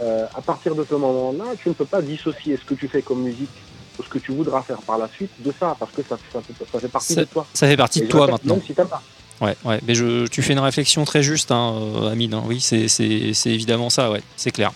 Euh, 0.00 0.26
à 0.34 0.40
partir 0.40 0.74
de 0.74 0.84
ce 0.88 0.94
moment-là, 0.94 1.44
tu 1.62 1.68
ne 1.68 1.74
peux 1.74 1.84
pas 1.84 2.00
dissocier 2.02 2.56
ce 2.56 2.64
que 2.64 2.74
tu 2.74 2.88
fais 2.88 3.02
comme 3.02 3.22
musique 3.22 3.50
ou 3.98 4.02
ce 4.02 4.08
que 4.08 4.18
tu 4.18 4.32
voudras 4.32 4.62
faire 4.62 4.78
par 4.82 4.96
la 4.98 5.08
suite 5.08 5.30
de 5.40 5.52
ça, 5.60 5.76
parce 5.78 5.92
que 5.92 6.02
ça, 6.02 6.16
ça, 6.32 6.40
fait- 6.40 6.64
ça 6.72 6.80
fait 6.80 6.88
partie 6.88 7.14
Ça- 7.14 7.20
de 7.20 7.26
toi. 7.26 7.46
Ça 7.52 7.68
fait 7.68 7.76
partie 7.76 7.98
Et 8.00 8.02
de 8.02 8.08
toi 8.08 8.22
répète, 8.26 8.32
maintenant. 8.32 8.54
Même 8.54 8.64
si 8.64 8.74
t'aimes 8.74 8.88
pas. 8.88 9.02
Ouais, 9.40 9.56
ouais. 9.64 9.80
Mais 9.86 9.94
je, 9.94 10.26
tu 10.26 10.42
fais 10.42 10.52
une 10.54 10.58
réflexion 10.60 11.04
très 11.04 11.22
juste, 11.22 11.50
hein, 11.52 11.74
euh, 11.96 12.10
Amine. 12.10 12.34
hein. 12.34 12.42
Oui, 12.46 12.60
c'est 12.60 13.46
évidemment 13.46 13.90
ça, 13.90 14.10
ouais. 14.10 14.22
C'est 14.36 14.50
clair. 14.52 14.72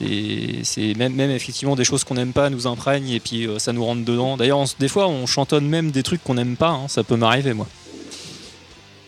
C'est 0.00 0.94
même, 0.94 1.14
même 1.14 1.30
effectivement 1.30 1.76
des 1.76 1.84
choses 1.84 2.04
qu'on 2.04 2.14
n'aime 2.14 2.32
pas 2.32 2.48
nous 2.50 2.66
imprègnent 2.66 3.10
et 3.10 3.20
puis 3.20 3.46
euh, 3.46 3.58
ça 3.58 3.72
nous 3.72 3.84
rentre 3.84 4.04
dedans. 4.04 4.36
D'ailleurs, 4.36 4.64
des 4.78 4.88
fois, 4.88 5.08
on 5.08 5.26
chantonne 5.26 5.66
même 5.68 5.90
des 5.90 6.02
trucs 6.02 6.22
qu'on 6.24 6.34
n'aime 6.34 6.56
pas. 6.56 6.70
hein. 6.70 6.88
Ça 6.88 7.02
peut 7.04 7.16
m'arriver, 7.16 7.52
moi. 7.52 7.66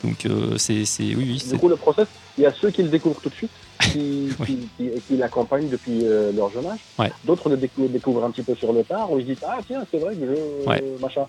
Donc, 0.05 0.27
euh, 0.27 0.59
c'est 0.59 0.83
oui, 1.01 1.15
oui. 1.17 1.43
Du 1.51 1.59
coup, 1.59 1.69
le 1.69 1.77
process, 1.77 2.09
il 2.37 2.43
y 2.43 2.47
a 2.47 2.53
ceux 2.53 2.71
qui 2.71 2.83
le 2.83 2.89
découvrent 2.89 3.21
tout 3.21 3.29
de 3.29 3.35
suite, 3.35 3.51
qui, 3.81 4.29
qui, 4.47 4.59
qui- 4.77 4.91
qui 5.09 5.17
l'accompagnent 5.17 5.69
depuis 5.69 6.01
euh, 6.03 6.33
leur 6.33 6.51
jeune 6.51 6.67
âge. 6.67 6.81
Ouais. 6.99 7.13
D'autres 7.25 7.49
le 7.49 7.57
décou- 7.57 7.89
découvrent 7.89 8.25
un 8.25 8.31
petit 8.33 8.43
peu 8.43 8.55
sur 8.57 8.73
le 8.73 8.83
tard, 8.83 9.13
où 9.13 9.19
ils 9.19 9.23
se 9.23 9.29
disent 9.29 9.45
Ah, 9.47 9.59
tiens, 9.67 9.85
c'est 9.91 9.99
vrai 9.99 10.15
que 10.17 10.27
je. 10.27 10.69
Ouais. 10.69 10.83
Machin. 11.01 11.27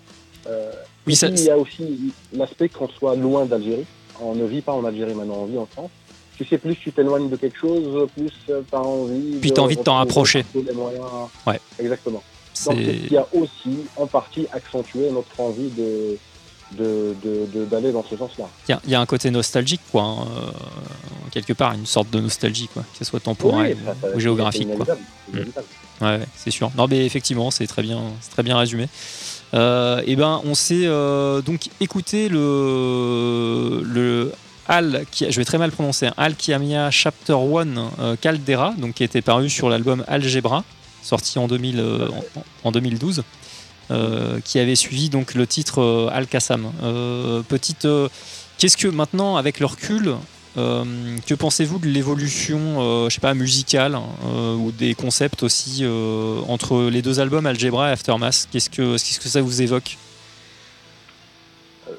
Oui, 1.06 1.14
ça- 1.16 1.28
puis, 1.28 1.38
il 1.40 1.44
y 1.46 1.50
a 1.50 1.56
aussi 1.56 2.12
l'aspect 2.32 2.68
qu'on 2.68 2.88
soit 2.88 3.14
loin 3.16 3.46
d'Algérie. 3.46 3.86
On 4.20 4.34
ne 4.34 4.44
vit 4.44 4.60
pas 4.60 4.72
en 4.72 4.84
Algérie 4.84 5.14
maintenant, 5.14 5.38
on 5.42 5.46
vit 5.46 5.58
en 5.58 5.66
France. 5.66 5.90
Tu 6.36 6.44
sais, 6.44 6.58
plus 6.58 6.74
tu 6.76 6.90
t'éloignes 6.92 7.28
de 7.28 7.36
quelque 7.36 7.58
chose, 7.58 8.08
plus 8.16 8.30
tu 8.46 8.52
as 8.72 8.78
envie. 8.80 9.38
Puis 9.40 9.52
t'as 9.52 9.62
envie 9.62 9.76
de 9.76 9.82
t'en 9.82 9.98
les 10.66 10.72
moyens. 10.72 11.04
Ouais. 11.46 11.60
Exactement. 11.78 12.22
Donc, 12.66 12.76
c'est 12.78 12.92
ce 13.02 13.08
qui 13.08 13.16
a 13.16 13.26
aussi, 13.32 13.78
en 13.96 14.06
partie, 14.06 14.46
accentué 14.52 15.10
notre 15.10 15.38
envie 15.40 15.68
de 15.70 16.16
de- 16.78 17.14
de- 17.22 17.46
de- 17.54 17.64
d'aller 17.66 17.92
dans 17.92 18.02
ce 18.02 18.16
sens-là. 18.16 18.46
il 18.68 18.72
y, 18.72 18.74
a- 18.74 18.80
il 18.84 18.90
y 18.90 18.94
a 18.96 19.00
un 19.00 19.06
côté 19.06 19.30
nostalgique, 19.30 19.82
quoi. 19.92 20.02
hein, 20.02 20.26
euh, 20.38 20.50
quelque 21.30 21.52
part, 21.52 21.72
une 21.74 21.86
sorte 21.86 22.10
de 22.10 22.18
nostalgie, 22.18 22.68
quoi. 22.72 22.82
Que 22.82 22.98
ce 22.98 23.04
soit 23.04 23.20
temporel 23.20 23.76
Oui, 24.02 24.10
ou 24.16 24.18
géographique, 24.18 24.74
quoi. 24.74 24.86
inévitable. 25.32 25.66
Ouais, 26.00 26.06
ouais, 26.18 26.26
c'est 26.36 26.50
sûr. 26.50 26.72
Non, 26.76 26.88
mais 26.90 27.06
effectivement, 27.06 27.52
c'est 27.52 27.66
très 27.68 27.82
bien, 27.82 28.00
c'est 28.20 28.30
très 28.30 28.42
bien 28.42 28.56
résumé. 28.58 28.88
Euh, 29.52 30.02
et 30.04 30.16
ben, 30.16 30.40
on 30.44 30.54
s'est 30.56 30.86
euh, 30.86 31.42
donc 31.42 31.68
écouté 31.80 32.28
le 32.28 33.82
le 33.84 34.32
Al, 34.66 35.04
je 35.12 35.36
vais 35.36 35.44
très 35.44 35.58
mal 35.58 35.70
prononcer, 35.70 36.06
hein, 36.06 36.14
Al 36.16 36.34
Kiamia 36.36 36.90
Chapter 36.90 37.34
1 37.34 37.76
euh, 37.98 38.16
Caldera, 38.20 38.74
donc 38.78 38.94
qui 38.94 39.04
était 39.04 39.20
paru 39.20 39.50
sur 39.50 39.68
l'album 39.68 40.04
Algebra, 40.08 40.64
sorti 41.04 41.38
en, 41.38 41.46
2000, 41.46 41.78
euh, 41.78 42.08
2012, 42.64 43.22
euh, 43.90 44.40
qui 44.44 44.58
avait 44.58 44.74
suivi 44.74 45.10
donc 45.10 45.34
le 45.34 45.46
titre 45.46 46.10
Al 46.12 46.26
Qassam. 46.26 46.72
Euh, 46.82 47.42
petite, 47.42 47.86
qu'est-ce 48.58 48.76
que 48.76 48.88
maintenant, 48.88 49.36
avec 49.36 49.60
le 49.60 49.66
recul, 49.66 50.14
que 50.56 51.34
pensez-vous 51.34 51.80
de 51.80 51.88
l'évolution, 51.88 53.08
je 53.10 53.20
pas, 53.20 53.34
musicale 53.34 53.98
ou 54.24 54.70
des 54.70 54.94
concepts 54.94 55.42
aussi 55.42 55.84
entre 56.48 56.84
les 56.84 57.02
deux 57.02 57.18
albums 57.18 57.44
Algebra 57.44 57.88
et 57.88 57.92
Aftermath? 57.92 58.48
Qu'est-ce 58.52 58.70
que, 58.70 58.96
ça 58.96 59.42
vous 59.42 59.62
évoque? 59.62 59.98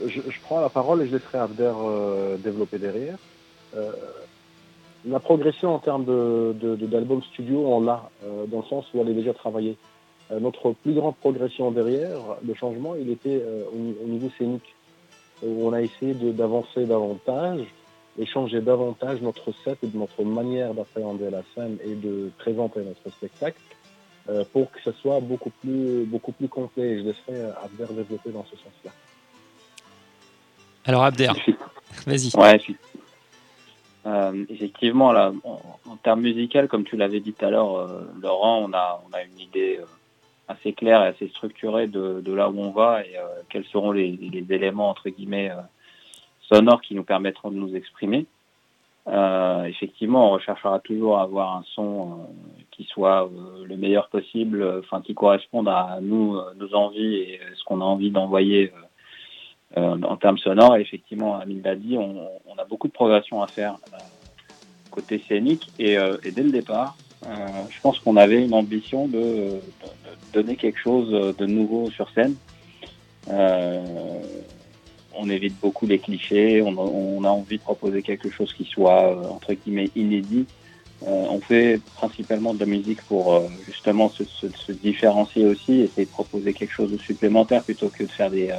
Je, 0.08 0.22
je 0.30 0.40
prends 0.42 0.62
la 0.62 0.70
parole 0.70 1.02
et 1.02 1.08
je 1.08 1.14
laisserai 1.14 1.38
Abder 1.38 1.72
euh, 1.76 2.38
développer 2.38 2.78
derrière. 2.78 3.18
Euh, 3.76 3.92
la 5.08 5.20
progression 5.20 5.76
en 5.76 5.80
termes 5.80 6.06
d'albums 6.06 7.22
studio, 7.24 7.64
on 7.68 7.82
l'a, 7.82 8.10
euh, 8.24 8.46
dans 8.48 8.60
le 8.60 8.66
sens 8.66 8.86
où 8.94 9.02
elle 9.02 9.10
est 9.10 9.14
déjà 9.14 9.34
travaillée. 9.34 9.78
Euh, 10.32 10.40
notre 10.40 10.72
plus 10.72 10.94
grande 10.94 11.16
progression 11.18 11.70
derrière, 11.72 12.20
le 12.44 12.54
changement, 12.56 12.96
il 12.96 13.10
était 13.12 13.42
euh, 13.44 13.64
au, 13.72 13.78
ni- 13.78 13.96
au 14.04 14.08
niveau 14.08 14.30
scénique, 14.38 14.74
où 15.44 15.68
on 15.68 15.74
a 15.74 15.82
essayé 15.82 16.14
d'avancer 16.16 16.86
davantage 16.86 17.62
et 18.18 18.26
changer 18.26 18.62
davantage 18.62 19.22
notre 19.22 19.52
set 19.64 19.78
et 19.84 19.90
notre 19.94 20.24
manière 20.24 20.74
d'appréhender 20.74 21.30
la 21.30 21.44
scène 21.54 21.78
et 21.86 21.94
de 21.94 22.32
présenter 22.38 22.80
notre 22.80 23.14
spectacle 23.16 23.60
euh, 24.30 24.44
pour 24.54 24.72
que 24.72 24.80
ce 24.82 24.92
soit 24.94 25.20
beaucoup 25.20 25.52
plus, 25.62 26.06
beaucoup 26.06 26.32
plus 26.32 26.48
complet. 26.48 26.84
Et 26.84 27.00
je 27.00 27.04
laisserai 27.04 27.52
Abder 27.64 27.94
développer 27.94 28.32
dans 28.32 28.46
ce 28.46 28.56
sens-là. 28.56 28.92
Alors 30.86 31.04
Abder, 31.04 31.30
vas-y. 32.06 32.36
Ouais, 32.36 32.60
Euh, 34.06 34.46
effectivement, 34.50 35.12
là, 35.12 35.34
en, 35.44 35.60
en 35.90 35.96
termes 35.96 36.22
musicaux, 36.22 36.68
comme 36.70 36.84
tu 36.84 36.96
l'avais 36.96 37.20
dit 37.20 37.34
tout 37.34 37.44
à 37.44 37.50
l'heure, 37.50 37.76
euh, 37.76 38.02
Laurent, 38.22 38.60
on 38.70 38.72
a, 38.72 39.02
on 39.10 39.14
a 39.14 39.24
une 39.24 39.40
idée 39.40 39.80
euh, 39.82 39.86
assez 40.48 40.74
claire 40.74 41.04
et 41.04 41.08
assez 41.08 41.28
structurée 41.30 41.88
de, 41.88 42.22
de 42.22 42.34
là 42.34 42.50
où 42.50 42.60
on 42.60 42.70
va 42.70 43.02
et 43.02 43.16
quels 43.50 43.66
seront 43.66 43.92
les, 43.92 44.12
les 44.12 44.46
éléments, 44.54 44.90
entre 44.90 45.10
guillemets, 45.10 45.52
sonores 46.42 46.82
qui 46.82 46.94
nous 46.94 47.04
permettront 47.04 47.50
de 47.50 47.56
nous 47.56 47.76
exprimer. 47.76 48.28
Effectivement, 49.08 50.30
on 50.30 50.34
recherchera 50.34 50.80
toujours 50.80 51.18
à 51.18 51.24
avoir 51.24 51.58
un 51.58 51.64
son 51.74 52.28
qui 52.70 52.84
soit 52.84 53.28
le 53.64 53.76
meilleur 53.76 54.08
possible, 54.10 54.64
enfin 54.80 55.02
qui 55.02 55.16
corresponde 55.16 55.68
à 55.68 55.98
nous, 56.02 56.40
nos 56.58 56.76
envies 56.76 57.16
et 57.16 57.40
ce 57.56 57.64
qu'on 57.64 57.82
a 57.82 57.86
envie 57.86 58.12
d'envoyer 58.12 58.72
euh, 59.78 60.02
en 60.04 60.16
termes 60.16 60.38
sonores. 60.38 60.78
Effectivement, 60.78 61.38
Amine 61.38 61.62
on, 61.98 62.58
a 62.58 62.64
beaucoup 62.64 62.88
de 62.88 62.94
progression 62.94 63.44
à 63.44 63.48
faire 63.48 63.76
euh, 63.94 63.98
côté 64.90 65.22
scénique. 65.28 65.70
Et, 65.80 65.98
euh, 65.98 66.16
et 66.24 66.32
dès 66.32 66.44
le 66.44 66.52
départ, 66.52 66.96
je 67.24 67.82
pense 67.82 68.00
qu'on 68.00 68.16
avait 68.16 68.46
une 68.46 68.54
ambition 68.54 69.08
de, 69.08 69.60
donner 70.32 70.56
quelque 70.56 70.80
chose 70.80 71.12
de 71.12 71.46
nouveau 71.46 71.90
sur 71.90 72.10
scène. 72.12 72.36
On 73.28 75.30
évite 75.30 75.60
beaucoup 75.60 75.88
les 75.88 76.00
clichés, 76.00 76.62
on, 76.62 77.24
a 77.24 77.30
envie 77.30 77.58
de 77.58 77.64
proposer 77.64 78.04
quelque 78.04 78.30
chose 78.30 78.54
qui 78.54 78.66
soit, 78.66 79.30
entre 79.30 79.54
guillemets, 79.54 79.90
inédit. 79.96 80.46
On 81.02 81.42
fait 81.42 81.82
principalement 81.96 82.54
de 82.54 82.60
la 82.60 82.68
musique 82.68 83.02
pour 83.08 83.50
justement 83.66 84.12
se, 84.12 84.24
se- 84.26 84.72
différencier 84.72 85.46
aussi, 85.46 85.82
essayer 85.82 86.06
de 86.06 86.12
proposer 86.12 86.54
quelque 86.54 86.74
chose 86.74 86.92
de 86.92 86.98
supplémentaire 86.98 87.64
plutôt 87.64 87.90
que 87.90 88.04
de 88.04 88.12
faire 88.12 88.30
des, 88.30 88.54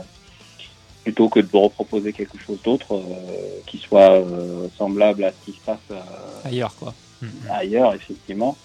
plutôt 1.07 1.29
que 1.29 1.39
de 1.39 1.57
reproposer 1.57 2.13
quelque 2.13 2.37
chose 2.37 2.59
d'autre 2.65 2.97
euh, 2.97 3.61
qui 3.69 3.79
soit 3.79 4.11
euh, 4.11 4.67
semblable 4.77 5.23
à 5.23 5.31
ce 5.31 5.37
qui 5.45 5.53
se 5.57 5.65
passe 5.65 5.79
euh, 5.93 6.01
Ailleurs, 6.45 6.75
quoi. 6.75 6.93
ailleurs, 7.49 7.95
effectivement. 7.95 8.57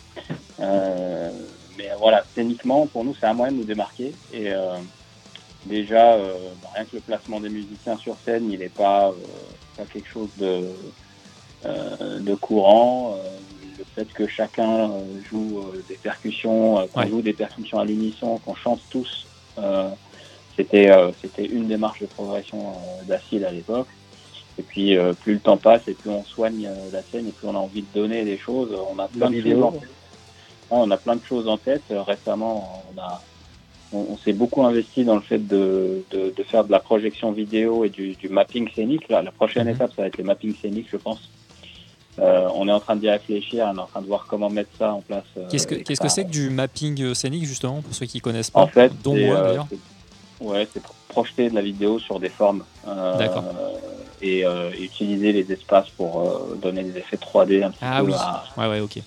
Mais 0.57 1.87
voilà, 1.99 2.25
scéniquement, 2.33 2.87
pour 2.87 3.03
nous, 3.05 3.13
c'est 3.19 3.27
un 3.27 3.33
moyen 3.35 3.51
de 3.51 3.57
nous 3.57 3.63
démarquer. 3.63 4.13
Et 4.33 4.49
déjà, 5.67 6.17
bah, 6.17 6.69
rien 6.75 6.85
que 6.85 6.95
le 6.95 7.01
placement 7.01 7.39
des 7.39 7.49
musiciens 7.49 7.97
sur 7.97 8.15
scène, 8.25 8.51
il 8.51 8.57
n'est 8.59 8.69
pas, 8.69 9.13
pas 9.77 9.83
quelque 9.85 10.09
chose 10.09 10.29
de, 10.37 10.63
de 12.19 12.35
courant. 12.35 13.17
Le 13.79 13.85
fait 13.95 14.11
que 14.13 14.27
chacun 14.27 14.89
joue 15.29 15.63
des 15.87 15.95
percussions, 15.95 16.87
qu'on 16.91 17.01
Ouais. 17.01 17.07
joue 17.09 17.21
des 17.21 17.33
percussions 17.33 17.79
à 17.79 17.85
l'unisson, 17.85 18.39
qu'on 18.43 18.55
chante 18.55 18.81
tous, 18.89 19.25
c'était 20.55 20.89
euh, 20.91 21.11
c'était 21.21 21.45
une 21.45 21.67
démarche 21.67 22.01
de 22.01 22.05
progression 22.07 22.59
euh, 22.59 23.03
d'Acide 23.07 23.43
à 23.43 23.51
l'époque. 23.51 23.87
Et 24.59 24.63
puis, 24.63 24.97
euh, 24.97 25.13
plus 25.13 25.33
le 25.33 25.39
temps 25.39 25.57
passe 25.57 25.81
et 25.87 25.93
plus 25.93 26.09
on 26.09 26.23
soigne 26.25 26.69
la 26.91 27.01
scène 27.03 27.27
et 27.27 27.31
plus 27.31 27.47
on 27.47 27.55
a 27.55 27.59
envie 27.59 27.81
de 27.81 27.87
donner 27.99 28.23
des 28.25 28.37
choses. 28.37 28.69
On 28.93 28.99
a 28.99 29.07
plein 29.07 29.29
de 29.29 29.41
choses 29.41 29.63
en 29.63 29.71
tête. 29.71 29.89
On 30.69 30.91
a 30.91 30.97
plein 30.97 31.15
de 31.15 31.23
choses 31.23 31.47
en 31.47 31.57
tête. 31.57 31.83
Récemment, 31.89 32.83
on 32.93 32.99
a, 32.99 33.21
on, 33.93 34.05
on 34.11 34.17
s'est 34.17 34.33
beaucoup 34.33 34.63
investi 34.63 35.03
dans 35.05 35.15
le 35.15 35.21
fait 35.21 35.39
de, 35.39 36.03
de, 36.11 36.33
de 36.35 36.43
faire 36.43 36.65
de 36.65 36.71
la 36.71 36.79
projection 36.79 37.31
vidéo 37.31 37.85
et 37.85 37.89
du, 37.89 38.13
du 38.15 38.27
mapping 38.29 38.69
scénique. 38.73 39.07
Là, 39.09 39.21
la 39.21 39.31
prochaine 39.31 39.67
Mhm. 39.67 39.75
étape, 39.75 39.91
ça 39.95 40.01
va 40.01 40.07
être 40.09 40.17
le 40.17 40.25
mapping 40.25 40.53
scénique, 40.61 40.87
je 40.91 40.97
pense. 40.97 41.29
Euh, 42.19 42.49
on 42.53 42.67
est 42.67 42.71
en 42.73 42.79
train 42.81 42.97
d'y 42.97 43.09
réfléchir, 43.09 43.65
on 43.73 43.77
est 43.77 43.81
en 43.81 43.85
train 43.87 44.01
de 44.01 44.07
voir 44.07 44.27
comment 44.29 44.49
mettre 44.49 44.69
ça 44.77 44.93
en 44.93 44.99
place. 45.01 45.23
euh, 45.37 45.47
Qu'est-ce 45.49 45.65
que 45.65 45.75
qu'est-ce 45.75 46.01
ça- 46.01 46.07
que 46.07 46.13
c'est 46.13 46.25
que 46.25 46.29
du 46.29 46.49
mapping 46.49 47.13
scénique, 47.13 47.45
justement, 47.45 47.81
pour 47.81 47.95
ceux 47.95 48.05
qui 48.05 48.19
connaissent 48.19 48.49
pas 48.51 48.59
en 48.61 48.67
fait, 48.67 48.91
Dont 49.01 49.15
c'est, 49.15 49.25
moi, 49.27 49.35
euh, 49.37 49.57
c'est- 49.69 49.77
ouais, 50.41 50.67
c'est 50.73 50.81
pro- 50.81 50.93
projeter 51.07 51.49
de 51.49 51.55
la 51.55 51.61
vidéo 51.61 51.99
sur 51.99 52.19
des 52.19 52.29
formes. 52.29 52.63
euh, 52.87 53.17
D'accord. 53.17 53.43
Et, 54.21 54.45
euh, 54.45 54.69
et 54.77 54.83
utiliser 54.83 55.31
les 55.31 55.51
espaces 55.51 55.89
pour 55.97 56.21
euh, 56.21 56.55
donner 56.61 56.83
des 56.83 56.99
effets 56.99 57.17
3D 57.17 57.63
un 57.63 57.71
petit 57.71 57.79
Ah 57.81 57.99
peu 58.01 58.05
oui. 58.07 58.13
à- 58.15 58.43
Ouais, 58.57 58.67
ouais, 58.67 58.79
ok. 58.79 58.99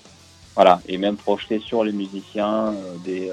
voilà, 0.56 0.80
et 0.88 0.98
même 0.98 1.16
projeter 1.16 1.60
sur 1.60 1.84
les 1.84 1.92
musiciens 1.92 2.72
des, 3.04 3.30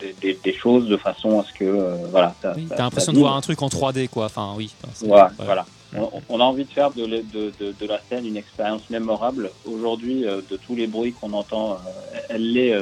des, 0.00 0.12
des- 0.20 0.38
des 0.42 0.52
choses 0.54 0.86
de 0.88 0.96
façon 0.96 1.40
à 1.40 1.44
ce 1.44 1.52
que 1.52 1.64
euh, 1.64 1.96
voilà. 2.12 2.34
Oui, 2.56 2.66
T'as 2.68 2.76
l'impression 2.76 3.12
de 3.12 3.18
voir 3.18 3.34
un 3.36 3.40
truc 3.40 3.60
en 3.62 3.68
3D, 3.68 4.08
quoi. 4.08 4.26
Enfin, 4.26 4.52
oui. 4.56 4.72
Voilà, 5.02 5.32
ouais. 5.38 5.44
voilà. 5.46 5.66
On, 5.96 6.10
on 6.28 6.40
a 6.40 6.44
envie 6.44 6.64
de 6.64 6.70
faire 6.70 6.90
de, 6.92 7.04
le- 7.06 7.22
de, 7.22 7.52
de, 7.60 7.72
de 7.80 7.86
la 7.86 8.00
scène 8.08 8.26
une 8.26 8.36
expérience 8.36 8.82
mémorable. 8.90 9.50
Aujourd'hui, 9.64 10.26
euh, 10.26 10.40
de 10.50 10.56
tous 10.56 10.74
les 10.76 10.86
bruits 10.86 11.12
qu'on 11.12 11.32
entend, 11.32 11.72
euh, 11.72 12.18
elle 12.28 12.52
l'est 12.52 12.72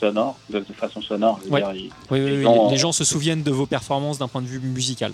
sonore, 0.00 0.38
de, 0.50 0.60
de 0.60 0.72
façon 0.72 1.00
sonore. 1.02 1.38
je 1.40 1.46
veux 1.46 1.52
Ouais. 1.52 1.60
dire, 1.60 1.72
il- 1.74 1.90
Oui, 2.10 2.20
oui, 2.20 2.30
les 2.30 2.36
oui, 2.38 2.42
gens, 2.42 2.68
les 2.68 2.74
euh, 2.74 2.78
gens 2.78 2.92
se 2.92 3.04
souviennent 3.04 3.42
de 3.42 3.50
vos 3.50 3.66
performances 3.66 4.18
d'un 4.18 4.28
point 4.28 4.42
de 4.42 4.46
vue 4.46 4.60
musical. 4.60 5.12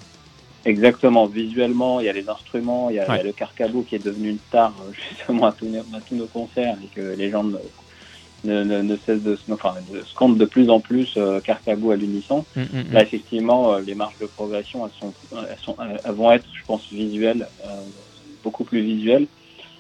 Exactement, 0.67 1.27
visuellement, 1.27 2.01
il 2.01 2.07
y 2.07 2.09
a 2.09 2.13
les 2.13 2.29
instruments, 2.29 2.91
il 2.91 2.97
y 2.97 2.99
a, 2.99 3.05
il 3.05 3.09
y 3.09 3.11
a 3.11 3.15
Ouais. 3.15 3.23
le 3.23 3.33
carcabou 3.33 3.83
qui 3.83 3.95
est 3.95 4.05
devenu 4.05 4.31
une 4.31 4.39
star 4.49 4.75
euh, 4.83 4.93
justement 5.11 5.47
à 5.47 5.53
tous, 5.53 5.67
nos, 5.67 5.81
à 5.81 6.01
tous 6.07 6.15
nos 6.17 6.27
concerts 6.27 6.77
et 6.85 6.89
que 6.89 7.01
les 7.17 7.31
gens 7.31 7.45
ne, 7.45 7.57
ne, 8.45 8.63
ne, 8.65 8.83
ne 8.83 8.97
cessent 9.07 9.23
de, 9.23 9.37
se- 9.37 9.51
enfin, 9.53 9.77
de 9.91 10.03
scandent 10.05 10.37
de 10.39 10.45
plus 10.45 10.69
en 10.69 10.81
plus 10.81 11.15
euh, 11.17 11.41
carcabou 11.41 11.93
à 11.93 11.97
l'unisson. 11.97 12.45
Mm, 12.57 12.61
mm, 12.61 12.67
mm. 12.89 12.93
Là, 12.93 13.03
effectivement, 13.03 13.73
euh, 13.75 13.81
les 13.81 13.95
marges 13.95 14.19
de 14.21 14.27
progression, 14.27 14.87
elles, 14.87 14.93
sont, 14.99 15.15
elles, 15.33 15.59
sont, 15.63 15.77
elles 16.05 16.13
vont 16.13 16.31
être, 16.31 16.47
je 16.53 16.65
pense, 16.67 16.87
visuelles, 16.93 17.49
euh, 17.67 17.81
beaucoup 18.43 18.65
plus 18.65 18.83
visuelles. 18.83 19.29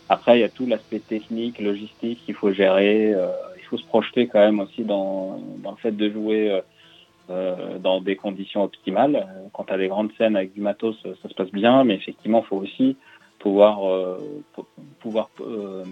Après, 0.08 0.38
il 0.38 0.40
y 0.40 0.44
a 0.44 0.48
tout 0.48 0.66
l'aspect 0.66 1.00
technique, 1.00 1.58
logistique 1.60 2.20
qu'il 2.24 2.34
faut 2.34 2.52
gérer. 2.52 3.12
euh, 3.14 3.28
faut 3.70 3.78
se 3.78 3.86
projeter 3.86 4.26
quand 4.26 4.40
même 4.40 4.60
aussi 4.60 4.82
dans, 4.82 5.40
dans 5.62 5.70
le 5.70 5.76
fait 5.76 5.92
de 5.92 6.10
jouer 6.10 6.50
euh, 6.50 6.60
euh, 7.30 7.78
dans 7.78 8.00
des 8.00 8.16
conditions 8.16 8.64
optimales. 8.64 9.26
Quand 9.52 9.64
tu 9.64 9.72
as 9.72 9.78
des 9.78 9.88
grandes 9.88 10.10
scènes 10.18 10.36
avec 10.36 10.52
du 10.52 10.60
matos, 10.60 10.96
euh, 11.06 11.14
ça 11.22 11.28
se 11.28 11.34
passe 11.34 11.52
bien, 11.52 11.84
mais 11.84 11.94
effectivement, 11.94 12.40
il 12.44 12.48
faut 12.48 12.56
aussi 12.56 12.96
pouvoir, 13.38 13.88
euh, 13.88 14.18
pou- 14.54 14.66
pouvoir 14.98 15.30
euh, 15.40 15.84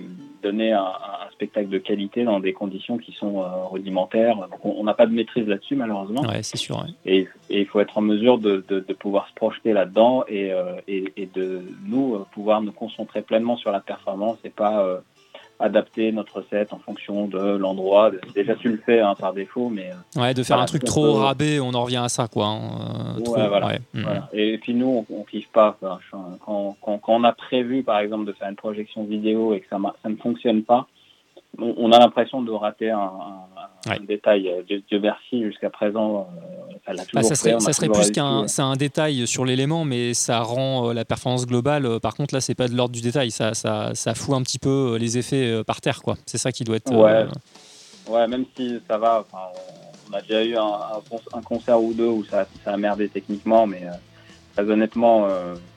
donner 0.42 0.73
un, 0.73 0.82
un 0.82 1.31
spectacle 1.32 1.68
de 1.70 1.78
qualité 1.78 2.24
dans 2.24 2.40
des 2.40 2.52
conditions 2.52 2.98
qui 2.98 3.12
sont 3.12 3.42
rudimentaires. 3.70 4.36
Donc, 4.36 4.62
on 4.65 4.84
n'a 4.84 4.92
pas 4.94 5.07
de 5.07 5.15
maîtrise 5.15 5.47
là-dessus, 5.47 5.76
malheureusement. 5.76 6.23
Ouais, 6.23 6.42
c'est 6.42 6.58
sûr. 6.58 6.76
ouais. 6.76 6.90
Et, 7.07 7.20
et 7.48 7.60
il 7.60 7.66
faut 7.66 7.81
être 7.81 7.97
en 7.97 8.02
mesure 8.02 8.36
de, 8.39 8.65
de, 8.68 8.81
de 8.81 8.92
pouvoir 8.92 9.28
se 9.28 9.34
projeter 9.34 9.73
là-dedans 9.73 10.24
et, 10.28 10.52
et, 10.89 11.12
et 11.16 11.26
de 11.26 11.62
nous 11.86 12.18
pouvoir 12.32 12.60
nous 12.60 12.73
concentrer 12.73 13.23
pleinement 13.23 13.57
sur 13.57 13.70
la 13.70 13.81
performance 13.81 14.36
et 14.44 14.50
pas 14.50 15.00
adapter 15.61 16.12
notre 16.12 16.43
set 16.51 16.73
en 16.73 16.78
fonction 16.78 17.27
de 17.27 17.39
l'endroit. 17.57 18.11
Déjà, 18.35 18.55
tu 18.55 18.69
le 18.69 18.77
fais 18.85 19.01
hein, 19.01 19.15
par 19.19 19.33
défaut, 19.33 19.69
mais 19.69 19.91
euh, 20.17 20.20
Ouais, 20.20 20.35
de 20.35 20.43
faire 20.43 20.57
Voilà, 20.57 20.62
un 20.62 20.67
truc 20.67 20.85
trop 20.85 21.17
euh, 21.17 21.20
rabais, 21.20 21.59
on 21.61 21.75
en 21.75 21.83
revient 21.83 21.97
à 21.97 22.09
ça, 22.09 22.28
quoi. 22.28 22.47
hein, 22.47 22.61
euh, 23.17 23.19
Ouais, 23.19 23.23
trop, 23.25 23.35
voilà. 23.49 23.67
ouais. 23.67 23.81
Mm. 23.95 24.05
Et 24.33 24.59
puis 24.59 24.75
nous, 24.75 25.05
on, 25.11 25.15
on 25.20 25.25
kiffe 25.25 25.49
pas. 25.49 25.77
Quand, 25.81 25.99
quand, 26.81 26.99
quand 27.01 27.01
on 27.09 27.25
a 27.25 27.33
prévu, 27.33 27.83
par 27.83 27.99
exemple, 27.99 28.25
de 28.25 28.33
faire 28.33 28.49
une 28.49 28.57
projection 28.57 29.05
vidéo 29.05 29.55
et 29.55 29.61
que 29.61 29.67
ça, 29.69 29.78
ça 30.03 30.09
ne 30.09 30.17
fonctionne 30.17 30.62
pas, 30.62 30.87
on, 31.59 31.93
a 31.93 31.99
l'impression 31.99 32.43
de 32.43 32.51
rater 32.53 32.91
un, 32.91 32.99
un- 32.99 33.91
un 33.91 33.91
Ouais. 33.91 33.99
détail. 34.07 34.51
Dieu, 34.67 34.83
Dieu 34.89 35.01
merci, 35.01 35.43
jusqu'à 35.45 35.70
présent, 35.70 36.28
euh, 36.37 36.75
Bah, 36.87 37.23
ça 37.23 37.31
fait, 37.31 37.35
serait, 37.35 37.61
ça 37.61 37.73
serait 37.73 37.89
plus 37.89 38.11
qu'un 38.11 38.47
c'est 38.49 38.62
un 38.62 38.77
détail 38.77 39.27
sur 39.27 39.45
l'élément, 39.45 39.85
mais 39.85 40.15
ça 40.15 40.41
rend 40.41 40.89
euh, 40.89 40.93
la 40.95 41.05
performance 41.05 41.47
globale. 41.47 41.85
euh, 41.87 41.99
Par 41.99 42.15
contre, 42.15 42.35
là, 42.35 42.41
c'est 42.41 42.55
pas 42.55 42.67
de 42.69 42.75
l'ordre 42.75 42.95
du 42.95 43.03
détail. 43.03 43.31
Ça, 43.31 43.55
ça, 43.55 43.95
ça 43.95 44.15
fout 44.15 44.35
un 44.35 44.43
petit 44.43 44.59
peu 44.59 44.95
euh, 44.95 44.99
les 44.99 45.17
effets 45.19 45.62
par 45.65 45.81
terre, 45.81 46.01
quoi. 46.03 46.17
C'est 46.27 46.39
ça 46.39 46.51
qui 46.51 46.65
doit 46.65 46.77
être. 46.77 46.91
Ouais. 46.93 47.27
Ouais, 48.09 48.27
même 48.27 48.45
si 48.57 48.81
ça 48.89 48.97
va, 48.99 49.25
on 50.11 50.15
a 50.15 50.20
déjà 50.23 50.43
eu 50.45 50.57
un, 50.57 50.62
un 50.65 51.01
con- 51.09 51.20
un 51.39 51.43
concert 51.43 51.81
ou 51.81 51.93
deux 51.93 52.09
où 52.09 52.25
ça, 52.25 52.47
ça 52.65 52.73
a 52.73 52.77
merdé 52.77 53.09
techniquement, 53.09 53.67
mais 53.67 53.83
très 54.57 54.69
honnêtement, 54.70 55.28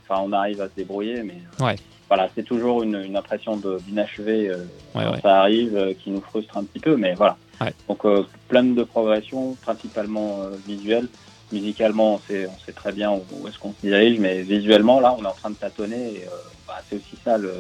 on 0.10 0.32
arrive 0.34 0.62
à 0.62 0.70
se 0.70 0.76
débrouiller, 0.76 1.24
mais 1.24 1.38
Ouais. 1.64 1.76
Voilà, 2.12 2.30
c'est 2.36 2.44
toujours 2.44 2.84
une, 2.84 3.02
une 3.06 3.16
impression 3.16 3.56
de- 3.56 3.80
d'inachevé 3.88 4.50
euh, 4.50 4.58
Ouais, 4.94 5.06
quand 5.06 5.12
ouais. 5.14 5.22
ça 5.22 5.40
arrive, 5.40 5.78
euh, 5.78 5.94
qui 5.94 6.10
nous 6.10 6.20
frustre 6.20 6.58
un 6.58 6.66
petit 6.66 6.80
peu, 6.82 6.98
mais 6.98 7.14
voilà. 7.14 7.38
Ouais. 7.62 7.74
Donc 7.88 8.04
euh, 8.04 8.24
plein 8.50 8.66
de 8.66 8.84
progression, 8.84 9.56
principalement 9.62 10.42
euh, 10.42 10.50
visuelle. 10.68 11.08
Musicalement, 11.54 12.16
on 12.16 12.20
sait, 12.28 12.48
on 12.48 12.66
sait 12.66 12.74
très 12.74 12.92
bien 12.92 13.12
où, 13.12 13.24
où 13.32 13.48
est-ce 13.48 13.58
qu'on 13.60 13.72
se 13.72 13.88
dirige, 13.88 14.20
mais 14.20 14.42
visuellement, 14.42 15.00
là, 15.00 15.16
on 15.18 15.24
est 15.24 15.28
en 15.28 15.32
train 15.32 15.52
de 15.52 15.56
tâtonner. 15.56 16.16
Et, 16.16 16.24
euh, 16.26 16.32
bah, 16.68 16.82
c'est 16.90 16.98
aussi 16.98 17.16
ça 17.24 17.38
le, 17.38 17.54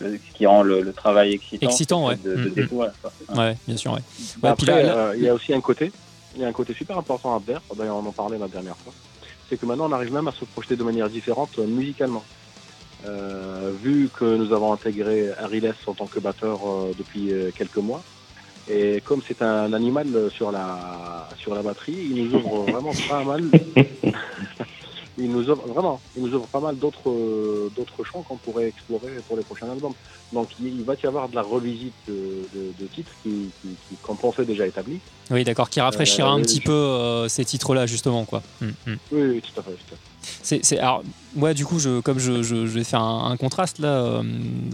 le- 0.00 0.18
ce 0.18 0.36
qui 0.36 0.44
rend 0.46 0.62
le, 0.62 0.82
le 0.82 0.92
travail 0.92 1.32
excitant. 1.32 1.66
Excitant, 1.68 2.06
ouais. 2.08 2.16
De, 2.16 2.34
de 2.36 2.48
découvrir, 2.50 2.92
quoi. 3.00 3.10
Ouais, 3.36 3.56
bien 3.66 3.76
sûr, 3.78 3.92
ouais. 3.92 4.00
Ouais, 4.42 4.50
Après, 4.50 4.66
puis 4.66 4.66
là- 4.66 4.82
là- 4.82 4.96
euh, 4.98 5.14
il 5.16 5.22
y 5.24 5.28
a 5.30 5.34
aussi 5.34 5.54
un 5.54 5.62
côté, 5.62 5.90
il 6.36 6.42
y 6.42 6.44
a 6.44 6.48
un 6.48 6.52
côté 6.52 6.74
super 6.74 6.98
important 6.98 7.34
à 7.34 7.40
faire. 7.40 7.62
D'ailleurs, 7.74 7.96
on 7.96 8.06
en 8.06 8.12
parlait 8.12 8.36
la 8.38 8.48
dernière 8.48 8.76
fois. 8.76 8.92
C'est 9.48 9.56
que 9.58 9.64
maintenant, 9.64 9.88
on 9.88 9.92
arrive 9.92 10.12
même 10.12 10.28
à 10.28 10.32
se 10.32 10.44
projeter 10.44 10.76
de 10.76 10.84
manière 10.84 11.08
différente 11.08 11.50
euh, 11.58 11.66
musicalement. 11.66 12.22
Euh, 13.06 13.70
vu 13.80 14.08
que 14.12 14.24
nous 14.24 14.52
avons 14.52 14.72
intégré 14.72 15.30
Harry 15.38 15.60
Less 15.60 15.76
en 15.86 15.94
tant 15.94 16.06
que 16.06 16.18
batteur 16.18 16.58
euh, 16.66 16.92
depuis 16.98 17.30
euh, 17.32 17.50
quelques 17.56 17.76
mois, 17.76 18.02
et 18.68 19.00
comme 19.04 19.22
c'est 19.26 19.40
un 19.40 19.72
animal 19.72 20.06
sur 20.32 20.50
la 20.50 21.28
sur 21.38 21.54
la 21.54 21.62
batterie, 21.62 21.96
il 22.10 22.24
nous 22.24 22.38
ouvre 22.38 22.62
vraiment 22.72 22.92
pas 23.08 23.22
mal. 23.24 23.42
il 25.20 25.30
nous 25.32 25.48
offre 25.50 25.66
vraiment, 25.66 26.00
il 26.16 26.22
nous 26.24 26.34
offre 26.36 26.46
pas 26.48 26.60
mal 26.60 26.76
d'autres 26.76 27.08
euh, 27.08 27.70
d'autres 27.76 28.04
champs 28.04 28.22
qu'on 28.22 28.36
pourrait 28.36 28.68
explorer 28.68 29.10
pour 29.26 29.36
les 29.36 29.42
prochains 29.42 29.70
albums. 29.70 29.94
Donc 30.32 30.48
il, 30.60 30.66
il 30.66 30.82
va 30.82 30.94
y 31.02 31.06
avoir 31.06 31.28
de 31.28 31.34
la 31.34 31.42
revisite 31.42 31.94
de, 32.08 32.14
de- 32.54 32.72
de 32.78 32.86
titres 32.88 33.12
qui, 33.22 33.50
qui, 33.62 33.68
qui- 33.88 33.96
qu'on 34.02 34.14
pensait 34.16 34.44
déjà 34.44 34.66
établis. 34.66 35.00
Oui, 35.30 35.44
d'accord, 35.44 35.70
qui 35.70 35.80
rafraîchira 35.80 36.28
Euh, 36.32 36.36
un 36.36 36.40
petit 36.42 36.58
je- 36.58 36.66
peu 36.66 36.72
euh, 36.72 37.28
ces 37.28 37.44
titres-là, 37.44 37.86
justement, 37.86 38.24
quoi. 38.24 38.42
Mm, 38.60 38.66
mm. 38.66 38.96
Oui, 39.12 39.22
oui, 39.22 39.42
tout 39.42 39.60
à 39.60 39.62
fait. 39.62 39.70
tout 39.72 39.94
à 39.94 39.96
fait. 39.96 40.07
Alors, 40.78 41.02
moi, 41.34 41.54
du 41.54 41.64
coup, 41.64 41.78
comme 42.02 42.18
je, 42.18 42.54
vais 42.54 42.84
faire 42.84 43.00
un, 43.00 43.36
contraste 43.36 43.78
là 43.78 43.88
euh, 43.88 44.22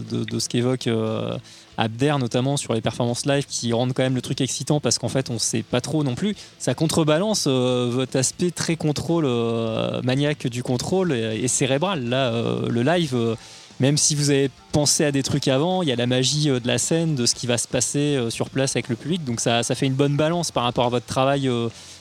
de, 0.09 0.39
ce 0.39 0.49
qu'évoque 0.49 0.87
euh, 0.87 1.37
Abder, 1.77 2.15
notamment 2.19 2.57
sur 2.57 2.73
les 2.73 2.81
performances 2.81 3.25
live, 3.25 3.45
qui 3.47 3.73
rendent 3.73 3.93
quand 3.93 4.03
même 4.03 4.15
le 4.15 4.21
truc 4.21 4.41
excitant 4.41 4.79
parce 4.79 4.97
qu'en 4.97 5.09
fait, 5.09 5.29
on 5.29 5.37
sait 5.37 5.63
pas 5.63 5.81
trop 5.81 6.03
non 6.03 6.15
plus. 6.15 6.35
Ça 6.57 6.73
contrebalance 6.73 7.45
euh, 7.47 7.89
votre 7.91 8.17
aspect 8.17 8.51
très 8.51 8.77
contrôle 8.77 9.25
euh, 9.25 10.01
maniaque 10.01 10.47
du 10.47 10.63
contrôle 10.63 11.13
et, 11.13 11.41
et 11.43 11.47
cérébral. 11.47 12.07
Là, 12.07 12.31
le 12.69 12.81
live. 12.81 13.35
même 13.79 13.97
si 13.97 14.15
vous 14.15 14.29
avez 14.29 14.49
pensé 14.71 15.03
à 15.03 15.11
des 15.11 15.23
trucs 15.23 15.47
avant, 15.47 15.81
il 15.83 15.89
y 15.89 15.91
a 15.91 15.95
la 15.95 16.07
magie 16.07 16.45
de 16.47 16.67
la 16.67 16.77
scène, 16.77 17.15
de 17.15 17.25
ce 17.25 17.35
qui 17.35 17.47
va 17.47 17.57
se 17.57 17.67
passer 17.67 18.17
sur 18.29 18.49
place 18.49 18.75
avec 18.75 18.87
le 18.87 18.95
public. 18.95 19.23
Donc 19.25 19.41
ça, 19.41 19.63
ça 19.63 19.75
fait 19.75 19.85
une 19.85 19.93
bonne 19.93 20.15
balance 20.15 20.51
par 20.51 20.63
rapport 20.63 20.85
à 20.85 20.89
votre 20.89 21.05
travail 21.05 21.49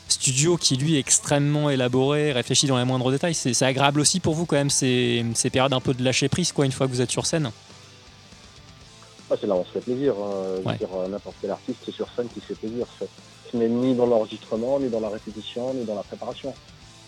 studio 0.09 0.57
qui 0.57 0.77
lui 0.77 0.97
est 0.97 0.99
extrêmement 0.99 1.71
élaboré, 1.71 2.33
réfléchi 2.33 2.67
dans 2.67 2.79
les 2.79 2.85
moindres 2.85 3.11
détails. 3.11 3.35
C'est 3.35 3.63
agréable 3.63 4.01
aussi 4.01 4.21
pour 4.21 4.35
vous 4.35 4.47
quand 4.47 4.57
même 4.57 4.71
ces, 4.71 5.25
ces 5.35 5.51
périodes 5.51 5.73
un 5.73 5.81
peu 5.81 5.95
de 5.95 6.03
lâcher 6.05 6.29
prise 6.29 6.53
quoi 6.53 6.67
une 6.67 6.73
fois 6.73 6.87
que 6.87 6.93
vous 6.93 7.01
êtes 7.01 7.11
sur 7.11 7.27
scène. 7.27 7.51
Ah, 9.31 9.35
c'est 9.41 9.47
là, 9.47 9.55
on 9.55 9.65
se 9.65 9.71
fait 9.71 9.81
plaisir. 9.81 10.15
hein. 10.19 10.61
Ouais. 10.65 10.77
euh, 10.95 11.09
n'importe 11.09 11.37
quel 11.41 11.51
artiste 11.51 11.91
sur 11.91 12.07
scène 12.15 12.29
qui 12.33 12.41
se 12.41 12.47
fait 12.47 12.55
plaisir. 12.55 12.87
Ce 13.51 13.57
n'est 13.57 13.69
ni 13.69 13.95
dans 13.95 14.07
l'enregistrement, 14.07 14.79
ni 14.79 14.89
dans 14.89 15.01
la 15.01 15.09
répétition, 15.09 15.73
ni 15.75 15.85
dans 15.85 15.95
la 15.95 16.03
préparation. 16.03 16.55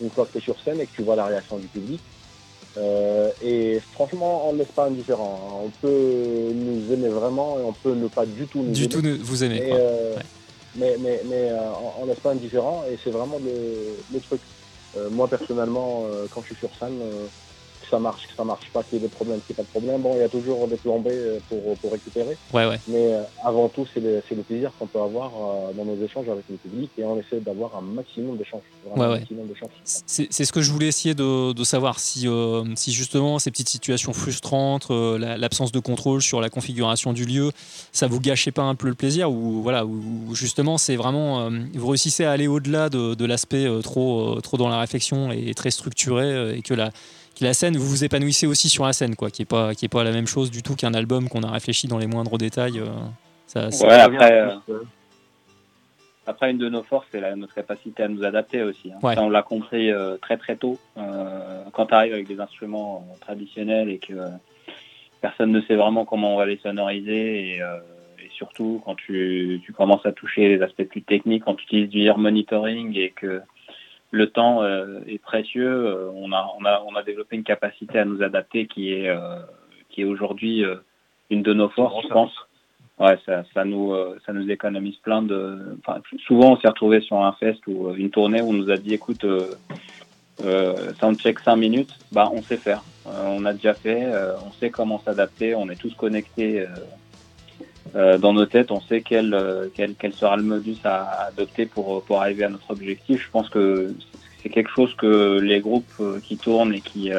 Une 0.01 0.09
fois 0.09 0.25
que 0.25 0.31
tu 0.33 0.37
es 0.39 0.41
sur 0.41 0.55
scène 0.63 0.79
et 0.79 0.85
que 0.87 0.95
tu 0.95 1.03
vois 1.03 1.15
la 1.15 1.25
réaction 1.25 1.57
du 1.57 1.67
public, 1.67 1.99
euh, 2.77 3.29
et 3.43 3.79
franchement, 3.93 4.47
on 4.49 4.53
ne 4.53 4.59
laisse 4.59 4.67
pas 4.75 4.85
indifférent. 4.85 5.39
hein. 5.51 5.65
On 5.65 5.69
peut 5.81 6.51
nous 6.53 6.91
aimer 6.93 7.09
vraiment 7.09 7.57
et 7.59 7.63
on 7.63 7.73
peut 7.73 7.93
ne 7.95 8.07
pas 8.07 8.25
du 8.25 8.45
tout 8.47 8.61
nous 8.63 8.71
Du 8.71 8.81
aimer. 8.83 8.89
tout 8.89 9.01
ne- 9.01 9.15
vous 9.15 9.43
quoi. 9.67 9.77
euh, 9.77 10.15
Ouais. 10.15 10.21
Mais, 10.75 10.97
mais, 10.97 11.21
mais, 11.25 11.49
euh, 11.51 11.71
laisse 12.05 12.19
pas 12.19 12.31
indifférent 12.31 12.85
et 12.85 12.97
c'est 13.03 13.11
vraiment 13.11 13.39
le, 13.39 14.03
le 14.09 14.21
truc. 14.21 14.41
Euh, 14.95 15.09
moi 15.09 15.27
personnellement, 15.29 16.05
euh, 16.05 16.27
quand 16.29 16.41
je 16.43 16.47
suis 16.47 16.57
sur 16.57 16.73
scène, 16.75 17.01
euh, 17.01 17.27
que 17.87 17.95
ça 17.95 17.99
marche, 17.99 18.27
que 18.27 18.35
ça 18.35 18.43
marche 18.43 18.69
pas, 18.73 18.83
qu'il 18.83 18.99
y 18.99 19.01
ait 19.01 19.07
des 19.07 19.13
problèmes, 19.13 19.39
qu'il 19.41 19.55
n'y 19.55 19.61
ait 19.61 19.63
pas 19.63 19.67
de 19.67 19.79
problème, 19.79 20.01
bon, 20.01 20.15
il 20.15 20.19
y 20.19 20.23
a 20.23 20.29
toujours 20.29 20.67
des 20.67 20.75
plans 20.77 20.99
B 20.99 21.07
euh, 21.07 21.39
pour, 21.49 21.77
pour 21.77 21.91
récupérer. 21.91 22.37
Ouais, 22.53 22.67
ouais. 22.67 22.79
Mais 22.87 23.13
euh, 23.13 23.23
avant 23.43 23.69
tout, 23.69 23.85
c'est 23.93 23.99
le, 23.99 24.21
plaisir 24.47 24.71
qu'on 24.77 24.87
peut 24.87 25.01
avoir 25.01 25.31
euh, 25.35 25.73
dans 25.73 25.85
nos 25.85 26.01
échanges 26.03 26.29
avec 26.29 26.45
le 26.49 26.57
public 26.57 26.91
et 26.97 27.03
on 27.03 27.17
essaie 27.19 27.39
d'avoir 27.39 27.75
un 27.75 27.81
maximum 27.81 28.37
d'échanges. 28.37 28.61
Ouais. 28.95 29.23
C'est 30.05 30.45
ce 30.45 30.51
que 30.51 30.61
je 30.61 30.71
voulais 30.71 30.87
essayer 30.87 31.15
de, 31.15 31.53
de 31.53 31.63
savoir 31.63 31.99
si, 31.99 32.27
euh, 32.27 32.63
si 32.75 32.91
justement 32.91 33.39
ces 33.39 33.51
petites 33.51 33.69
situations 33.69 34.13
frustrantes, 34.13 34.87
euh, 34.91 35.17
la- 35.17 35.37
l'absence 35.37 35.71
de 35.71 35.79
contrôle 35.79 36.21
sur 36.21 36.41
la 36.41 36.49
configuration 36.49 37.13
du 37.13 37.25
lieu, 37.25 37.51
ça 37.91 38.07
vous 38.07 38.19
gâchait 38.19 38.51
pas 38.51 38.63
un 38.63 38.75
peu 38.75 38.87
le 38.87 38.95
plaisir 38.95 39.31
ou 39.31 39.61
voilà 39.61 39.85
ou 39.85 40.33
justement 40.33 40.77
c'est 40.77 40.95
vraiment 40.95 41.41
euh, 41.41 41.49
vous 41.73 41.87
réussissez 41.87 42.25
à 42.25 42.31
aller 42.31 42.47
au-delà 42.47 42.89
de, 42.89 43.15
de 43.15 43.25
l'aspect 43.25 43.67
trop 43.83 44.39
trop 44.41 44.57
dans 44.57 44.69
la 44.69 44.79
réflexion 44.79 45.31
et 45.31 45.53
très 45.53 45.71
structuré 45.71 46.57
et 46.57 46.61
que 46.61 46.73
la 46.73 46.91
que 47.39 47.43
la 47.45 47.53
scène 47.53 47.77
vous 47.77 47.85
vous 47.87 48.03
épanouissez 48.03 48.47
aussi 48.47 48.69
sur 48.69 48.85
la 48.85 48.93
scène 48.93 49.15
quoi 49.15 49.29
qui 49.29 49.43
est 49.43 49.45
pas 49.45 49.73
qui 49.75 49.85
est 49.85 49.89
pas 49.89 50.03
la 50.03 50.11
même 50.11 50.27
chose 50.27 50.49
du 50.51 50.63
tout 50.63 50.75
qu'un 50.75 50.93
album 50.93 51.29
qu'on 51.29 51.43
a 51.43 51.51
réfléchi 51.51 51.87
dans 51.87 51.97
les 51.97 52.07
moindres 52.07 52.37
détails. 52.37 52.79
euh, 52.79 52.85
ça, 53.45 53.71
ça- 53.71 53.87
Ouais, 53.87 53.93
après, 53.93 54.31
euh, 54.41 54.55
Après, 56.25 56.51
une 56.51 56.57
de 56.57 56.67
nos 56.67 56.83
forces, 56.83 57.07
c'est 57.11 57.35
notre 57.37 57.53
capacité 57.53 58.03
à 58.03 58.09
nous 58.09 58.23
adapter 58.25 58.61
aussi. 58.61 58.91
hein. 58.91 58.97
Ouais. 59.01 59.15
Ça, 59.15 59.23
on 59.23 59.29
l'a 59.29 59.43
compris 59.43 59.91
euh, 59.91 60.17
très 60.17 60.35
très 60.37 60.57
tôt. 60.57 60.77
Quand 60.95 61.85
tu 61.85 61.93
arrives 61.93 62.13
avec 62.13 62.27
des 62.27 62.39
instruments 62.41 63.07
traditionnels 63.21 63.89
et 63.89 63.97
que 63.99 64.13
personne 65.21 65.51
ne 65.51 65.61
sait 65.61 65.75
vraiment 65.75 66.03
comment 66.05 66.33
on 66.33 66.37
va 66.37 66.45
les 66.45 66.57
sonoriser, 66.57 67.51
et, 67.51 67.55
et 67.59 68.29
surtout 68.35 68.81
quand 68.83 68.95
tu, 68.95 69.61
tu 69.63 69.71
commences 69.71 70.05
à 70.05 70.11
toucher 70.11 70.49
les 70.49 70.61
aspects 70.61 70.83
plus 70.83 71.01
techniques, 71.01 71.43
quand 71.45 71.55
tu 71.55 71.63
utilises 71.63 71.89
du 71.89 72.01
ear 72.01 72.17
monitoring 72.17 72.97
et 72.97 73.11
que 73.11 73.41
le 74.11 74.29
temps 74.29 74.63
euh, 74.63 74.99
est 75.07 75.17
précieux, 75.17 75.69
euh, 75.69 76.09
on, 76.13 76.31
a, 76.31 76.49
on, 76.57 76.65
a, 76.65 76.83
on 76.87 76.95
a 76.95 77.03
développé 77.03 77.35
une 77.35 77.43
capacité 77.43 77.99
à 77.99 78.05
nous 78.05 78.21
adapter 78.23 78.67
qui 78.67 78.93
est, 78.93 79.09
euh, 79.09 79.39
qui 79.89 80.01
est 80.01 80.05
aujourd'hui 80.05 80.63
une 81.29 81.43
de 81.43 81.53
nos 81.53 81.69
forces, 81.69 82.03
je 82.03 82.09
pense. 82.09 82.31
Ouais, 82.99 83.17
ça, 83.25 83.43
ça 83.53 83.63
nous, 83.63 83.93
ça 84.25 84.33
nous 84.33 84.49
économise 84.49 84.95
plein 84.97 85.21
de. 85.21 85.77
Enfin, 85.79 86.01
souvent, 86.25 86.53
on 86.53 86.57
s'est 86.57 86.67
retrouvé 86.67 86.99
sur 87.01 87.23
un 87.23 87.33
fest 87.33 87.59
ou 87.67 87.93
une 87.93 88.09
tournée 88.09 88.41
où 88.41 88.49
on 88.49 88.53
nous 88.53 88.71
a 88.71 88.77
dit, 88.77 88.93
écoute, 88.93 89.23
euh, 89.23 89.51
euh, 90.43 90.93
soundcheck 90.99 91.39
5 91.39 91.55
minutes, 91.57 91.93
bah, 92.11 92.29
on 92.33 92.41
sait 92.41 92.57
faire. 92.57 92.83
Euh, 93.05 93.25
on 93.27 93.45
a 93.45 93.53
déjà 93.53 93.73
fait, 93.73 94.07
on 94.45 94.51
sait 94.53 94.69
comment 94.69 94.99
s'adapter, 94.99 95.53
on 95.53 95.69
est 95.69 95.75
tous 95.75 95.93
connectés 95.93 96.65
euh, 97.95 98.17
dans 98.17 98.33
nos 98.33 98.45
têtes, 98.45 98.71
on 98.71 98.81
sait 98.81 99.01
quel, 99.01 99.33
euh, 99.33 99.67
quel, 99.73 99.95
quel 99.95 100.13
sera 100.13 100.37
le 100.37 100.43
modus 100.43 100.77
à 100.83 101.27
adopter 101.27 101.65
pour, 101.65 102.03
pour 102.03 102.21
arriver 102.21 102.43
à 102.43 102.49
notre 102.49 102.71
objectif. 102.71 103.23
Je 103.25 103.31
pense 103.31 103.49
que 103.49 103.93
c'est 104.41 104.49
quelque 104.49 104.71
chose 104.71 104.93
que 104.95 105.39
les 105.39 105.59
groupes 105.59 105.91
euh, 105.99 106.19
qui 106.19 106.37
tournent 106.37 106.73
et 106.73 106.81
qui, 106.81 107.11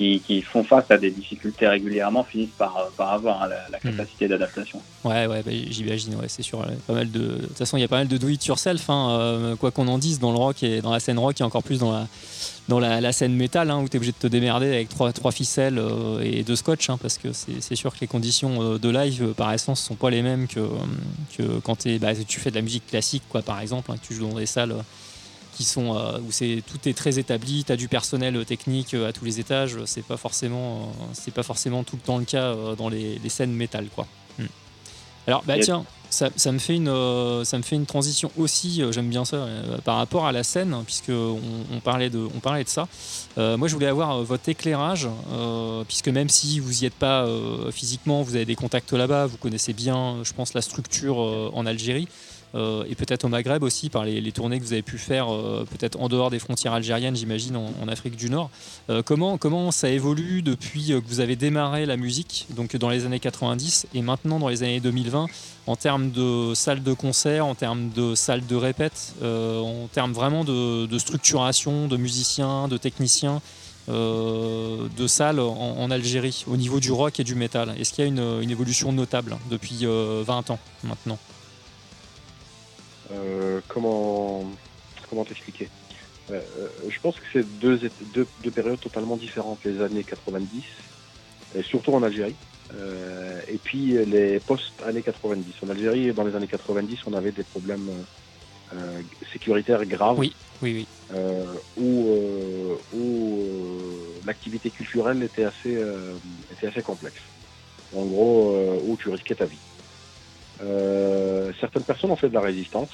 qui, 0.00 0.20
qui 0.26 0.40
font 0.40 0.64
face 0.64 0.90
à 0.90 0.96
des 0.96 1.10
difficultés 1.10 1.68
régulièrement 1.68 2.24
finissent 2.24 2.56
par, 2.56 2.74
euh, 2.78 2.88
par 2.96 3.12
avoir 3.12 3.42
hein, 3.42 3.48
la, 3.48 3.68
la 3.70 3.78
capacité 3.78 4.28
d'adaptation. 4.28 4.80
Ouais, 5.04 5.26
ouais, 5.26 5.42
bah, 5.42 5.50
j'imagine, 5.68 6.14
ouais, 6.14 6.28
c'est 6.28 6.42
sûr. 6.42 6.66
Pas 6.86 6.94
mal 6.94 7.10
de... 7.10 7.18
de 7.18 7.46
toute 7.48 7.58
façon, 7.58 7.76
il 7.76 7.82
y 7.82 7.84
a 7.84 7.88
pas 7.88 7.98
mal 7.98 8.08
de 8.08 8.16
do 8.16 8.28
it 8.28 8.42
yourself, 8.46 8.88
hein, 8.88 9.10
euh, 9.10 9.56
quoi 9.56 9.70
qu'on 9.70 9.88
en 9.88 9.98
dise, 9.98 10.18
dans 10.18 10.32
le 10.32 10.38
rock 10.38 10.62
et 10.62 10.80
dans 10.80 10.90
la 10.90 11.00
scène 11.00 11.18
rock 11.18 11.38
et 11.38 11.44
encore 11.44 11.62
plus 11.62 11.80
dans 11.80 11.92
la, 11.92 12.08
dans 12.68 12.80
la, 12.80 13.02
la 13.02 13.12
scène 13.12 13.34
métal, 13.34 13.70
hein, 13.70 13.80
où 13.82 13.90
tu 13.90 13.96
es 13.96 13.98
obligé 13.98 14.12
de 14.12 14.16
te 14.16 14.26
démerder 14.26 14.68
avec 14.68 14.88
trois, 14.88 15.12
trois 15.12 15.32
ficelles 15.32 15.78
euh, 15.78 16.22
et 16.22 16.44
deux 16.44 16.56
scotch, 16.56 16.88
parce 17.02 17.18
que 17.18 17.28
c'est 17.34 17.76
sûr 17.76 17.92
que 17.92 18.00
les 18.00 18.06
conditions 18.06 18.78
de 18.78 18.88
live, 18.88 19.34
par 19.36 19.52
essence, 19.52 19.82
sont 19.82 19.96
pas 19.96 20.08
les 20.08 20.22
mêmes 20.22 20.48
que, 20.48 20.60
que 21.36 21.58
quand 21.58 21.86
bah, 21.98 22.14
tu 22.26 22.40
fais 22.40 22.50
de 22.50 22.56
la 22.56 22.62
musique 22.62 22.86
classique, 22.86 23.24
quoi, 23.28 23.42
par 23.42 23.60
exemple, 23.60 23.92
que 23.92 24.06
tu 24.06 24.14
joues 24.14 24.28
dans 24.28 24.38
des 24.38 24.46
salles. 24.46 24.74
Euh, 25.60 25.62
qui 25.62 25.64
sont 25.64 26.22
où 26.26 26.32
c'est 26.32 26.62
tout 26.66 26.88
est 26.88 26.94
très 26.94 27.18
établi, 27.18 27.64
tu 27.64 27.72
as 27.72 27.76
du 27.76 27.88
personnel 27.88 28.36
euh, 28.36 28.44
technique 28.44 28.94
euh, 28.94 29.08
à 29.08 29.12
tous 29.12 29.24
les 29.24 29.40
étages, 29.40 29.76
c'est 29.84 30.04
pas 30.04 30.16
forcément 30.16 30.92
c'est 31.12 31.34
pas 31.34 31.42
forcément 31.42 31.84
tout 31.84 31.96
le 31.96 32.02
temps 32.02 32.18
le 32.18 32.24
cas 32.24 32.54
dans 32.76 32.88
les, 32.88 33.18
les 33.18 33.28
scènes 33.28 33.52
métal 33.52 33.86
quoi. 33.94 34.06
Hmm. 34.38 34.46
Alors 35.26 35.42
bah 35.46 35.58
tiens, 35.60 35.84
ça, 36.08 36.30
ça 36.34 36.50
me 36.50 36.58
fait 36.58 36.76
une 36.76 37.44
ça 37.44 37.58
me 37.58 37.62
fait 37.62 37.76
une 37.76 37.86
transition 37.86 38.30
aussi, 38.36 38.82
j'aime 38.90 39.08
bien 39.08 39.24
ça 39.24 39.46
par 39.84 39.96
rapport 39.96 40.26
à 40.26 40.32
la 40.32 40.42
scène 40.42 40.74
puisque 40.86 41.10
on, 41.10 41.40
on 41.72 41.80
parlait 41.80 42.10
de 42.10 42.26
on 42.34 42.40
parlait 42.40 42.64
de 42.64 42.68
ça. 42.68 42.88
Euh, 43.38 43.56
moi 43.56 43.68
je 43.68 43.74
voulais 43.74 43.86
avoir 43.86 44.22
votre 44.22 44.48
éclairage 44.48 45.08
euh, 45.32 45.84
puisque 45.86 46.08
même 46.08 46.28
si 46.28 46.58
vous 46.58 46.82
y 46.82 46.86
êtes 46.86 46.94
pas 46.94 47.24
euh, 47.24 47.70
physiquement, 47.70 48.22
vous 48.22 48.34
avez 48.34 48.44
des 48.44 48.56
contacts 48.56 48.92
là-bas, 48.92 49.26
vous 49.26 49.36
connaissez 49.36 49.72
bien 49.72 50.18
je 50.24 50.32
pense 50.32 50.54
la 50.54 50.62
structure 50.62 51.18
en 51.18 51.66
Algérie. 51.66 52.08
Euh, 52.54 52.84
et 52.88 52.94
peut-être 52.94 53.24
au 53.24 53.28
Maghreb 53.28 53.62
aussi 53.62 53.90
par 53.90 54.04
les, 54.04 54.32
tournées 54.32 54.58
que 54.58 54.64
vous 54.64 54.72
avez 54.72 54.82
pu 54.82 54.98
faire 54.98 55.32
euh, 55.32 55.64
peut-être 55.70 56.00
en 56.00 56.08
dehors 56.08 56.30
des 56.30 56.38
frontières 56.38 56.72
algériennes 56.72 57.14
j'imagine 57.14 57.56
en, 57.56 57.88
Afrique 57.88 58.16
du 58.16 58.30
Nord. 58.30 58.50
Euh, 58.88 59.02
comment, 59.02 59.38
comment 59.38 59.70
ça 59.70 59.88
évolue 59.88 60.42
depuis 60.42 60.88
que 60.88 61.06
vous 61.06 61.20
avez 61.20 61.36
démarré 61.36 61.86
la 61.86 61.96
musique 61.96 62.46
donc 62.50 62.76
dans 62.76 62.88
les 62.88 63.04
années 63.04 63.20
90 63.20 63.86
et 63.94 64.02
maintenant 64.02 64.38
dans 64.38 64.48
les 64.48 64.62
années 64.62 64.80
2020 64.80 65.26
en 65.66 65.76
termes 65.76 66.10
de 66.10 66.54
salles 66.54 66.82
de 66.82 66.92
concert 66.92 67.46
en 67.46 67.54
termes 67.54 67.90
de 67.90 68.14
salles 68.14 68.46
de 68.46 68.56
répète 68.56 69.14
en 69.22 69.88
termes 69.92 70.12
vraiment 70.12 70.44
de, 70.44 70.98
structuration 70.98 71.88
de 71.88 71.96
musiciens 71.96 72.68
de 72.68 72.76
techniciens 72.76 73.40
de 73.88 75.06
salles 75.06 75.40
en, 75.40 75.90
Algérie 75.90 76.44
au 76.46 76.56
niveau 76.56 76.78
du 76.78 76.92
rock 76.92 77.18
et 77.18 77.24
du 77.24 77.34
métal? 77.34 77.74
Est-ce 77.78 77.92
qu'il 77.92 78.04
y 78.04 78.06
a 78.06 78.10
une, 78.42 78.50
évolution 78.50 78.92
notable 78.92 79.36
depuis 79.50 79.80
euh, 79.82 80.22
20 80.24 80.50
ans 80.50 80.58
maintenant? 80.84 81.18
Comment 83.68 84.52
comment 85.08 85.24
t'expliquer 85.24 85.68
Euh, 86.30 86.34
euh, 86.58 86.68
Je 86.88 86.98
pense 87.00 87.18
que 87.18 87.24
c'est 87.32 87.44
deux, 87.58 87.78
deux, 88.00 88.28
deux 88.38 88.50
périodes 88.50 88.80
totalement 88.80 89.16
différentes, 89.16 89.64
les 89.64 89.80
années 89.80 90.04
90, 90.04 90.64
et 91.54 91.62
surtout 91.64 91.92
en 91.92 92.02
Algérie, 92.04 92.36
euh, 92.72 93.40
et 93.48 93.58
puis 93.58 94.04
les 94.06 94.38
post-années 94.40 95.02
90. 95.02 95.54
En 95.62 95.70
Algérie, 95.70 96.12
dans 96.14 96.24
les 96.24 96.34
années 96.36 96.46
90, 96.46 97.00
on 97.06 97.14
avait 97.14 97.32
des 97.32 97.42
problèmes 97.44 98.06
euh, 98.72 98.76
euh, 98.76 99.02
sécuritaires 99.32 99.84
graves. 99.86 100.18
Oui, 100.18 100.32
oui, 100.62 100.72
oui. 100.74 100.88
euh, 101.10 101.54
où, 101.76 102.08
euh, 102.10 102.76
où 102.92 103.40
euh, 103.40 104.20
l'activité 104.24 104.70
culturelle 104.70 105.22
était 105.24 105.44
assez, 105.44 105.74
euh, 105.74 106.18
était 106.52 106.68
assez 106.68 106.82
complexe. 106.82 107.20
En 107.92 108.04
gros, 108.06 108.54
euh, 108.54 108.80
où 108.84 108.96
tu 108.96 109.08
risquais 109.08 109.34
ta 109.34 109.46
vie. 109.46 109.58
Euh, 110.62 111.52
certaines 111.60 111.84
personnes 111.84 112.10
ont 112.10 112.16
fait 112.16 112.28
de 112.28 112.34
la 112.34 112.40
résistance. 112.40 112.90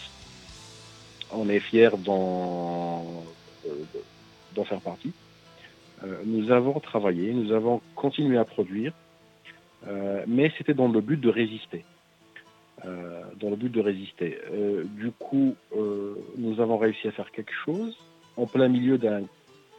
On 1.33 1.49
est 1.49 1.61
fiers 1.61 1.91
d'en 2.05 3.03
faire 4.65 4.81
partie. 4.81 5.13
Euh, 6.05 6.23
nous 6.25 6.51
avons 6.51 6.79
travaillé, 6.81 7.33
nous 7.33 7.53
avons 7.53 7.81
continué 7.95 8.39
à 8.39 8.45
produire, 8.45 8.93
euh, 9.87 10.23
mais 10.27 10.53
c'était 10.57 10.75
dans 10.75 10.89
le 10.89 11.01
but 11.01 11.21
de 11.21 11.31
résister. 11.31 11.85
Du 14.97 15.11
coup, 15.11 15.55
nous 16.37 16.61
avons 16.61 16.79
réussi 16.79 17.09
à 17.09 17.13
faire 17.13 17.31
quelque 17.31 17.53
chose 17.65 17.97
en 18.37 18.47
plein 18.47 18.69
milieu 18.69 18.99
d'un 18.99 19.23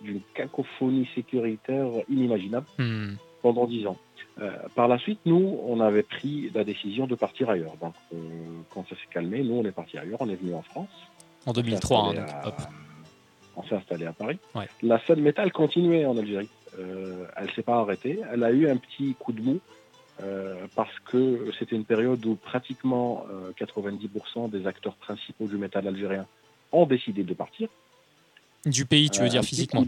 d'une 0.01 0.22
cacophonie 0.35 1.09
sécuritaire 1.16 1.88
inimaginable 2.07 2.67
Hmm. 2.77 3.16
Pendant 3.48 3.66
dix 3.66 3.88
ans. 3.88 3.98
Euh, 4.42 4.51
par 4.76 4.88
la 4.90 4.98
suite, 5.00 5.19
nous, 5.26 5.58
on 5.66 5.80
avait 5.80 6.03
pris 6.03 6.51
la 6.53 6.64
décision 6.66 7.08
de 7.08 7.16
partir 7.16 7.50
ailleurs. 7.50 7.76
Donc, 7.82 7.93
euh, 8.14 8.17
quand 8.74 8.84
ça 8.90 8.95
s'est 8.95 9.08
calmé, 9.09 9.42
nous, 9.42 9.56
on 9.56 9.64
est 9.66 9.72
parti 9.72 9.98
ailleurs. 9.98 10.19
On 10.22 10.30
est 10.30 10.35
venu 10.35 10.53
en 10.53 10.61
France. 10.64 10.90
En 11.45 11.51
On 11.51 11.53
s'est 11.53 11.61
2003, 11.64 11.98
hein, 12.00 12.09
installé 12.09 12.19
donc, 12.19 12.30
à- 12.43 12.48
hop. 12.50 12.56
On 13.56 13.64
s'est 13.64 13.76
installé 13.76 14.06
à 14.06 14.11
Paris. 14.11 14.38
Ouais. 14.53 14.67
La 14.84 15.00
scène 15.06 15.22
métal 15.22 15.51
continuait 15.53 16.06
en 16.06 16.17
Algérie. 16.17 16.50
Euh, 16.77 17.26
elle 17.38 17.50
s'est 17.53 17.64
pas 17.64 17.77
arrêtée. 17.80 18.19
Elle 18.32 18.43
a 18.43 18.51
eu 18.51 18.69
un 18.69 18.76
petit 18.77 19.16
coup 19.17 19.32
de 19.32 19.42
mou 19.42 19.59
euh, 20.22 20.67
parce 20.76 20.93
que 21.06 21.50
c'était 21.58 21.76
une 21.77 21.85
période 21.85 22.24
où 22.26 22.35
pratiquement 22.35 23.26
euh, 23.32 23.51
90% 23.58 24.50
des 24.51 24.67
acteurs 24.67 24.95
principaux 24.95 25.48
du 25.48 25.56
métal 25.58 25.88
algérien 25.88 26.26
ont 26.74 26.85
décidé 26.85 27.24
de 27.24 27.34
partir. 27.34 27.69
Du 28.66 28.85
pays, 28.85 29.09
tu 29.09 29.22
veux 29.22 29.26
Euh, 29.27 29.30
dire 29.30 29.43
physiquement. 29.43 29.84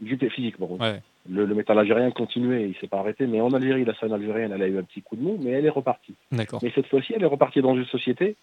Du 0.00 0.16
pays 0.18 0.30
physiquement. 0.30 0.68
oui. 0.70 0.78
Ouais. 0.80 1.02
Le, 1.30 1.46
le 1.46 1.54
métal 1.54 1.78
algérien 1.78 2.10
continuait, 2.10 2.68
il 2.68 2.76
s'est 2.76 2.86
pas 2.86 2.98
arrêté. 2.98 3.26
Mais 3.26 3.40
en 3.40 3.52
Algérie, 3.52 3.84
la 3.84 3.94
scène 3.94 4.12
algérienne, 4.12 4.52
elle 4.54 4.62
a 4.62 4.68
eu 4.68 4.78
un 4.78 4.82
petit 4.82 5.00
coup 5.02 5.16
de 5.16 5.22
mou, 5.22 5.38
mais 5.42 5.52
elle 5.52 5.64
est 5.64 5.70
repartie. 5.70 6.14
Mais 6.62 6.70
cette 6.74 6.86
fois-ci, 6.86 7.14
elle 7.14 7.22
est 7.22 7.26
repartie 7.26 7.62
dans 7.62 7.74
une 7.74 7.86
société 7.86 8.36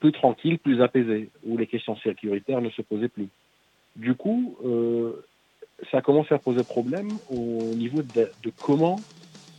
plus 0.00 0.12
tranquille, 0.12 0.58
plus 0.58 0.80
apaisée, 0.82 1.30
où 1.46 1.56
les 1.56 1.66
questions 1.66 1.96
sécuritaires 1.96 2.60
ne 2.60 2.70
se 2.70 2.82
posaient 2.82 3.08
plus. 3.08 3.28
Du 3.96 4.14
coup, 4.14 4.56
euh, 4.64 5.24
ça 5.90 6.02
commence 6.02 6.30
à 6.30 6.38
poser 6.38 6.62
problème 6.62 7.18
au 7.30 7.72
niveau 7.74 8.02
de, 8.02 8.30
de 8.42 8.52
comment 8.60 9.00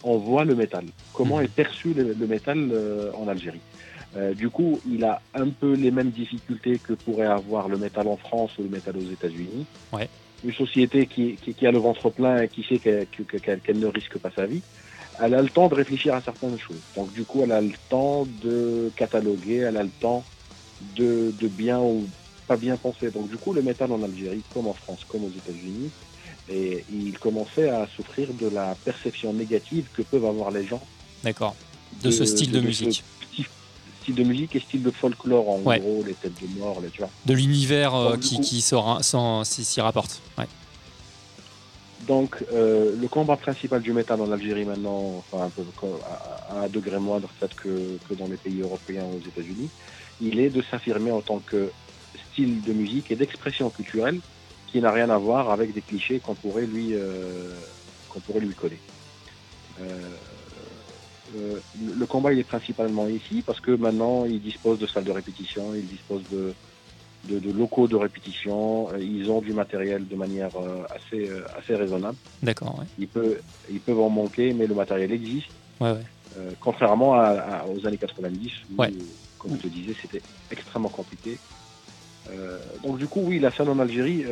on 0.03 0.17
voit 0.17 0.45
le 0.45 0.55
métal, 0.55 0.85
comment 1.13 1.37
Mhm. 1.39 1.45
est 1.45 1.55
perçu 1.55 1.93
le, 1.93 2.13
le 2.13 2.27
métal 2.27 2.69
euh, 2.71 3.11
en 3.13 3.27
Algérie. 3.27 3.61
Euh, 4.15 4.33
du 4.33 4.49
coup, 4.49 4.79
il 4.87 5.03
a 5.03 5.19
un 5.33 5.49
peu 5.49 5.73
les 5.73 5.91
mêmes 5.91 6.11
difficultés 6.11 6.79
que 6.79 6.93
pourrait 6.93 7.25
avoir 7.25 7.67
le 7.67 7.77
métal 7.77 8.07
en 8.07 8.15
France 8.15 8.57
ou 8.57 8.63
le 8.63 8.69
métal 8.69 8.95
aux 8.97 9.11
États-Unis. 9.11 9.65
Ouais. 9.91 10.07
Une 10.43 10.53
société 10.53 11.07
qui, 11.07 11.37
qui- 11.43 11.53
qui 11.53 11.65
a 11.65 11.71
le 11.71 11.79
ventre 11.79 12.09
plein 12.09 12.41
et 12.41 12.47
qui 12.47 12.63
sait 12.63 12.77
qu'elle 12.77 13.07
que- 13.07 13.37
qu'elle- 13.37 13.59
qu'elle 13.61 13.79
ne 13.79 13.87
risque 13.87 14.17
pas 14.17 14.31
sa 14.35 14.45
vie, 14.45 14.61
elle 15.21 15.33
a 15.33 15.41
le 15.41 15.49
temps 15.49 15.67
de 15.69 15.75
réfléchir 15.75 16.13
à 16.13 16.21
certaines 16.21 16.59
choses. 16.59 16.81
Donc 16.95 17.11
du 17.13 17.23
coup, 17.23 17.41
elle 17.43 17.51
a 17.51 17.61
le 17.61 17.71
temps 17.89 18.27
de 18.43 18.91
cataloguer, 18.95 19.57
elle 19.67 19.77
a 19.77 19.83
le 19.83 19.89
temps 20.01 20.23
de, 20.95 21.33
de 21.39 21.47
bien 21.47 21.79
ou 21.79 22.05
pas 22.47 22.57
bien 22.57 22.75
penser. 22.77 23.09
Donc 23.09 23.29
du 23.29 23.37
coup, 23.37 23.53
le 23.53 23.61
métal 23.63 23.91
en 23.91 24.03
Algérie, 24.03 24.43
comme 24.53 24.67
en 24.67 24.73
France, 24.73 24.99
comme 25.07 25.23
aux 25.23 25.29
États-Unis, 25.31 25.89
et 26.49 26.83
il 26.93 27.17
commençait 27.17 27.69
à 27.69 27.87
souffrir 27.95 28.33
de 28.33 28.47
la 28.49 28.75
perception 28.83 29.33
négative 29.33 29.87
que 29.93 30.01
peuvent 30.03 30.25
avoir 30.25 30.51
les 30.51 30.65
gens 30.65 30.81
D'accord. 31.23 31.55
De 32.03 32.11
ce 32.11 32.25
style 32.25 32.51
de 32.51 32.59
musique. 32.59 33.03
Style 34.05 34.15
de 34.15 34.23
musique 34.23 34.55
et 34.55 34.59
style 34.59 34.83
de 34.83 34.91
folklore 34.91 35.49
en 35.49 35.59
Ouais. 35.61 35.79
gros, 35.79 36.03
les 36.05 36.13
têtes 36.13 36.39
de 36.41 36.59
mort, 36.59 36.79
les 36.81 36.89
tu 36.89 36.99
vois. 37.01 37.09
De 37.25 37.33
l'univers 37.33 37.95
euh, 37.95 38.17
qui, 38.17 38.39
qui 38.39 38.61
s'y 38.61 39.81
rapporte. 39.81 40.21
Ouais. 40.37 40.45
Donc, 42.07 42.43
euh, 42.53 42.95
le 43.01 43.07
combat 43.07 43.35
principal 43.35 43.81
du 43.81 43.91
métal 43.91 44.21
en 44.21 44.31
Algérie 44.31 44.63
maintenant, 44.65 45.23
enfin 45.31 45.45
un 45.45 45.49
peu 45.49 45.63
co- 45.75 45.99
à, 46.07 46.53
à 46.53 46.65
un 46.65 46.67
degré 46.67 46.99
moindre 46.99 47.29
peut-être 47.39 47.55
que, 47.55 47.97
que 48.07 48.13
dans 48.13 48.27
les 48.27 48.37
pays 48.37 48.61
européens 48.61 49.05
ou 49.11 49.15
aux 49.17 49.27
États-Unis, 49.27 49.69
il 50.21 50.39
est 50.39 50.49
de 50.51 50.61
s'affirmer 50.69 51.09
en 51.11 51.21
tant 51.21 51.39
que 51.39 51.71
style 52.31 52.61
de 52.61 52.73
musique 52.73 53.09
et 53.09 53.15
d'expression 53.15 53.71
culturelle 53.71 54.19
qui 54.71 54.81
n'a 54.81 54.91
rien 54.91 55.09
à 55.09 55.17
voir 55.17 55.49
avec 55.49 55.73
des 55.73 55.81
clichés 55.81 56.19
qu'on 56.19 56.35
pourrait 56.35 56.67
lui 56.67 56.89
euh, 56.93 57.49
qu'on 58.09 58.19
pourrait 58.19 58.41
lui 58.41 58.53
coller. 58.53 58.79
Euh, 59.81 59.83
euh, 61.35 61.59
le 61.79 62.05
combat 62.05 62.33
il 62.33 62.39
est 62.39 62.43
principalement 62.43 63.07
ici 63.07 63.43
parce 63.43 63.59
que 63.59 63.71
maintenant 63.71 64.25
il 64.25 64.41
dispose 64.41 64.79
de 64.79 64.87
salles 64.87 65.03
de 65.03 65.11
répétition, 65.11 65.73
il 65.75 65.87
dispose 65.87 66.27
de, 66.29 66.53
de, 67.23 67.39
de 67.39 67.51
locaux 67.51 67.87
de 67.87 67.95
répétition, 67.95 68.89
euh, 68.91 68.99
ils 68.99 69.29
ont 69.29 69.41
du 69.41 69.53
matériel 69.53 70.07
de 70.07 70.15
manière 70.15 70.55
euh, 70.55 70.83
assez, 70.91 71.29
assez 71.55 71.75
raisonnable. 71.75 72.17
D'accord. 72.41 72.79
Ouais. 72.79 72.85
Ils 72.97 73.07
peuvent, 73.07 73.41
ils 73.69 73.81
peuvent 73.81 73.99
en 73.99 74.09
manquer, 74.09 74.53
mais 74.53 74.67
le 74.67 74.75
matériel 74.75 75.11
existe. 75.11 75.49
Ouais, 75.79 75.91
ouais. 75.91 76.05
Euh, 76.37 76.53
contrairement 76.59 77.13
à, 77.15 77.27
à- 77.27 77.67
aux 77.67 77.85
années 77.85 77.97
90, 77.97 78.51
où, 78.71 78.75
comme 79.37 79.55
je 79.57 79.61
te 79.61 79.67
disais, 79.67 79.95
c'était 80.01 80.23
extrêmement 80.51 80.89
compliqué. 80.89 81.39
Euh, 82.29 82.59
donc 82.81 82.97
du 82.97 83.07
coup, 83.07 83.21
oui, 83.21 83.39
la 83.39 83.51
scène 83.55 83.69
en 83.69 83.79
Algérie, 83.79 84.23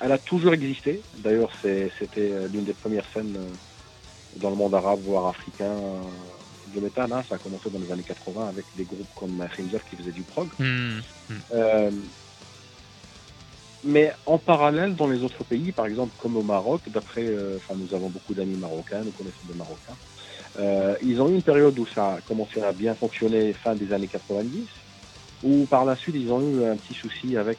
elle 0.00 0.12
a 0.12 0.18
toujours 0.18 0.54
existé. 0.54 1.02
D'ailleurs, 1.12 1.52
c'était 1.98 2.48
l'une 2.48 2.64
des 2.64 2.74
premières 2.74 3.06
scènes 3.12 3.36
dans 4.36 4.50
le 4.50 4.56
monde 4.56 4.74
arabe, 4.74 5.00
voire 5.02 5.26
africain, 5.28 5.72
euh, 5.72 6.02
de 6.74 6.80
métal. 6.80 7.12
hein. 7.12 7.22
Ça 7.28 7.36
a 7.36 7.38
commencé 7.38 7.70
dans 7.70 7.78
les 7.78 7.90
années 7.90 8.02
80 8.02 8.48
avec 8.48 8.64
des 8.76 8.84
groupes 8.84 9.08
comme 9.16 9.46
Khinzer 9.56 9.80
qui 9.88 9.96
faisaient 9.96 10.12
du 10.12 10.22
prog. 10.22 10.48
Hmm. 10.58 11.00
Euh, 11.52 11.90
mais 13.84 14.12
en 14.26 14.38
parallèle, 14.38 14.96
dans 14.96 15.06
les 15.06 15.22
autres 15.22 15.44
pays, 15.44 15.72
par 15.72 15.86
exemple 15.86 16.12
comme 16.18 16.36
au 16.36 16.42
Maroc, 16.42 16.82
d'après, 16.88 17.24
euh, 17.24 17.58
enfin 17.58 17.74
nous 17.78 17.94
avons 17.94 18.08
beaucoup 18.08 18.34
d'amis 18.34 18.56
marocains, 18.56 19.02
nous 19.04 19.12
connaissons 19.12 19.46
des 19.46 19.54
Marocains, 19.54 19.96
euh, 20.58 20.96
ils 21.02 21.20
ont 21.20 21.28
eu 21.28 21.34
une 21.34 21.42
période 21.42 21.78
où 21.78 21.86
ça 21.86 22.14
a 22.14 22.20
commencé 22.20 22.60
à 22.60 22.72
bien 22.72 22.94
fonctionner 22.94 23.52
fin 23.52 23.76
des 23.76 23.92
années 23.92 24.08
90, 24.08 24.66
où 25.44 25.66
par 25.66 25.84
la 25.84 25.94
suite 25.96 26.16
ils 26.18 26.30
ont 26.32 26.40
eu 26.40 26.64
un 26.64 26.76
petit 26.76 26.94
souci 26.94 27.36
avec, 27.36 27.58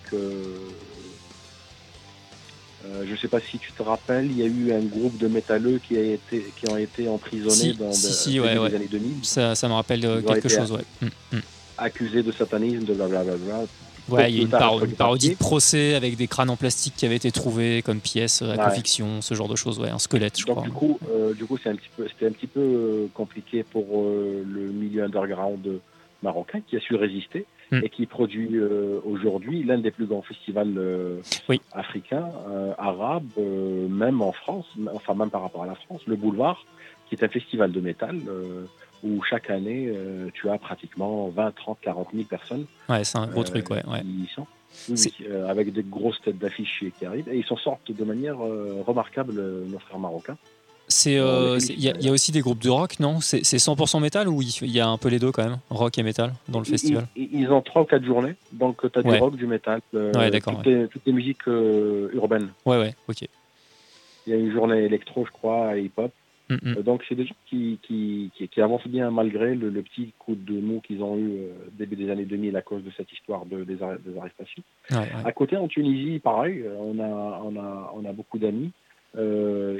euh, 2.86 2.88
euh, 3.02 3.06
je 3.06 3.12
ne 3.12 3.18
sais 3.18 3.28
pas 3.28 3.40
si 3.40 3.60
tu 3.60 3.72
te 3.74 3.84
rappelles, 3.84 4.26
il 4.26 4.38
y 4.38 4.44
a 4.44 4.46
eu 4.46 4.72
un 4.74 4.80
groupe 4.84 5.18
de 5.18 5.28
métalleux 5.28 5.80
qui, 5.86 5.98
a 5.98 6.02
été, 6.02 6.46
qui 6.60 6.70
ont 6.70 6.78
été 6.78 7.08
emprisonnés 7.08 7.56
Si, 7.56 7.74
dans 7.76 7.92
si, 7.92 8.08
de- 8.08 8.12
si, 8.12 8.40
ouais, 8.40 8.58
ouais. 8.58 8.74
années 8.76 8.88
2000, 8.90 9.24
Ça, 9.24 9.56
ça 9.56 9.68
me 9.68 9.74
rappelle 9.74 10.06
euh, 10.06 10.22
quelque 10.22 10.50
chose, 10.50 10.72
ouais. 10.72 10.84
Hmm, 11.02 11.36
hmm. 11.38 11.40
accusés 11.78 12.24
de 12.24 12.32
satanisme, 12.32 12.86
de 12.86 12.94
blablabla. 12.94 13.66
Ouais, 14.08 14.32
il 14.32 14.38
y 14.38 14.40
a 14.40 14.42
une, 14.42 14.50
paro- 14.50 14.84
une 14.84 14.94
parodie 14.94 15.30
de 15.30 15.36
procès 15.36 15.94
avec 15.94 16.16
des 16.18 16.26
crânes 16.28 16.50
en 16.50 16.56
plastique 16.56 16.96
qui 16.98 17.06
avaient 17.06 17.18
été 17.18 17.32
trouvés 17.32 17.84
comme 17.84 18.00
pièces 18.00 18.42
à 18.42 18.48
Ouais. 18.56 18.58
conviction, 18.58 19.22
ce 19.22 19.36
genre 19.36 19.48
de 19.48 19.56
choses, 19.56 19.78
ouais, 19.78 19.90
un 19.92 20.00
squelette, 20.00 20.40
je 20.40 20.46
Donc 20.48 20.56
crois. 20.56 20.66
du 20.66 20.72
coup, 20.72 21.00
euh, 21.12 21.34
du 21.36 21.46
coup, 21.46 21.60
c'est 21.62 21.70
un 21.70 21.76
petit 21.76 21.90
peu, 21.96 22.08
c'était 22.08 22.26
un 22.26 22.32
petit 22.32 22.48
peu 22.48 22.60
euh, 22.60 23.08
compliqué 23.14 23.62
pour 23.64 23.86
euh, 24.02 24.44
le 24.52 24.62
milieu 24.72 25.04
underground 25.04 25.60
marocain 26.24 26.62
qui 26.62 26.76
a 26.78 26.80
su 26.80 26.96
résister 26.96 27.46
Mm. 27.72 27.82
et 27.84 27.90
qui 27.90 28.08
produit 28.08 28.50
euh, 28.58 29.00
aujourd'hui 29.06 29.64
l'un 29.64 29.78
des 29.78 29.92
plus 29.92 30.08
grands 30.08 30.24
festivals 30.24 30.74
euh, 30.78 31.22
Oui. 31.48 31.62
africains, 31.72 32.28
euh, 32.48 32.74
arabes, 32.80 33.30
même 33.38 34.24
en 34.24 34.32
France, 34.32 34.66
enfin 34.92 35.14
même 35.14 35.30
par 35.30 35.44
rapport 35.44 35.62
à 35.62 35.68
la 35.68 35.76
France, 35.76 36.02
le 36.08 36.16
Boulevard, 36.16 36.66
qui 37.08 37.14
est 37.14 37.24
un 37.24 37.28
festival 37.28 37.72
de 37.72 37.80
métal 37.80 38.18
où 39.04 39.22
chaque 39.24 39.50
année 39.52 39.92
tu 40.34 40.50
as 40.50 40.58
pratiquement 40.58 41.28
20, 41.30 41.52
30, 41.56 41.78
40 41.82 42.08
000 42.14 42.26
personnes 42.26 42.66
Ouais, 42.90 43.04
c'est 43.04 43.18
un 43.20 43.28
gros 43.28 43.44
truc, 43.44 43.70
ouais. 43.70 43.84
ouais. 43.88 44.02
qui 44.02 44.32
sont. 44.34 44.48
Oui, 44.90 45.28
avec 45.48 45.72
des 45.72 45.84
grosses 45.84 46.20
têtes 46.22 46.38
d'affiche 46.40 46.84
qui 46.98 47.06
arrivent 47.06 47.30
et 47.30 47.38
ils 47.38 47.46
s'en 47.46 47.58
sortent 47.58 47.92
de 47.92 48.04
manière 48.04 48.38
remarquable, 48.38 49.34
nos 49.68 49.80
frères 49.80 50.00
marocains. 50.00 50.38
C'est, 50.92 51.18
euh, 51.20 51.60
il 51.70 51.80
y, 51.80 51.88
a- 51.88 51.94
il 52.00 52.04
y 52.04 52.10
a 52.10 52.12
aussi 52.12 52.32
des 52.32 52.42
groupes 52.42 52.64
de 52.64 52.70
rock, 52.70 53.00
non? 53.00 53.20
C'est 53.22 53.46
c'est 53.46 53.58
100% 53.58 54.00
métal 54.02 54.28
ou 54.28 54.42
il 54.42 54.72
y 54.72 54.80
a 54.80 54.88
un 54.88 54.98
peu 54.98 55.08
les 55.10 55.20
deux 55.20 55.32
quand 55.32 55.44
même? 55.44 55.60
Rock 55.70 55.98
et 56.00 56.04
métal 56.04 56.34
dans 56.48 56.58
le 56.60 56.66
festival? 56.66 57.06
Ils, 57.16 57.30
ils 57.42 57.52
ont 57.52 57.62
trois 57.62 57.84
ou 57.84 57.86
quatre 57.86 58.04
journées, 58.04 58.34
donc 58.52 58.78
tu 58.92 59.00
as 59.00 59.04
Ouais. 59.06 59.18
du 59.18 59.24
rock, 59.24 59.36
du 59.36 59.46
métal, 59.46 59.82
euh, 59.94 60.12
Ouais, 60.14 60.32
toutes, 60.40 60.66
les, 60.66 60.88
toutes 60.88 61.06
les 61.06 61.14
musiques 61.14 61.48
euh, 61.48 62.10
urbaines. 62.14 62.50
Ouais, 62.66 62.80
ouais, 62.80 62.96
ok. 63.08 63.22
Il 64.26 64.34
y 64.34 64.36
a 64.36 64.38
une 64.40 64.52
journée 64.52 64.84
électro, 64.84 65.26
je 65.28 65.32
crois, 65.32 65.78
et 65.78 65.84
hip-hop. 65.84 66.12
Hmm. 66.50 66.56
Euh, 66.66 66.82
donc 66.82 67.04
c'est 67.08 67.14
des 67.14 67.28
gens 67.28 67.36
qui, 67.48 67.78
qui, 67.84 68.32
qui, 68.36 68.48
qui 68.48 68.60
avancent 68.60 68.88
bien 68.88 69.12
malgré 69.12 69.54
le, 69.54 69.70
le 69.70 69.84
petit 69.84 70.14
coup 70.18 70.34
de 70.34 70.60
mou 70.60 70.82
qu'ils 70.82 71.04
ont 71.04 71.16
eu 71.20 71.38
début 71.74 71.96
des 71.98 72.10
années 72.10 72.26
2000 72.26 72.58
à 72.58 72.64
cause 72.64 72.84
de 72.84 72.90
cette 72.98 73.12
histoire 73.12 73.46
de, 73.46 73.64
des, 73.64 73.76
arr- 73.76 74.02
des 74.04 74.18
arrestations. 74.18 74.64
Ouais, 74.90 74.98
ouais. 74.98 75.06
À 75.24 75.32
côté, 75.34 75.56
en 75.56 75.68
Tunisie, 75.68 76.18
pareil, 76.18 76.64
on 76.80 76.98
a, 77.00 77.42
on 77.46 77.56
a, 77.60 77.94
on 77.96 78.04
a 78.10 78.12
beaucoup 78.12 78.40
d'amis. 78.40 78.72
Euh, 79.18 79.80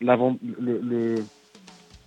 le, 0.00 0.80
le- 0.82 1.24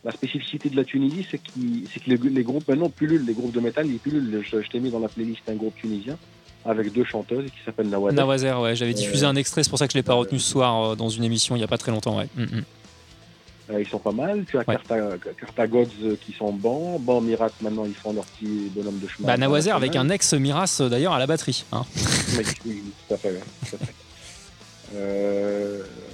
la 0.03 0.11
spécificité 0.11 0.69
de 0.69 0.75
la 0.75 0.83
Tunisie, 0.83 1.25
c'est 1.29 1.37
que 1.37 2.09
les, 2.09 2.17
les 2.17 2.43
groupes 2.43 2.67
maintenant 2.67 2.89
pullulent, 2.89 3.23
les 3.25 3.33
groupes 3.33 3.51
de 3.53 3.59
métal, 3.59 3.85
ils 3.87 3.99
pullulent. 3.99 4.41
Je, 4.43 4.61
je 4.61 4.67
t'ai 4.69 4.79
mis 4.79 4.89
dans 4.89 4.99
la 4.99 5.07
playlist 5.09 5.41
un 5.47 5.53
groupe 5.55 5.75
tunisien 5.75 6.17
avec 6.65 6.91
deux 6.91 7.03
chanteuses 7.03 7.45
qui 7.51 7.57
s'appellent 7.65 7.89
Nawader. 7.89 8.15
Nawazer, 8.15 8.59
ouais, 8.61 8.75
j'avais 8.75 8.93
diffusé 8.95 9.25
Euh, 9.25 9.29
un 9.29 9.35
extrait, 9.35 9.61
c'est 9.63 9.69
pour 9.69 9.77
ça 9.79 9.85
que 9.87 9.93
je 9.93 9.97
l'ai 9.99 10.03
pas 10.03 10.13
retenu 10.15 10.39
ce 10.39 10.49
soir 10.49 10.91
euh, 10.91 10.95
dans 10.95 11.09
une 11.09 11.23
émission 11.23 11.55
il 11.55 11.59
y 11.59 11.63
a 11.63 11.67
pas 11.67 11.77
très 11.77 11.91
longtemps, 11.91 12.17
ouais. 12.17 12.27
Hmm, 12.35 12.43
hmm. 12.43 12.63
Euh, 13.69 13.81
ils 13.81 13.87
sont 13.87 13.99
pas 13.99 14.11
mal. 14.11 14.43
Tu 14.49 14.57
as 14.57 14.61
Ouais. 14.67 14.75
Carta- 14.75 15.17
Cartagods 15.39 16.17
qui 16.25 16.33
sont 16.33 16.51
bons. 16.51 16.97
Bon, 16.99 17.21
Mirat, 17.21 17.49
maintenant, 17.61 17.85
ils 17.85 17.93
font 17.93 18.11
leur 18.11 18.25
petit 18.25 18.69
bonhomme 18.75 18.97
de 18.99 19.07
chemin. 19.07 19.27
Bah, 19.27 19.37
Nawazer 19.37 19.75
avec 19.75 19.95
un 19.95 20.09
international. 20.09 20.15
ex 20.15 20.33
Miras 20.33 20.77
euh, 20.81 20.89
d'ailleurs 20.89 21.13
à 21.13 21.19
la 21.19 21.27
batterie. 21.27 21.63
Hein. 21.71 21.83
Oui, 22.65 22.81
tout 23.07 23.13
à 23.13 23.17
fait. 23.17 23.39
tout 23.69 23.75
à 23.75 23.85
fait. 23.85 23.93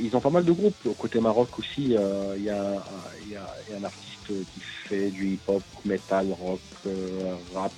Ils 0.00 0.14
ont 0.16 0.20
pas 0.20 0.30
mal 0.30 0.44
de 0.44 0.52
groupes. 0.52 0.86
Au 0.86 0.94
côté 0.94 1.20
Maroc 1.20 1.58
aussi, 1.58 1.96
euh, 1.96 2.34
il 2.36 2.44
y, 2.44 2.50
a 2.50 2.62
un- 2.62 3.10
il 3.22 3.28
y 3.30 3.36
a- 3.36 3.54
il 3.66 3.72
y 3.72 3.74
a 3.74 3.78
un 3.78 3.84
artiste 3.84 4.26
qui 4.52 4.60
fait 4.88 5.10
du 5.10 5.34
hip-hop, 5.34 5.62
metal, 5.84 6.32
rock, 6.32 6.60
euh, 6.86 7.36
rap, 7.54 7.72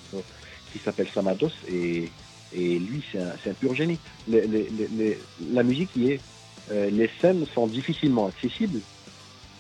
qui 0.73 0.79
s'appelle 0.81 1.09
Samados. 1.15 1.53
Et, 1.69 2.11
et 2.53 2.79
lui, 2.79 3.05
c'est 3.11 3.19
un, 3.19 3.35
un 3.45 3.55
pur 3.55 3.75
génie. 3.75 3.99
Les- 4.27 4.47
les- 4.47 4.69
les- 4.71 4.89
les- 4.89 5.19
la 5.53 5.63
musique 5.63 5.95
y 5.97 6.11
est. 6.13 6.21
Euh, 6.71 6.91
les 6.91 7.11
scènes 7.21 7.47
sont 7.55 7.67
difficilement 7.67 8.27
accessibles. 8.27 8.81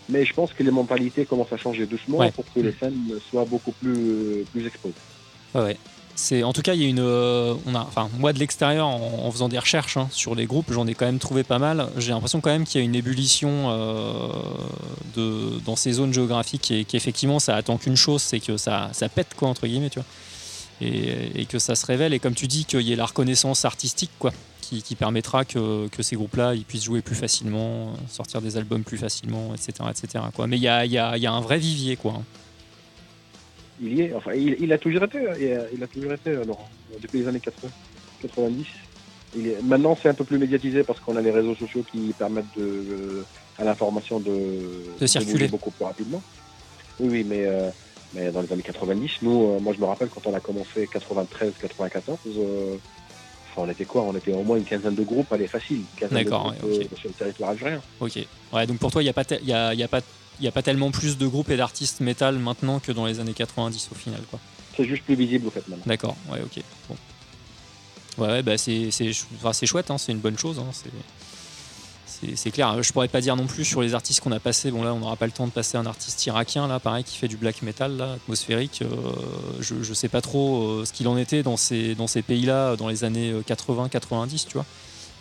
Mais 0.09 0.25
je 0.25 0.33
pense 0.35 0.53
que 0.53 0.63
les 0.63 0.71
mentalités 0.71 1.25
commencent 1.25 1.53
à 1.53 1.57
changer 1.57 1.87
doucement 1.87 2.19
Ouais. 2.19 2.33
pour 2.33 2.45
que 2.53 2.61
les 2.61 2.73
scènes 2.75 3.19
soient 3.31 3.45
beaucoup 3.45 3.73
plus, 3.73 4.45
plus 4.53 4.67
exposées. 4.67 4.95
Ouais, 5.55 5.63
ouais. 5.63 5.77
C'est 6.21 6.43
en 6.43 6.53
tout 6.53 6.61
cas 6.61 6.75
il 6.75 6.83
y 6.83 6.85
a 6.85 6.89
une 6.89 7.01
euh, 7.01 7.55
enfin 7.67 8.11
moi 8.19 8.33
de 8.33 8.39
l'extérieur 8.39 8.87
en, 8.87 9.31
faisant 9.33 9.49
des 9.49 9.59
recherches 9.59 9.97
hein, 9.97 10.09
sur 10.13 10.35
les 10.35 10.45
groupes 10.45 10.71
j'en 10.71 10.87
ai 10.87 10.95
quand 10.95 11.07
même 11.07 11.19
trouvé 11.19 11.45
pas 11.45 11.59
mal. 11.59 11.89
J'ai 11.97 12.13
l'impression 12.13 12.41
quand 12.41 12.51
même 12.51 12.65
qu'il 12.65 12.81
y 12.81 12.83
a 12.83 12.85
une 12.85 12.95
ébullition 12.95 13.71
euh, 13.71 14.29
de 15.17 15.59
dans 15.65 15.77
ces 15.77 15.93
zones 15.93 16.13
géographiques 16.13 16.71
et 16.71 16.85
qu'effectivement 16.85 17.39
ça 17.39 17.57
attend 17.57 17.79
qu'une 17.79 17.97
chose 17.97 18.21
c'est 18.21 18.39
que 18.39 18.59
ça 18.59 18.91
ça 18.93 19.09
pète 19.09 19.35
quoi 19.35 19.49
entre 19.49 19.67
guillemets 19.67 19.91
tu 19.91 19.99
vois. 19.99 20.07
Et, 20.83 21.45
que 21.45 21.59
ça 21.59 21.75
se 21.75 21.85
révèle. 21.85 22.15
Et 22.15 22.19
comme 22.19 22.35
tu 22.35 22.47
dis 22.47 22.65
qu'il 22.65 22.81
y 22.81 22.93
ait 22.95 22.97
la 22.97 23.05
reconnaissance 23.05 23.67
artistique 23.67 24.13
quoi 24.19 24.33
qui, 24.61 24.95
permettra 24.95 25.45
que, 25.45 25.89
que 25.89 26.03
ces 26.03 26.15
groupes 26.15 26.37
là 26.37 26.55
ils 26.55 26.65
puissent 26.65 26.85
jouer 26.85 27.03
plus 27.03 27.17
facilement 27.17 27.93
sortir 28.09 28.41
des 28.41 28.57
albums 28.57 28.85
plus 28.85 28.99
facilement 28.99 29.53
etc 29.55 29.89
etc 29.91 30.25
quoi. 30.35 30.47
Mais 30.47 30.59
il 30.59 30.63
y 30.63 30.69
a, 30.69 30.87
y, 30.87 30.91
y 30.91 31.27
a 31.27 31.33
un 31.33 31.41
vrai 31.41 31.59
vivier 31.59 31.97
quoi 31.97 32.13
hein. 32.19 32.23
Il 33.83 33.95
y 33.95 34.03
est, 34.03 34.15
enfin, 34.15 34.33
il, 34.35 34.57
il 34.61 34.73
a 34.73 34.79
toujours 34.79 35.05
été, 35.05 35.19
il 35.73 35.83
a, 35.83 35.87
toujours 35.87 36.13
été, 36.13 36.31
euh, 36.31 36.45
Laurent, 36.45 36.69
depuis 37.03 37.21
les 37.21 37.29
années 37.29 37.41
80, 37.41 37.71
90. 38.23 38.67
Il 39.37 39.47
est, 39.49 39.63
maintenant, 39.63 39.97
c'est 40.01 40.09
un 40.09 40.15
peu 40.15 40.25
plus 40.25 40.39
médiatisé 40.39 40.83
parce 40.83 41.01
qu'on 41.01 41.17
a 41.17 41.23
les 41.23 41.31
réseaux 41.31 41.55
sociaux 41.55 41.85
qui 41.91 42.13
permettent 42.19 42.53
de, 42.57 42.63
euh, 42.63 43.25
à 43.59 43.65
l'information 43.65 44.21
de, 44.21 44.33
De 45.01 45.07
circuler. 45.07 45.49
beaucoup 45.49 45.71
plus 45.71 45.85
rapidement. 45.85 46.23
Oui, 46.99 47.09
oui, 47.11 47.25
mais, 47.27 47.45
euh, 47.47 47.71
mais 48.13 48.31
dans 48.31 48.43
les 48.43 48.53
années 48.53 48.63
90, 48.63 49.11
nous, 49.23 49.53
euh, 49.53 49.61
moi, 49.61 49.73
je 49.75 49.81
me 49.81 49.87
rappelle 49.87 50.09
quand 50.09 50.27
on 50.27 50.35
a 50.35 50.41
commencé 50.41 50.87
93, 50.93 51.53
94, 51.61 52.19
euh, 52.37 52.77
enfin, 53.53 53.63
on 53.67 53.71
était 53.71 53.85
quoi? 53.87 54.03
On 54.03 54.15
était 54.15 54.33
au 54.33 54.43
moins 54.43 54.57
une 54.59 54.65
quinzaine 54.65 54.95
de 54.97 55.03
groupes, 55.05 55.33
allez, 55.33 55.47
facile. 55.47 55.79
une 55.79 55.85
quinzaine 55.97 56.19
de 56.19 56.25
D'accord, 56.25 56.53
groupes, 56.59 56.65
ouais, 56.73 56.89
sur 56.97 57.09
le 57.09 57.15
territoire 57.15 57.51
algérien. 57.51 57.81
Ok. 58.01 58.19
Ouais, 58.53 58.67
donc 58.67 58.79
pour 58.79 58.91
toi, 58.91 59.01
il 59.01 59.07
n'y 59.07 59.11
a, 59.11 59.15
pas 59.15 59.23
il 59.41 59.49
y 59.49 59.53
a, 59.55 59.73
y 59.73 59.83
a, 59.83 59.89
pas- 59.89 60.01
il 60.41 60.45
y 60.45 60.49
a 60.49 60.53
pas 60.53 60.63
tellement 60.63 60.91
plus 60.91 61.19
de 61.19 61.27
groupes 61.27 61.51
et 61.51 61.57
d'artistes 61.57 62.01
métal 62.01 62.39
maintenant 62.39 62.81
que 62.81 62.91
dans 62.93 63.07
les 63.07 63.21
années 63.21 63.35
90 63.35 63.89
au 63.93 63.95
final. 63.95 64.21
quoi. 64.31 64.41
C'est 64.77 64.87
juste 64.87 65.05
plus 65.05 65.15
visible, 65.15 65.47
au 65.47 65.51
fait, 65.51 65.67
maintenant. 65.69 65.85
D'accord, 65.87 66.17
ouais, 66.31 66.41
ok. 66.43 66.63
Bon. 66.89 66.97
Ouais, 68.19 68.29
ouais, 68.29 68.43
bah 68.43 68.59
c'est 68.59 68.89
enfin, 69.43 69.67
chouette, 69.67 69.91
hein, 69.91 69.99
c'est 69.99 70.13
une 70.13 70.19
bonne 70.19 70.39
chose. 70.39 70.59
hein, 70.59 70.67
c'est- 70.73 72.51
clair. 72.51 72.83
Je 72.83 72.93
pourrais 72.93 73.09
pas 73.09 73.21
dire 73.23 73.35
non 73.37 73.47
plus 73.47 73.65
sur 73.65 73.81
les 73.81 73.95
artistes 73.95 74.21
qu'on 74.21 74.33
a 74.33 74.41
passés. 74.41 74.71
Bon, 74.71 74.83
là, 74.83 74.93
on 74.93 74.99
n'aura 74.99 75.17
pas 75.17 75.25
le 75.27 75.33
temps 75.33 75.47
de 75.47 75.53
passer 75.53 75.79
un 75.79 75.87
artiste 75.87 76.27
irakien, 76.27 76.67
là, 76.69 76.79
pareil, 76.81 77.03
qui 77.05 77.17
fait 77.17 77.29
du 77.29 77.37
black 77.39 77.63
metal, 77.63 77.97
là, 77.97 78.13
atmosphérique. 78.15 78.83
Euh, 78.83 78.87
je, 79.61 79.83
je 79.83 79.95
sais 79.95 80.09
pas 80.09 80.21
trop 80.21 80.65
euh, 80.81 80.85
ce 80.85 80.93
qu'il 80.93 81.09
en 81.09 81.17
était 81.17 81.43
dans 81.43 81.57
ces, 81.57 81.95
dans 81.95 82.07
ces 82.07 82.21
pays-là 82.23 82.77
dans 82.77 82.89
les 82.89 83.05
années 83.05 83.33
80-90, 83.49 84.47
tu 84.47 84.55
vois. 84.55 84.67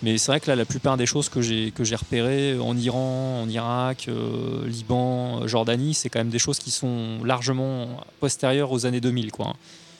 Mais 0.01 0.17
c'est 0.17 0.31
vrai 0.31 0.39
que 0.39 0.47
là, 0.47 0.55
la 0.55 0.63
plupart 0.65 0.95
des 0.95 1.05
choses 1.05 1.27
que 1.27 1.41
j'ai 1.41 1.71
que 1.71 1.83
j'ai 1.83 1.95
repérées 1.97 2.57
en 2.57 2.75
Iran, 2.77 3.41
en 3.43 3.49
Irak, 3.49 4.05
euh, 4.07 4.65
Liban, 4.65 5.45
Jordanie, 5.47 5.93
c'est 5.93 6.09
quand 6.09 6.19
même 6.19 6.29
des 6.29 6.39
choses 6.39 6.59
qui 6.59 6.71
sont 6.71 7.23
largement 7.25 7.87
postérieures 8.21 8.71
aux 8.71 8.85
années 8.85 9.01
2000, 9.01 9.31
quoi. 9.31 9.47
hein. 9.47 9.53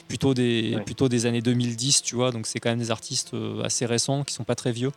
Plutôt 0.08 0.34
des 0.34 0.74
Ouais. 0.76 0.82
plutôt 0.84 1.10
des 1.10 1.26
années 1.26 1.42
2010, 1.42 2.02
tu 2.02 2.16
vois. 2.16 2.32
Donc 2.32 2.48
c'est 2.48 2.60
quand 2.60 2.70
même 2.70 2.80
des 2.80 2.92
artistes 2.92 3.34
euh, 3.34 3.62
assez 3.64 3.86
récents, 3.86 4.24
qui 4.24 4.34
sont 4.34 4.46
pas 4.46 4.56
très 4.56 4.72
vieux. 4.72 4.92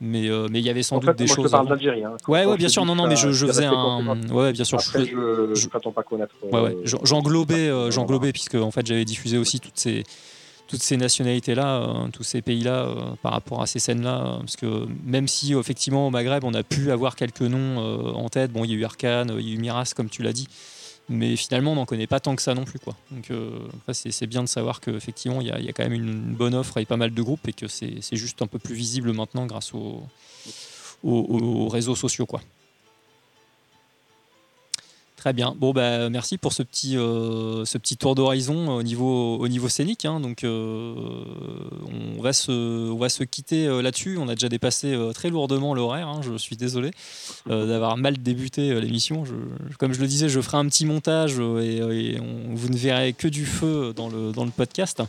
Mais 0.00 0.28
euh, 0.28 0.48
mais 0.50 0.58
il 0.60 0.64
y 0.66 0.70
avait 0.70 0.82
sans 0.82 0.96
En 0.96 0.98
doute 1.00 1.10
fait, 1.10 1.14
des 1.18 1.24
moi, 1.24 1.30
je 1.30 1.34
choses. 1.36 1.44
te 1.46 1.50
parle 1.50 1.68
d'Algérie. 1.68 2.04
Hein. 2.04 2.16
Ouais, 2.28 2.44
ouais, 2.44 2.52
je 2.52 2.58
bien 2.58 2.68
sûr. 2.68 2.84
Non, 2.84 2.94
non, 2.96 3.06
mais 3.06 3.16
je, 3.16 3.30
je 3.32 3.46
faisais 3.46 3.64
un. 3.64 4.20
Ouais, 4.30 4.52
bien 4.52 4.64
sûr. 4.64 4.78
je 4.78 4.88
Après, 4.90 5.04
je, 5.06 5.54
je- 5.54 5.54
je 5.54 5.68
pas 5.68 6.02
connaître. 6.02 6.34
Ouais, 6.52 6.60
ouais. 6.60 6.76
J'en- 6.84 7.02
J'englobais, 7.04 7.68
euh, 7.68 7.90
j'englobais 7.90 8.32
puisque 8.32 8.56
en 8.56 8.70
fait 8.70 8.84
j'avais 8.86 9.04
diffusé 9.06 9.38
aussi 9.38 9.58
toutes 9.60 9.78
ces 9.78 10.04
toutes 10.66 10.82
ces 10.82 10.96
nationalités-là, 10.96 11.76
euh, 11.76 12.08
tous 12.08 12.22
ces 12.22 12.40
pays-là 12.42 12.84
euh, 12.86 12.94
par 13.22 13.32
rapport 13.32 13.60
à 13.62 13.66
ces 13.66 13.78
scènes-là, 13.78 14.24
euh, 14.24 14.38
parce 14.38 14.56
que 14.56 14.86
même 15.04 15.28
si 15.28 15.52
effectivement 15.54 16.06
au 16.06 16.10
Maghreb 16.10 16.42
on 16.44 16.54
a 16.54 16.62
pu 16.62 16.90
avoir 16.90 17.16
quelques 17.16 17.42
noms 17.42 17.78
en 18.14 18.28
tête, 18.28 18.50
bon 18.52 18.64
il 18.64 18.70
y 18.70 18.74
a 18.74 18.76
eu 18.76 18.84
Arkane, 18.84 19.34
il 19.38 19.48
y 19.48 19.52
a 19.52 19.54
eu 19.54 19.58
Miras 19.58 19.92
comme 19.94 20.08
tu 20.08 20.22
l'as 20.22 20.32
dit, 20.32 20.48
mais 21.08 21.36
finalement 21.36 21.72
on 21.72 21.76
n'en 21.76 21.84
connaît 21.86 22.06
pas 22.06 22.18
tant 22.20 22.34
que 22.34 22.42
ça 22.42 22.54
non 22.54 22.64
plus 22.64 22.78
quoi. 22.78 22.96
Donc 23.10 23.30
c'est 23.92 24.26
bien 24.26 24.42
de 24.42 24.48
savoir 24.48 24.80
qu'effectivement 24.80 25.40
il 25.42 25.48
y, 25.48 25.50
a- 25.50 25.72
quand 25.72 25.84
même 25.84 25.92
une, 25.92 26.34
bonne 26.34 26.54
offre 26.54 26.78
et 26.78 26.86
pas 26.86 26.96
mal 26.96 27.12
de 27.12 27.22
groupes 27.22 27.46
et 27.46 27.52
que 27.52 27.68
c'est 27.68 28.00
juste 28.16 28.40
un 28.42 28.46
peu 28.46 28.58
plus 28.58 28.74
visible 28.74 29.12
maintenant 29.12 29.44
grâce 29.46 29.74
aux, 29.74 30.02
aux- 31.02 31.10
aux 31.10 31.68
réseaux 31.68 31.94
sociaux 31.96 32.24
quoi. 32.26 32.40
Très 35.24 35.32
bien. 35.32 35.56
Bon, 35.58 35.72
bah, 35.72 36.10
merci 36.10 36.36
pour 36.36 36.52
ce 36.52 36.62
petit, 36.62 36.98
euh, 36.98 37.64
ce 37.64 37.78
petit 37.78 37.96
tour 37.96 38.14
d'horizon 38.14 38.68
au 38.68 38.82
niveau, 38.82 39.38
au 39.38 39.48
niveau 39.48 39.70
scénique. 39.70 40.04
hein. 40.04 40.20
Donc, 40.20 40.44
euh, 40.44 40.94
on, 42.18 42.20
va 42.20 42.34
se, 42.34 42.90
on 42.90 42.98
va 42.98 43.08
se 43.08 43.24
quitter 43.24 43.66
euh, 43.66 43.80
là-dessus. 43.80 44.18
On 44.18 44.28
a 44.28 44.34
déjà 44.34 44.50
dépassé 44.50 44.92
euh, 44.92 45.14
très 45.14 45.30
lourdement 45.30 45.72
l'horaire. 45.74 46.08
hein. 46.08 46.20
Je 46.22 46.36
suis 46.36 46.56
désolé 46.56 46.90
euh, 47.48 47.66
d'avoir 47.66 47.96
mal 47.96 48.18
débuté 48.18 48.70
euh, 48.70 48.80
l'émission. 48.80 49.24
Comme 49.78 49.94
je 49.94 50.00
le 50.00 50.06
disais, 50.08 50.28
je 50.28 50.42
ferai 50.42 50.58
un 50.58 50.66
petit 50.66 50.84
montage 50.84 51.36
euh, 51.38 51.90
et, 51.90 52.20
vous 52.50 52.68
ne 52.68 52.76
verrez 52.76 53.14
que 53.14 53.26
du 53.26 53.46
feu 53.46 53.94
dans 53.96 54.10
le, 54.10 54.30
dans 54.30 54.44
le 54.44 54.50
podcast. 54.50 55.02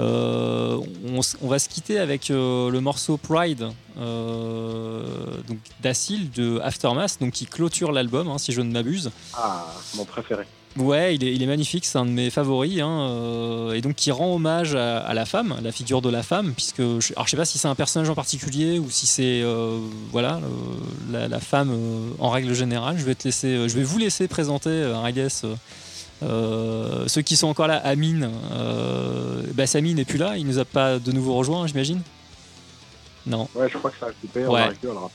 Euh, 0.00 0.80
on, 1.06 1.48
va 1.48 1.58
se 1.58 1.68
quitter 1.68 1.98
avec 1.98 2.30
euh, 2.30 2.70
le 2.70 2.80
morceau 2.80 3.18
Pride 3.18 3.68
euh, 3.98 5.02
donc 5.48 5.58
d'Acil 5.82 6.30
de 6.30 6.60
Aftermath, 6.62 7.18
donc 7.20 7.32
qui 7.32 7.46
clôture 7.46 7.92
l'album, 7.92 8.28
hein, 8.28 8.38
si 8.38 8.52
je 8.52 8.60
ne 8.60 8.72
m'abuse. 8.72 9.10
Ah, 9.34 9.66
mon 9.96 10.04
préféré. 10.04 10.44
Ouais, 10.76 11.16
il 11.16 11.24
est, 11.24 11.34
il 11.34 11.42
est 11.42 11.46
magnifique, 11.46 11.84
c'est 11.84 11.98
un 11.98 12.06
de 12.06 12.12
mes 12.12 12.30
favoris, 12.30 12.80
hein, 12.80 13.08
euh, 13.10 13.72
et 13.72 13.80
donc 13.80 13.96
qui 13.96 14.12
rend 14.12 14.36
hommage 14.36 14.76
à, 14.76 14.98
à 15.00 15.14
la 15.14 15.26
femme, 15.26 15.56
la 15.64 15.72
figure 15.72 16.00
de 16.00 16.08
la 16.08 16.22
femme, 16.22 16.52
puisque 16.54 16.80
je, 17.00 17.12
alors 17.14 17.26
je 17.26 17.32
sais 17.32 17.36
pas 17.36 17.44
si 17.44 17.58
c'est 17.58 17.66
un 17.66 17.74
personnage 17.74 18.08
en 18.08 18.14
particulier 18.14 18.78
ou 18.78 18.88
si 18.88 19.08
c'est 19.08 19.42
euh, 19.42 19.80
voilà 20.12 20.36
euh, 20.36 20.40
la, 21.10 21.26
la 21.26 21.40
femme 21.40 21.76
en 22.20 22.30
règle 22.30 22.54
générale. 22.54 22.98
Je 22.98 23.04
vais 23.04 23.16
te 23.16 23.24
laisser, 23.24 23.68
je 23.68 23.74
vais 23.74 23.82
vous 23.82 23.98
laisser 23.98 24.28
présenter, 24.28 24.70
euh, 24.70 24.94
euh, 26.22 27.08
ceux 27.08 27.22
qui 27.22 27.34
sont 27.34 27.48
encore 27.48 27.66
là. 27.66 27.78
Amine, 27.78 28.30
bah 29.54 29.66
Samy 29.66 29.94
n'est 29.94 30.04
plus 30.04 30.18
là, 30.18 30.36
il 30.36 30.46
nous 30.46 30.60
a 30.60 30.64
pas 30.64 31.00
de 31.00 31.10
nouveau 31.10 31.34
rejoint, 31.34 31.66
j'imagine. 31.66 32.00
Non. 33.30 33.48
Ouais, 33.54 33.68
je 33.72 33.78
crois 33.78 33.90
que 33.90 33.98
ça 33.98 34.06
a 34.06 34.12
coupé. 34.12 34.44
Ouais. 34.46 34.68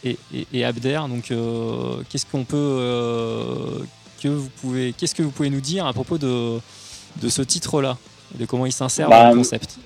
et, 0.04 0.18
et, 0.34 0.48
et 0.54 0.64
Abder. 0.66 1.02
Donc, 1.10 1.30
euh, 1.32 2.02
qu'est-ce 2.10 2.26
qu'on 2.26 2.46
peut, 2.46 2.56
euh, 2.58 3.80
que 4.24 4.30
vous 4.30 4.50
pouvez, 4.62 4.94
qu'est-ce 4.94 5.14
que 5.14 5.22
vous 5.24 5.32
pouvez 5.32 5.50
nous 5.50 5.60
dire 5.62 5.86
à 5.86 5.94
propos 5.94 6.18
de, 6.18 6.60
de 7.22 7.30
ce 7.30 7.42
titre-là, 7.42 7.98
de 8.36 8.46
comment 8.46 8.66
il 8.66 8.72
s'insère 8.72 9.10
Bah, 9.10 9.24
dans 9.26 9.30
le 9.32 9.36
concept? 9.38 9.78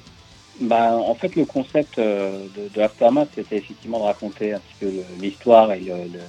Bah, 0.62 0.96
en 0.96 1.16
fait, 1.16 1.36
le 1.36 1.46
concept 1.46 1.98
euh, 1.98 2.46
de, 2.56 2.70
de 2.76 2.82
Aftermath, 2.82 3.30
c'était 3.34 3.58
effectivement 3.58 4.00
de 4.00 4.04
raconter 4.04 4.54
un 4.54 4.60
petit 4.60 4.76
peu 4.80 4.92
l'histoire 5.22 5.72
et 5.74 5.80
le, 5.80 5.94
le- 6.14 6.20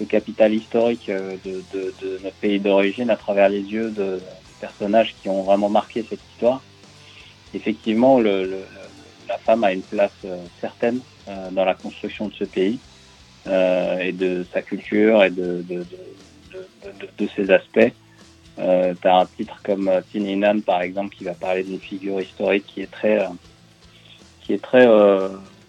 le 0.00 0.06
capital 0.06 0.52
historique 0.52 1.06
de, 1.08 1.62
de- 1.72 1.94
de 2.02 2.18
notre 2.24 2.36
pays 2.36 2.58
d'origine 2.58 3.08
à 3.10 3.16
travers 3.16 3.48
les 3.48 3.60
yeux 3.60 3.90
de, 3.90 4.02
de 4.16 4.20
personnages 4.60 5.14
qui 5.22 5.28
ont 5.28 5.42
vraiment 5.44 5.68
marqué 5.68 6.04
cette 6.08 6.18
histoire. 6.32 6.60
Effectivement, 7.54 8.18
le- 8.18 8.44
le- 8.44 8.64
la 9.32 9.38
femme 9.38 9.64
a 9.64 9.72
une 9.72 9.82
place 9.82 10.20
euh, 10.26 10.36
certaine 10.60 11.00
euh, 11.28 11.50
dans 11.50 11.64
la 11.64 11.74
construction 11.74 12.28
de 12.28 12.34
ce 12.34 12.44
pays 12.44 12.78
euh, 13.46 13.98
et 13.98 14.12
de 14.12 14.44
sa 14.52 14.60
culture 14.60 15.24
et 15.24 15.30
de, 15.30 15.64
de, 15.68 15.84
de, 17.18 17.28
ses 17.34 17.50
aspects. 17.50 17.92
Euh, 18.58 18.92
tu 19.00 19.08
as 19.08 19.16
un 19.16 19.26
titre 19.26 19.58
comme 19.64 19.90
Tininan, 20.10 20.60
par 20.60 20.82
exemple, 20.82 21.16
qui 21.16 21.24
va 21.24 21.32
parler 21.32 21.62
d'une 21.62 21.80
figure 21.80 22.20
historique 22.20 22.66
qui 22.66 22.82
est 22.82 22.90
très, 22.90 23.26
qui 24.42 24.52
est 24.52 24.62
très, 24.62 24.86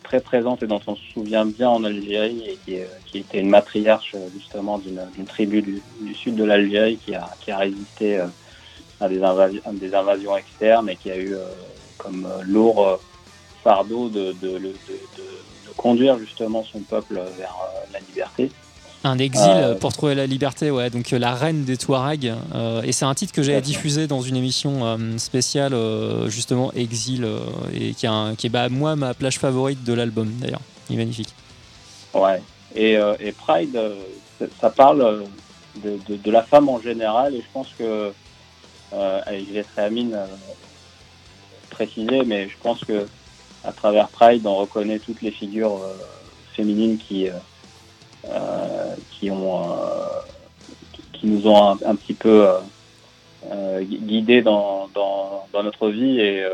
très 0.03 0.19
présente 0.19 0.61
et 0.61 0.67
dont 0.67 0.81
on 0.87 0.95
se 0.97 1.05
souvient 1.13 1.45
bien 1.45 1.69
en 1.69 1.85
Algérie 1.85 2.43
et 2.49 2.57
qui, 2.65 3.17
était 3.19 3.39
une 3.39 3.49
matriarche 3.49 4.15
justement 4.37 4.77
d'une 4.77 5.25
tribu 5.25 5.61
du, 5.61 5.81
sud 6.15 6.35
de 6.35 6.43
l'Algérie 6.43 6.97
qui 6.97 7.15
a, 7.15 7.29
qui 7.39 7.51
a 7.51 7.59
résisté 7.59 8.19
à 8.99 9.07
des, 9.07 9.23
invasions 9.23 10.35
externes 10.35 10.89
et 10.89 10.97
qui 10.97 11.09
a 11.11 11.17
eu 11.17 11.35
comme 11.97 12.27
lourd 12.45 12.99
fardeau 13.63 14.09
de, 14.09 14.33
de, 14.33 14.49
de, 14.49 14.59
de- 14.59 14.73
conduire 15.75 16.19
justement 16.19 16.63
son 16.71 16.79
peuple 16.81 17.15
vers 17.37 17.55
euh, 17.63 17.79
la 17.93 17.99
liberté. 17.99 18.51
Un 19.05 19.17
exil 19.17 19.49
Euh, 19.49 19.75
pour 19.75 19.91
trouver 19.91 20.15
la 20.15 20.27
liberté, 20.27 20.69
ouais. 20.71 20.89
Donc 20.89 21.11
euh, 21.11 21.19
la 21.19 21.33
reine 21.33 21.63
des 21.65 21.77
Touaregs. 21.77 22.33
euh, 22.53 22.81
et 22.83 22.91
c'est 22.91 23.05
un 23.05 23.13
titre 23.15 23.33
que 23.33 23.41
fait. 23.55 23.61
diffusé 23.61 24.07
dans 24.07 24.21
une 24.21 24.35
émission 24.37 24.85
euh, 24.85 25.17
spéciale, 25.17 25.73
justement 26.29 26.71
Exil, 26.73 27.27
et 27.73 27.93
qui, 27.95 28.05
est 28.05 28.09
un- 28.09 28.35
qui 28.35 28.47
est 28.47 28.49
bah, 28.49 28.69
moi 28.69 28.95
ma 28.95 29.13
plage 29.13 29.39
favorite 29.39 29.83
de 29.83 29.93
l'album 29.93 30.31
d'ailleurs. 30.39 30.61
Il 30.89 30.95
est 30.95 30.99
magnifique. 30.99 31.33
Ouais. 32.13 32.41
Et, 32.75 32.93
et 33.19 33.31
Pride, 33.31 33.77
ça- 34.39 34.69
parle 34.69 35.23
de, 35.83 35.97
de, 36.07 36.15
de 36.15 36.31
la 36.31 36.43
femme 36.43 36.69
en 36.69 36.79
général, 36.79 37.33
et 37.35 37.41
je 37.41 37.51
pense 37.53 37.67
que, 37.77 38.11
je 38.91 39.53
laisserai 39.53 39.81
Amine 39.83 40.17
préciser, 41.71 42.23
mais 42.25 42.47
je 42.47 42.55
pense 42.61 42.79
que 42.85 43.07
à 43.63 43.71
travers 43.71 44.09
Pride, 44.09 44.45
on 44.45 44.55
reconnaît 44.55 44.99
toutes 44.99 45.21
les 45.21 45.31
figures 45.31 45.75
euh, 45.75 45.93
féminines 46.53 46.97
qui, 46.97 47.29
euh, 47.29 47.33
euh, 48.29 48.95
qui 49.11 49.31
ont, 49.31 49.61
qui- 51.13 51.27
nous 51.27 51.47
ont 51.47 51.77
un, 51.85 51.95
petit 51.95 52.13
peu 52.13 52.47
gui- 53.81 53.99
guidés 53.99 54.41
dans, 54.41 54.89
dans, 54.93 55.47
dans 55.53 55.63
notre 55.63 55.89
vie 55.89 56.19
et 56.19 56.45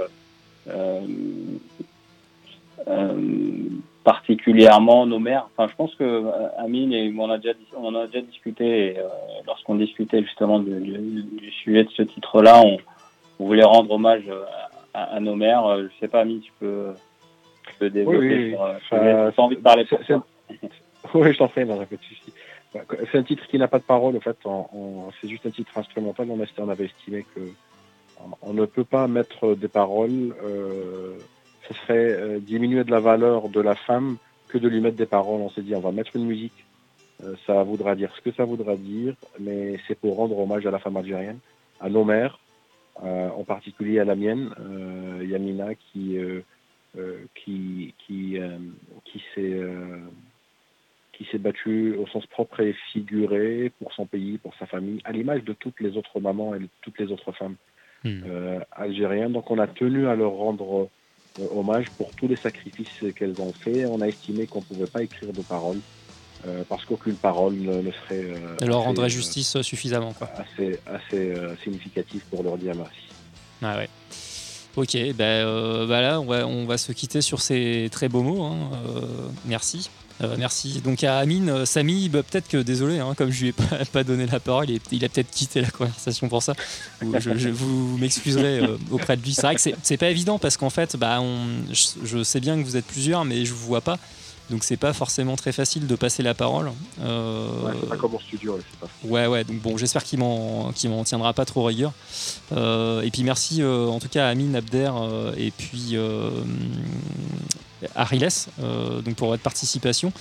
particulièrement 4.03 5.05
nos 5.05 5.19
mères. 5.19 5.47
Enfin, 5.55 5.69
je 5.69 5.75
pense 5.75 5.93
que 5.95 6.25
Amine 6.57 6.93
et 6.93 7.13
on 7.17 7.29
a 7.29 7.37
déjà, 7.37 7.53
on 7.77 7.95
a 7.95 8.07
déjà 8.07 8.21
discuté. 8.21 8.97
Euh, 8.97 9.03
lorsqu'on 9.45 9.75
discutait 9.75 10.21
justement 10.23 10.59
du, 10.59 11.51
sujet 11.63 11.83
de 11.83 11.89
ce 11.91 12.03
titre-là, 12.03 12.61
on, 12.63 12.77
on 13.39 13.45
voulait 13.45 13.63
rendre 13.63 13.91
hommage 13.91 14.23
à, 14.93 15.15
à 15.15 15.19
nos 15.19 15.35
mères. 15.35 15.65
Euh, 15.65 15.87
Je 15.93 15.99
sais 15.99 16.07
pas, 16.07 16.21
Ami, 16.21 16.39
tu 16.41 16.51
peux, 16.59 16.93
tu 17.67 17.73
peux 17.79 17.89
développer 17.89 18.17
Oui, 18.17 18.35
oui, 18.51 18.55
euh, 18.93 19.31
ça- 19.31 19.41
envie 19.41 19.55
de 19.57 19.61
parler 19.61 19.85
pour 19.85 19.99
toi. 20.05 20.23
Oui, 21.13 21.31
je 21.33 21.37
t'en 21.37 21.47
prie, 21.47 21.65
non, 21.65 21.77
pas 21.77 21.85
de 21.85 22.01
souci. 22.01 22.33
Ouais, 22.75 22.81
C'est 23.11 23.17
un 23.17 23.23
titre 23.23 23.47
qui 23.47 23.57
n'a 23.57 23.67
pas 23.69 23.79
de 23.79 23.83
parole, 23.83 24.15
en 24.17 24.19
fait. 24.19 24.37
c'est 25.21 25.27
juste 25.29 25.45
un 25.45 25.49
titre 25.49 25.71
instrumental. 25.77 26.27
On, 26.29 26.39
a- 26.41 26.45
on 26.61 26.69
avait 26.69 26.85
estimé 26.85 27.25
que 27.35 27.41
on 28.41 28.53
ne 28.53 28.65
peut 28.65 28.83
pas 28.83 29.07
mettre 29.07 29.55
des 29.55 29.69
paroles. 29.69 30.35
Euh, 30.43 31.17
ce 31.67 31.73
serait 31.73 31.95
euh, 32.11 32.39
diminuer 32.39 32.83
de 32.83 32.91
la 32.91 32.99
valeur 32.99 33.47
de 33.49 33.61
la 33.61 33.75
femme 33.75 34.17
que 34.49 34.57
de 34.57 34.67
lui 34.67 34.81
mettre 34.81 34.97
des 34.97 35.05
paroles. 35.05 35.39
On 35.41 35.49
s'est 35.49 35.61
dit, 35.61 35.73
on 35.73 35.79
va 35.79 35.91
mettre 35.91 36.15
une 36.15 36.25
musique. 36.25 36.65
Euh, 37.23 37.35
ça 37.47 37.63
voudra 37.63 37.95
dire 37.95 38.11
ce 38.15 38.21
que 38.21 38.31
ça 38.35 38.43
voudra 38.43 38.75
dire, 38.75 39.13
mais 39.39 39.77
c'est 39.87 39.97
pour 39.97 40.17
rendre 40.17 40.37
hommage 40.37 40.65
à 40.65 40.71
la 40.71 40.79
femme 40.79 40.97
algérienne, 40.97 41.39
à 41.79 41.89
nos 41.89 42.03
mères, 42.03 42.39
en 43.03 43.43
particulier 43.43 43.99
à 43.99 44.05
la 44.05 44.15
mienne, 44.15 44.53
euh, 44.59 45.25
Yamina, 45.25 45.75
qui 45.75 46.17
euh, 46.17 46.41
euh, 46.97 47.25
qui 47.35 47.93
qui 48.05 48.37
euh, 48.37 48.57
qui 49.05 49.19
s'est 49.33 49.53
euh, 49.53 49.99
qui 51.13 51.25
s'est 51.25 51.37
battue 51.37 51.95
au 51.95 52.07
sens 52.07 52.25
propre 52.27 52.61
et 52.61 52.73
figuré 52.91 53.71
pour 53.79 53.93
son 53.93 54.05
pays, 54.05 54.37
pour 54.37 54.55
sa 54.55 54.65
famille, 54.65 55.01
à 55.03 55.11
l'image 55.11 55.43
de 55.43 55.53
toutes 55.53 55.79
les 55.81 55.97
autres 55.97 56.19
mamans 56.19 56.55
et 56.55 56.59
de 56.59 56.69
toutes 56.81 56.99
les 56.99 57.11
autres 57.11 57.31
femmes 57.33 57.55
Hmm. 58.03 58.21
euh, 58.25 58.59
algériennes. 58.71 59.33
Donc 59.33 59.51
on 59.51 59.59
a 59.59 59.67
tenu 59.67 60.07
à 60.07 60.15
leur 60.15 60.31
rendre 60.31 60.89
euh, 61.39 61.47
hommage 61.51 61.89
pour 61.97 62.13
tous 62.13 62.29
les 62.29 62.37
sacrifices 62.37 62.87
qu'elles 63.15 63.41
ont 63.41 63.51
faits. 63.51 63.85
On 63.87 63.99
a 64.01 64.07
estimé 64.07 64.47
qu'on 64.47 64.59
ne 64.59 64.65
pouvait 64.65 64.87
pas 64.87 65.03
écrire 65.03 65.33
de 65.33 65.41
paroles 65.41 65.81
euh, 66.47 66.63
parce 66.67 66.85
qu'aucune 66.85 67.15
parole 67.15 67.53
ne, 67.55 67.81
serait 67.91 68.23
euh, 68.23 68.55
Elle 68.61 68.69
leur 68.69 68.81
rendrait 68.81 69.05
euh, 69.07 69.09
justice 69.09 69.55
euh, 69.55 69.61
suffisamment, 69.63 70.13
quoi. 70.13 70.29
assez, 70.37 70.79
assez 70.85 71.33
significatif 71.63 72.23
pour 72.29 72.43
leur 72.43 72.57
dire 72.57 72.73
merci. 72.75 72.93
Ah 73.61 73.77
ouais. 73.77 73.89
Ok, 74.75 74.95
ben 75.15 75.85
bah 75.87 75.99
là, 76.01 76.21
on 76.21 76.25
va, 76.25 76.47
on 76.47 76.65
va 76.65 76.77
se 76.77 76.91
quitter 76.93 77.21
sur 77.21 77.41
ces 77.41 77.89
très 77.91 78.07
beaux 78.07 78.21
mots. 78.23 78.43
hein. 78.43 78.57
Merci. 79.45 79.89
Merci 80.37 80.81
donc 80.81 81.01
à 81.05 81.17
Amine, 81.19 81.65
Samy, 81.65 82.09
bah, 82.09 82.23
peut-être 82.23 82.49
que 82.49 82.57
désolé, 82.57 82.99
hein, 82.99 83.13
comme 83.17 83.31
je 83.31 83.39
lui 83.41 83.47
ai 83.49 83.51
pas, 83.53 83.85
pas 83.93 84.03
donné 84.03 84.25
la 84.27 84.39
parole, 84.41 84.67
il, 84.91 85.05
a 85.05 85.09
peut-être 85.09 85.31
quitté 85.31 85.61
la 85.61 85.69
conversation 85.71 86.27
pour 86.27 86.43
ça. 86.43 86.53
Ou 87.01 87.13
Je, 87.19 87.37
je- 87.37 87.47
vous 87.49 87.97
m'excuserez 87.97 88.61
auprès 88.91 89.15
de 89.15 89.21
lui. 89.23 89.33
C'est 89.33 89.43
vrai 89.43 89.55
que 89.55 89.61
c'est- 89.61 89.75
c'est 89.81 89.95
pas 89.97 90.09
évident 90.09 90.37
parce 90.37 90.57
qu'en 90.57 90.69
fait, 90.69 90.97
bah, 90.97 91.19
on, 91.21 91.37
je, 91.71 91.85
je 92.05 92.23
sais 92.23 92.41
bien 92.41 92.57
que 92.57 92.63
vous 92.65 92.75
êtes 92.75 92.85
plusieurs, 92.85 93.23
mais 93.23 93.45
je 93.45 93.53
vous 93.53 93.65
vois 93.65 93.79
pas. 93.81 93.97
Donc 94.49 94.63
c'est 94.63 94.77
pas 94.77 94.93
forcément 94.93 95.35
très 95.35 95.51
facile 95.51 95.85
de 95.87 95.95
passer 95.95 96.23
la 96.23 96.33
parole. 96.33 96.71
Euh, 97.01 97.47
Ouais, 97.65 97.73
c'est 97.81 97.89
pas 97.89 97.97
comme 97.97 98.15
en 98.15 98.19
studio, 98.19 98.53
ouais, 98.55 98.61
c'est 98.71 98.79
pas 98.79 98.87
Ouais, 99.07 99.27
ouais, 99.27 99.43
donc 99.43 99.61
bon, 99.61 99.77
j'espère 99.77 100.03
qu'il 100.03 100.19
m'en 100.19 100.71
qu'il 100.71 100.89
m'en 100.89 101.03
tiendra 101.03 101.33
pas 101.33 101.45
trop 101.45 101.63
rigueur. 101.65 101.91
Euh, 102.51 103.01
et 103.01 103.11
puis 103.11 103.23
merci 103.23 103.61
euh, 103.61 103.85
en 103.87 103.99
tout 103.99 104.09
cas 104.09 104.25
à 104.25 104.29
Amine 104.29 104.55
Abder 104.55 104.91
et 105.37 105.51
puis 105.51 105.95
Ariles 107.95 108.27
euh, 108.61 109.01
donc 109.01 109.15
pour 109.15 109.29
votre 109.29 109.41
participation 109.43 110.11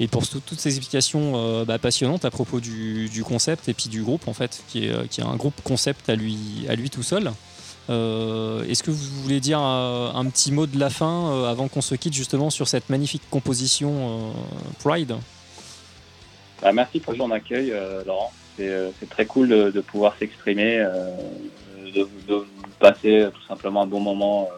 et 0.00 0.08
pour 0.08 0.26
tout- 0.26 0.40
toutes 0.44 0.58
ces 0.58 0.70
explications 0.76 1.64
bah, 1.64 1.78
passionnantes 1.78 2.24
à 2.24 2.30
propos 2.30 2.58
du, 2.60 3.08
du 3.08 3.22
concept 3.22 3.68
et 3.68 3.74
puis 3.74 3.88
du 3.88 4.02
groupe 4.02 4.26
en 4.26 4.32
fait, 4.34 4.62
qui 4.68 4.86
est, 4.86 5.08
qui 5.08 5.20
est 5.20 5.24
un 5.24 5.36
groupe 5.36 5.60
concept 5.62 6.08
à 6.08 6.16
lui, 6.16 6.66
à 6.68 6.74
lui 6.74 6.90
tout 6.90 7.02
seul. 7.04 7.30
Euh, 7.90 8.64
Est-ce 8.64 8.82
que 8.82 8.90
vous 8.90 9.22
voulez 9.22 9.40
dire 9.40 9.60
euh, 9.60 10.10
un 10.14 10.24
petit 10.26 10.52
mot 10.52 10.66
de 10.66 10.78
la 10.78 10.90
fin 10.90 11.30
euh, 11.30 11.50
avant 11.50 11.68
qu'on 11.68 11.82
se 11.82 11.94
quitte 11.94 12.14
justement 12.14 12.50
sur 12.50 12.68
cette 12.68 12.88
magnifique 12.88 13.22
composition 13.30 14.32
Pride? 14.82 15.16
Bah, 16.62 16.72
merci 16.72 17.00
pour 17.00 17.16
ton 17.16 17.30
accueil, 17.30 17.74
Laurent. 18.06 18.32
C'est 18.56 19.10
très 19.10 19.26
cool 19.26 19.48
de, 19.48 19.80
pouvoir 19.80 20.16
s'exprimer, 20.18 20.78
de, 21.94 22.06
passer 22.78 23.28
tout 23.34 23.46
simplement 23.46 23.82
un 23.82 23.86
bon 23.86 24.00
moment 24.00 24.48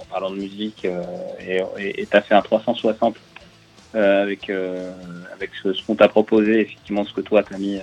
en 0.00 0.04
parlant 0.06 0.30
de 0.30 0.36
musique. 0.36 0.84
et 0.84 2.06
tu 2.10 2.16
as 2.16 2.22
fait 2.22 2.34
un 2.34 2.42
360 2.42 3.16
euh, 3.94 4.22
avec, 4.22 4.50
ce, 5.62 5.86
qu'on 5.86 5.94
t'a 5.94 6.08
proposé, 6.08 6.60
effectivement, 6.60 7.04
ce 7.04 7.12
que 7.12 7.20
toi 7.20 7.42
t'as 7.42 7.58
mis. 7.58 7.80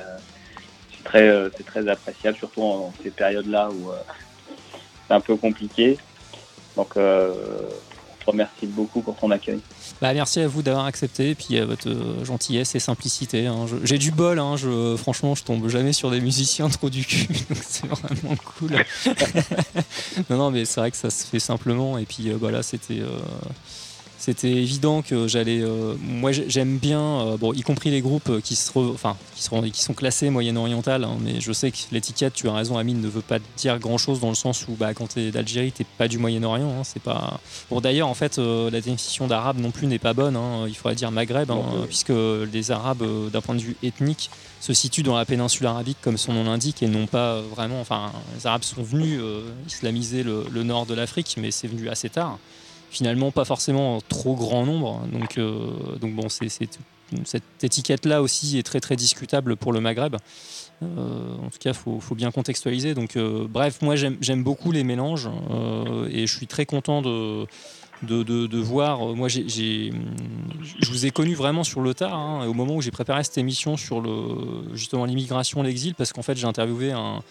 c'est 0.91 1.03
très, 1.65 1.87
appréciable, 1.87 2.37
surtout 2.37 2.61
en, 2.61 2.93
ces 3.01 3.11
périodes-là 3.11 3.69
où 3.69 3.91
c'est 5.07 5.13
un 5.13 5.19
peu 5.21 5.35
compliqué. 5.35 5.97
Donc, 6.75 6.97
euh, 6.97 7.31
on 8.21 8.25
te 8.25 8.31
remercie 8.31 8.65
beaucoup 8.67 9.01
pour 9.01 9.15
ton 9.15 9.29
accueil. 9.31 9.59
Bah, 10.01 10.13
merci 10.13 10.39
à 10.39 10.47
vous 10.47 10.61
d'avoir 10.63 10.85
accepté 10.85 11.29
et 11.31 11.35
puis 11.35 11.57
à 11.59 11.65
votre 11.65 11.87
euh, 11.89 12.23
gentillesse 12.25 12.73
et 12.75 12.79
simplicité. 12.79 13.45
hein. 13.47 13.65
J'ai 13.83 13.97
du 13.97 14.11
bol, 14.11 14.39
hein, 14.39 14.55
je, 14.57 14.95
franchement, 14.97 15.35
je 15.35 15.43
tombe 15.43 15.67
jamais 15.69 15.93
sur 15.93 16.09
des 16.09 16.19
musiciens 16.21 16.69
trop 16.69 16.89
du 16.89 17.05
cul, 17.05 17.27
donc 17.49 17.57
c'est 17.61 17.85
vraiment 17.87 18.35
cool. 18.57 18.71
non, 20.29 20.37
non, 20.37 20.51
mais 20.51 20.65
c'est 20.65 20.79
vrai 20.79 20.91
que 20.91 20.97
ça 20.97 21.09
se 21.09 21.25
fait 21.25 21.39
simplement 21.39 21.97
et 21.97 22.05
puis 22.05 22.29
euh, 22.31 22.37
bah, 22.39 22.51
là, 22.51 22.63
c'était. 22.63 22.99
euh, 22.99 23.19
c'était 24.25 24.51
évident 24.51 25.01
que 25.01 25.27
j'allais. 25.27 25.59
euh, 25.61 25.95
moi, 26.01 26.31
j'ai- 26.31 26.49
j'aime 26.49 26.77
bien, 26.77 27.01
euh, 27.01 27.35
bon, 27.37 27.51
y 27.51 27.61
compris 27.61 27.89
les 27.91 27.99
groupes 27.99 28.29
euh, 28.29 28.39
qui, 28.39 28.55
se 28.55 28.71
re- 28.71 28.93
enfin, 28.93 29.17
qui, 29.35 29.81
sont 29.81 29.93
classés 29.93 30.29
moyen-oriental, 30.29 31.03
hein, 31.03 31.17
mais 31.19 31.41
je 31.41 31.51
sais 31.51 31.71
que 31.71 31.77
l'étiquette, 31.91 32.33
tu 32.33 32.47
as 32.47 32.53
raison, 32.53 32.77
Amine, 32.77 33.01
ne 33.01 33.09
veut 33.09 33.19
pas 33.21 33.39
dire 33.57 33.77
grand-chose 33.79 34.21
dans 34.21 34.29
le 34.29 34.35
sens 34.35 34.65
où, 34.69 34.75
bah, 34.79 34.93
quand 34.93 35.07
tu 35.13 35.19
es 35.19 35.31
d'Algérie, 35.31 35.73
t'es 35.73 35.85
pas 35.97 36.07
du 36.07 36.19
Moyen-Orient. 36.19 36.69
hein, 36.69 36.83
c'est 36.85 37.01
pas. 37.03 37.41
Bon, 37.69 37.81
d'ailleurs, 37.81 38.07
en 38.07 38.13
fait, 38.13 38.37
la 38.37 38.71
définition 38.79 39.27
d'arabe 39.27 39.59
non 39.59 39.71
plus 39.71 39.87
n'est 39.87 39.99
pas 39.99 40.13
bonne. 40.13 40.37
hein, 40.37 40.67
il 40.69 40.73
faudrait 40.75 40.95
dire 40.95 41.11
Maghreb, 41.11 41.51
oui. 41.51 41.57
puisque 41.87 42.13
les 42.53 42.71
Arabes, 42.71 43.03
d'un 43.29 43.41
point 43.41 43.55
de 43.55 43.59
vue 43.61 43.75
ethnique, 43.83 44.29
se 44.61 44.73
situent 44.73 45.03
dans 45.03 45.17
la 45.17 45.25
péninsule 45.25 45.65
arabique, 45.67 45.97
comme 46.01 46.17
son 46.17 46.31
nom 46.31 46.45
l'indique, 46.45 46.81
et 46.81 46.87
non 46.87 47.07
pas 47.07 47.41
vraiment. 47.41 47.81
Enfin, 47.81 48.13
les 48.37 48.47
Arabes 48.47 48.63
sont 48.63 48.83
venus 48.83 49.19
islamiser 49.67 50.23
le, 50.23 50.45
le 50.49 50.63
nord 50.63 50.85
de 50.85 50.93
l'Afrique, 50.93 51.35
mais 51.37 51.51
c'est 51.51 51.67
venu 51.67 51.89
assez 51.89 52.09
tard. 52.09 52.39
Finalement, 52.93 53.31
pas 53.31 53.43
forcément 53.43 53.95
en 53.97 54.01
trop 54.01 54.35
grand 54.35 54.67
nombre. 54.67 55.01
Donc, 55.11 55.39
euh, 55.39 55.71
donc 55.99 56.13
bon, 56.13 56.29
c'est, 56.29 56.47
cette 56.47 57.63
étiquette-là 57.63 58.21
aussi 58.21 58.59
est 58.59 58.63
très 58.63 58.79
très 58.81 58.95
discutable 58.95 59.55
pour 59.55 59.73
le 59.73 59.81
Maghreb. 59.81 60.15
Euh, 60.83 61.35
en 61.37 61.49
tout 61.49 61.57
cas, 61.59 61.71
il 61.71 61.75
faut, 61.75 61.99
faut 61.99 62.13
bien 62.13 62.29
contextualiser. 62.29 62.93
Donc, 62.93 63.15
euh, 63.15 63.47
bref, 63.49 63.81
moi 63.81 63.95
j'aime, 63.95 64.43
beaucoup 64.43 64.71
les 64.71 64.83
mélanges 64.83 65.27
et 66.11 66.27
je 66.27 66.37
suis 66.37 66.45
très 66.45 66.67
content 66.67 67.01
de, 67.01 67.47
de, 68.03 68.21
de- 68.21 68.59
voir. 68.59 68.99
Moi, 69.15 69.27
je 69.27 69.41
vous 70.87 71.05
ai 71.07 71.09
connu 71.09 71.33
vraiment 71.33 71.63
sur 71.63 71.81
le 71.81 71.95
tard, 71.95 72.13
hein, 72.13 72.45
au 72.45 72.53
moment 72.53 72.75
où 72.75 72.81
j'ai 72.83 72.91
préparé 72.91 73.23
cette 73.23 73.39
émission 73.39 73.75
sur 73.75 74.01
le, 74.01 74.75
justement 74.75 75.05
l'immigration, 75.05 75.63
l'exil, 75.63 75.95
parce 75.95 76.13
qu'en 76.13 76.21
fait, 76.21 76.35
j'ai 76.35 76.45
interviewé 76.45 76.91
un, 76.91 77.21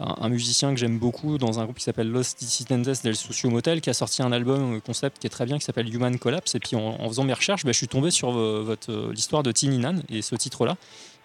un, 0.00 0.28
musicien 0.28 0.72
que 0.72 0.76
j'aime 0.80 0.98
beaucoup 0.98 1.38
dans 1.38 1.60
un 1.60 1.64
groupe 1.64 1.78
qui 1.78 1.84
s'appelle 1.84 2.10
Los 2.10 2.34
Dissidentes 2.38 3.02
del 3.02 3.16
Socio 3.16 3.50
Motel, 3.50 3.80
qui 3.80 3.90
a 3.90 3.94
sorti 3.94 4.22
un 4.22 4.32
album 4.32 4.76
euh, 4.76 4.80
concept 4.80 5.18
qui 5.18 5.26
est 5.26 5.30
très 5.30 5.46
bien, 5.46 5.58
qui 5.58 5.64
s'appelle 5.64 5.92
Human 5.92 6.18
Collapse. 6.18 6.54
Et 6.54 6.60
puis 6.60 6.76
en, 6.76 7.08
faisant 7.08 7.24
mes 7.24 7.32
recherches, 7.32 7.64
bah, 7.64 7.72
je 7.72 7.76
suis 7.76 7.88
tombé 7.88 8.10
sur 8.10 8.32
votre, 8.32 8.90
euh, 8.90 9.12
l'histoire 9.12 9.42
de 9.42 9.52
Tiny 9.52 9.78
Nan 9.78 10.02
et 10.08 10.22
ce 10.22 10.34
titre-là. 10.34 10.76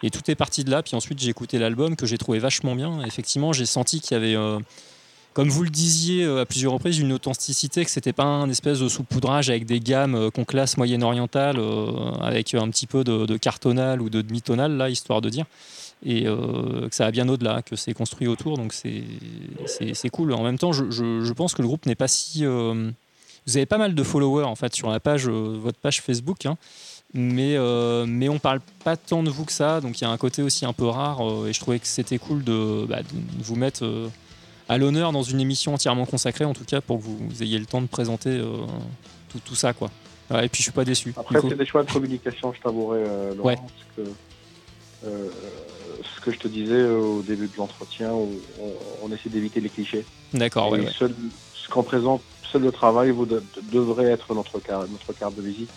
Et 0.02 0.10
tout 0.10 0.28
est 0.30 0.34
parti 0.34 0.64
de 0.64 0.70
là. 0.70 0.82
Puis 0.82 0.94
ensuite, 0.94 1.18
j'ai 1.18 1.30
écouté 1.30 1.58
l'album 1.58 1.96
que 1.96 2.06
j'ai 2.06 2.18
trouvé 2.18 2.38
vachement 2.38 2.74
bien. 2.74 3.02
Effectivement, 3.04 3.52
j'ai 3.52 3.66
senti 3.66 4.00
qu'il 4.00 4.16
y 4.16 4.16
avait. 4.16 4.36
euh, 4.36 4.58
comme 5.32 5.48
vous 5.48 5.62
le 5.62 5.70
disiez 5.70 6.24
à 6.24 6.44
plusieurs 6.44 6.72
reprises, 6.72 6.98
une 6.98 7.12
authenticité, 7.12 7.84
que 7.84 7.90
c'était 7.90 8.12
pas 8.12 8.24
un 8.24 8.50
espèce 8.50 8.80
de 8.80 8.88
saupoudrage 8.88 9.48
avec 9.48 9.64
des 9.64 9.78
gammes 9.78 10.28
qu'on 10.32 10.44
classe 10.44 10.76
moyenne-orientale, 10.76 11.56
euh, 11.58 12.10
avec 12.20 12.52
un 12.54 12.68
petit 12.68 12.88
peu 12.88 13.04
de, 13.04 13.26
de 13.26 13.36
cartonal 13.36 14.02
ou 14.02 14.10
de 14.10 14.22
demi-tonal, 14.22 14.76
là, 14.76 14.90
histoire 14.90 15.20
de 15.20 15.28
dire. 15.28 15.46
Et 16.04 16.26
euh, 16.26 16.88
que 16.88 16.94
ça 16.94 17.04
va 17.04 17.10
bien 17.10 17.28
au-delà, 17.28 17.60
que 17.62 17.76
c'est 17.76 17.92
construit 17.92 18.26
autour, 18.26 18.56
donc 18.56 18.72
c'est 18.72 20.08
cool. 20.10 20.32
En 20.32 20.42
même 20.42 20.58
temps, 20.58 20.72
je, 20.72 20.90
je- 20.90 21.22
je 21.22 21.32
pense 21.32 21.54
que 21.54 21.60
le 21.62 21.68
groupe 21.68 21.84
n'est 21.86 21.94
pas 21.94 22.08
si. 22.08 22.44
euh, 22.46 22.90
vous 23.46 23.56
avez 23.56 23.66
pas 23.66 23.78
mal 23.78 23.94
de 23.94 24.02
followers 24.02 24.44
en 24.44 24.54
fait 24.54 24.74
sur 24.74 24.90
la 24.90 25.00
page, 25.00 25.26
euh, 25.28 25.56
votre 25.60 25.78
page 25.78 26.00
Facebook, 26.02 26.46
hein, 26.46 26.56
mais, 27.14 27.56
mais 28.06 28.28
on 28.28 28.38
parle 28.38 28.60
pas 28.84 28.96
tant 28.96 29.22
de 29.22 29.30
vous 29.30 29.44
que 29.44 29.52
ça, 29.52 29.80
donc 29.80 30.00
il 30.00 30.04
y 30.04 30.06
a 30.06 30.10
un 30.10 30.16
côté 30.16 30.42
aussi 30.42 30.64
un 30.64 30.72
peu 30.72 30.86
rare, 30.86 31.20
et 31.46 31.52
je 31.52 31.58
trouvais 31.60 31.78
que 31.78 31.86
c'était 31.86 32.18
cool 32.18 32.44
de, 32.44 32.84
bah, 32.88 33.02
de 33.02 33.42
vous 33.42 33.56
mettre 33.56 33.84
à 34.68 34.78
l'honneur 34.78 35.10
dans 35.12 35.22
une 35.22 35.40
émission 35.40 35.74
entièrement 35.74 36.06
consacrée, 36.06 36.44
en 36.44 36.52
tout 36.54 36.64
cas 36.64 36.80
pour 36.80 36.98
que 36.98 37.02
vous, 37.02 37.18
vous 37.18 37.42
ayez 37.42 37.58
le 37.58 37.66
temps 37.66 37.80
de 37.82 37.88
présenter 37.88 38.40
tout, 39.30 39.40
tout 39.44 39.54
ça. 39.56 39.72
Quoi. 39.72 39.90
Ouais, 40.30 40.46
et 40.46 40.48
puis 40.48 40.58
je 40.58 40.62
suis 40.64 40.72
pas 40.72 40.84
déçu. 40.84 41.12
Après, 41.16 41.40
c'est 41.40 41.56
des 41.56 41.66
choix 41.66 41.82
de 41.82 41.90
communication, 41.90 42.52
je 42.52 42.60
t'avouerai, 42.60 43.00
Laurent, 43.36 43.48
Ouais. 43.48 43.56
parce 43.56 43.72
que 44.08 44.12
euh, 45.06 45.28
ce 46.02 46.20
que 46.20 46.32
je 46.32 46.38
te 46.38 46.48
disais 46.48 46.72
euh, 46.72 46.98
au 46.98 47.22
début 47.22 47.48
de 47.48 47.56
l'entretien, 47.56 48.12
où 48.12 48.40
on, 48.60 49.06
on 49.06 49.12
essaie 49.12 49.28
d'éviter 49.28 49.60
les 49.60 49.70
clichés. 49.70 50.04
D'accord, 50.32 50.70
ouais. 50.70 50.86
seul- 50.98 51.14
ce 51.54 51.68
qu'on 51.68 51.82
présente, 51.82 52.22
seul 52.52 52.62
le 52.62 52.72
travail 52.72 53.10
vous 53.10 53.26
de- 53.26 53.40
de- 53.56 53.70
devrait 53.70 54.06
être 54.10 54.34
notre 54.34 54.60
carte, 54.60 54.88
notre 54.90 55.12
carte 55.12 55.34
de 55.34 55.42
visite. 55.42 55.70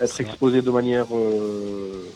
Être 0.00 0.12
vrai. 0.12 0.24
exposé 0.24 0.62
de 0.62 0.70
manière, 0.70 1.06
euh, 1.14 2.08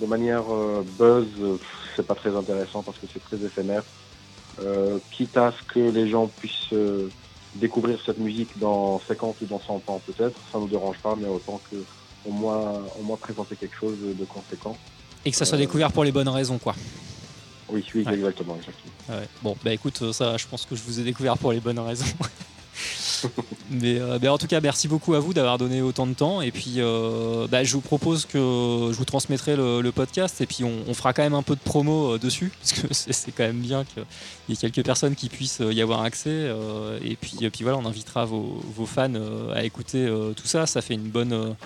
de 0.00 0.06
manière 0.06 0.44
euh, 0.52 0.82
buzz, 0.98 1.26
euh, 1.40 1.58
c'est 1.94 2.06
pas 2.06 2.14
très 2.14 2.34
intéressant 2.34 2.82
parce 2.82 2.98
que 2.98 3.06
c'est 3.12 3.22
très 3.22 3.36
éphémère. 3.44 3.82
Euh, 4.60 4.98
quitte 5.12 5.36
à 5.36 5.52
ce 5.52 5.72
que 5.74 5.80
les 5.80 6.08
gens 6.08 6.28
puissent 6.28 6.72
découvrir 7.54 7.98
cette 8.04 8.18
musique 8.18 8.58
dans 8.58 9.00
50 9.08 9.40
ou 9.40 9.46
dans 9.46 9.60
100 9.60 9.82
ans 9.88 10.00
peut-être, 10.06 10.38
ça 10.52 10.58
nous 10.58 10.68
dérange 10.68 10.98
pas, 11.02 11.14
mais 11.16 11.28
autant 11.28 11.60
que 11.70 11.76
au 12.26 12.30
moins, 12.32 12.84
au 12.98 13.02
moins 13.02 13.16
présenter 13.16 13.56
quelque 13.56 13.76
chose 13.78 13.96
de 14.00 14.24
conséquent. 14.24 14.76
Et 15.26 15.30
que 15.30 15.36
ça 15.36 15.44
soit 15.44 15.58
découvert 15.58 15.92
pour 15.92 16.04
les 16.04 16.12
bonnes 16.12 16.28
raisons, 16.28 16.56
quoi. 16.58 16.74
Oui, 17.68 17.84
oui, 17.94 18.04
Ouais. 18.04 18.14
exactement, 18.14 18.56
exactement. 18.56 18.92
Ouais. 19.18 19.28
Bon, 19.42 19.56
bah 19.64 19.72
écoute, 19.72 19.98
euh, 20.02 20.12
ça, 20.12 20.36
je 20.36 20.46
pense 20.46 20.64
que 20.66 20.76
je 20.76 20.82
vous 20.82 21.00
ai 21.00 21.02
découvert 21.04 21.36
pour 21.36 21.52
les 21.52 21.58
bonnes 21.60 21.80
raisons. 21.80 22.04
mais, 23.70 23.98
euh, 23.98 24.18
bah, 24.20 24.32
en 24.32 24.38
tout 24.38 24.46
cas, 24.46 24.60
merci 24.60 24.86
beaucoup 24.86 25.14
à 25.14 25.18
vous 25.20 25.34
d'avoir 25.34 25.58
donné 25.58 25.82
autant 25.82 26.06
de 26.06 26.14
temps. 26.14 26.42
Et 26.42 26.52
puis, 26.52 26.74
euh, 26.76 27.46
bah, 27.48 27.64
je 27.64 27.72
vous 27.72 27.80
propose 27.80 28.24
que 28.26 28.38
je 28.38 28.96
vous 28.96 29.04
transmettrai 29.04 29.56
le, 29.56 29.80
le 29.80 29.92
podcast 29.92 30.40
et 30.40 30.46
puis 30.46 30.62
on, 30.64 30.72
on 30.86 30.94
fera 30.94 31.12
quand 31.12 31.22
même 31.22 31.34
un 31.34 31.42
peu 31.42 31.54
de 31.56 31.60
promo 31.60 32.14
euh, 32.14 32.18
dessus, 32.18 32.52
parce 32.60 32.72
que 32.80 32.86
c'est 32.92 33.32
quand 33.32 33.44
même 33.44 33.60
bien 33.60 33.84
qu'il 33.84 34.04
y 34.48 34.52
ait 34.52 34.56
quelques 34.56 34.84
personnes 34.84 35.16
qui 35.16 35.28
puissent 35.28 35.60
y 35.60 35.80
avoir 35.82 36.02
accès. 36.02 36.48
et, 37.04 37.16
puis, 37.16 37.38
et 37.40 37.50
puis 37.50 37.64
voilà, 37.64 37.78
on 37.78 37.86
invitera 37.86 38.24
vos, 38.26 38.62
vos 38.76 38.86
fans 38.86 39.10
à 39.54 39.64
écouter 39.64 40.06
tout 40.36 40.46
ça. 40.46 40.66
Ça 40.66 40.82
fait 40.82 40.94
une 40.94 41.08
bonne. 41.08 41.56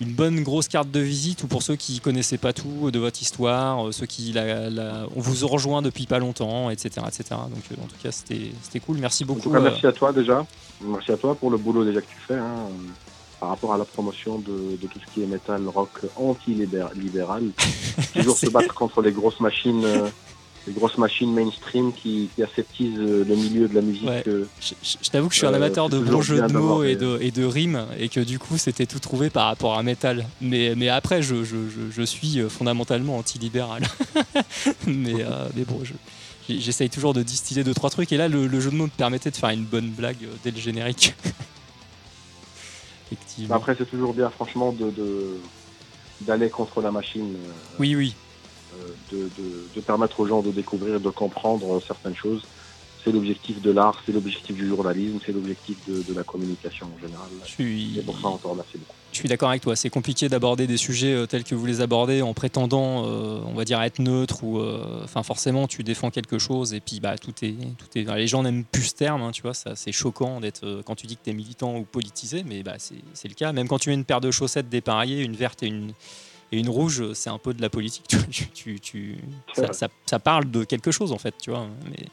Une 0.00 0.12
bonne 0.12 0.42
grosse 0.42 0.68
carte 0.68 0.90
de 0.90 1.00
visite 1.00 1.42
ou 1.44 1.46
pour 1.46 1.62
ceux 1.62 1.76
qui 1.76 2.00
connaissaient 2.00 2.36
pas 2.38 2.52
tout 2.52 2.90
de 2.90 2.98
votre 2.98 3.20
histoire, 3.22 3.88
euh, 3.88 3.92
ceux 3.92 4.06
qui 4.06 4.32
la, 4.32 4.68
la- 4.68 5.06
on 5.16 5.20
vous 5.20 5.46
rejoint 5.46 5.80
depuis 5.82 6.06
pas 6.06 6.18
longtemps, 6.18 6.68
etc. 6.70 6.88
etc. 7.08 7.24
Donc 7.30 7.62
euh, 7.72 7.76
en 7.82 7.86
tout 7.86 7.96
cas 8.02 8.12
c'était 8.12 8.50
c'était 8.62 8.80
cool. 8.80 8.98
Merci 8.98 9.24
En 9.24 9.28
beaucoup. 9.28 9.40
tout 9.40 9.50
cas, 9.50 9.58
euh, 9.58 9.62
merci 9.62 9.86
à 9.86 9.92
toi 9.92 10.12
déjà. 10.12 10.44
Merci 10.82 11.12
à 11.12 11.16
toi 11.16 11.34
pour 11.34 11.50
le 11.50 11.56
boulot 11.56 11.84
déjà 11.84 12.00
que 12.02 12.06
tu 12.06 12.18
fais 12.28 12.34
hein, 12.34 12.54
par 13.40 13.48
rapport 13.50 13.72
à 13.72 13.78
la 13.78 13.84
promotion 13.86 14.38
de, 14.38 14.76
de 14.80 14.86
tout 14.86 14.98
ce 15.06 15.14
qui 15.14 15.22
est 15.22 15.26
métal 15.26 15.66
rock 15.68 15.90
anti-libéral. 16.16 17.44
Toujours 18.14 18.36
se 18.36 18.50
battre 18.50 18.74
contre 18.74 19.00
les 19.02 19.12
grosses 19.12 19.40
machines, 19.40 19.82
les 20.66 20.72
grosses 20.72 20.98
machines 20.98 21.32
mainstream 21.32 21.92
qui, 21.92 22.28
qui 22.34 22.42
aseptisent 22.42 22.98
euh, 22.98 23.24
le 23.24 23.36
milieu 23.36 23.68
de 23.68 23.74
la 23.74 23.80
musique. 23.82 24.08
Ouais. 24.08 24.24
euh, 24.26 24.46
je, 24.60 24.74
je- 24.82 24.96
je 25.02 25.10
t'avoue 25.10 25.28
que 25.28 25.34
je 25.34 25.38
suis 25.38 25.46
un 25.46 25.52
Euh, 25.52 25.56
amateur 25.56 25.88
de 25.88 25.98
bons 26.00 26.22
jeux 26.22 26.40
de 26.42 26.52
mots 26.52 26.82
et 26.82 26.96
de, 26.96 27.18
et 27.20 27.30
de 27.30 27.44
rimes 27.44 27.86
et 27.98 28.08
que 28.08 28.20
du 28.20 28.38
coup 28.38 28.58
c'était 28.58 28.86
tout 28.86 28.98
trouvé 28.98 29.30
par 29.30 29.46
rapport 29.46 29.78
à 29.78 29.82
métal. 29.82 30.26
Mais, 30.40 30.74
mais 30.76 30.88
après 30.88 31.22
je, 31.22 31.44
je, 31.44 31.56
je, 31.68 31.90
je 31.90 32.02
suis 32.02 32.40
fondamentalement 32.48 33.16
anti-libéral. 33.18 33.82
mais, 34.86 35.22
euh, 35.22 35.48
mais 35.54 35.64
bon, 35.64 35.80
j'essaye 36.48 36.90
toujours 36.90 37.14
de 37.14 37.22
distiller 37.22 37.62
deux 37.64 37.74
trois 37.74 37.90
trucs 37.90 38.10
et 38.12 38.16
là 38.16 38.26
le, 38.28 38.46
le 38.48 38.60
jeu 38.60 38.70
de 38.70 38.76
mots 38.76 38.84
me 38.86 38.90
permettait 38.90 39.30
de 39.30 39.36
faire 39.36 39.50
une 39.50 39.64
bonne 39.64 39.88
blague 39.90 40.18
dès 40.42 40.50
le 40.50 40.58
générique. 40.58 41.14
Effectivement. 43.12 43.54
Après, 43.54 43.74
c'est 43.78 43.88
toujours 43.88 44.12
bien, 44.14 44.30
franchement, 44.30 44.72
de 44.72 44.90
de- 44.90 45.36
d'aller 46.22 46.48
contre 46.50 46.80
la 46.80 46.90
machine, 46.90 47.36
Oui, 47.78 47.94
oui. 47.94 48.14
De, 49.12 49.18
de- 49.18 49.66
de 49.74 49.80
permettre 49.80 50.20
aux 50.20 50.26
gens 50.26 50.42
de 50.42 50.50
découvrir, 50.50 51.00
de 51.00 51.10
comprendre 51.10 51.80
certaines 51.86 52.16
choses. 52.16 52.42
C'est 53.04 53.12
l'objectif 53.12 53.62
de 53.62 53.70
l'art, 53.70 54.02
c'est 54.04 54.10
l'objectif 54.10 54.56
du 54.56 54.66
journalisme, 54.66 55.20
c'est 55.24 55.30
l'objectif 55.30 55.76
de, 55.88 56.02
de 56.02 56.12
la 56.12 56.24
communication 56.24 56.88
en 56.96 57.00
général. 57.00 57.28
Je 57.44 57.48
suis, 57.50 57.98
Et 58.00 58.02
pour 58.02 58.18
ça, 58.20 58.26
on 58.26 58.36
te 58.36 58.48
remercie 58.48 58.78
beaucoup. 58.78 58.94
je 59.12 59.18
suis 59.18 59.28
d'accord 59.28 59.50
avec 59.50 59.62
toi. 59.62 59.76
C'est 59.76 59.90
compliqué 59.90 60.28
d'aborder 60.28 60.66
des 60.66 60.76
sujets 60.76 61.12
euh, 61.14 61.24
tels 61.24 61.44
que 61.44 61.54
vous 61.54 61.66
les 61.66 61.80
abordez 61.82 62.20
en 62.20 62.34
prétendant, 62.34 63.04
euh, 63.06 63.38
on 63.46 63.54
va 63.54 63.64
dire, 63.64 63.80
être 63.80 64.00
neutre 64.00 64.42
ou, 64.42 64.58
euh, 64.58 65.04
enfin, 65.04 65.22
forcément, 65.22 65.68
tu 65.68 65.84
défends 65.84 66.10
quelque 66.10 66.40
chose 66.40 66.74
et 66.74 66.80
puis 66.80 66.98
bah 66.98 67.16
tout 67.16 67.32
est, 67.42 67.54
tout 67.78 67.86
est. 67.96 68.12
les 68.16 68.26
gens 68.26 68.42
n'aiment 68.42 68.64
plus 68.64 68.86
ce 68.86 68.94
terme, 68.96 69.22
hein, 69.22 69.30
tu 69.30 69.42
vois. 69.42 69.52
C'est 69.54 69.92
choquant 69.92 70.40
d'être 70.40 70.82
quand 70.84 70.96
tu 70.96 71.06
dis 71.06 71.14
que 71.16 71.22
tu 71.22 71.30
es 71.30 71.32
militant 71.32 71.76
ou 71.76 71.84
politisé, 71.84 72.42
mais 72.44 72.64
bah 72.64 72.74
c'est 72.78 72.96
c'est 73.14 73.28
le 73.28 73.34
cas. 73.34 73.52
Même 73.52 73.68
quand 73.68 73.78
tu 73.78 73.90
mets 73.90 73.94
une 73.94 74.04
paire 74.04 74.20
de 74.20 74.32
chaussettes 74.32 74.68
dépareillées, 74.68 75.22
une 75.22 75.36
verte 75.36 75.62
et 75.62 75.66
une 75.68 75.92
et 76.52 76.58
une 76.58 76.68
rouge, 76.68 77.12
c'est 77.14 77.30
un 77.30 77.38
peu 77.38 77.52
de 77.54 77.62
la 77.62 77.70
politique. 77.70 78.06
Tu. 78.54 78.80
Tu- 78.80 79.18
ça, 79.54 79.72
ça- 79.72 79.88
ça 80.06 80.18
parle 80.18 80.50
de 80.50 80.64
quelque 80.64 80.90
chose 80.90 81.12
en 81.12 81.18
fait, 81.18 81.34
tu 81.42 81.50
vois. 81.50 81.66
Mais 81.90 82.06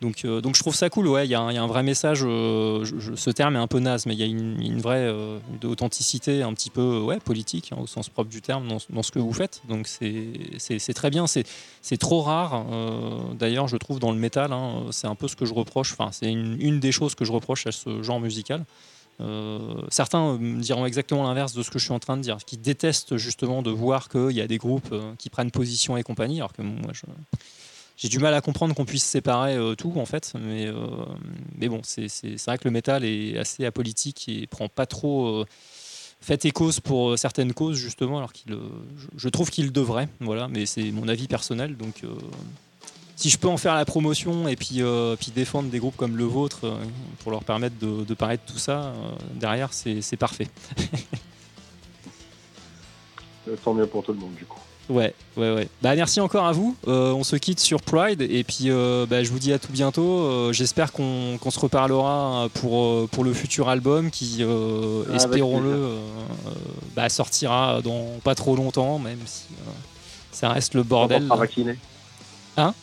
donc, 0.00 0.24
euh, 0.24 0.40
donc 0.40 0.54
je 0.54 0.60
trouve 0.60 0.76
ça 0.76 0.88
cool, 0.90 1.08
ouais, 1.08 1.26
il 1.26 1.30
y, 1.30 1.34
a 1.34 1.40
un- 1.40 1.50
il 1.50 1.54
y 1.56 1.58
a 1.58 1.62
un 1.62 1.66
vrai 1.66 1.82
message, 1.82 2.20
euh, 2.22 2.84
je- 2.84 3.00
je- 3.00 3.14
ce 3.16 3.30
terme 3.30 3.56
est 3.56 3.58
un 3.58 3.66
peu 3.66 3.80
naze, 3.80 4.06
mais 4.06 4.14
il 4.14 4.20
y 4.20 4.22
a 4.22 4.26
une, 4.26 4.62
une 4.62 4.80
vraie 4.80 5.08
euh, 5.08 5.40
d'authenticité 5.60 6.42
un 6.44 6.54
petit 6.54 6.70
peu 6.70 7.00
ouais, 7.00 7.18
politique, 7.18 7.70
hein, 7.72 7.78
au 7.82 7.88
sens 7.88 8.08
propre 8.08 8.30
du 8.30 8.40
terme, 8.40 8.68
dans, 8.68 8.78
dans 8.90 9.02
ce 9.02 9.10
que 9.10 9.18
vous 9.18 9.32
faites. 9.32 9.60
Donc 9.68 9.88
c'est- 9.88 10.92
très 10.94 11.10
bien, 11.10 11.26
c'est 11.26 11.44
trop 11.98 12.20
rare, 12.22 12.64
d'ailleurs 13.34 13.66
je 13.66 13.76
trouve 13.76 13.98
dans 13.98 14.12
le 14.12 14.18
métal, 14.18 14.52
hein, 14.52 14.84
c'est 14.92 15.08
un 15.08 15.16
peu 15.16 15.26
ce 15.26 15.34
que 15.34 15.44
je 15.46 15.54
reproche, 15.54 15.92
enfin 15.98 16.10
c'est 16.12 16.30
une, 16.30 16.56
une 16.60 16.78
des 16.78 16.92
choses 16.92 17.16
que 17.16 17.24
je 17.24 17.32
reproche 17.32 17.66
à 17.66 17.72
ce 17.72 18.00
genre 18.02 18.20
musical. 18.20 18.64
Euh, 19.20 19.82
certains 19.90 20.34
euh, 20.34 20.38
me 20.38 20.60
diront 20.60 20.86
exactement 20.86 21.24
l'inverse 21.24 21.52
de 21.52 21.62
ce 21.62 21.70
que 21.70 21.78
je 21.78 21.84
suis 21.84 21.92
en 21.92 21.98
train 21.98 22.16
de 22.16 22.22
dire, 22.22 22.38
qui 22.46 22.56
détestent 22.56 23.16
justement 23.16 23.62
de 23.62 23.70
voir 23.70 24.08
qu'il 24.08 24.30
y 24.30 24.40
a 24.40 24.46
des 24.46 24.58
groupes 24.58 24.92
euh, 24.92 25.14
qui 25.18 25.28
prennent 25.28 25.50
position 25.50 25.96
et 25.96 26.02
compagnie, 26.02 26.38
alors 26.38 26.52
que 26.52 26.62
moi 26.62 26.92
j'ai 27.96 28.08
du 28.08 28.20
mal 28.20 28.32
à 28.34 28.40
comprendre 28.40 28.74
qu'on 28.76 28.84
puisse 28.84 29.04
séparer 29.04 29.58
tout 29.76 29.94
en 29.96 30.06
fait, 30.06 30.32
mais, 30.38 30.70
bon, 31.68 31.80
c'est 31.82 32.06
vrai 32.46 32.56
que 32.56 32.64
le 32.64 32.70
métal 32.70 33.04
est 33.04 33.36
assez 33.36 33.64
apolitique 33.64 34.28
et 34.28 34.46
prend 34.46 34.68
pas 34.68 34.86
trop 34.86 35.44
fait 36.20 36.44
et 36.44 36.52
cause 36.52 36.78
pour 36.78 37.18
certaines 37.18 37.52
causes 37.52 37.76
justement, 37.76 38.18
alors 38.18 38.32
qu'il, 38.32 38.52
je, 38.52 39.06
je 39.16 39.28
trouve 39.28 39.50
qu'il 39.50 39.72
devrait, 39.72 40.08
voilà, 40.20 40.46
mais 40.46 40.64
c'est 40.64 40.92
mon 40.92 41.08
avis 41.08 41.26
personnel, 41.26 41.76
donc 41.76 42.04
si 43.18 43.30
je 43.30 43.36
peux 43.36 43.48
en 43.48 43.56
faire 43.56 43.74
la 43.74 43.84
promotion 43.84 44.46
et 44.46 44.54
puis, 44.54 44.80
euh, 44.80 45.16
puis 45.16 45.32
défendre 45.32 45.70
des 45.70 45.80
groupes 45.80 45.96
comme 45.96 46.16
le 46.16 46.22
vôtre 46.22 46.60
euh, 46.62 46.76
pour 47.18 47.32
leur 47.32 47.42
permettre 47.42 47.76
de, 47.80 48.04
de 48.04 48.14
parler 48.14 48.36
de 48.36 48.52
tout 48.52 48.58
ça, 48.60 48.78
euh, 48.80 48.92
derrière 49.34 49.70
c'est 49.72 50.16
parfait. 50.16 50.46
Tant 53.64 53.74
mieux 53.74 53.86
pour 53.88 54.04
tout 54.04 54.12
le 54.12 54.20
monde, 54.20 54.34
du 54.36 54.44
coup. 54.44 54.60
Ouais, 54.88 55.14
ouais, 55.36 55.52
ouais. 55.52 55.68
Bah 55.82 55.96
merci 55.96 56.20
encore 56.20 56.46
à 56.46 56.52
vous. 56.52 56.76
On 56.86 57.24
se 57.24 57.34
quitte 57.36 57.58
sur 57.60 57.82
Pride 57.82 58.22
et 58.22 58.44
puis 58.44 58.70
bah, 58.70 59.24
je 59.24 59.30
vous 59.30 59.38
dis 59.40 59.52
à 59.52 59.58
tout 59.58 59.72
bientôt. 59.72 60.52
J'espère 60.52 60.92
qu'on 60.92 61.38
se 61.50 61.58
reparlera 61.58 62.48
pour, 62.54 63.08
pour 63.08 63.24
le 63.24 63.34
futur 63.34 63.68
album 63.68 64.10
qui, 64.10 64.42
Avec 64.42 65.16
espérons-le, 65.16 65.96
bah, 66.94 67.08
sortira 67.08 67.82
dans 67.82 68.18
pas 68.22 68.34
trop 68.34 68.54
longtemps, 68.54 68.98
même 68.98 69.18
si 69.26 69.44
ça 70.30 70.50
reste 70.50 70.74
le 70.74 70.82
Quand 70.82 70.86
on 70.86 70.88
bordel. 70.90 71.24
sera 71.24 71.36
vacciné. 71.36 71.76
Hein? 72.56 72.74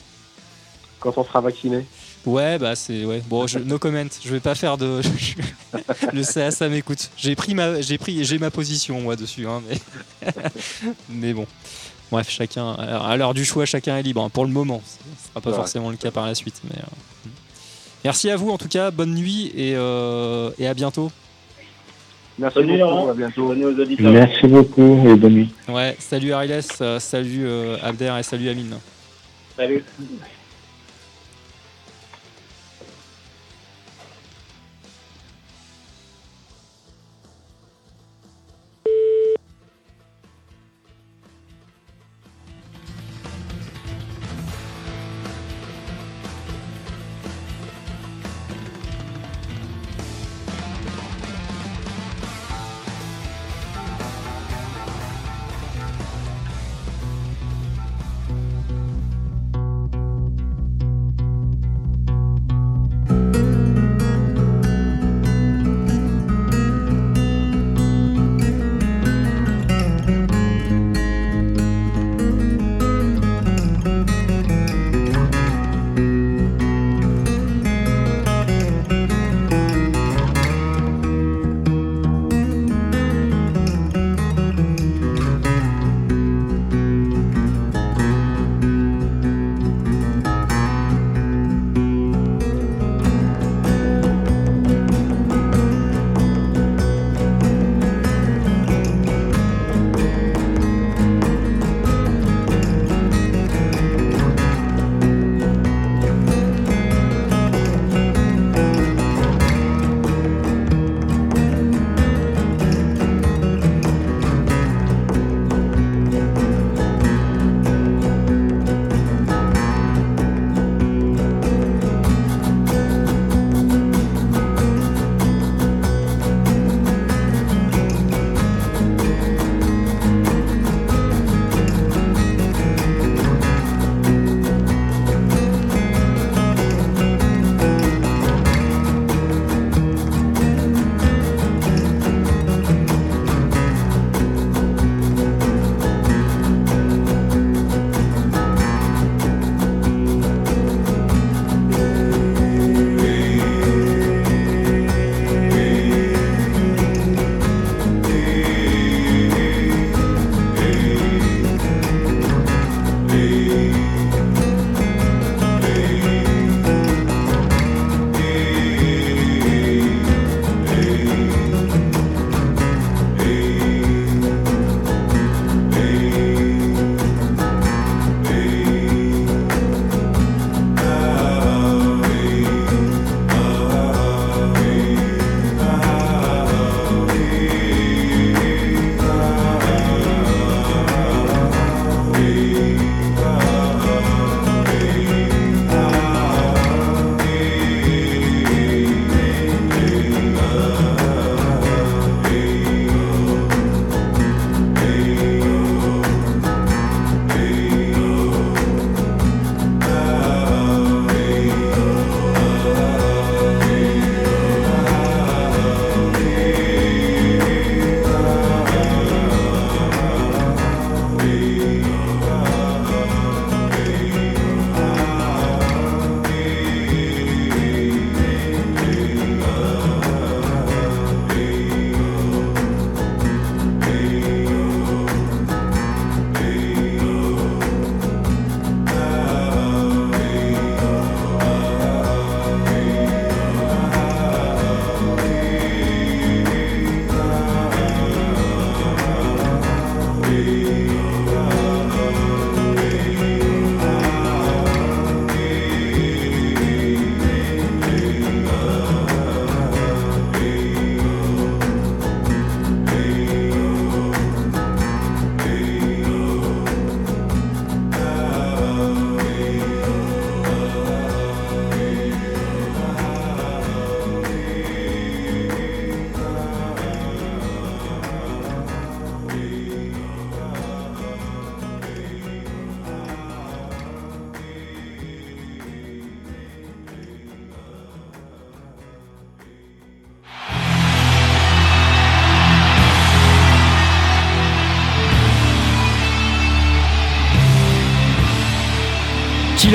Quand 1.05 1.13
on 1.19 1.23
sera 1.23 1.39
vacciné. 1.39 1.85
Ouais, 2.25 2.57
bah 2.57 2.75
c'est 2.75 3.05
ouais. 3.05 3.21
Bon, 3.29 3.45
je, 3.45 3.59
no 3.59 3.77
comment. 3.77 4.03
Je 4.23 4.29
vais 4.31 4.39
pas 4.39 4.55
faire 4.55 4.75
de. 4.77 5.01
le 6.13 6.23
CA, 6.23 6.49
ça 6.49 6.67
m'écoute. 6.67 7.11
J'ai 7.15 7.35
pris 7.35 7.53
ma, 7.53 7.79
j'ai 7.81 7.99
pris, 7.99 8.25
j'ai 8.25 8.39
ma 8.39 8.49
position 8.49 8.99
moi 9.01 9.15
dessus, 9.15 9.45
hein, 9.45 9.61
mais 9.69 10.31
mais 11.09 11.33
bon. 11.33 11.45
Bref, 12.11 12.27
chacun 12.29 12.71
à 12.73 13.15
l'heure 13.17 13.35
du 13.35 13.45
choix, 13.45 13.65
chacun 13.65 13.97
est 13.97 14.01
libre. 14.01 14.23
hein, 14.23 14.29
pour 14.29 14.45
le 14.45 14.51
moment, 14.51 14.81
ce 14.85 15.29
sera 15.29 15.41
pas 15.41 15.51
Ouais. 15.51 15.55
forcément 15.55 15.91
le 15.91 15.97
cas 15.97 16.09
par 16.09 16.25
la 16.25 16.33
suite. 16.33 16.59
Mais 16.63 16.79
euh, 16.79 17.29
merci 18.03 18.31
à 18.31 18.35
vous 18.35 18.49
en 18.49 18.57
tout 18.57 18.67
cas. 18.69 18.89
Bonne 18.89 19.13
nuit 19.13 19.51
et 19.55 19.75
euh, 19.75 20.49
et 20.57 20.67
à 20.67 20.73
bientôt. 20.73 21.11
Merci 22.39 22.57
Bonne 22.57 22.67
beaucoup, 22.67 22.79
Laurent. 22.79 23.09
à 23.09 23.13
bientôt. 23.13 23.47
Bonne 23.49 23.57
nuit 23.59 23.65
aux 23.65 23.79
auditeurs. 23.79 24.11
Merci 24.11 24.47
beaucoup 24.47 25.07
et 25.07 25.15
bonne 25.15 25.33
nuit. 25.33 25.53
Ouais. 25.67 25.95
Salut 25.99 26.33
Ariles, 26.33 26.61
euh, 26.81 26.99
salut 26.99 27.47
Abder 27.83 28.11
et 28.19 28.23
salut 28.23 28.49
Amine. 28.49 28.77
Salut. 29.55 29.83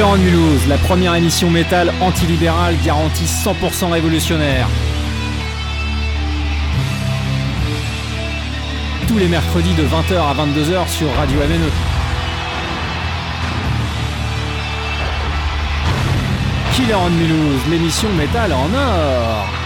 Killer 0.01 0.13
on 0.13 0.17
Mulhouse, 0.17 0.67
la 0.67 0.79
première 0.79 1.15
émission 1.15 1.51
métal 1.51 1.93
antilibérale 2.01 2.75
garantie 2.83 3.27
100% 3.27 3.91
révolutionnaire. 3.91 4.67
Tous 9.07 9.19
les 9.19 9.29
mercredis 9.29 9.75
de 9.75 9.83
20h 9.83 10.17
à 10.17 10.33
22h 10.33 10.89
sur 10.89 11.15
Radio 11.17 11.41
MNE. 11.41 11.71
Killer 16.73 16.95
on 16.95 17.11
Mulhouse, 17.11 17.61
l'émission 17.69 18.09
métal 18.15 18.55
en 18.55 18.73
or. 18.73 19.60